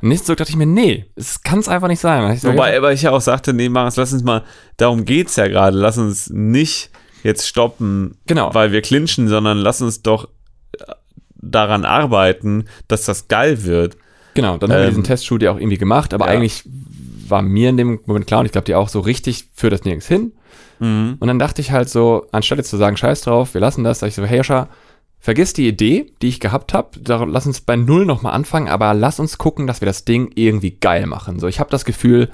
Am 0.03 0.09
nächsten 0.09 0.27
Tag 0.27 0.37
dachte 0.37 0.51
ich 0.51 0.57
mir, 0.59 0.67
nee, 0.67 1.07
es 1.17 1.43
kann 1.43 1.61
es 1.61 1.69
einfach 1.71 1.89
nicht 1.89 2.01
sein. 2.01 2.25
Und 2.31 2.45
Wobei 2.45 2.77
aber 2.77 2.93
ich 2.93 3.01
ja 3.01 3.13
auch 3.13 3.23
sagte, 3.23 3.55
nee, 3.55 3.71
Marius, 3.71 3.97
lass 3.97 4.13
uns 4.13 4.23
mal, 4.23 4.45
darum 4.77 5.07
geht's 5.07 5.37
ja 5.37 5.49
gerade, 5.49 5.79
lass 5.79 5.97
uns 5.97 6.29
nicht 6.29 6.91
jetzt 7.23 7.47
stoppen, 7.49 8.17
Genau. 8.27 8.55
weil 8.55 8.73
wir 8.73 8.83
clinchen, 8.83 9.29
sondern 9.29 9.59
lass 9.59 9.83
uns 9.83 10.03
doch 10.03 10.29
äh, 10.79 10.85
daran 11.37 11.85
arbeiten, 11.85 12.65
dass 12.89 13.05
das 13.05 13.29
geil 13.29 13.65
wird. 13.65 13.97
Genau, 14.35 14.57
dann 14.59 14.71
haben 14.71 14.79
wir 14.79 14.85
Ähm, 14.85 14.91
diesen 14.91 15.05
Testshoot 15.05 15.43
ja 15.43 15.53
auch 15.53 15.59
irgendwie 15.59 15.79
gemacht, 15.79 16.15
aber 16.15 16.27
ja. 16.27 16.33
eigentlich 16.33 16.65
war 17.29 17.43
mir 17.43 17.71
in 17.71 17.77
dem 17.77 18.01
Moment 18.07 18.27
klar 18.27 18.41
und 18.41 18.47
ich 18.47 18.53
glaube 18.53 18.65
dir 18.67 18.79
auch 18.79 18.89
so 18.89 19.01
richtig 19.01 19.49
führt 19.55 19.73
das 19.73 19.85
nirgends 19.85 20.07
hin. 20.09 20.33
Mhm. 20.79 21.17
Und 21.19 21.29
dann 21.29 21.39
dachte 21.39 21.61
ich 21.61 21.71
halt 21.71 21.89
so, 21.89 22.27
anstatt 22.33 22.59
jetzt 22.59 22.71
zu 22.71 22.77
sagen, 22.77 22.97
scheiß 22.97 23.23
drauf, 23.23 23.55
wir 23.55 23.61
lassen 23.61 23.85
das, 23.85 24.01
sag 24.01 24.09
ich 24.09 24.15
so, 24.15 24.25
hey 24.25 24.39
Joscha, 24.39 24.69
vergiss 25.19 25.53
die 25.53 25.69
Idee, 25.69 26.13
die 26.23 26.29
ich 26.29 26.41
gehabt 26.41 26.73
habe, 26.75 26.99
lass 27.27 27.47
uns 27.47 27.61
bei 27.61 27.77
Null 27.77 28.07
nochmal 28.07 28.33
anfangen, 28.33 28.69
aber 28.69 28.95
lass 28.95 29.21
uns 29.21 29.37
gucken, 29.39 29.67
dass 29.67 29.81
wir 29.81 29.87
das 29.87 30.05
Ding 30.05 30.33
irgendwie 30.35 30.71
geil 30.73 31.07
machen. 31.07 31.39
So, 31.39 31.47
ich 31.47 31.61
habe 31.61 31.71
das 31.71 31.85
Gefühl, 31.85 32.31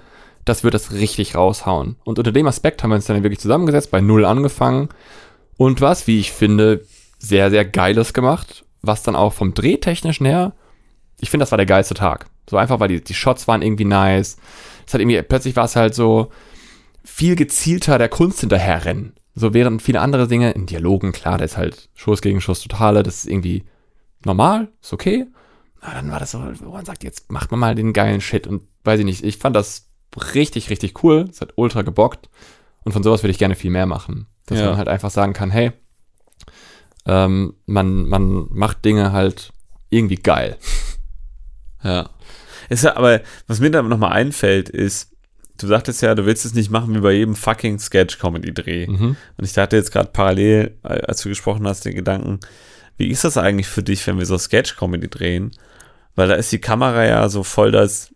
das 0.47 0.65
wird 0.65 0.75
das 0.75 0.93
richtig 0.93 1.35
raushauen. 1.35 1.97
Und 2.05 2.19
unter 2.19 2.33
dem 2.33 2.47
Aspekt 2.47 2.83
haben 2.83 2.91
wir 2.91 2.97
uns 2.97 3.05
dann 3.05 3.23
wirklich 3.23 3.41
zusammengesetzt, 3.41 3.91
bei 3.91 4.01
Null 4.01 4.25
angefangen 4.25 4.89
und 5.59 5.81
was, 5.81 6.07
wie 6.07 6.21
ich 6.21 6.33
finde, 6.33 6.87
sehr, 7.19 7.51
sehr 7.51 7.65
Geiles 7.65 8.15
gemacht, 8.15 8.65
was 8.83 9.03
dann 9.03 9.17
auch 9.17 9.33
vom 9.33 9.55
Drehtechnischen 9.55 10.27
her, 10.27 10.55
ich 11.21 11.31
finde, 11.31 11.43
das 11.43 11.51
war 11.51 11.57
der 11.57 11.67
geilste 11.67 11.95
Tag. 11.95 12.27
So 12.49 12.57
einfach, 12.57 12.79
weil 12.79 12.89
die, 12.89 13.03
die 13.03 13.15
Shots 13.15 13.49
waren 13.49 13.63
irgendwie 13.63 13.85
nice. 13.85 14.37
Es 14.87 14.95
hat 14.95 15.01
irgendwie, 15.01 15.21
plötzlich 15.23 15.57
war 15.57 15.65
es 15.65 15.77
halt 15.77 15.95
so 15.95 16.31
viel 17.03 17.37
gezielter 17.37 17.99
der 17.99 18.09
Kunst 18.09 18.41
hinterherrennen. 18.41 19.15
So 19.35 19.53
während 19.53 19.83
viele 19.83 20.01
andere 20.01 20.29
Dinge 20.29 20.53
in 20.53 20.67
Dialogen, 20.67 21.13
klar, 21.13 21.39
da 21.39 21.45
ist 21.45 21.57
halt 21.57 21.89
Schuss 21.95 22.21
gegen 22.21 22.41
Schuss 22.41 22.61
totale, 22.61 23.03
das 23.03 23.19
ist 23.19 23.27
irgendwie 23.27 23.65
normal, 24.25 24.69
ist 24.81 24.93
okay. 24.93 25.27
Aber 25.81 25.95
dann 25.95 26.11
war 26.11 26.21
das 26.21 26.31
so, 26.31 26.43
wo 26.61 26.71
man 26.71 26.85
sagt, 26.85 27.05
jetzt 27.05 27.31
macht 27.31 27.51
man 27.51 27.61
mal 27.61 27.75
den 27.75 27.93
geilen 27.93 28.21
Shit 28.21 28.47
und 28.47 28.63
weiß 28.85 29.01
ich 29.01 29.05
nicht, 29.05 29.25
ich 29.25 29.39
fand 29.39 29.57
das 29.57 29.86
richtig, 30.35 30.71
richtig 30.71 31.03
cool. 31.05 31.27
Es 31.31 31.41
hat 31.41 31.53
ultra 31.57 31.83
gebockt 31.83 32.29
und 32.85 32.93
von 32.93 33.03
sowas 33.03 33.23
würde 33.23 33.31
ich 33.33 33.39
gerne 33.39 33.55
viel 33.55 33.71
mehr 33.71 33.87
machen. 33.87 34.27
Dass 34.47 34.59
Ja. 34.61 34.67
man 34.67 34.77
halt 34.77 34.89
einfach 34.89 35.11
sagen 35.11 35.33
kann, 35.33 35.51
hey, 35.51 35.73
ähm, 37.07 37.55
man, 37.67 38.07
man 38.09 38.47
macht 38.51 38.85
Dinge 38.85 39.13
halt 39.13 39.53
irgendwie 39.91 40.17
geil. 40.17 40.57
Ja. 41.83 42.11
Ist 42.69 42.83
ja, 42.85 42.97
aber 42.97 43.21
was 43.47 43.61
mir 43.61 43.71
da 43.71 43.83
nochmal 43.83 44.13
einfällt, 44.13 44.69
ist, 44.69 45.13
du 45.61 45.67
sagtest 45.69 46.03
ja, 46.03 46.15
du 46.15 46.27
willst 46.27 46.45
es 46.45 46.55
nicht 46.55 46.71
machen 46.71 46.95
wie 46.95 47.01
bei 47.01 47.13
jedem 47.13 47.37
fucking 47.37 47.79
Sketch-Comedy-Dreh. 47.79 48.89
Mhm. 48.89 49.17
Und 49.37 49.45
ich 49.45 49.57
hatte 49.57 49.77
jetzt 49.77 49.93
gerade 49.93 50.11
parallel, 50.13 50.77
äh, 50.83 51.01
als 51.03 51.23
du 51.23 51.29
gesprochen 51.29 51.67
hast, 51.67 51.85
den 51.85 51.95
Gedanken, 51.95 52.41
wie 52.97 53.09
ist 53.09 53.25
das 53.25 53.37
eigentlich 53.37 53.69
für 53.69 53.83
dich, 53.83 54.05
wenn 54.07 54.19
wir 54.19 54.27
so 54.27 54.37
Sketch-Comedy 54.39 55.09
drehen? 55.09 55.53
Weil 56.17 56.29
da 56.29 56.35
ist 56.35 56.51
die 56.51 56.61
Kamera 56.61 57.05
ja 57.05 57.29
so 57.29 57.45
voll 57.45 57.71
das 57.71 58.11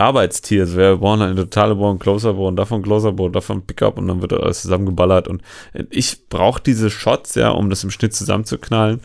Arbeitstier. 0.00 0.62
Also 0.62 0.76
wir 0.76 0.96
brauchen 0.96 1.22
eine 1.22 1.36
totale 1.36 1.74
brauchen 1.74 1.98
Closer, 1.98 2.34
brauchen 2.34 2.56
davon 2.56 2.82
Closer, 2.82 3.12
brauchen 3.12 3.32
davon 3.32 3.66
Pickup 3.66 3.98
und 3.98 4.08
dann 4.08 4.20
wird 4.22 4.32
alles 4.32 4.62
zusammengeballert. 4.62 5.28
Und 5.28 5.42
ich 5.90 6.28
brauche 6.28 6.62
diese 6.62 6.90
Shots 6.90 7.34
ja, 7.34 7.50
um 7.50 7.70
das 7.70 7.84
im 7.84 7.90
Schnitt 7.90 8.14
zusammenzuknallen, 8.14 9.00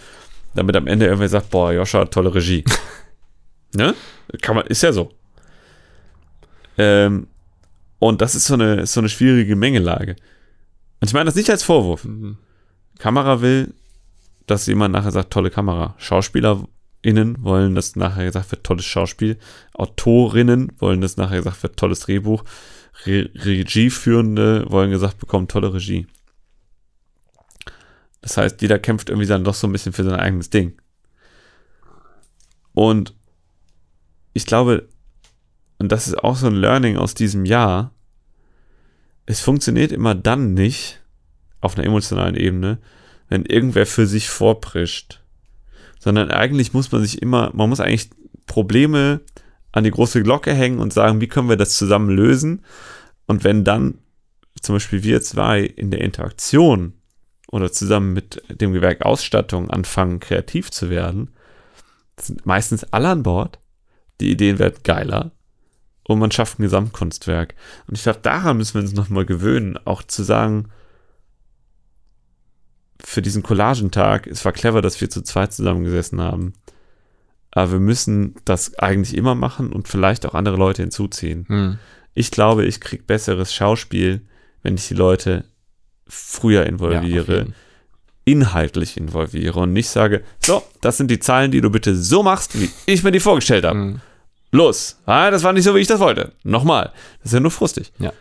damit 0.54 0.76
am 0.76 0.88
Ende 0.88 1.06
irgendwer 1.06 1.30
sagt, 1.30 1.50
boah, 1.50 1.74
Joscha, 1.74 2.06
tolle 2.06 2.34
Regie. 2.34 2.64
ne? 3.74 3.94
Kann 4.42 4.56
man, 4.56 4.66
ist 4.68 4.84
ja 4.84 4.92
so. 4.92 5.12
Ähm, 6.78 7.28
und 8.00 8.22
das 8.22 8.36
ist 8.36 8.46
so 8.46 8.56
eine, 8.56 8.86
so 8.86 9.00
eine 9.00 9.10
schwierige 9.10 9.56
Mengelage. 9.56 10.16
Und 11.02 11.08
ich 11.08 11.14
meine 11.14 11.26
das 11.26 11.36
nicht 11.36 11.50
als 11.50 11.64
Vorwurf. 11.64 12.04
Mhm. 12.06 12.38
Kamera 12.98 13.42
will, 13.42 13.74
dass 14.48 14.68
jemand 14.68 14.94
nachher 14.94 15.12
sagt, 15.12 15.32
tolle 15.32 15.50
Kamera. 15.50 15.96
SchauspielerInnen 17.06 17.44
wollen, 17.44 17.76
dass 17.76 17.95
nachher 17.95 18.26
gesagt 18.26 18.52
wird, 18.52 18.64
tolles 18.64 18.86
Schauspiel. 18.86 19.38
Autorinnen 19.73 20.72
wollen, 20.80 21.02
dass 21.02 21.18
nachher 21.18 21.38
gesagt 21.38 21.64
wird, 21.64 21.77
tolles 21.77 22.02
Drehbuch. 22.02 22.44
Re 23.06 23.30
Regieführende 23.36 24.65
wollen 24.69 24.90
gesagt 24.90 25.19
bekommen, 25.19 25.48
tolle 25.48 25.73
Regie. 25.73 26.07
Das 28.22 28.38
heißt, 28.38 28.61
jeder 28.61 28.80
kämpft 28.80 29.10
irgendwie 29.10 29.27
dann 29.27 29.44
doch 29.44 29.53
so 29.53 29.68
ein 29.68 29.72
bisschen 29.72 29.94
für 29.94 30.03
sein 30.03 30.19
eigenes 30.19 30.49
Ding. 30.49 30.73
Und 32.73 33.14
ich 34.34 34.45
glaube, 34.45 34.90
und 35.77 35.91
das 35.91 36.07
ist 36.07 36.23
auch 36.23 36.36
so 36.36 36.48
ein 36.48 36.56
Learning 36.56 36.98
aus 36.98 37.14
diesem 37.14 37.45
Jahr, 37.45 37.91
es 39.26 39.41
funktioniert 39.41 39.91
immer 39.91 40.15
dann 40.15 40.53
nicht, 40.53 41.02
auf 41.61 41.77
einer 41.77 41.86
emotionalen 41.86 42.36
Ebene, 42.36 42.80
wenn 43.27 43.45
irgendwer 43.45 43.86
für 43.86 44.06
sich 44.06 44.30
vorprischt. 44.30 45.25
Sondern 46.06 46.30
eigentlich 46.30 46.72
muss 46.72 46.91
man 46.91 47.02
sich 47.02 47.19
immer, 47.23 47.49
man 47.56 47.68
muss 47.68 47.80
eigentlich 47.80 48.11
Probleme 48.45 49.22
an 49.72 49.84
die 49.84 49.90
große 49.90 50.22
Glocke 50.22 50.53
hängen 50.53 50.77
und 50.77 50.94
sagen, 50.94 51.19
wie 51.19 51.27
können 51.27 51.49
wir 51.49 51.56
das 51.56 51.76
zusammen 51.80 52.11
lösen? 52.11 52.64
Und 53.26 53.44
wenn 53.44 53.64
dann 53.64 53.98
zum 54.61 54.76
Beispiel 54.76 55.02
wir 55.02 55.23
zwei 55.23 55.61
in 55.61 55.90
der 55.90 56.02
Interaktion 56.02 56.94
oder 57.52 57.72
zusammen 57.72 58.14
mit 58.14 58.40
dem 58.49 58.72
Gewerk 58.72 59.02
Ausstattung 59.02 59.72
anfangen, 59.72 60.19
kreativ 60.19 60.69
zu 60.69 60.91
werden, 60.91 61.32
sind 62.19 62.45
meistens 62.45 62.84
alle 62.94 63.10
an 63.10 63.23
Bord. 63.23 63.57
Die 64.22 64.30
Ideen 64.30 64.60
werden 64.60 64.84
geiler 64.84 65.32
und 66.03 66.19
man 66.19 66.30
schafft 66.30 66.60
ein 66.60 66.64
Gesamtkunstwerk. 66.64 67.56
Und 67.88 67.98
ich 67.98 68.03
glaube, 68.03 68.19
daran 68.22 68.57
müssen 68.57 68.76
wir 68.76 68.82
uns 68.82 68.94
nochmal 68.94 69.26
gewöhnen, 69.26 69.80
auch 69.86 70.03
zu 70.03 70.22
sagen, 70.22 70.69
für 73.06 73.22
diesen 73.22 73.44
Collagentag, 73.44 74.27
es 74.27 74.44
war 74.45 74.52
clever, 74.52 74.82
dass 74.82 74.99
wir 74.99 75.10
zu 75.10 75.22
zweit 75.22 75.53
zusammengesessen 75.53 76.22
haben. 76.22 76.53
Aber 77.52 77.73
wir 77.73 77.80
müssen 77.80 78.36
das 78.45 78.77
eigentlich 78.80 79.15
immer 79.15 79.36
machen 79.36 79.72
und 79.72 79.88
vielleicht 79.88 80.26
auch 80.26 80.34
andere 80.34 80.57
Leute 80.57 80.82
hinzuziehen. 80.82 81.45
Hm. 81.48 81.77
Ich 82.14 82.32
glaube, 82.32 82.65
ich 82.65 82.82
kriege 82.82 83.03
besseres 83.03 83.53
Schauspiel, 83.53 84.22
wenn 84.64 84.76
ich 84.76 84.88
die 84.88 84.94
Leute 84.94 85.45
früher 86.07 86.64
Ja, 86.64 86.68
involviere, 86.68 87.38
jeden. 87.38 87.56
inhaltlich 88.26 88.98
involviere 88.98 89.60
und 89.60 89.73
nicht 89.73 89.90
sage, 89.90 90.23
so, 90.44 90.64
das 90.82 90.98
sind 90.98 91.10
die 91.11 91.19
Zahlen, 91.19 91.52
die 91.52 91.61
du 91.61 91.69
bitte 91.69 91.95
so 91.95 92.23
machst, 92.23 92.60
wie 92.60 92.69
ich 92.86 93.03
mir 93.03 93.11
die 93.11 93.19
vorgestellt 93.19 93.65
habe. 93.65 93.77
Hm. 93.80 94.02
Los. 94.52 94.98
Ah, 95.06 95.32
das 95.32 95.44
war 95.44 95.53
nicht 95.53 95.64
so, 95.65 95.76
wie 95.76 95.80
ich 95.80 95.88
das 95.88 95.99
wollte. 95.99 96.32
Nochmal. 96.44 96.91
Das 97.19 97.27
ist 97.27 97.34
ja 97.34 97.40
nur 97.40 97.52
frustig. 97.52 97.91
Ja. 97.99 98.14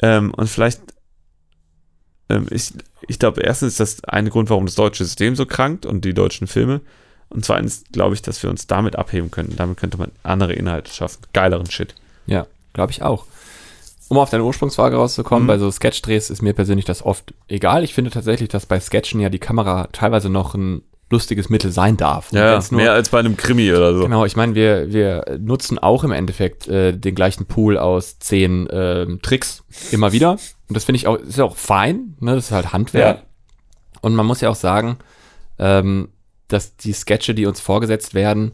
Ähm, 0.00 0.32
und 0.34 0.48
vielleicht, 0.48 0.80
ähm, 2.28 2.46
ich, 2.50 2.72
ich 3.08 3.18
glaube, 3.18 3.40
erstens 3.42 3.72
ist 3.72 3.80
das 3.80 4.04
eine 4.04 4.30
Grund, 4.30 4.50
warum 4.50 4.66
das 4.66 4.74
deutsche 4.74 5.04
System 5.04 5.36
so 5.36 5.46
krankt 5.46 5.86
und 5.86 6.04
die 6.04 6.14
deutschen 6.14 6.46
Filme. 6.46 6.80
Und 7.28 7.44
zweitens 7.44 7.84
glaube 7.92 8.14
ich, 8.14 8.22
dass 8.22 8.42
wir 8.42 8.50
uns 8.50 8.66
damit 8.66 8.96
abheben 8.96 9.30
können. 9.30 9.54
Damit 9.56 9.78
könnte 9.78 9.98
man 9.98 10.12
andere 10.22 10.52
Inhalte 10.52 10.92
schaffen. 10.92 11.18
Geileren 11.32 11.68
Shit. 11.70 11.94
Ja, 12.26 12.46
glaube 12.72 12.92
ich 12.92 13.02
auch. 13.02 13.26
Um 14.08 14.18
auf 14.18 14.30
deine 14.30 14.44
Ursprungsfrage 14.44 14.94
rauszukommen, 14.96 15.44
Mhm. 15.44 15.48
bei 15.48 15.58
so 15.58 15.68
Sketchdrehs 15.70 16.30
ist 16.30 16.40
mir 16.40 16.52
persönlich 16.52 16.84
das 16.84 17.02
oft 17.04 17.34
egal. 17.48 17.82
Ich 17.82 17.94
finde 17.94 18.12
tatsächlich, 18.12 18.48
dass 18.48 18.64
bei 18.66 18.78
Sketchen 18.78 19.18
ja 19.20 19.28
die 19.28 19.40
Kamera 19.40 19.88
teilweise 19.90 20.28
noch 20.28 20.54
ein 20.54 20.82
lustiges 21.10 21.48
Mittel 21.48 21.72
sein 21.72 21.96
darf. 21.96 22.30
Und 22.32 22.38
Ja, 22.38 22.60
nur- 22.70 22.80
mehr 22.80 22.92
als 22.92 23.08
bei 23.08 23.18
einem 23.18 23.36
Krimi 23.36 23.72
oder 23.72 23.94
so. 23.96 24.02
Genau, 24.04 24.24
ich 24.24 24.36
meine, 24.36 24.54
wir, 24.54 24.92
wir 24.92 25.24
nutzen 25.40 25.78
auch 25.80 26.04
im 26.04 26.12
Endeffekt 26.12 26.68
äh, 26.68 26.92
den 26.96 27.14
gleichen 27.16 27.46
Pool 27.46 27.76
aus 27.78 28.18
zehn 28.20 28.68
ähm, 28.70 29.20
Tricks 29.22 29.64
immer 29.90 30.12
wieder. 30.12 30.36
Und 30.68 30.74
das 30.76 30.84
finde 30.84 30.96
ich 30.98 31.06
auch, 31.06 31.16
ist 31.16 31.38
ja 31.38 31.44
auch 31.44 31.56
fein, 31.56 32.16
ne? 32.20 32.34
Das 32.34 32.46
ist 32.46 32.50
halt 32.52 32.72
Handwerk. 32.72 33.18
Ja. 33.18 33.22
Und 34.00 34.14
man 34.14 34.26
muss 34.26 34.40
ja 34.40 34.50
auch 34.50 34.56
sagen, 34.56 34.98
ähm, 35.58 36.08
dass 36.48 36.76
die 36.76 36.92
Sketche, 36.92 37.34
die 37.34 37.46
uns 37.46 37.60
vorgesetzt 37.60 38.14
werden, 38.14 38.52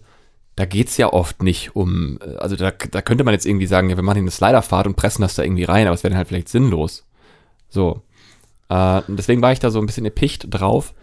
da 0.56 0.64
geht's 0.66 0.96
ja 0.98 1.12
oft 1.12 1.42
nicht 1.42 1.74
um, 1.74 2.18
äh, 2.20 2.36
also 2.36 2.56
da, 2.56 2.70
da 2.70 3.02
könnte 3.02 3.24
man 3.24 3.32
jetzt 3.34 3.46
irgendwie 3.46 3.66
sagen, 3.66 3.88
ja, 3.90 3.96
wir 3.96 4.02
machen 4.02 4.16
hier 4.16 4.22
eine 4.22 4.30
Sliderfahrt 4.30 4.86
und 4.86 4.96
pressen 4.96 5.22
das 5.22 5.34
da 5.34 5.42
irgendwie 5.42 5.64
rein, 5.64 5.86
aber 5.86 5.94
es 5.94 6.02
wäre 6.02 6.10
dann 6.10 6.18
halt 6.18 6.28
vielleicht 6.28 6.48
sinnlos. 6.48 7.06
So. 7.68 8.02
Äh, 8.68 9.02
deswegen 9.08 9.40
war 9.42 9.52
ich 9.52 9.60
da 9.60 9.70
so 9.70 9.78
ein 9.80 9.86
bisschen 9.86 10.06
epicht 10.06 10.46
drauf 10.50 10.94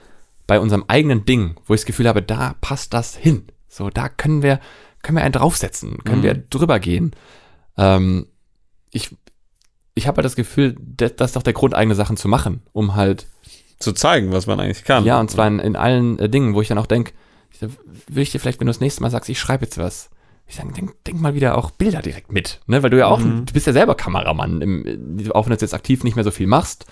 bei 0.48 0.60
unserem 0.60 0.86
eigenen 0.88 1.26
Ding, 1.26 1.56
wo 1.66 1.74
ich 1.74 1.82
das 1.82 1.86
Gefühl 1.86 2.08
habe, 2.08 2.22
da 2.22 2.56
passt 2.62 2.94
das 2.94 3.16
hin. 3.16 3.48
So, 3.68 3.90
da 3.90 4.10
können 4.10 4.42
wir, 4.42 4.60
können 5.04 5.18
wir 5.18 5.24
einen 5.24 5.34
draufsetzen, 5.34 6.04
können 6.04 6.20
Mhm. 6.20 6.24
wir 6.24 6.34
drüber 6.36 6.80
gehen. 6.80 7.12
Ähm, 7.78 8.28
ich 8.92 9.16
ich 10.00 10.08
habe 10.08 10.18
halt 10.18 10.26
das 10.26 10.36
Gefühl, 10.36 10.76
das, 10.80 11.16
das 11.16 11.30
ist 11.30 11.36
doch 11.36 11.44
der 11.44 11.54
Grund, 11.54 11.76
eigene 11.76 11.94
Sachen 11.96 12.18
zu 12.18 12.28
machen, 12.28 12.62
um 12.74 12.96
halt 12.96 13.28
Zu 13.80 13.94
zeigen, 13.94 14.32
was 14.32 14.48
man 14.48 14.60
eigentlich 14.60 14.84
kann. 14.84 15.06
ja, 15.06 15.20
und 15.20 15.30
zwar 15.30 15.48
in, 15.48 15.60
in 15.60 15.76
allen 15.76 16.18
äh, 16.18 16.28
Dingen, 16.30 16.56
wo 16.56 16.62
ich 16.62 16.68
dann 16.70 16.78
auch 16.78 16.88
denke, 16.88 17.12
will 18.08 18.24
ich 18.24 18.32
dir 18.32 18.40
vielleicht, 18.40 18.60
wenn 18.60 18.68
du 18.68 18.72
das 18.72 18.80
nächste 18.82 19.02
Mal 19.02 19.12
sagst, 19.12 19.30
ich 19.30 19.40
schreibe 19.40 19.66
jetzt 19.66 19.78
was, 19.78 20.10
ich 20.48 20.56
sage, 20.56 20.72
denk, 20.74 21.04
denk 21.04 21.22
mal 21.22 21.36
wieder 21.36 21.58
auch 21.58 21.70
Bilder 21.72 22.02
direkt 22.02 22.32
mit, 22.32 22.60
ne? 22.68 22.82
Weil 22.82 22.90
du 22.90 22.98
ja 22.98 23.08
auch, 23.08 23.20
Mhm. 23.20 23.46
du 23.46 23.54
bist 23.54 23.68
ja 23.68 23.74
selber 23.74 23.96
Kameramann, 23.96 24.62
im, 24.62 25.32
auch 25.34 25.46
wenn 25.46 25.56
du 25.56 25.62
jetzt 25.64 25.74
aktiv 25.74 26.04
nicht 26.04 26.16
mehr 26.16 26.24
so 26.24 26.32
viel 26.32 26.48
machst. 26.48 26.86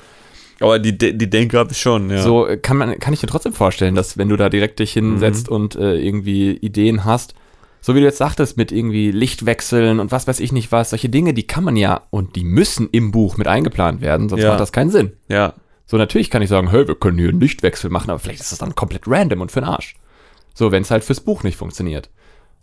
Aber 0.59 0.79
die, 0.79 0.97
die 0.97 1.29
Denke 1.29 1.57
habe 1.59 1.71
ich 1.71 1.79
schon, 1.79 2.09
ja. 2.09 2.21
So 2.21 2.47
äh, 2.47 2.57
kann 2.57 2.77
man, 2.77 2.99
kann 2.99 3.13
ich 3.13 3.19
dir 3.21 3.27
trotzdem 3.27 3.53
vorstellen, 3.53 3.95
dass 3.95 4.17
wenn 4.17 4.29
du 4.29 4.35
da 4.37 4.49
direkt 4.49 4.79
dich 4.79 4.93
hinsetzt 4.93 5.49
und 5.49 5.75
äh, 5.75 5.95
irgendwie 5.95 6.51
Ideen 6.51 7.05
hast, 7.05 7.33
so 7.87 7.95
wie 7.95 8.01
du 8.01 8.05
jetzt 8.05 8.17
sagtest, 8.17 8.57
mit 8.57 8.73
irgendwie 8.73 9.11
Lichtwechseln 9.11 10.01
und 10.01 10.11
was 10.11 10.27
weiß 10.27 10.41
ich 10.41 10.51
nicht 10.51 10.73
was, 10.73 10.89
solche 10.89 11.07
Dinge, 11.07 11.33
die 11.33 11.47
kann 11.47 11.63
man 11.63 11.77
ja 11.77 12.01
und 12.09 12.35
die 12.35 12.43
müssen 12.43 12.89
im 12.91 13.13
Buch 13.13 13.37
mit 13.37 13.47
eingeplant 13.47 14.01
werden, 14.01 14.27
sonst 14.27 14.41
Ja. 14.43 14.49
macht 14.49 14.59
das 14.59 14.73
keinen 14.73 14.89
Sinn. 14.89 15.13
Ja. 15.29 15.53
So, 15.85 15.95
natürlich 15.95 16.29
kann 16.29 16.41
ich 16.41 16.49
sagen, 16.49 16.69
hey, 16.69 16.85
wir 16.85 16.95
können 16.95 17.17
hier 17.17 17.29
einen 17.29 17.39
Lichtwechsel 17.39 17.89
machen, 17.89 18.09
aber 18.09 18.19
vielleicht 18.19 18.41
ist 18.41 18.51
das 18.51 18.59
dann 18.59 18.75
komplett 18.75 19.03
random 19.07 19.39
und 19.39 19.53
für 19.53 19.61
den 19.61 19.69
Arsch. 19.69 19.95
So, 20.53 20.73
wenn 20.73 20.81
es 20.81 20.91
halt 20.91 21.05
fürs 21.05 21.21
Buch 21.21 21.43
nicht 21.43 21.55
funktioniert. 21.55 22.09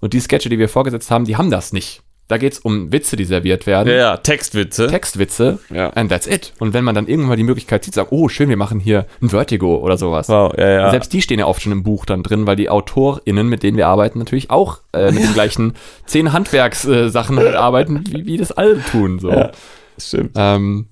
Und 0.00 0.12
die 0.12 0.20
Sketche, 0.20 0.50
die 0.50 0.58
wir 0.58 0.68
vorgesetzt 0.68 1.10
haben, 1.10 1.24
die 1.24 1.38
haben 1.38 1.50
das 1.50 1.72
nicht. 1.72 2.02
Da 2.26 2.38
geht's 2.38 2.58
um 2.58 2.90
Witze, 2.90 3.16
die 3.16 3.24
serviert 3.24 3.66
werden. 3.66 3.88
Ja, 3.88 3.94
ja, 3.94 4.16
Textwitze. 4.16 4.86
Textwitze. 4.86 5.58
Ja. 5.68 5.90
And 5.90 6.10
that's 6.10 6.26
it. 6.26 6.54
Und 6.58 6.72
wenn 6.72 6.82
man 6.82 6.94
dann 6.94 7.06
irgendwann 7.06 7.30
mal 7.30 7.36
die 7.36 7.42
Möglichkeit 7.42 7.84
sieht, 7.84 7.94
sagt, 7.94 8.12
oh, 8.12 8.28
schön, 8.28 8.48
wir 8.48 8.56
machen 8.56 8.80
hier 8.80 9.06
ein 9.20 9.28
Vertigo 9.28 9.76
oder 9.76 9.98
sowas. 9.98 10.28
wow, 10.28 10.52
ja, 10.56 10.68
ja. 10.68 10.90
Selbst 10.90 11.12
die 11.12 11.20
stehen 11.20 11.38
ja 11.38 11.46
oft 11.46 11.60
schon 11.60 11.72
im 11.72 11.82
Buch 11.82 12.06
dann 12.06 12.22
drin, 12.22 12.46
weil 12.46 12.56
die 12.56 12.70
AutorInnen, 12.70 13.46
mit 13.46 13.62
denen 13.62 13.76
wir 13.76 13.88
arbeiten, 13.88 14.18
natürlich 14.18 14.50
auch 14.50 14.78
äh, 14.94 15.12
mit 15.12 15.22
den 15.22 15.34
gleichen 15.34 15.74
zehn 16.06 16.32
Handwerkssachen 16.32 17.38
halt 17.38 17.56
arbeiten, 17.56 18.04
wie, 18.06 18.24
wie 18.24 18.36
das 18.38 18.52
alle 18.52 18.82
tun. 18.82 19.18
So. 19.18 19.30
Ja. 19.30 19.50
Stimmt. 19.98 20.32
Ähm, 20.36 20.86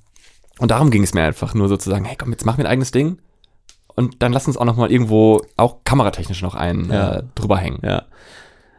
und 0.58 0.70
darum 0.70 0.90
ging 0.90 1.02
es 1.02 1.14
mir 1.14 1.22
einfach 1.22 1.54
nur 1.54 1.68
sozusagen, 1.68 2.04
hey 2.04 2.16
komm, 2.18 2.30
jetzt 2.30 2.44
machen 2.44 2.58
wir 2.58 2.66
ein 2.66 2.70
eigenes 2.70 2.90
Ding 2.90 3.18
und 3.94 4.22
dann 4.22 4.32
lass 4.32 4.46
uns 4.46 4.56
auch 4.56 4.64
noch 4.64 4.76
mal 4.76 4.90
irgendwo 4.90 5.42
auch 5.56 5.78
kameratechnisch 5.84 6.42
noch 6.42 6.54
einen 6.54 6.90
äh, 6.90 7.22
drüber 7.34 7.58
hängen. 7.58 7.80
Ja. 7.82 8.04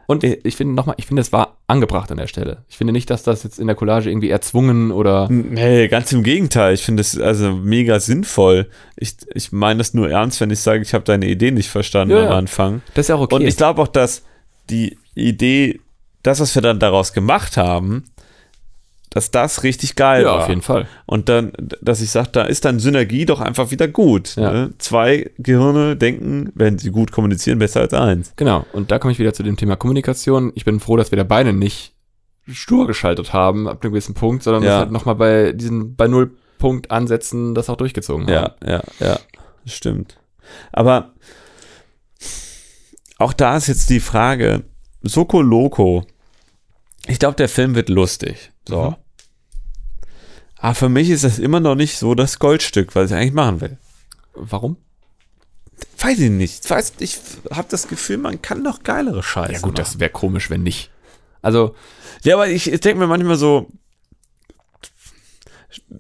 Und 0.08 0.24
ich, 0.24 0.44
ich 0.46 0.56
finde 0.56 0.74
nochmal, 0.76 0.96
ich 0.98 1.06
finde, 1.06 1.22
es 1.22 1.32
war 1.32 1.58
angebracht 1.68 2.12
an 2.12 2.18
der 2.18 2.28
Stelle. 2.28 2.64
Ich 2.70 2.78
finde 2.78 2.92
nicht, 2.94 3.10
dass 3.10 3.24
das 3.24 3.44
jetzt 3.44 3.58
in 3.60 3.68
der 3.68 3.76
Collage 3.76 4.10
irgendwie 4.10 4.30
erzwungen 4.30 4.92
oder 4.92 5.28
Nee, 5.30 5.88
ganz 5.88 6.12
im 6.12 6.24
Gegenteil. 6.24 6.74
Ich 6.74 6.84
finde 6.84 7.02
es 7.02 7.18
also 7.20 7.52
mega 7.54 8.00
sinnvoll. 8.00 8.70
Ich, 8.98 9.16
ich 9.34 9.52
meine 9.52 9.78
das 9.78 9.94
nur 9.94 10.10
ernst, 10.10 10.42
wenn 10.42 10.50
ich 10.50 10.60
sage, 10.60 10.82
ich 10.82 10.94
habe 10.94 11.04
deine 11.06 11.28
Idee 11.28 11.52
nicht 11.52 11.70
verstanden 11.70 12.16
Ja, 12.18 12.28
am. 12.28 12.34
Anfang. 12.34 12.82
das 12.94 13.06
ist 13.06 13.10
ja 13.10 13.16
auch 13.16 13.22
okay. 13.22 13.36
Und 13.36 13.42
ich 13.44 13.56
glaube 13.58 13.82
auch, 13.82 13.88
dass 13.88 14.24
die 14.70 14.98
Idee, 15.16 15.80
das, 16.22 16.40
was 16.40 16.54
wir 16.56 16.62
dann 16.62 16.80
daraus 16.80 17.14
gemacht 17.14 17.58
haben, 17.58 18.06
dass 19.14 19.30
das 19.30 19.62
richtig 19.62 19.96
geil 19.96 20.24
ja, 20.24 20.30
war. 20.30 20.40
auf 20.40 20.50
jeden 20.50 20.64
Fall. 20.64 20.88
Und 21.06 21.30
dann, 21.30 21.54
dass 21.82 22.02
ich 22.02 22.10
sage, 22.10 22.30
da 22.32 22.44
ist 22.44 22.66
dann 22.66 22.80
Synergie 22.80 23.26
doch 23.26 23.42
einfach 23.42 23.70
wieder 23.70 23.88
gut. 23.88 24.36
Ja. 24.36 24.52
Ne? 24.52 24.74
Zwei 24.80 25.30
Gehirne 25.38 25.96
denken, 25.96 26.52
wenn 26.56 26.80
sie 26.80 26.90
gut 26.90 27.12
kommunizieren, 27.12 27.60
besser 27.60 27.82
als 27.82 27.94
eins. 27.94 28.34
Genau. 28.38 28.66
Und 28.74 28.90
da 28.90 28.98
komme 28.98 29.12
ich 29.12 29.20
wieder 29.20 29.34
zu 29.34 29.44
dem 29.44 29.56
Thema 29.56 29.76
Kommunikation. 29.76 30.52
Ich 30.56 30.66
bin 30.66 30.80
froh, 30.80 30.98
dass 30.98 31.12
wir 31.12 31.18
da 31.18 31.24
beide 31.24 31.54
nicht 31.54 31.94
stur 32.48 32.88
geschaltet 32.88 33.34
haben 33.34 33.68
ab 33.68 33.84
einem 33.84 33.94
gewissen 33.94 34.16
Punkt, 34.16 34.42
sondern 34.42 34.64
Ja. 34.64 34.70
das 34.70 34.80
halt 34.80 34.92
nochmal 34.92 35.16
bei 35.16 35.52
diesen, 35.54 35.96
bei 35.96 36.08
Nullpunkt 36.08 36.90
ansetzen, 36.90 37.54
das 37.54 37.70
auch 37.70 37.78
durchgezogen 37.78 38.26
haben. 38.26 38.34
Ja, 38.66 38.68
ja, 38.68 38.84
ja, 39.00 39.20
das 39.64 39.76
stimmt. 39.76 40.18
Aber 40.72 41.14
auch 43.20 43.32
da 43.34 43.58
ist 43.58 43.68
jetzt 43.68 43.92
die 43.92 44.00
Frage, 44.00 44.64
Soko 45.04 45.42
Loco 45.42 46.04
ich 47.08 47.20
glaube, 47.20 47.36
der 47.36 47.50
Film 47.50 47.76
wird 47.76 47.90
lustig. 47.90 48.52
So. 48.68 48.92
Mhm. 48.92 48.96
Aber 50.64 50.76
für 50.76 50.88
mich 50.88 51.10
ist 51.10 51.26
das 51.26 51.40
immer 51.40 51.60
noch 51.60 51.76
nicht 51.76 51.98
so 51.98 52.16
das 52.16 52.40
Goldstück, 52.40 52.96
was 52.96 53.12
ich 53.12 53.18
eigentlich 53.18 53.34
machen 53.34 53.60
will. 53.60 53.78
Warum? 54.34 54.78
Weiß 56.00 56.18
ich 56.20 56.30
nicht. 56.30 56.70
Weiß, 56.70 56.94
ich 57.00 57.18
habe 57.52 57.68
das 57.70 57.90
Gefühl, 57.90 58.18
man 58.18 58.42
kann 58.42 58.64
noch 58.64 58.82
geilere 58.82 59.22
Scheiße 59.24 59.52
Ja 59.52 59.60
gut, 59.60 59.74
machen. 59.74 59.76
das 59.76 60.00
wäre 60.00 60.10
komisch, 60.10 60.50
wenn 60.50 60.64
nicht. 60.64 60.90
Also, 61.42 61.76
Ja, 62.24 62.36
aber 62.36 62.48
ich, 62.48 62.72
ich 62.72 62.80
denke 62.80 63.00
mir 63.00 63.08
manchmal 63.08 63.36
so, 63.36 63.68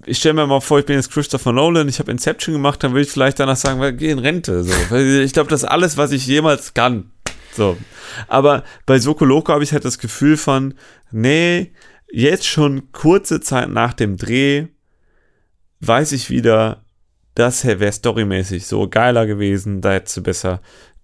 ich 0.05 0.19
stelle 0.19 0.35
mir 0.35 0.47
mal 0.47 0.61
vor, 0.61 0.79
ich 0.79 0.85
bin 0.85 0.95
jetzt 0.95 1.11
Christopher 1.11 1.51
Nolan, 1.51 1.89
ich 1.89 1.99
habe 1.99 2.09
Inception 2.09 2.53
gemacht, 2.53 2.81
dann 2.85 2.93
würde 2.93 3.01
ich 3.01 3.11
vielleicht 3.11 3.41
danach 3.41 3.57
sagen, 3.57 3.97
geh 3.97 4.11
in 4.11 4.19
Rente. 4.19 4.63
So. 4.63 4.95
Ich 4.95 5.33
glaube, 5.33 5.49
das 5.49 5.63
ist 5.63 5.69
alles, 5.69 5.97
was 5.97 6.13
ich 6.13 6.25
jemals 6.25 6.73
kann. 6.73 7.11
So. 7.53 7.75
Aber 8.29 8.63
bei 8.85 8.97
Soko 8.97 9.25
Loco 9.25 9.51
habe 9.51 9.65
ich 9.65 9.73
halt 9.73 9.83
das 9.83 9.99
Gefühl 9.99 10.37
von, 10.37 10.75
nee, 11.11 11.73
jetzt 12.13 12.45
schon 12.45 12.91
kurze 12.91 13.41
Zeit 13.41 13.69
nach 13.69 13.93
dem 13.93 14.17
Dreh 14.17 14.67
weiß 15.79 16.11
ich 16.11 16.29
wieder, 16.29 16.85
das 17.35 17.65
wäre 17.65 17.91
storymäßig 17.91 18.67
so 18.67 18.87
geiler 18.87 19.25
gewesen, 19.25 19.81
da 19.81 19.93
hättest 19.93 20.17
du 20.17 20.23
besser 20.23 20.61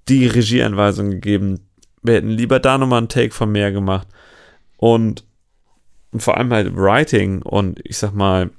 die 0.07 0.27
Regieanweisung 0.27 1.09
gegeben. 1.09 1.67
Wir 2.03 2.15
hätten 2.15 2.29
lieber 2.29 2.59
da 2.59 2.77
nochmal 2.77 2.99
einen 2.99 3.09
Take 3.09 3.33
von 3.33 3.51
mehr 3.51 3.71
gemacht. 3.71 4.07
Und, 4.77 5.25
vor 6.15 6.37
allem 6.37 6.53
halt 6.53 6.75
Writing 6.75 7.41
und 7.41 7.79
ich 7.83 7.97
sag 7.97 8.13
mal, 8.13 8.51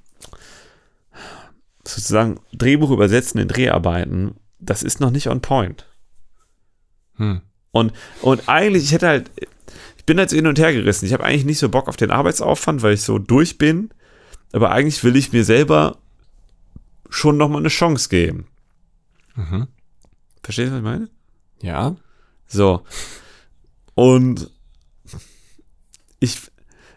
sozusagen 1.87 2.41
Drehbuch 2.53 2.91
übersetzen 2.91 3.41
in 3.41 3.49
Dreharbeiten, 3.49 4.35
das 4.59 4.83
ist 4.83 5.01
noch 5.01 5.11
nicht 5.11 5.29
on 5.29 5.41
point. 5.41 5.87
hm. 7.17 7.41
Und, 7.73 7.93
und 8.23 8.49
eigentlich, 8.49 8.85
ich 8.85 8.93
hätte 8.93 9.09
halt, 9.09 9.31
ich 10.01 10.07
bin 10.07 10.17
so 10.17 10.35
hin 10.35 10.47
und 10.47 10.59
her 10.59 10.73
gerissen. 10.73 11.05
Ich 11.05 11.13
habe 11.13 11.25
eigentlich 11.25 11.45
nicht 11.45 11.59
so 11.59 11.69
Bock 11.69 11.87
auf 11.87 11.97
den 11.99 12.11
Arbeitsaufwand, 12.11 12.81
weil 12.81 12.95
ich 12.95 13.03
so 13.03 13.19
durch 13.19 13.59
bin. 13.59 13.91
Aber 14.51 14.71
eigentlich 14.71 15.05
will 15.05 15.15
ich 15.15 15.35
mir 15.35 15.45
selber 15.45 15.99
schon 17.11 17.37
nochmal 17.37 17.61
eine 17.61 17.69
Chance 17.69 18.09
geben. 18.09 18.47
Mhm. 19.37 19.69
Verstehst 20.43 20.69
du, 20.69 20.73
was 20.73 20.79
ich 20.79 20.85
meine? 20.85 21.11
Ja. 21.61 21.97
So. 22.47 22.83
Und 23.95 24.51
ich, 26.19 26.51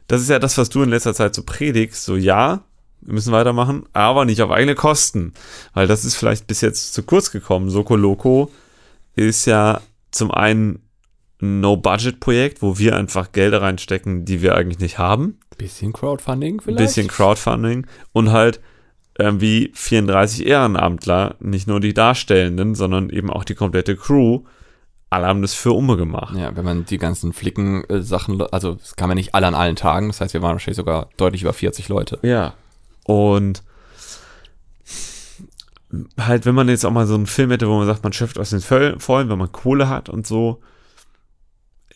das 0.07 0.21
ist 0.21 0.29
ja 0.29 0.39
das, 0.39 0.57
was 0.57 0.69
du 0.69 0.81
in 0.81 0.89
letzter 0.89 1.13
Zeit 1.13 1.35
so 1.35 1.43
predigst. 1.43 2.05
So, 2.05 2.15
ja, 2.15 2.63
wir 3.01 3.13
müssen 3.15 3.33
weitermachen, 3.33 3.83
aber 3.91 4.23
nicht 4.23 4.41
auf 4.41 4.49
eigene 4.49 4.75
Kosten. 4.75 5.33
Weil 5.73 5.87
das 5.87 6.05
ist 6.05 6.15
vielleicht 6.15 6.47
bis 6.47 6.61
jetzt 6.61 6.93
zu 6.93 7.03
kurz 7.03 7.31
gekommen. 7.31 7.69
Soko 7.69 7.97
Loco 7.97 8.49
ist 9.17 9.45
ja 9.45 9.81
zum 10.09 10.31
einen 10.31 10.82
ein 11.43 11.59
No-Budget-Projekt, 11.59 12.61
wo 12.61 12.77
wir 12.79 12.95
einfach 12.95 13.31
Gelder 13.31 13.61
reinstecken, 13.61 14.25
die 14.25 14.41
wir 14.41 14.55
eigentlich 14.55 14.79
nicht 14.79 14.97
haben. 14.97 15.37
Bisschen 15.57 15.93
Crowdfunding 15.93 16.55
Ein 16.55 16.59
vielleicht. 16.61 16.77
bisschen 16.79 17.07
Crowdfunding 17.07 17.85
und 18.13 18.31
halt 18.31 18.59
irgendwie 19.17 19.71
34 19.75 20.47
Ehrenamtler, 20.47 21.35
nicht 21.39 21.67
nur 21.67 21.79
die 21.79 21.93
Darstellenden, 21.93 22.73
sondern 22.73 23.09
eben 23.09 23.29
auch 23.29 23.43
die 23.43 23.55
komplette 23.55 23.95
Crew. 23.95 24.41
Alle 25.11 25.27
haben 25.27 25.43
das 25.43 25.53
für 25.53 25.73
Umme 25.73 25.97
gemacht. 25.97 26.35
Ja, 26.35 26.55
wenn 26.55 26.65
man 26.65 26.85
die 26.85 26.97
ganzen 26.97 27.33
Flicken-Sachen, 27.33 28.41
also 28.41 28.73
das 28.73 28.95
kann 28.95 29.09
man 29.09 29.17
nicht 29.17 29.35
alle 29.35 29.45
an 29.45 29.53
allen 29.53 29.75
Tagen, 29.75 30.07
das 30.07 30.21
heißt, 30.21 30.33
wir 30.33 30.41
waren 30.41 30.53
wahrscheinlich 30.53 30.77
sogar 30.77 31.09
deutlich 31.17 31.43
über 31.43 31.53
40 31.53 31.87
Leute. 31.89 32.17
Ja. 32.23 32.55
Und 33.03 33.61
halt, 36.19 36.47
wenn 36.47 36.55
man 36.55 36.69
jetzt 36.69 36.85
auch 36.85 36.91
mal 36.91 37.05
so 37.05 37.13
einen 37.13 37.27
Film 37.27 37.51
hätte, 37.51 37.67
wo 37.67 37.77
man 37.77 37.85
sagt, 37.85 38.03
man 38.03 38.13
schöpft 38.13 38.39
aus 38.39 38.49
den 38.49 38.61
Vollen, 38.61 39.29
wenn 39.29 39.37
man 39.37 39.51
Kohle 39.51 39.89
hat 39.89 40.09
und 40.09 40.25
so. 40.25 40.61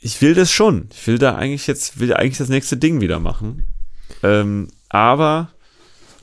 Ich 0.07 0.21
will 0.21 0.35
das 0.35 0.49
schon. 0.49 0.87
Ich 0.93 1.05
will 1.05 1.17
da 1.17 1.35
eigentlich 1.35 1.67
jetzt, 1.67 1.99
will 1.99 2.13
eigentlich 2.13 2.37
das 2.37 2.47
nächste 2.47 2.77
Ding 2.77 3.01
wieder 3.01 3.19
machen. 3.19 3.67
Ähm, 4.23 4.69
aber 4.87 5.49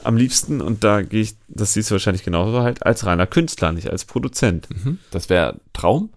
am 0.02 0.16
liebsten, 0.16 0.62
und 0.62 0.84
da 0.84 1.02
gehe 1.02 1.20
ich, 1.20 1.34
das 1.48 1.74
siehst 1.74 1.90
du 1.90 1.92
wahrscheinlich 1.92 2.22
genauso 2.22 2.62
halt, 2.62 2.86
als 2.86 3.04
reiner 3.04 3.26
Künstler, 3.26 3.72
nicht 3.72 3.90
als 3.90 4.06
Produzent. 4.06 4.68
Mhm. 4.70 5.00
Das 5.10 5.28
wäre 5.28 5.60
Traum. 5.74 6.08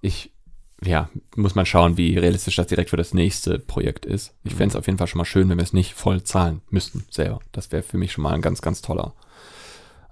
Ich, 0.00 0.32
ja, 0.82 1.10
muss 1.34 1.54
man 1.54 1.66
schauen, 1.66 1.98
wie 1.98 2.16
realistisch 2.16 2.56
das 2.56 2.68
direkt 2.68 2.88
für 2.88 2.96
das 2.96 3.12
nächste 3.12 3.58
Projekt 3.58 4.06
ist. 4.06 4.32
Ich 4.44 4.54
fände 4.54 4.72
es 4.72 4.76
auf 4.76 4.86
jeden 4.86 4.96
Fall 4.96 5.06
schon 5.06 5.18
mal 5.18 5.26
schön, 5.26 5.50
wenn 5.50 5.58
wir 5.58 5.64
es 5.64 5.74
nicht 5.74 5.92
voll 5.92 6.22
zahlen 6.22 6.62
müssten 6.70 7.04
selber. 7.10 7.40
Das 7.52 7.72
wäre 7.72 7.82
für 7.82 7.98
mich 7.98 8.12
schon 8.12 8.22
mal 8.22 8.32
ein 8.32 8.40
ganz, 8.40 8.62
ganz 8.62 8.80
toller 8.80 9.12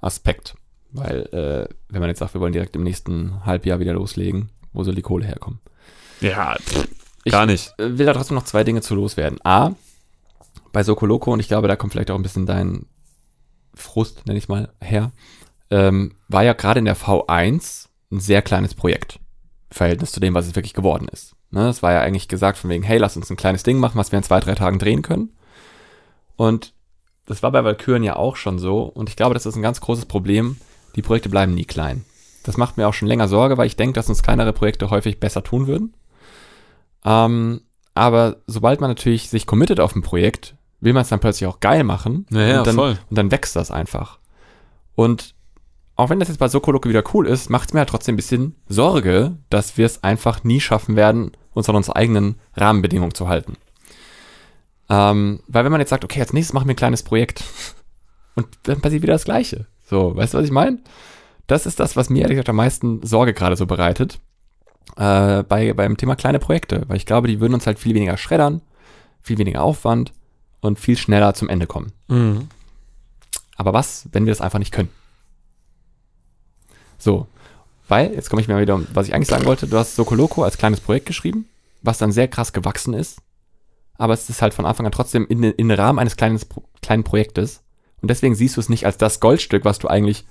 Aspekt. 0.02 0.54
Weil, 0.90 1.20
äh, 1.32 1.74
wenn 1.88 2.00
man 2.00 2.10
jetzt 2.10 2.18
sagt, 2.18 2.34
wir 2.34 2.42
wollen 2.42 2.52
direkt 2.52 2.76
im 2.76 2.82
nächsten 2.82 3.46
Halbjahr 3.46 3.80
wieder 3.80 3.94
loslegen, 3.94 4.50
wo 4.74 4.84
soll 4.84 4.94
die 4.94 5.00
Kohle 5.00 5.24
herkommen? 5.24 5.60
Ja, 6.24 6.56
Ich- 7.24 7.32
gar 7.32 7.46
nicht. 7.46 7.72
äh, 7.78 7.98
will 7.98 8.06
da 8.06 8.12
trotzdem 8.14 8.34
noch 8.36 8.44
zwei 8.44 8.64
Dinge 8.64 8.80
zu 8.82 8.94
loswerden. 8.94 9.38
A, 9.44 9.72
bei 10.72 10.82
Soko 10.82 11.06
Loco, 11.06 11.32
und 11.32 11.40
ich 11.40 11.48
glaube, 11.48 11.68
da 11.68 11.76
kommt 11.76 11.92
vielleicht 11.92 12.10
auch 12.10 12.16
ein 12.16 12.22
bisschen 12.22 12.46
dein 12.46 12.86
Frust, 13.74 14.26
nenne 14.26 14.38
ich 14.38 14.48
mal, 14.48 14.72
her, 14.80 15.12
ähm, 15.70 16.14
war 16.28 16.42
ja 16.44 16.52
gerade 16.52 16.78
in 16.78 16.84
der 16.84 16.96
V1 16.96 17.88
ein 18.12 18.20
sehr 18.20 18.42
kleines 18.42 18.74
Projekt. 18.74 19.18
im 19.70 19.76
Verhältnis 19.76 20.12
zu 20.12 20.20
dem, 20.20 20.34
was 20.34 20.46
es 20.46 20.54
wirklich 20.54 20.72
geworden 20.74 21.08
ist. 21.08 21.34
Ne, 21.50 21.68
es 21.68 21.82
war 21.82 21.92
ja 21.92 22.00
eigentlich 22.00 22.28
gesagt 22.28 22.58
von 22.58 22.70
wegen, 22.70 22.84
hey, 22.84 22.98
lass 22.98 23.16
uns 23.16 23.28
ein 23.30 23.36
kleines 23.36 23.64
Ding 23.64 23.78
machen, 23.78 23.96
was 23.98 24.12
wir 24.12 24.18
in 24.18 24.22
zwei, 24.22 24.38
drei 24.40 24.54
Tagen 24.54 24.78
drehen 24.78 25.02
können. 25.02 25.30
Und 26.36 26.74
das 27.26 27.42
war 27.42 27.50
bei 27.52 27.64
Valkyren 27.64 28.02
ja 28.04 28.16
auch 28.16 28.36
schon 28.36 28.58
so. 28.58 28.82
Und 28.82 29.08
ich 29.08 29.16
glaube, 29.16 29.34
das 29.34 29.46
ist 29.46 29.56
ein 29.56 29.62
ganz 29.62 29.80
großes 29.80 30.06
Problem. 30.06 30.56
Die 30.96 31.02
Projekte 31.02 31.28
bleiben 31.28 31.54
nie 31.54 31.64
klein. 31.64 32.04
Das 32.44 32.56
macht 32.56 32.76
mir 32.76 32.86
auch 32.88 32.94
schon 32.94 33.08
länger 33.08 33.26
Sorge, 33.28 33.56
weil 33.56 33.66
ich 33.66 33.76
denke, 33.76 33.94
dass 33.94 34.08
uns 34.08 34.22
kleinere 34.22 34.52
Projekte 34.52 34.90
häufig 34.90 35.18
besser 35.18 35.42
tun 35.42 35.66
würden. 35.66 35.94
Ähm, 37.04 37.60
aber 37.94 38.36
sobald 38.46 38.80
man 38.80 38.90
natürlich 38.90 39.30
sich 39.30 39.46
committet 39.46 39.80
auf 39.80 39.94
ein 39.94 40.02
Projekt, 40.02 40.56
will 40.80 40.92
man 40.92 41.02
es 41.02 41.08
dann 41.08 41.20
plötzlich 41.20 41.46
auch 41.48 41.60
geil 41.60 41.84
machen. 41.84 42.26
Ja, 42.30 42.40
ja, 42.40 42.58
und, 42.58 42.66
dann, 42.66 42.74
voll. 42.74 42.98
und 43.08 43.16
dann 43.16 43.30
wächst 43.30 43.56
das 43.56 43.70
einfach. 43.70 44.18
Und 44.94 45.34
auch 45.96 46.10
wenn 46.10 46.18
das 46.18 46.28
jetzt 46.28 46.38
bei 46.38 46.48
Sokoloke 46.48 46.88
wieder 46.88 47.04
cool 47.14 47.26
ist, 47.26 47.50
macht 47.50 47.68
es 47.68 47.74
mir 47.74 47.80
halt 47.80 47.88
trotzdem 47.88 48.14
ein 48.14 48.16
bisschen 48.16 48.56
Sorge, 48.68 49.38
dass 49.48 49.76
wir 49.76 49.86
es 49.86 50.02
einfach 50.02 50.42
nie 50.42 50.60
schaffen 50.60 50.96
werden, 50.96 51.32
uns 51.52 51.68
an 51.68 51.76
unsere 51.76 51.96
eigenen 51.96 52.36
Rahmenbedingungen 52.54 53.14
zu 53.14 53.28
halten. 53.28 53.56
Ähm, 54.90 55.40
weil 55.46 55.64
wenn 55.64 55.72
man 55.72 55.80
jetzt 55.80 55.90
sagt, 55.90 56.04
okay, 56.04 56.20
als 56.20 56.32
nächstes 56.32 56.52
machen 56.52 56.66
wir 56.66 56.74
ein 56.74 56.76
kleines 56.76 57.04
Projekt 57.04 57.44
und 58.34 58.48
dann 58.64 58.80
passiert 58.80 59.02
wieder 59.02 59.14
das 59.14 59.24
Gleiche. 59.24 59.66
So, 59.88 60.16
weißt 60.16 60.34
du, 60.34 60.38
was 60.38 60.44
ich 60.44 60.50
meine? 60.50 60.78
Das 61.46 61.66
ist 61.66 61.78
das, 61.78 61.94
was 61.94 62.10
mir 62.10 62.22
ehrlich 62.22 62.36
gesagt 62.36 62.48
am 62.48 62.56
meisten 62.56 63.02
Sorge 63.06 63.34
gerade 63.34 63.56
so 63.56 63.66
bereitet 63.66 64.18
äh, 64.96 65.42
bei, 65.42 65.72
beim 65.72 65.96
Thema 65.96 66.16
kleine 66.16 66.38
Projekte, 66.38 66.82
weil 66.88 66.96
ich 66.96 67.06
glaube, 67.06 67.28
die 67.28 67.40
würden 67.40 67.54
uns 67.54 67.66
halt 67.66 67.78
viel 67.78 67.94
weniger 67.94 68.16
schreddern, 68.16 68.60
viel 69.20 69.38
weniger 69.38 69.62
Aufwand 69.62 70.12
und 70.60 70.78
viel 70.78 70.96
schneller 70.96 71.34
zum 71.34 71.48
Ende 71.48 71.66
kommen. 71.66 71.92
Mhm. 72.08 72.48
Aber 73.56 73.72
was, 73.72 74.08
wenn 74.12 74.26
wir 74.26 74.32
das 74.32 74.40
einfach 74.40 74.58
nicht 74.58 74.72
können? 74.72 74.90
So, 76.98 77.26
weil, 77.88 78.14
jetzt 78.14 78.30
komme 78.30 78.40
ich 78.40 78.48
mir 78.48 78.60
wieder 78.60 78.74
um, 78.74 78.86
was 78.94 79.08
ich 79.08 79.14
eigentlich 79.14 79.28
sagen 79.28 79.44
wollte, 79.44 79.66
du 79.66 79.76
hast 79.76 79.96
Sokoloco 79.96 80.42
als 80.42 80.58
kleines 80.58 80.80
Projekt 80.80 81.06
geschrieben, 81.06 81.46
was 81.82 81.98
dann 81.98 82.12
sehr 82.12 82.28
krass 82.28 82.52
gewachsen 82.52 82.94
ist, 82.94 83.20
aber 83.98 84.14
es 84.14 84.28
ist 84.30 84.42
halt 84.42 84.54
von 84.54 84.66
Anfang 84.66 84.86
an 84.86 84.92
trotzdem 84.92 85.26
in, 85.26 85.42
in 85.42 85.68
den 85.68 85.78
Rahmen 85.78 85.98
eines 85.98 86.16
kleinen, 86.16 86.40
kleinen 86.82 87.04
Projektes 87.04 87.62
und 88.00 88.08
deswegen 88.10 88.34
siehst 88.34 88.56
du 88.56 88.60
es 88.60 88.68
nicht 88.68 88.86
als 88.86 88.96
das 88.96 89.20
Goldstück, 89.20 89.64
was 89.64 89.78
du 89.78 89.88
eigentlich 89.88 90.24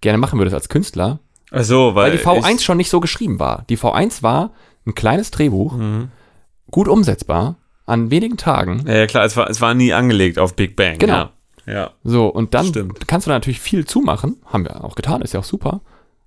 gerne 0.00 0.18
machen 0.18 0.38
würdest 0.38 0.54
als 0.54 0.68
Künstler, 0.68 1.20
Ach 1.52 1.62
so, 1.64 1.94
weil, 1.94 2.10
weil 2.12 2.18
die 2.18 2.24
V1 2.24 2.56
ich, 2.56 2.64
schon 2.64 2.76
nicht 2.78 2.90
so 2.90 3.00
geschrieben 3.00 3.38
war. 3.38 3.64
Die 3.68 3.76
V1 3.78 4.22
war 4.22 4.52
ein 4.86 4.94
kleines 4.94 5.30
Drehbuch, 5.30 5.76
Mhm. 5.76 6.08
gut 6.70 6.88
umsetzbar, 6.88 7.56
an 7.86 8.10
wenigen 8.10 8.36
Tagen, 8.36 8.84
Ja, 8.86 8.94
ja, 8.94 9.06
klar, 9.06 9.24
es 9.24 9.36
war, 9.36 9.50
es 9.50 9.60
war 9.60 9.74
nie 9.74 9.92
angelegt 9.92 10.38
auf 10.38 10.54
Big 10.56 10.76
Bang. 10.76 10.98
Genau. 10.98 11.28
Ja. 11.66 11.72
ja. 11.72 11.90
So, 12.04 12.26
und 12.28 12.54
dann 12.54 12.66
Stimmt. 12.66 13.06
kannst 13.06 13.26
du 13.26 13.30
da 13.30 13.34
natürlich 13.36 13.60
viel 13.60 13.84
zumachen. 13.86 14.36
Haben 14.46 14.64
wir 14.64 14.82
auch 14.84 14.94
getan, 14.94 15.20
ist 15.22 15.34
ja 15.34 15.40
auch 15.40 15.44
super. 15.44 15.80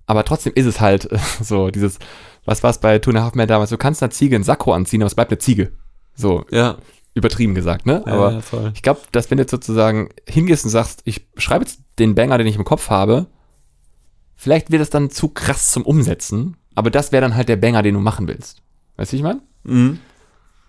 Aber 0.06 0.24
trotzdem 0.24 0.52
ist 0.54 0.66
es 0.66 0.80
halt 0.80 1.08
so, 1.42 1.70
dieses, 1.70 1.98
was 2.44 2.62
war 2.62 2.70
es 2.70 2.78
bei 2.78 2.98
Two 3.00 3.10
and 3.10 3.18
a 3.18 3.22
Half 3.24 3.34
Men 3.34 3.48
damals? 3.48 3.70
Du 3.70 3.76
kannst 3.78 4.02
einer 4.02 4.10
Ziege 4.10 4.36
einen 4.36 4.44
Sakko 4.44 4.72
anziehen, 4.72 5.02
aber 5.02 5.08
es 5.08 5.14
bleibt 5.16 5.32
eine 5.32 5.38
Ziege. 5.38 5.72
So, 6.14 6.44
Ja. 6.50 6.76
übertrieben 7.14 7.54
gesagt, 7.54 7.86
ne? 7.86 8.04
Ja, 8.06 8.12
aber 8.12 8.32
ja, 8.34 8.70
ich 8.74 8.82
glaube, 8.82 9.00
dass 9.12 9.30
wenn 9.30 9.38
du 9.38 9.42
jetzt 9.42 9.50
sozusagen 9.50 10.10
hingehst 10.28 10.64
und 10.64 10.70
sagst, 10.70 11.00
ich 11.04 11.26
schreibe 11.38 11.64
jetzt 11.64 11.80
den 11.98 12.14
Banger, 12.14 12.38
den 12.38 12.46
ich 12.46 12.56
im 12.56 12.64
Kopf 12.64 12.88
habe, 12.90 13.26
vielleicht 14.36 14.70
wird 14.70 14.82
es 14.82 14.90
dann 14.90 15.10
zu 15.10 15.28
krass 15.28 15.70
zum 15.70 15.84
Umsetzen, 15.84 16.56
aber 16.74 16.90
das 16.90 17.12
wäre 17.12 17.22
dann 17.22 17.34
halt 17.34 17.48
der 17.48 17.56
Banger, 17.56 17.82
den 17.82 17.94
du 17.94 18.00
machen 18.00 18.28
willst. 18.28 18.62
Weißt 18.96 19.12
du, 19.12 19.14
wie 19.14 19.18
ich 19.18 19.22
meine? 19.22 19.40
Mhm. 19.64 19.98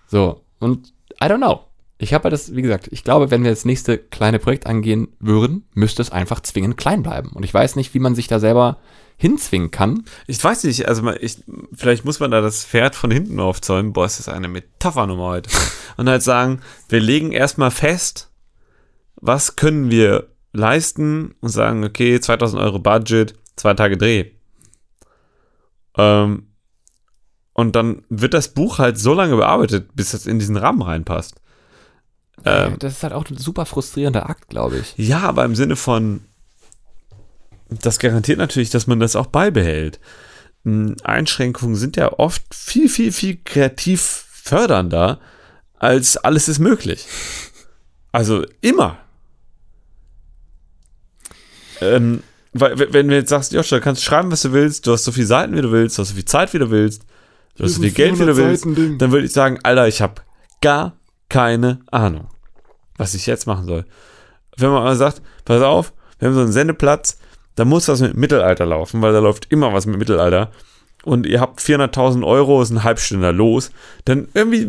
So, 0.08 0.42
und 0.60 0.94
I 1.22 1.26
don't 1.26 1.38
know. 1.38 1.62
Ich 2.00 2.14
habe 2.14 2.26
halt 2.26 2.34
das, 2.34 2.56
wie 2.56 2.62
gesagt, 2.62 2.90
ich 2.92 3.04
glaube, 3.04 3.32
wenn 3.32 3.44
wir 3.44 3.50
das 3.50 3.66
nächste 3.66 3.98
kleine 3.98 4.38
Projekt 4.38 4.68
angehen 4.68 5.08
würden, 5.20 5.66
müsste 5.74 6.02
es 6.02 6.12
einfach 6.12 6.42
zwingend 6.42 6.78
klein 6.78 7.02
bleiben. 7.02 7.30
Und 7.30 7.44
ich 7.44 7.54
weiß 7.54 7.76
nicht, 7.76 7.94
wie 7.96 8.00
man 8.00 8.14
sich 8.14 8.28
da 8.28 8.40
selber 8.40 8.78
hinzwingen 9.18 9.72
kann. 9.72 10.04
Ich 10.28 10.44
weiß 10.44 10.64
nicht, 10.66 10.88
also 10.88 11.12
ich, 11.14 11.44
vielleicht 11.74 12.06
muss 12.06 12.20
man 12.20 12.30
da 12.30 12.40
das 12.40 12.66
Pferd 12.66 12.96
von 12.96 13.10
hinten 13.10 13.40
aufzäumen. 13.40 13.94
Boah, 13.94 14.06
ist 14.06 14.20
das 14.20 14.30
eine 14.30 14.48
Metaphernummer 14.48 15.24
heute. 15.24 15.50
Und 15.98 16.08
halt 16.08 16.22
sagen, 16.22 16.62
wir 16.88 17.00
legen 17.00 17.32
erstmal 17.32 17.72
fest, 17.72 18.30
was 19.16 19.56
können 19.56 19.90
wir 19.90 20.28
leisten 20.54 21.36
und 21.42 21.50
sagen, 21.50 21.84
okay, 21.84 22.20
2000 22.20 22.62
Euro 22.62 22.80
Budget, 22.80 23.34
zwei 23.58 23.74
Tage 23.74 23.98
Dreh. 23.98 24.32
Ähm, 25.98 26.48
Und 27.54 27.76
dann 27.76 28.04
wird 28.10 28.36
das 28.36 28.54
Buch 28.54 28.78
halt 28.78 29.00
so 29.00 29.14
lange 29.14 29.36
bearbeitet, 29.36 29.96
bis 29.96 30.14
es 30.14 30.28
in 30.28 30.38
diesen 30.38 30.58
Rahmen 30.58 30.84
reinpasst. 30.84 31.42
Ähm, 32.46 32.78
das 32.78 32.94
ist 32.94 33.04
halt 33.04 33.14
auch 33.14 33.28
ein 33.28 33.38
super 33.38 33.66
frustrierender 33.66 34.30
Akt, 34.30 34.48
glaube 34.48 34.78
ich. 34.78 34.94
Ja, 34.96 35.22
aber 35.22 35.44
im 35.44 35.56
Sinne 35.56 35.76
von, 35.76 36.22
das 37.70 37.98
garantiert 37.98 38.38
natürlich, 38.38 38.70
dass 38.70 38.86
man 38.86 39.00
das 39.00 39.16
auch 39.16 39.26
beibehält. 39.26 40.00
Hm, 40.66 40.98
Einschränkungen 41.04 41.76
sind 41.76 41.98
ja 41.98 42.14
oft 42.14 42.44
viel, 42.54 42.90
viel, 42.90 43.12
viel 43.12 43.40
kreativ 43.44 44.02
fördernder 44.32 45.20
als 45.80 46.16
alles 46.18 46.48
ist 46.48 46.60
möglich. 46.60 47.08
Also 48.12 48.46
immer. 48.62 49.00
Ähm, 51.82 52.22
weil, 52.60 52.94
wenn 52.94 53.08
du 53.08 53.16
jetzt 53.16 53.30
sagst, 53.30 53.54
Joshua, 53.54 53.80
du 53.80 53.84
kannst 53.84 54.04
schreiben, 54.04 54.32
was 54.32 54.42
du 54.42 54.54
willst, 54.54 54.88
du 54.88 54.92
hast 54.92 55.04
so 55.04 55.12
viele 55.12 55.28
Seiten, 55.28 55.56
wie 55.56 55.62
du 55.62 55.72
willst, 55.72 55.98
du 55.98 56.02
hast 56.02 56.10
so 56.10 56.16
viel 56.16 56.26
Zeit, 56.26 56.54
wie 56.54 56.60
du 56.60 56.70
willst, 56.70 57.04
du 57.56 57.64
hast 57.64 57.76
so 57.76 57.82
viel 57.82 57.92
Geld, 57.92 58.20
wie 58.20 58.26
du 58.26 58.38
willst, 58.38 58.66
dann 58.66 59.12
würde 59.12 59.26
ich 59.26 59.34
sagen, 59.34 59.60
Alter, 59.64 59.88
ich 59.88 60.02
habe 60.02 60.22
gar 60.62 60.98
keine 61.30 61.80
Ahnung, 61.92 62.30
was 62.98 63.14
ich 63.14 63.26
jetzt 63.26 63.48
machen 63.48 63.66
soll. 63.66 63.86
Wenn 64.58 64.70
man 64.72 64.84
mal 64.84 64.96
sagt, 64.96 65.22
pass 65.46 65.62
auf, 65.62 65.94
wir 66.20 66.28
haben 66.28 66.36
so 66.36 66.42
einen 66.42 66.52
Sendeplatz, 66.52 67.20
da 67.56 67.66
muss 67.66 67.88
was 67.88 68.02
mit 68.02 68.16
Mittelalter 68.16 68.66
laufen, 68.66 69.02
weil 69.02 69.14
da 69.14 69.20
läuft 69.20 69.52
immer 69.52 69.74
was 69.74 69.86
mit 69.86 69.98
Mittelalter. 69.98 70.52
Und 71.04 71.26
ihr 71.26 71.40
habt 71.40 71.62
400.000 71.62 72.26
Euro, 72.26 72.62
ist 72.62 72.72
ein 72.72 72.84
Halbstünder 72.84 73.32
los, 73.32 73.72
dann 74.06 74.28
irgendwie, 74.34 74.68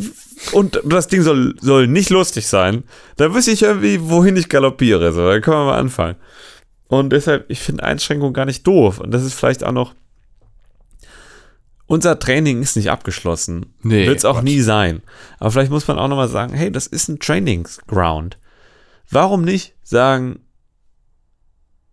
und 0.53 0.81
das 0.85 1.09
Ding 1.09 1.23
soll, 1.23 1.55
soll 1.61 1.89
nicht 1.89 2.11
lustig 2.11 2.47
sein, 2.47 2.85
dann 3.17 3.35
wüsste 3.35 3.51
ich 3.51 3.63
irgendwie, 3.63 4.09
wohin 4.09 4.37
ich 4.37 4.49
galoppiere. 4.49 5.13
So, 5.13 5.27
dann 5.27 5.41
können 5.41 5.57
wir 5.57 5.65
mal 5.65 5.79
anfangen. 5.79 6.17
Und 6.89 7.11
deshalb, 7.11 7.51
ich 7.51 7.61
finde 7.61 7.85
Einschränkungen 7.85 8.33
gar 8.35 8.47
nicht 8.47 8.67
doof. 8.67 8.99
Und 8.99 9.13
das 9.13 9.23
ist 9.23 9.35
vielleicht 9.35 9.63
auch 9.63 9.73
noch, 9.73 9.95
unser 11.87 12.19
Training 12.19 12.61
ist 12.63 12.77
nicht 12.77 12.91
abgeschlossen. 12.91 13.75
Nee, 13.83 14.07
Wird 14.07 14.19
es 14.19 14.25
auch 14.25 14.37
Gott. 14.37 14.45
nie 14.45 14.61
sein. 14.61 15.03
Aber 15.39 15.51
vielleicht 15.51 15.71
muss 15.71 15.89
man 15.89 15.99
auch 15.99 16.09
nochmal 16.09 16.29
sagen, 16.29 16.55
hey, 16.55 16.71
das 16.73 16.87
ist 16.87 17.09
ein 17.09 17.19
Trainingsground. 17.19 18.39
Warum 19.11 19.43
nicht 19.43 19.75
sagen, 19.83 20.41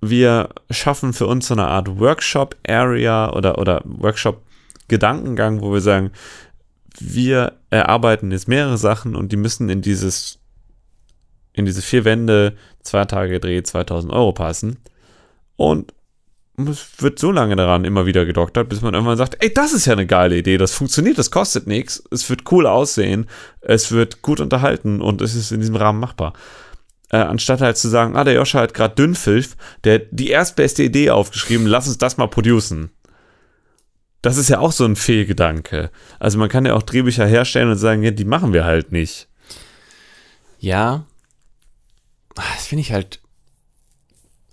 wir 0.02 0.50
schaffen 0.70 1.14
für 1.14 1.28
uns 1.28 1.48
so 1.48 1.54
eine 1.54 1.68
Art 1.68 2.00
Workshop-Area 2.00 3.32
oder, 3.34 3.58
oder 3.58 3.82
Workshop-Gedankengang, 3.86 5.62
wo 5.62 5.74
wir 5.74 5.82
sagen, 5.82 6.12
wir 7.00 7.54
erarbeiten 7.70 8.32
jetzt 8.32 8.48
mehrere 8.48 8.78
Sachen 8.78 9.16
und 9.16 9.32
die 9.32 9.38
müssen 9.38 9.70
in 9.70 9.82
dieses, 9.82 10.40
in 11.54 11.66
diese 11.66 11.82
vier 11.82 12.06
Wände, 12.06 12.56
zwei 12.86 13.06
Tage 13.06 13.40
Dreh, 13.40 13.62
2000 13.62 14.14
Euro 14.14 14.32
passen. 14.32 14.78
Und 15.58 15.94
es 16.58 17.02
wird 17.02 17.20
so 17.20 17.32
lange 17.32 17.56
daran 17.56 17.84
immer 17.84 18.06
wieder 18.06 18.26
gedoktert, 18.26 18.70
bis 18.70 18.82
man 18.82 18.94
irgendwann 18.94 19.18
sagt, 19.18 19.44
ey, 19.44 19.54
das 19.54 19.74
ist 19.74 19.86
ja 19.86 19.94
eine 19.94 20.06
geile 20.06 20.38
Idee, 20.38 20.58
das 20.58 20.74
funktioniert, 20.74 21.18
das 21.18 21.32
kostet 21.32 21.68
nichts, 21.68 22.02
es 22.12 22.30
wird 22.30 22.50
cool 22.52 22.66
aussehen, 22.66 23.28
es 23.60 23.92
wird 23.92 24.22
gut 24.22 24.40
unterhalten 24.40 25.02
und 25.02 25.22
es 25.22 25.36
ist 25.36 25.52
in 25.52 25.60
diesem 25.60 25.76
Rahmen 25.76 26.00
machbar. 26.00 26.34
Äh, 27.10 27.18
anstatt 27.18 27.62
halt 27.62 27.78
zu 27.78 27.90
sagen, 27.90 28.16
ah, 28.16 28.24
der 28.24 28.36
Joscha 28.36 28.62
hat 28.62 28.74
gerade 28.74 28.96
Dünnpfiff, 28.96 29.58
der 29.84 29.96
hat 29.96 30.08
die 30.12 30.30
erstbeste 30.30 30.84
Idee 30.84 31.10
aufgeschrieben, 31.10 31.68
lass 31.68 31.88
uns 31.88 31.98
das 31.98 32.18
mal 32.18 32.28
producen. 32.28 32.90
Das 34.22 34.38
ist 34.38 34.50
ja 34.50 34.60
auch 34.60 34.72
so 34.72 34.86
ein 34.86 34.96
Fehlgedanke. 34.96 35.92
Also 36.20 36.40
man 36.40 36.50
kann 36.50 36.66
ja 36.66 36.74
auch 36.74 36.82
Drehbücher 36.82 37.28
herstellen 37.28 37.70
und 37.70 37.78
sagen, 37.78 38.02
ja, 38.02 38.12
die 38.12 38.26
machen 38.26 38.54
wir 38.54 38.66
halt 38.66 38.92
nicht. 38.92 39.28
Ja. 40.58 41.06
Ah, 42.36 42.44
Das 42.56 42.68
finde 42.68 42.82
ich 42.82 42.92
halt 42.92 43.22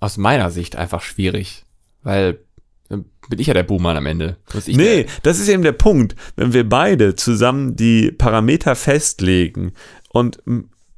aus 0.00 0.16
meiner 0.16 0.50
Sicht 0.50 0.76
einfach 0.76 1.02
schwierig. 1.02 1.64
Weil 2.02 2.38
dann 2.88 3.04
bin 3.28 3.38
ich 3.38 3.46
ja 3.46 3.54
der 3.54 3.62
Buhmann 3.62 3.96
am 3.96 4.06
Ende. 4.06 4.36
Nee, 4.76 5.06
das 5.22 5.38
ist 5.38 5.48
eben 5.48 5.62
der 5.62 5.72
Punkt. 5.72 6.16
Wenn 6.36 6.52
wir 6.52 6.68
beide 6.68 7.14
zusammen 7.14 7.76
die 7.76 8.10
Parameter 8.10 8.74
festlegen 8.74 9.72
und 10.10 10.40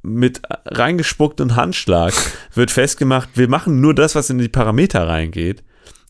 mit 0.01 0.41
reingespucktem 0.65 1.55
Handschlag 1.55 2.13
wird 2.53 2.71
festgemacht, 2.71 3.29
wir 3.35 3.47
machen 3.47 3.81
nur 3.81 3.93
das, 3.95 4.15
was 4.15 4.29
in 4.29 4.37
die 4.37 4.49
Parameter 4.49 5.07
reingeht, 5.07 5.63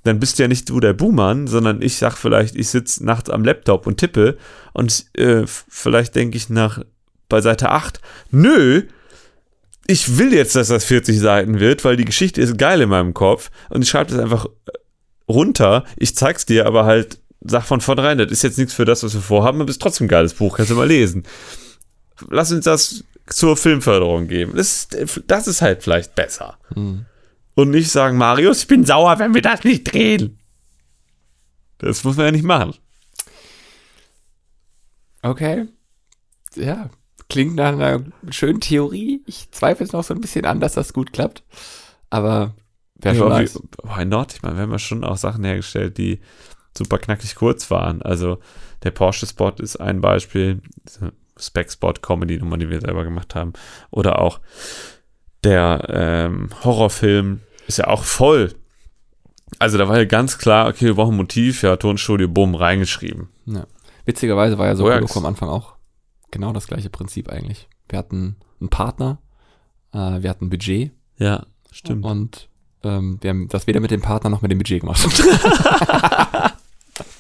dann 0.04 0.20
bist 0.20 0.38
du 0.38 0.44
ja 0.44 0.48
nicht 0.48 0.70
du 0.70 0.80
der 0.80 0.94
Buhmann, 0.94 1.48
sondern 1.48 1.82
ich 1.82 1.98
sag 1.98 2.16
vielleicht, 2.16 2.56
ich 2.56 2.70
sitze 2.70 3.04
nachts 3.06 3.30
am 3.30 3.44
Laptop 3.44 3.88
und 3.88 3.98
tippe 3.98 4.38
und 4.74 5.06
äh, 5.18 5.44
vielleicht 5.48 6.16
denke 6.16 6.38
ich 6.38 6.50
nach 6.50 6.80
bei 7.28 7.42
Seite 7.42 7.72
8, 7.72 8.02
nö, 8.32 8.84
ich 9.88 10.18
will 10.18 10.34
jetzt, 10.34 10.56
dass 10.56 10.70
das 10.70 10.84
40 10.86 11.20
Seiten 11.20 11.60
wird, 11.60 11.84
weil 11.86 11.96
die 11.98 12.06
Geschichte 12.06 12.42
ist 12.42 12.58
geil 12.58 12.82
in 12.82 12.90
meinem 12.90 13.14
Kopf 13.14 13.52
und 13.70 13.82
ich 13.84 13.90
schreibe 13.90 14.12
das 14.12 14.20
einfach 14.20 14.48
runter. 15.30 15.84
Ich 15.98 16.16
zeig's 16.16 16.46
dir, 16.46 16.66
aber 16.66 16.86
halt, 16.86 17.20
sag 17.42 17.64
von 17.66 17.82
vornherein, 17.82 18.18
das 18.18 18.32
ist 18.32 18.44
jetzt 18.44 18.58
nichts 18.58 18.74
für 18.74 18.86
das, 18.86 19.04
was 19.04 19.14
wir 19.14 19.22
vorhaben, 19.22 19.62
aber 19.62 19.70
es 19.70 19.76
ist 19.76 19.82
trotzdem 19.82 20.06
ein 20.06 20.10
geiles 20.10 20.34
Buch, 20.34 20.58
kannst 20.58 20.72
du 20.72 20.76
mal 20.76 20.88
lesen. 20.88 21.24
Lass 22.30 22.52
uns 22.52 22.66
das 22.66 23.04
zur 23.28 23.58
Filmförderung 23.58 24.28
geben. 24.28 24.54
Das, 24.56 24.86
ist- 24.86 25.24
das 25.28 25.48
ist 25.48 25.62
halt 25.62 25.84
vielleicht 25.84 26.16
besser. 26.16 26.58
Hm. 26.74 27.06
Und 27.56 27.70
nicht 27.72 27.90
sagen, 27.92 28.18
Marius, 28.18 28.60
ich 28.62 28.68
bin 28.68 28.86
sauer, 28.86 29.18
wenn 29.20 29.34
wir 29.34 29.42
das 29.42 29.64
nicht 29.64 29.84
drehen. 29.86 30.40
Das 31.78 32.04
muss 32.04 32.18
man 32.18 32.28
ja 32.28 32.32
nicht 32.32 32.44
machen. 32.44 32.74
Okay. 35.22 35.66
Ja. 36.56 36.90
Klingt 37.30 37.56
nach 37.56 37.74
einer 37.74 38.04
schönen 38.30 38.62
Theorie. 38.62 39.22
Ich 39.26 39.50
zweifle 39.52 39.86
es 39.86 39.94
noch 39.94 40.04
so 40.04 40.14
ein 40.14 40.22
bisschen 40.22 40.46
an, 40.46 40.60
dass 40.60 40.74
das 40.74 40.94
gut 40.94 41.12
klappt. 41.12 41.44
Aber 42.10 42.54
wäre 42.96 43.16
schon 43.16 43.32
Ja, 43.32 43.40
nice. 43.40 43.60
Why 43.84 44.06
not? 44.06 44.34
Ich 44.34 44.44
meine, 44.44 44.56
wir 44.56 44.64
haben 44.64 44.72
ja 44.72 44.80
schon 44.80 45.04
auch 45.04 45.18
Sachen 45.18 45.44
hergestellt, 45.44 45.98
die 45.98 46.20
super 46.78 47.00
knackig 47.00 47.36
kurz 47.36 47.72
waren. 47.72 48.02
Also 48.02 48.40
der 48.84 48.92
Porsche-Spot 48.92 49.54
ist 49.58 49.78
ein 49.78 50.02
Beispiel, 50.02 50.62
Spec-Spot-Comedy-Nummer, 51.38 52.58
die 52.58 52.70
wir 52.70 52.82
selber 52.82 53.04
gemacht 53.04 53.36
haben. 53.36 53.54
Oder 53.90 54.20
auch 54.22 54.40
der 55.44 55.86
ähm, 55.90 56.50
Horrorfilm 56.64 57.42
ist 57.68 57.78
ja 57.78 57.88
auch 57.88 58.04
voll. 58.04 58.54
Also 59.60 59.78
da 59.78 59.88
war 59.88 59.98
ja 59.98 60.06
ganz 60.06 60.38
klar, 60.38 60.68
okay, 60.68 60.86
wir 60.86 60.96
brauchen 60.96 61.14
ein 61.14 61.18
Motiv, 61.18 61.64
ja, 61.64 61.76
Tonstudio, 61.76 62.28
bumm, 62.28 62.56
reingeschrieben. 62.56 63.30
Ja. 63.46 63.66
Witzigerweise 64.06 64.58
war 64.58 64.68
ja 64.68 64.76
so 64.76 64.84
Works. 64.84 65.18
Am 65.18 65.26
Anfang 65.26 65.50
auch 65.50 65.75
genau 66.36 66.52
das 66.52 66.68
gleiche 66.68 66.90
Prinzip 66.90 67.30
eigentlich. 67.30 67.70
Wir 67.88 67.98
hatten 67.98 68.36
einen 68.60 68.70
Partner, 68.70 69.20
äh, 69.94 70.22
wir 70.22 70.30
hatten 70.30 70.46
ein 70.46 70.50
Budget 70.50 70.92
Ja, 71.18 71.46
stimmt. 71.72 72.04
und 72.06 72.50
ähm, 72.84 73.18
wir 73.22 73.30
haben 73.30 73.48
das 73.48 73.68
weder 73.68 73.80
mit 73.80 73.92
dem 73.92 74.02
Partner 74.02 74.30
noch 74.30 74.42
mit 74.42 74.52
dem 74.52 74.58
Budget 74.58 74.82
gemacht. 74.82 75.02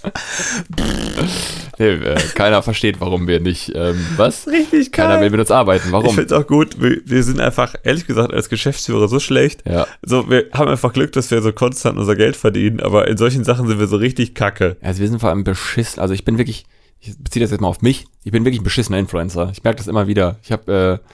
nee, 1.80 1.86
äh, 1.86 2.18
keiner 2.36 2.62
versteht, 2.62 3.00
warum 3.02 3.28
wir 3.28 3.40
nicht, 3.40 3.72
ähm, 3.76 4.06
was? 4.16 4.48
Richtig 4.48 4.92
Keiner 4.92 5.22
will 5.22 5.30
mit 5.30 5.40
uns 5.40 5.52
arbeiten. 5.52 5.88
Ich 5.88 5.92
Warum? 5.92 6.16
finde 6.16 6.26
es 6.26 6.32
auch 6.34 6.48
gut, 6.48 6.82
wir, 6.82 7.02
wir 7.06 7.24
sind 7.24 7.40
einfach, 7.40 7.76
ehrlich 7.84 8.08
gesagt, 8.08 8.34
als 8.34 8.50
Geschäftsführer 8.50 9.08
so 9.08 9.20
schlecht, 9.20 9.64
Ja. 9.68 9.88
So, 10.02 10.30
wir 10.30 10.50
haben 10.54 10.70
einfach 10.70 10.94
Glück, 10.94 11.12
dass 11.14 11.32
wir 11.32 11.42
so 11.42 11.52
konstant 11.52 11.98
unser 11.98 12.16
Geld 12.16 12.36
verdienen, 12.36 12.80
aber 12.80 13.08
in 13.08 13.18
solchen 13.18 13.44
Sachen 13.44 13.68
sind 13.68 13.80
wir 13.80 13.88
so 13.88 13.98
richtig 13.98 14.36
kacke. 14.36 14.78
Also 14.82 15.02
wir 15.02 15.08
sind 15.08 15.20
vor 15.20 15.30
allem 15.30 15.44
beschissen. 15.44 16.00
Also 16.02 16.14
ich 16.14 16.26
bin 16.26 16.38
wirklich, 16.38 16.66
ich 17.06 17.18
beziehe 17.18 17.44
das 17.44 17.52
jetzt 17.52 17.62
mal 17.62 17.68
auf 17.68 17.82
mich. 17.82 18.06
Ich 18.24 18.32
bin 18.32 18.46
wirklich 18.46 18.62
ein 18.62 18.64
beschissener 18.64 19.00
Influencer. 19.00 19.50
Ich 19.52 19.64
merke 19.64 19.78
das 19.78 19.88
immer 19.88 20.08
wieder. 20.08 20.38
Ich 20.44 20.52
habe 20.52 21.02
äh, 21.02 21.10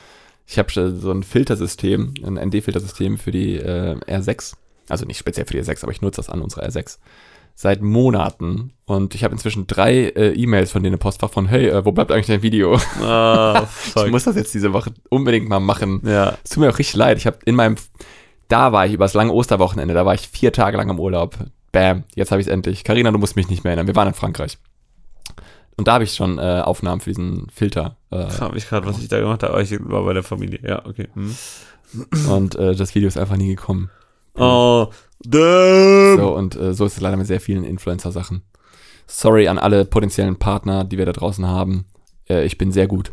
ich 0.48 0.58
habe 0.60 0.72
so 1.00 1.12
ein 1.12 1.24
Filtersystem, 1.24 2.14
ein 2.26 2.34
ND-Filtersystem 2.50 3.18
für 3.18 3.32
die 3.32 3.56
äh, 3.56 3.96
R6. 4.08 4.54
Also 4.90 5.06
nicht 5.06 5.18
speziell 5.18 5.46
für 5.46 5.54
die 5.54 5.62
R6, 5.62 5.84
aber 5.84 5.92
ich 5.92 6.02
nutze 6.02 6.18
das 6.18 6.30
an 6.30 6.42
unserer 6.42 6.66
R6 6.66 6.98
seit 7.56 7.82
Monaten 7.82 8.74
und 8.86 9.14
ich 9.14 9.24
habe 9.24 9.34
inzwischen 9.34 9.68
drei 9.68 10.06
äh, 10.10 10.34
E-Mails 10.34 10.72
von 10.72 10.84
denen 10.84 10.94
im 10.94 11.00
Postfach 11.00 11.30
von 11.30 11.48
hey, 11.48 11.68
äh, 11.68 11.86
wo 11.86 11.92
bleibt 11.92 12.12
eigentlich 12.12 12.28
dein 12.28 12.42
Video? 12.42 12.80
Ah, 13.02 13.68
Ich 13.96 14.12
muss 14.12 14.24
das 14.24 14.36
jetzt 14.36 14.54
diese 14.54 14.74
Woche 14.74 14.92
unbedingt 15.10 15.48
mal 15.48 15.60
machen. 15.60 16.02
Ja, 16.04 16.38
Es 16.44 16.52
tut 16.52 16.62
mir 16.62 16.70
auch 16.70 16.80
richtig 16.80 16.96
leid. 16.96 17.18
Ich 17.18 17.28
habe 17.28 17.38
in 17.46 17.56
meinem, 17.56 17.76
da 18.48 18.72
war 18.72 18.86
ich 18.86 18.94
übers 18.94 19.14
lange 19.14 19.32
Osterwochenende, 19.32 19.94
da 19.94 20.06
war 20.06 20.16
ich 20.16 20.28
vier 20.28 20.52
Tage 20.52 20.78
lang 20.78 20.90
im 20.90 21.00
Urlaub. 21.00 21.38
Bam, 21.72 22.04
jetzt 22.16 22.32
habe 22.32 22.42
ich 22.42 22.48
es 22.48 22.54
endlich. 22.54 22.84
Karina, 22.84 23.12
du 23.12 23.18
musst 23.18 23.36
mich 23.36 23.50
nicht 23.50 23.64
mehr 23.64 23.72
erinnern. 23.72 23.88
Wir 23.88 23.96
waren 23.96 24.08
in 24.10 24.14
Frankreich. 24.14 24.58
Und 25.82 25.88
da 25.88 25.94
habe 25.94 26.04
ich 26.04 26.14
schon 26.14 26.38
äh, 26.38 26.62
Aufnahmen 26.64 27.02
für 27.02 27.10
diesen 27.10 27.48
Filter. 27.50 27.98
Äh, 28.12 28.18
habe 28.40 28.56
ich 28.56 28.70
gerade, 28.70 28.86
was 28.86 29.00
ich 29.00 29.08
da 29.08 29.20
gemacht 29.20 29.42
habe. 29.42 29.54
aber 29.54 29.64
Ich 29.64 29.72
war 29.80 30.04
bei 30.04 30.14
der 30.14 30.22
Familie. 30.22 30.60
Ja, 30.62 30.86
okay. 30.86 31.08
Hm. 31.16 31.36
und 32.30 32.54
äh, 32.54 32.76
das 32.76 32.94
Video 32.94 33.08
ist 33.08 33.18
einfach 33.18 33.36
nie 33.36 33.48
gekommen. 33.48 33.90
Oh, 34.36 34.90
damn. 35.22 36.18
So, 36.20 36.36
und 36.36 36.56
äh, 36.56 36.76
so 36.76 36.86
ist 36.86 36.98
es 36.98 37.02
leider 37.02 37.18
mit 37.18 37.26
sehr 37.26 37.42
vielen 37.42 37.64
Influencer-Sachen. 37.64 38.44
Sorry 39.08 39.48
an 39.48 39.58
alle 39.58 39.86
potenziellen 39.86 40.36
Partner, 40.36 40.84
die 40.84 41.00
wir 41.00 41.08
da 41.08 41.14
draußen 41.14 41.48
haben. 41.48 41.86
Äh, 42.30 42.46
ich 42.46 42.60
bin 42.60 42.72
sehr 42.72 42.86
gut. 42.86 43.10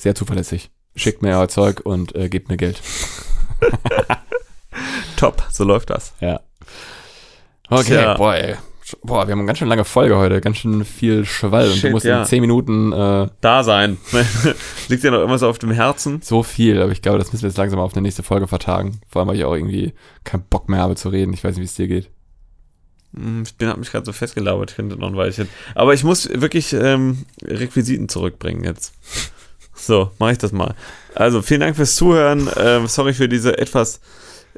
Sehr 0.00 0.16
zuverlässig. 0.16 0.72
Schickt 0.96 1.22
mir 1.22 1.38
euer 1.38 1.46
Zeug 1.46 1.82
und 1.84 2.16
äh, 2.16 2.28
gebt 2.28 2.48
mir 2.48 2.56
Geld. 2.56 2.82
Top, 5.16 5.40
so 5.52 5.62
läuft 5.62 5.90
das. 5.90 6.14
Ja. 6.18 6.40
Okay, 7.70 7.84
Tja. 7.94 8.14
boah, 8.16 8.34
ey. 8.34 8.56
Boah, 9.02 9.26
wir 9.26 9.32
haben 9.32 9.40
eine 9.40 9.46
ganz 9.46 9.58
schön 9.58 9.68
lange 9.68 9.84
Folge 9.84 10.16
heute, 10.16 10.40
ganz 10.40 10.58
schön 10.58 10.84
viel 10.84 11.24
Schwall 11.24 11.66
und 11.66 11.74
du 11.74 11.78
Shit, 11.80 11.92
musst 11.92 12.06
ja. 12.06 12.20
in 12.20 12.26
10 12.26 12.40
Minuten 12.40 12.92
äh, 12.92 13.28
Da 13.40 13.62
sein. 13.64 13.98
Liegt 14.88 15.02
dir 15.02 15.10
noch 15.10 15.18
irgendwas 15.18 15.42
auf 15.42 15.58
dem 15.58 15.70
Herzen? 15.70 16.20
so 16.22 16.42
viel, 16.42 16.80
aber 16.80 16.92
ich 16.92 17.02
glaube, 17.02 17.18
das 17.18 17.32
müssen 17.32 17.42
wir 17.42 17.48
jetzt 17.48 17.58
langsam 17.58 17.80
auf 17.80 17.94
eine 17.94 18.02
nächste 18.02 18.22
Folge 18.22 18.46
vertagen. 18.46 19.00
Vor 19.08 19.20
allem, 19.20 19.28
weil 19.28 19.36
ich 19.36 19.44
auch 19.44 19.54
irgendwie 19.54 19.92
keinen 20.24 20.44
Bock 20.44 20.68
mehr 20.68 20.80
habe 20.80 20.96
zu 20.96 21.08
reden. 21.08 21.32
Ich 21.32 21.44
weiß 21.44 21.56
nicht, 21.56 21.62
wie 21.62 21.66
es 21.66 21.74
dir 21.74 21.88
geht. 21.88 22.10
Hm, 23.14 23.42
Ich 23.46 23.56
bin, 23.56 23.68
hab 23.68 23.78
mich 23.78 23.90
gerade 23.90 24.06
so 24.06 24.12
festgelabert, 24.12 24.70
ich 24.70 24.76
finde 24.76 24.96
noch 24.96 25.08
ein 25.08 25.16
Weilchen. 25.16 25.48
Aber 25.74 25.94
ich 25.94 26.04
muss 26.04 26.28
wirklich 26.28 26.72
ähm, 26.72 27.24
Requisiten 27.42 28.08
zurückbringen 28.08 28.64
jetzt. 28.64 28.94
So, 29.80 30.10
mache 30.18 30.32
ich 30.32 30.38
das 30.38 30.50
mal. 30.50 30.74
Also, 31.14 31.40
vielen 31.40 31.60
Dank 31.60 31.76
fürs 31.76 31.94
Zuhören. 31.94 32.50
Ähm, 32.56 32.88
sorry 32.88 33.14
für 33.14 33.28
diese 33.28 33.58
etwas 33.58 34.00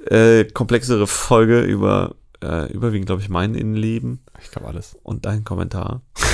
äh, 0.06 0.44
komplexere 0.44 1.06
Folge 1.06 1.60
über 1.60 2.14
äh, 2.42 2.72
überwiegend, 2.72 3.06
glaube 3.06 3.22
ich, 3.22 3.28
mein 3.28 3.54
Innenleben 3.54 4.24
Ich 4.42 4.50
glaube 4.50 4.68
alles. 4.68 4.96
und 5.02 5.26
deinen 5.26 5.44
Kommentar. 5.44 6.02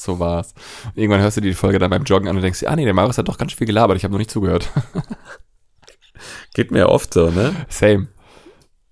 So 0.00 0.20
war's. 0.20 0.54
Und 0.84 0.96
irgendwann 0.96 1.20
hörst 1.20 1.38
du 1.38 1.40
dir 1.40 1.48
die 1.48 1.56
Folge 1.56 1.80
dann 1.80 1.90
beim 1.90 2.04
Joggen 2.04 2.28
an 2.28 2.36
und 2.36 2.42
denkst 2.42 2.60
dir, 2.60 2.70
ah 2.70 2.76
nee, 2.76 2.84
der 2.84 2.94
Marius 2.94 3.18
hat 3.18 3.26
doch 3.26 3.36
ganz 3.36 3.50
schön 3.50 3.58
viel 3.58 3.66
gelabert, 3.66 3.96
ich 3.96 4.04
habe 4.04 4.12
noch 4.12 4.18
nicht 4.18 4.30
zugehört. 4.30 4.70
Geht 6.54 6.70
mir 6.70 6.88
oft 6.88 7.12
so, 7.12 7.30
ne? 7.30 7.66
Same. 7.68 8.06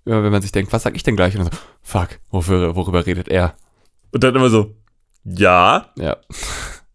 Immer 0.05 0.25
wenn 0.25 0.33
man 0.33 0.43
sich 0.43 0.51
denkt, 0.51 0.73
was 0.73 0.83
sag 0.83 0.97
ich 0.97 1.05
denn 1.05 1.15
gleich? 1.15 1.37
Und 1.37 1.45
dann 1.45 1.53
so, 1.53 1.59
fuck, 1.81 2.09
wofür, 2.31 2.75
worüber 2.75 3.07
redet 3.07 3.29
er? 3.29 3.55
Und 4.13 4.25
dann 4.25 4.35
immer 4.35 4.51
so, 4.51 4.75
ja. 5.23 5.93
Ja. 5.97 6.17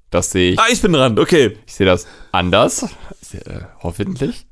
Das 0.09 0.31
sehe 0.31 0.51
ich. 0.51 0.59
Ah, 0.59 0.65
ich 0.69 0.81
bin 0.81 0.91
dran, 0.91 1.17
okay. 1.17 1.57
Ich 1.65 1.75
sehe 1.75 1.85
das 1.85 2.05
anders. 2.33 2.83
Äh, 3.31 3.61
hoffentlich. 3.81 4.45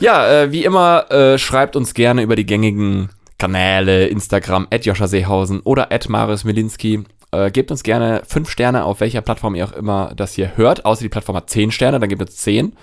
Ja, 0.00 0.28
äh, 0.28 0.50
wie 0.50 0.64
immer, 0.64 1.08
äh, 1.12 1.38
schreibt 1.38 1.76
uns 1.76 1.94
gerne 1.94 2.22
über 2.22 2.34
die 2.34 2.44
gängigen 2.44 3.10
Kanäle, 3.42 4.06
Instagram, 4.06 4.68
at 4.70 4.86
Joscha 4.86 5.08
Seehausen 5.08 5.62
oder 5.62 5.90
at 5.90 6.08
Marius 6.08 6.44
Milinski. 6.44 7.02
Äh, 7.32 7.50
gebt 7.50 7.72
uns 7.72 7.82
gerne 7.82 8.22
fünf 8.24 8.48
Sterne, 8.48 8.84
auf 8.84 9.00
welcher 9.00 9.20
Plattform 9.20 9.56
ihr 9.56 9.64
auch 9.64 9.72
immer 9.72 10.12
das 10.14 10.34
hier 10.34 10.56
hört. 10.56 10.84
Außer 10.84 11.02
die 11.02 11.08
Plattform 11.08 11.34
hat 11.34 11.50
zehn 11.50 11.72
Sterne, 11.72 11.98
dann 11.98 12.08
gebt 12.08 12.22
uns 12.22 12.36
zehn. 12.36 12.76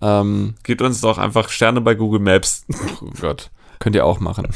Ähm, 0.00 0.54
Gebt 0.62 0.80
uns 0.80 1.02
doch 1.02 1.18
einfach 1.18 1.50
Sterne 1.50 1.82
bei 1.82 1.94
Google 1.94 2.20
Maps. 2.20 2.64
oh 3.02 3.10
Gott, 3.20 3.50
könnt 3.78 3.94
ihr 3.94 4.06
auch 4.06 4.18
machen. 4.18 4.48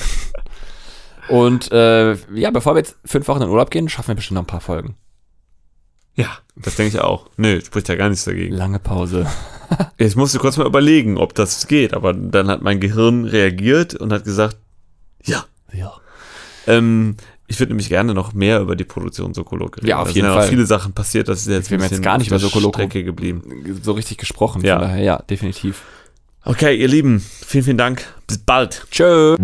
Und 1.28 1.70
äh, 1.72 2.14
ja, 2.34 2.50
bevor 2.50 2.74
wir 2.74 2.78
jetzt 2.78 2.96
fünf 3.04 3.28
Wochen 3.28 3.42
in 3.42 3.50
Urlaub 3.50 3.70
gehen, 3.70 3.90
schaffen 3.90 4.08
wir 4.08 4.14
bestimmt 4.14 4.36
noch 4.36 4.44
ein 4.44 4.46
paar 4.46 4.62
Folgen. 4.62 4.96
Ja, 6.14 6.38
das 6.56 6.76
denke 6.76 6.96
ich 6.96 7.02
auch. 7.02 7.28
Nö, 7.36 7.60
spricht 7.60 7.90
ja 7.90 7.96
gar 7.96 8.08
nichts 8.08 8.24
dagegen. 8.24 8.54
Lange 8.54 8.78
Pause. 8.78 9.26
Ich 9.98 10.16
musste 10.16 10.38
kurz 10.38 10.56
mal 10.56 10.66
überlegen, 10.66 11.18
ob 11.18 11.34
das 11.34 11.66
geht, 11.66 11.92
aber 11.92 12.14
dann 12.14 12.48
hat 12.48 12.62
mein 12.62 12.80
Gehirn 12.80 13.26
reagiert 13.26 13.94
und 13.94 14.10
hat 14.12 14.24
gesagt, 14.24 14.56
ja. 15.24 15.44
Ja. 15.72 15.92
Ähm, 16.66 17.16
ich 17.46 17.58
würde 17.58 17.70
nämlich 17.72 17.88
gerne 17.88 18.14
noch 18.14 18.32
mehr 18.32 18.60
über 18.60 18.76
die 18.76 18.84
Produktion 18.84 19.34
Sokoloke 19.34 19.78
reden. 19.78 19.88
Ja, 19.88 19.98
auf 19.98 20.08
Da 20.08 20.14
jeden 20.14 20.14
sind 20.14 20.24
ja 20.26 20.32
Fall. 20.34 20.42
noch 20.44 20.48
viele 20.50 20.66
Sachen 20.66 20.92
passiert, 20.92 21.28
das 21.28 21.40
ist 21.40 21.46
jetzt 21.48 21.70
ein 21.70 21.80
jetzt 21.80 21.90
bisschen 21.90 22.02
gar 22.02 22.18
nicht 22.18 22.28
über 22.28 22.38
der 22.38 22.48
Soko 22.48 22.60
Loco. 22.60 22.78
Strecke 22.78 23.02
geblieben. 23.04 23.78
So 23.82 23.92
richtig 23.92 24.18
gesprochen. 24.18 24.62
Ja. 24.64 24.78
Daher, 24.78 25.02
ja, 25.02 25.22
definitiv. 25.22 25.82
Okay, 26.44 26.74
ihr 26.76 26.88
Lieben, 26.88 27.20
vielen, 27.20 27.64
vielen 27.64 27.78
Dank. 27.78 28.04
Bis 28.26 28.38
bald. 28.38 28.86
Tschö. 28.90 29.36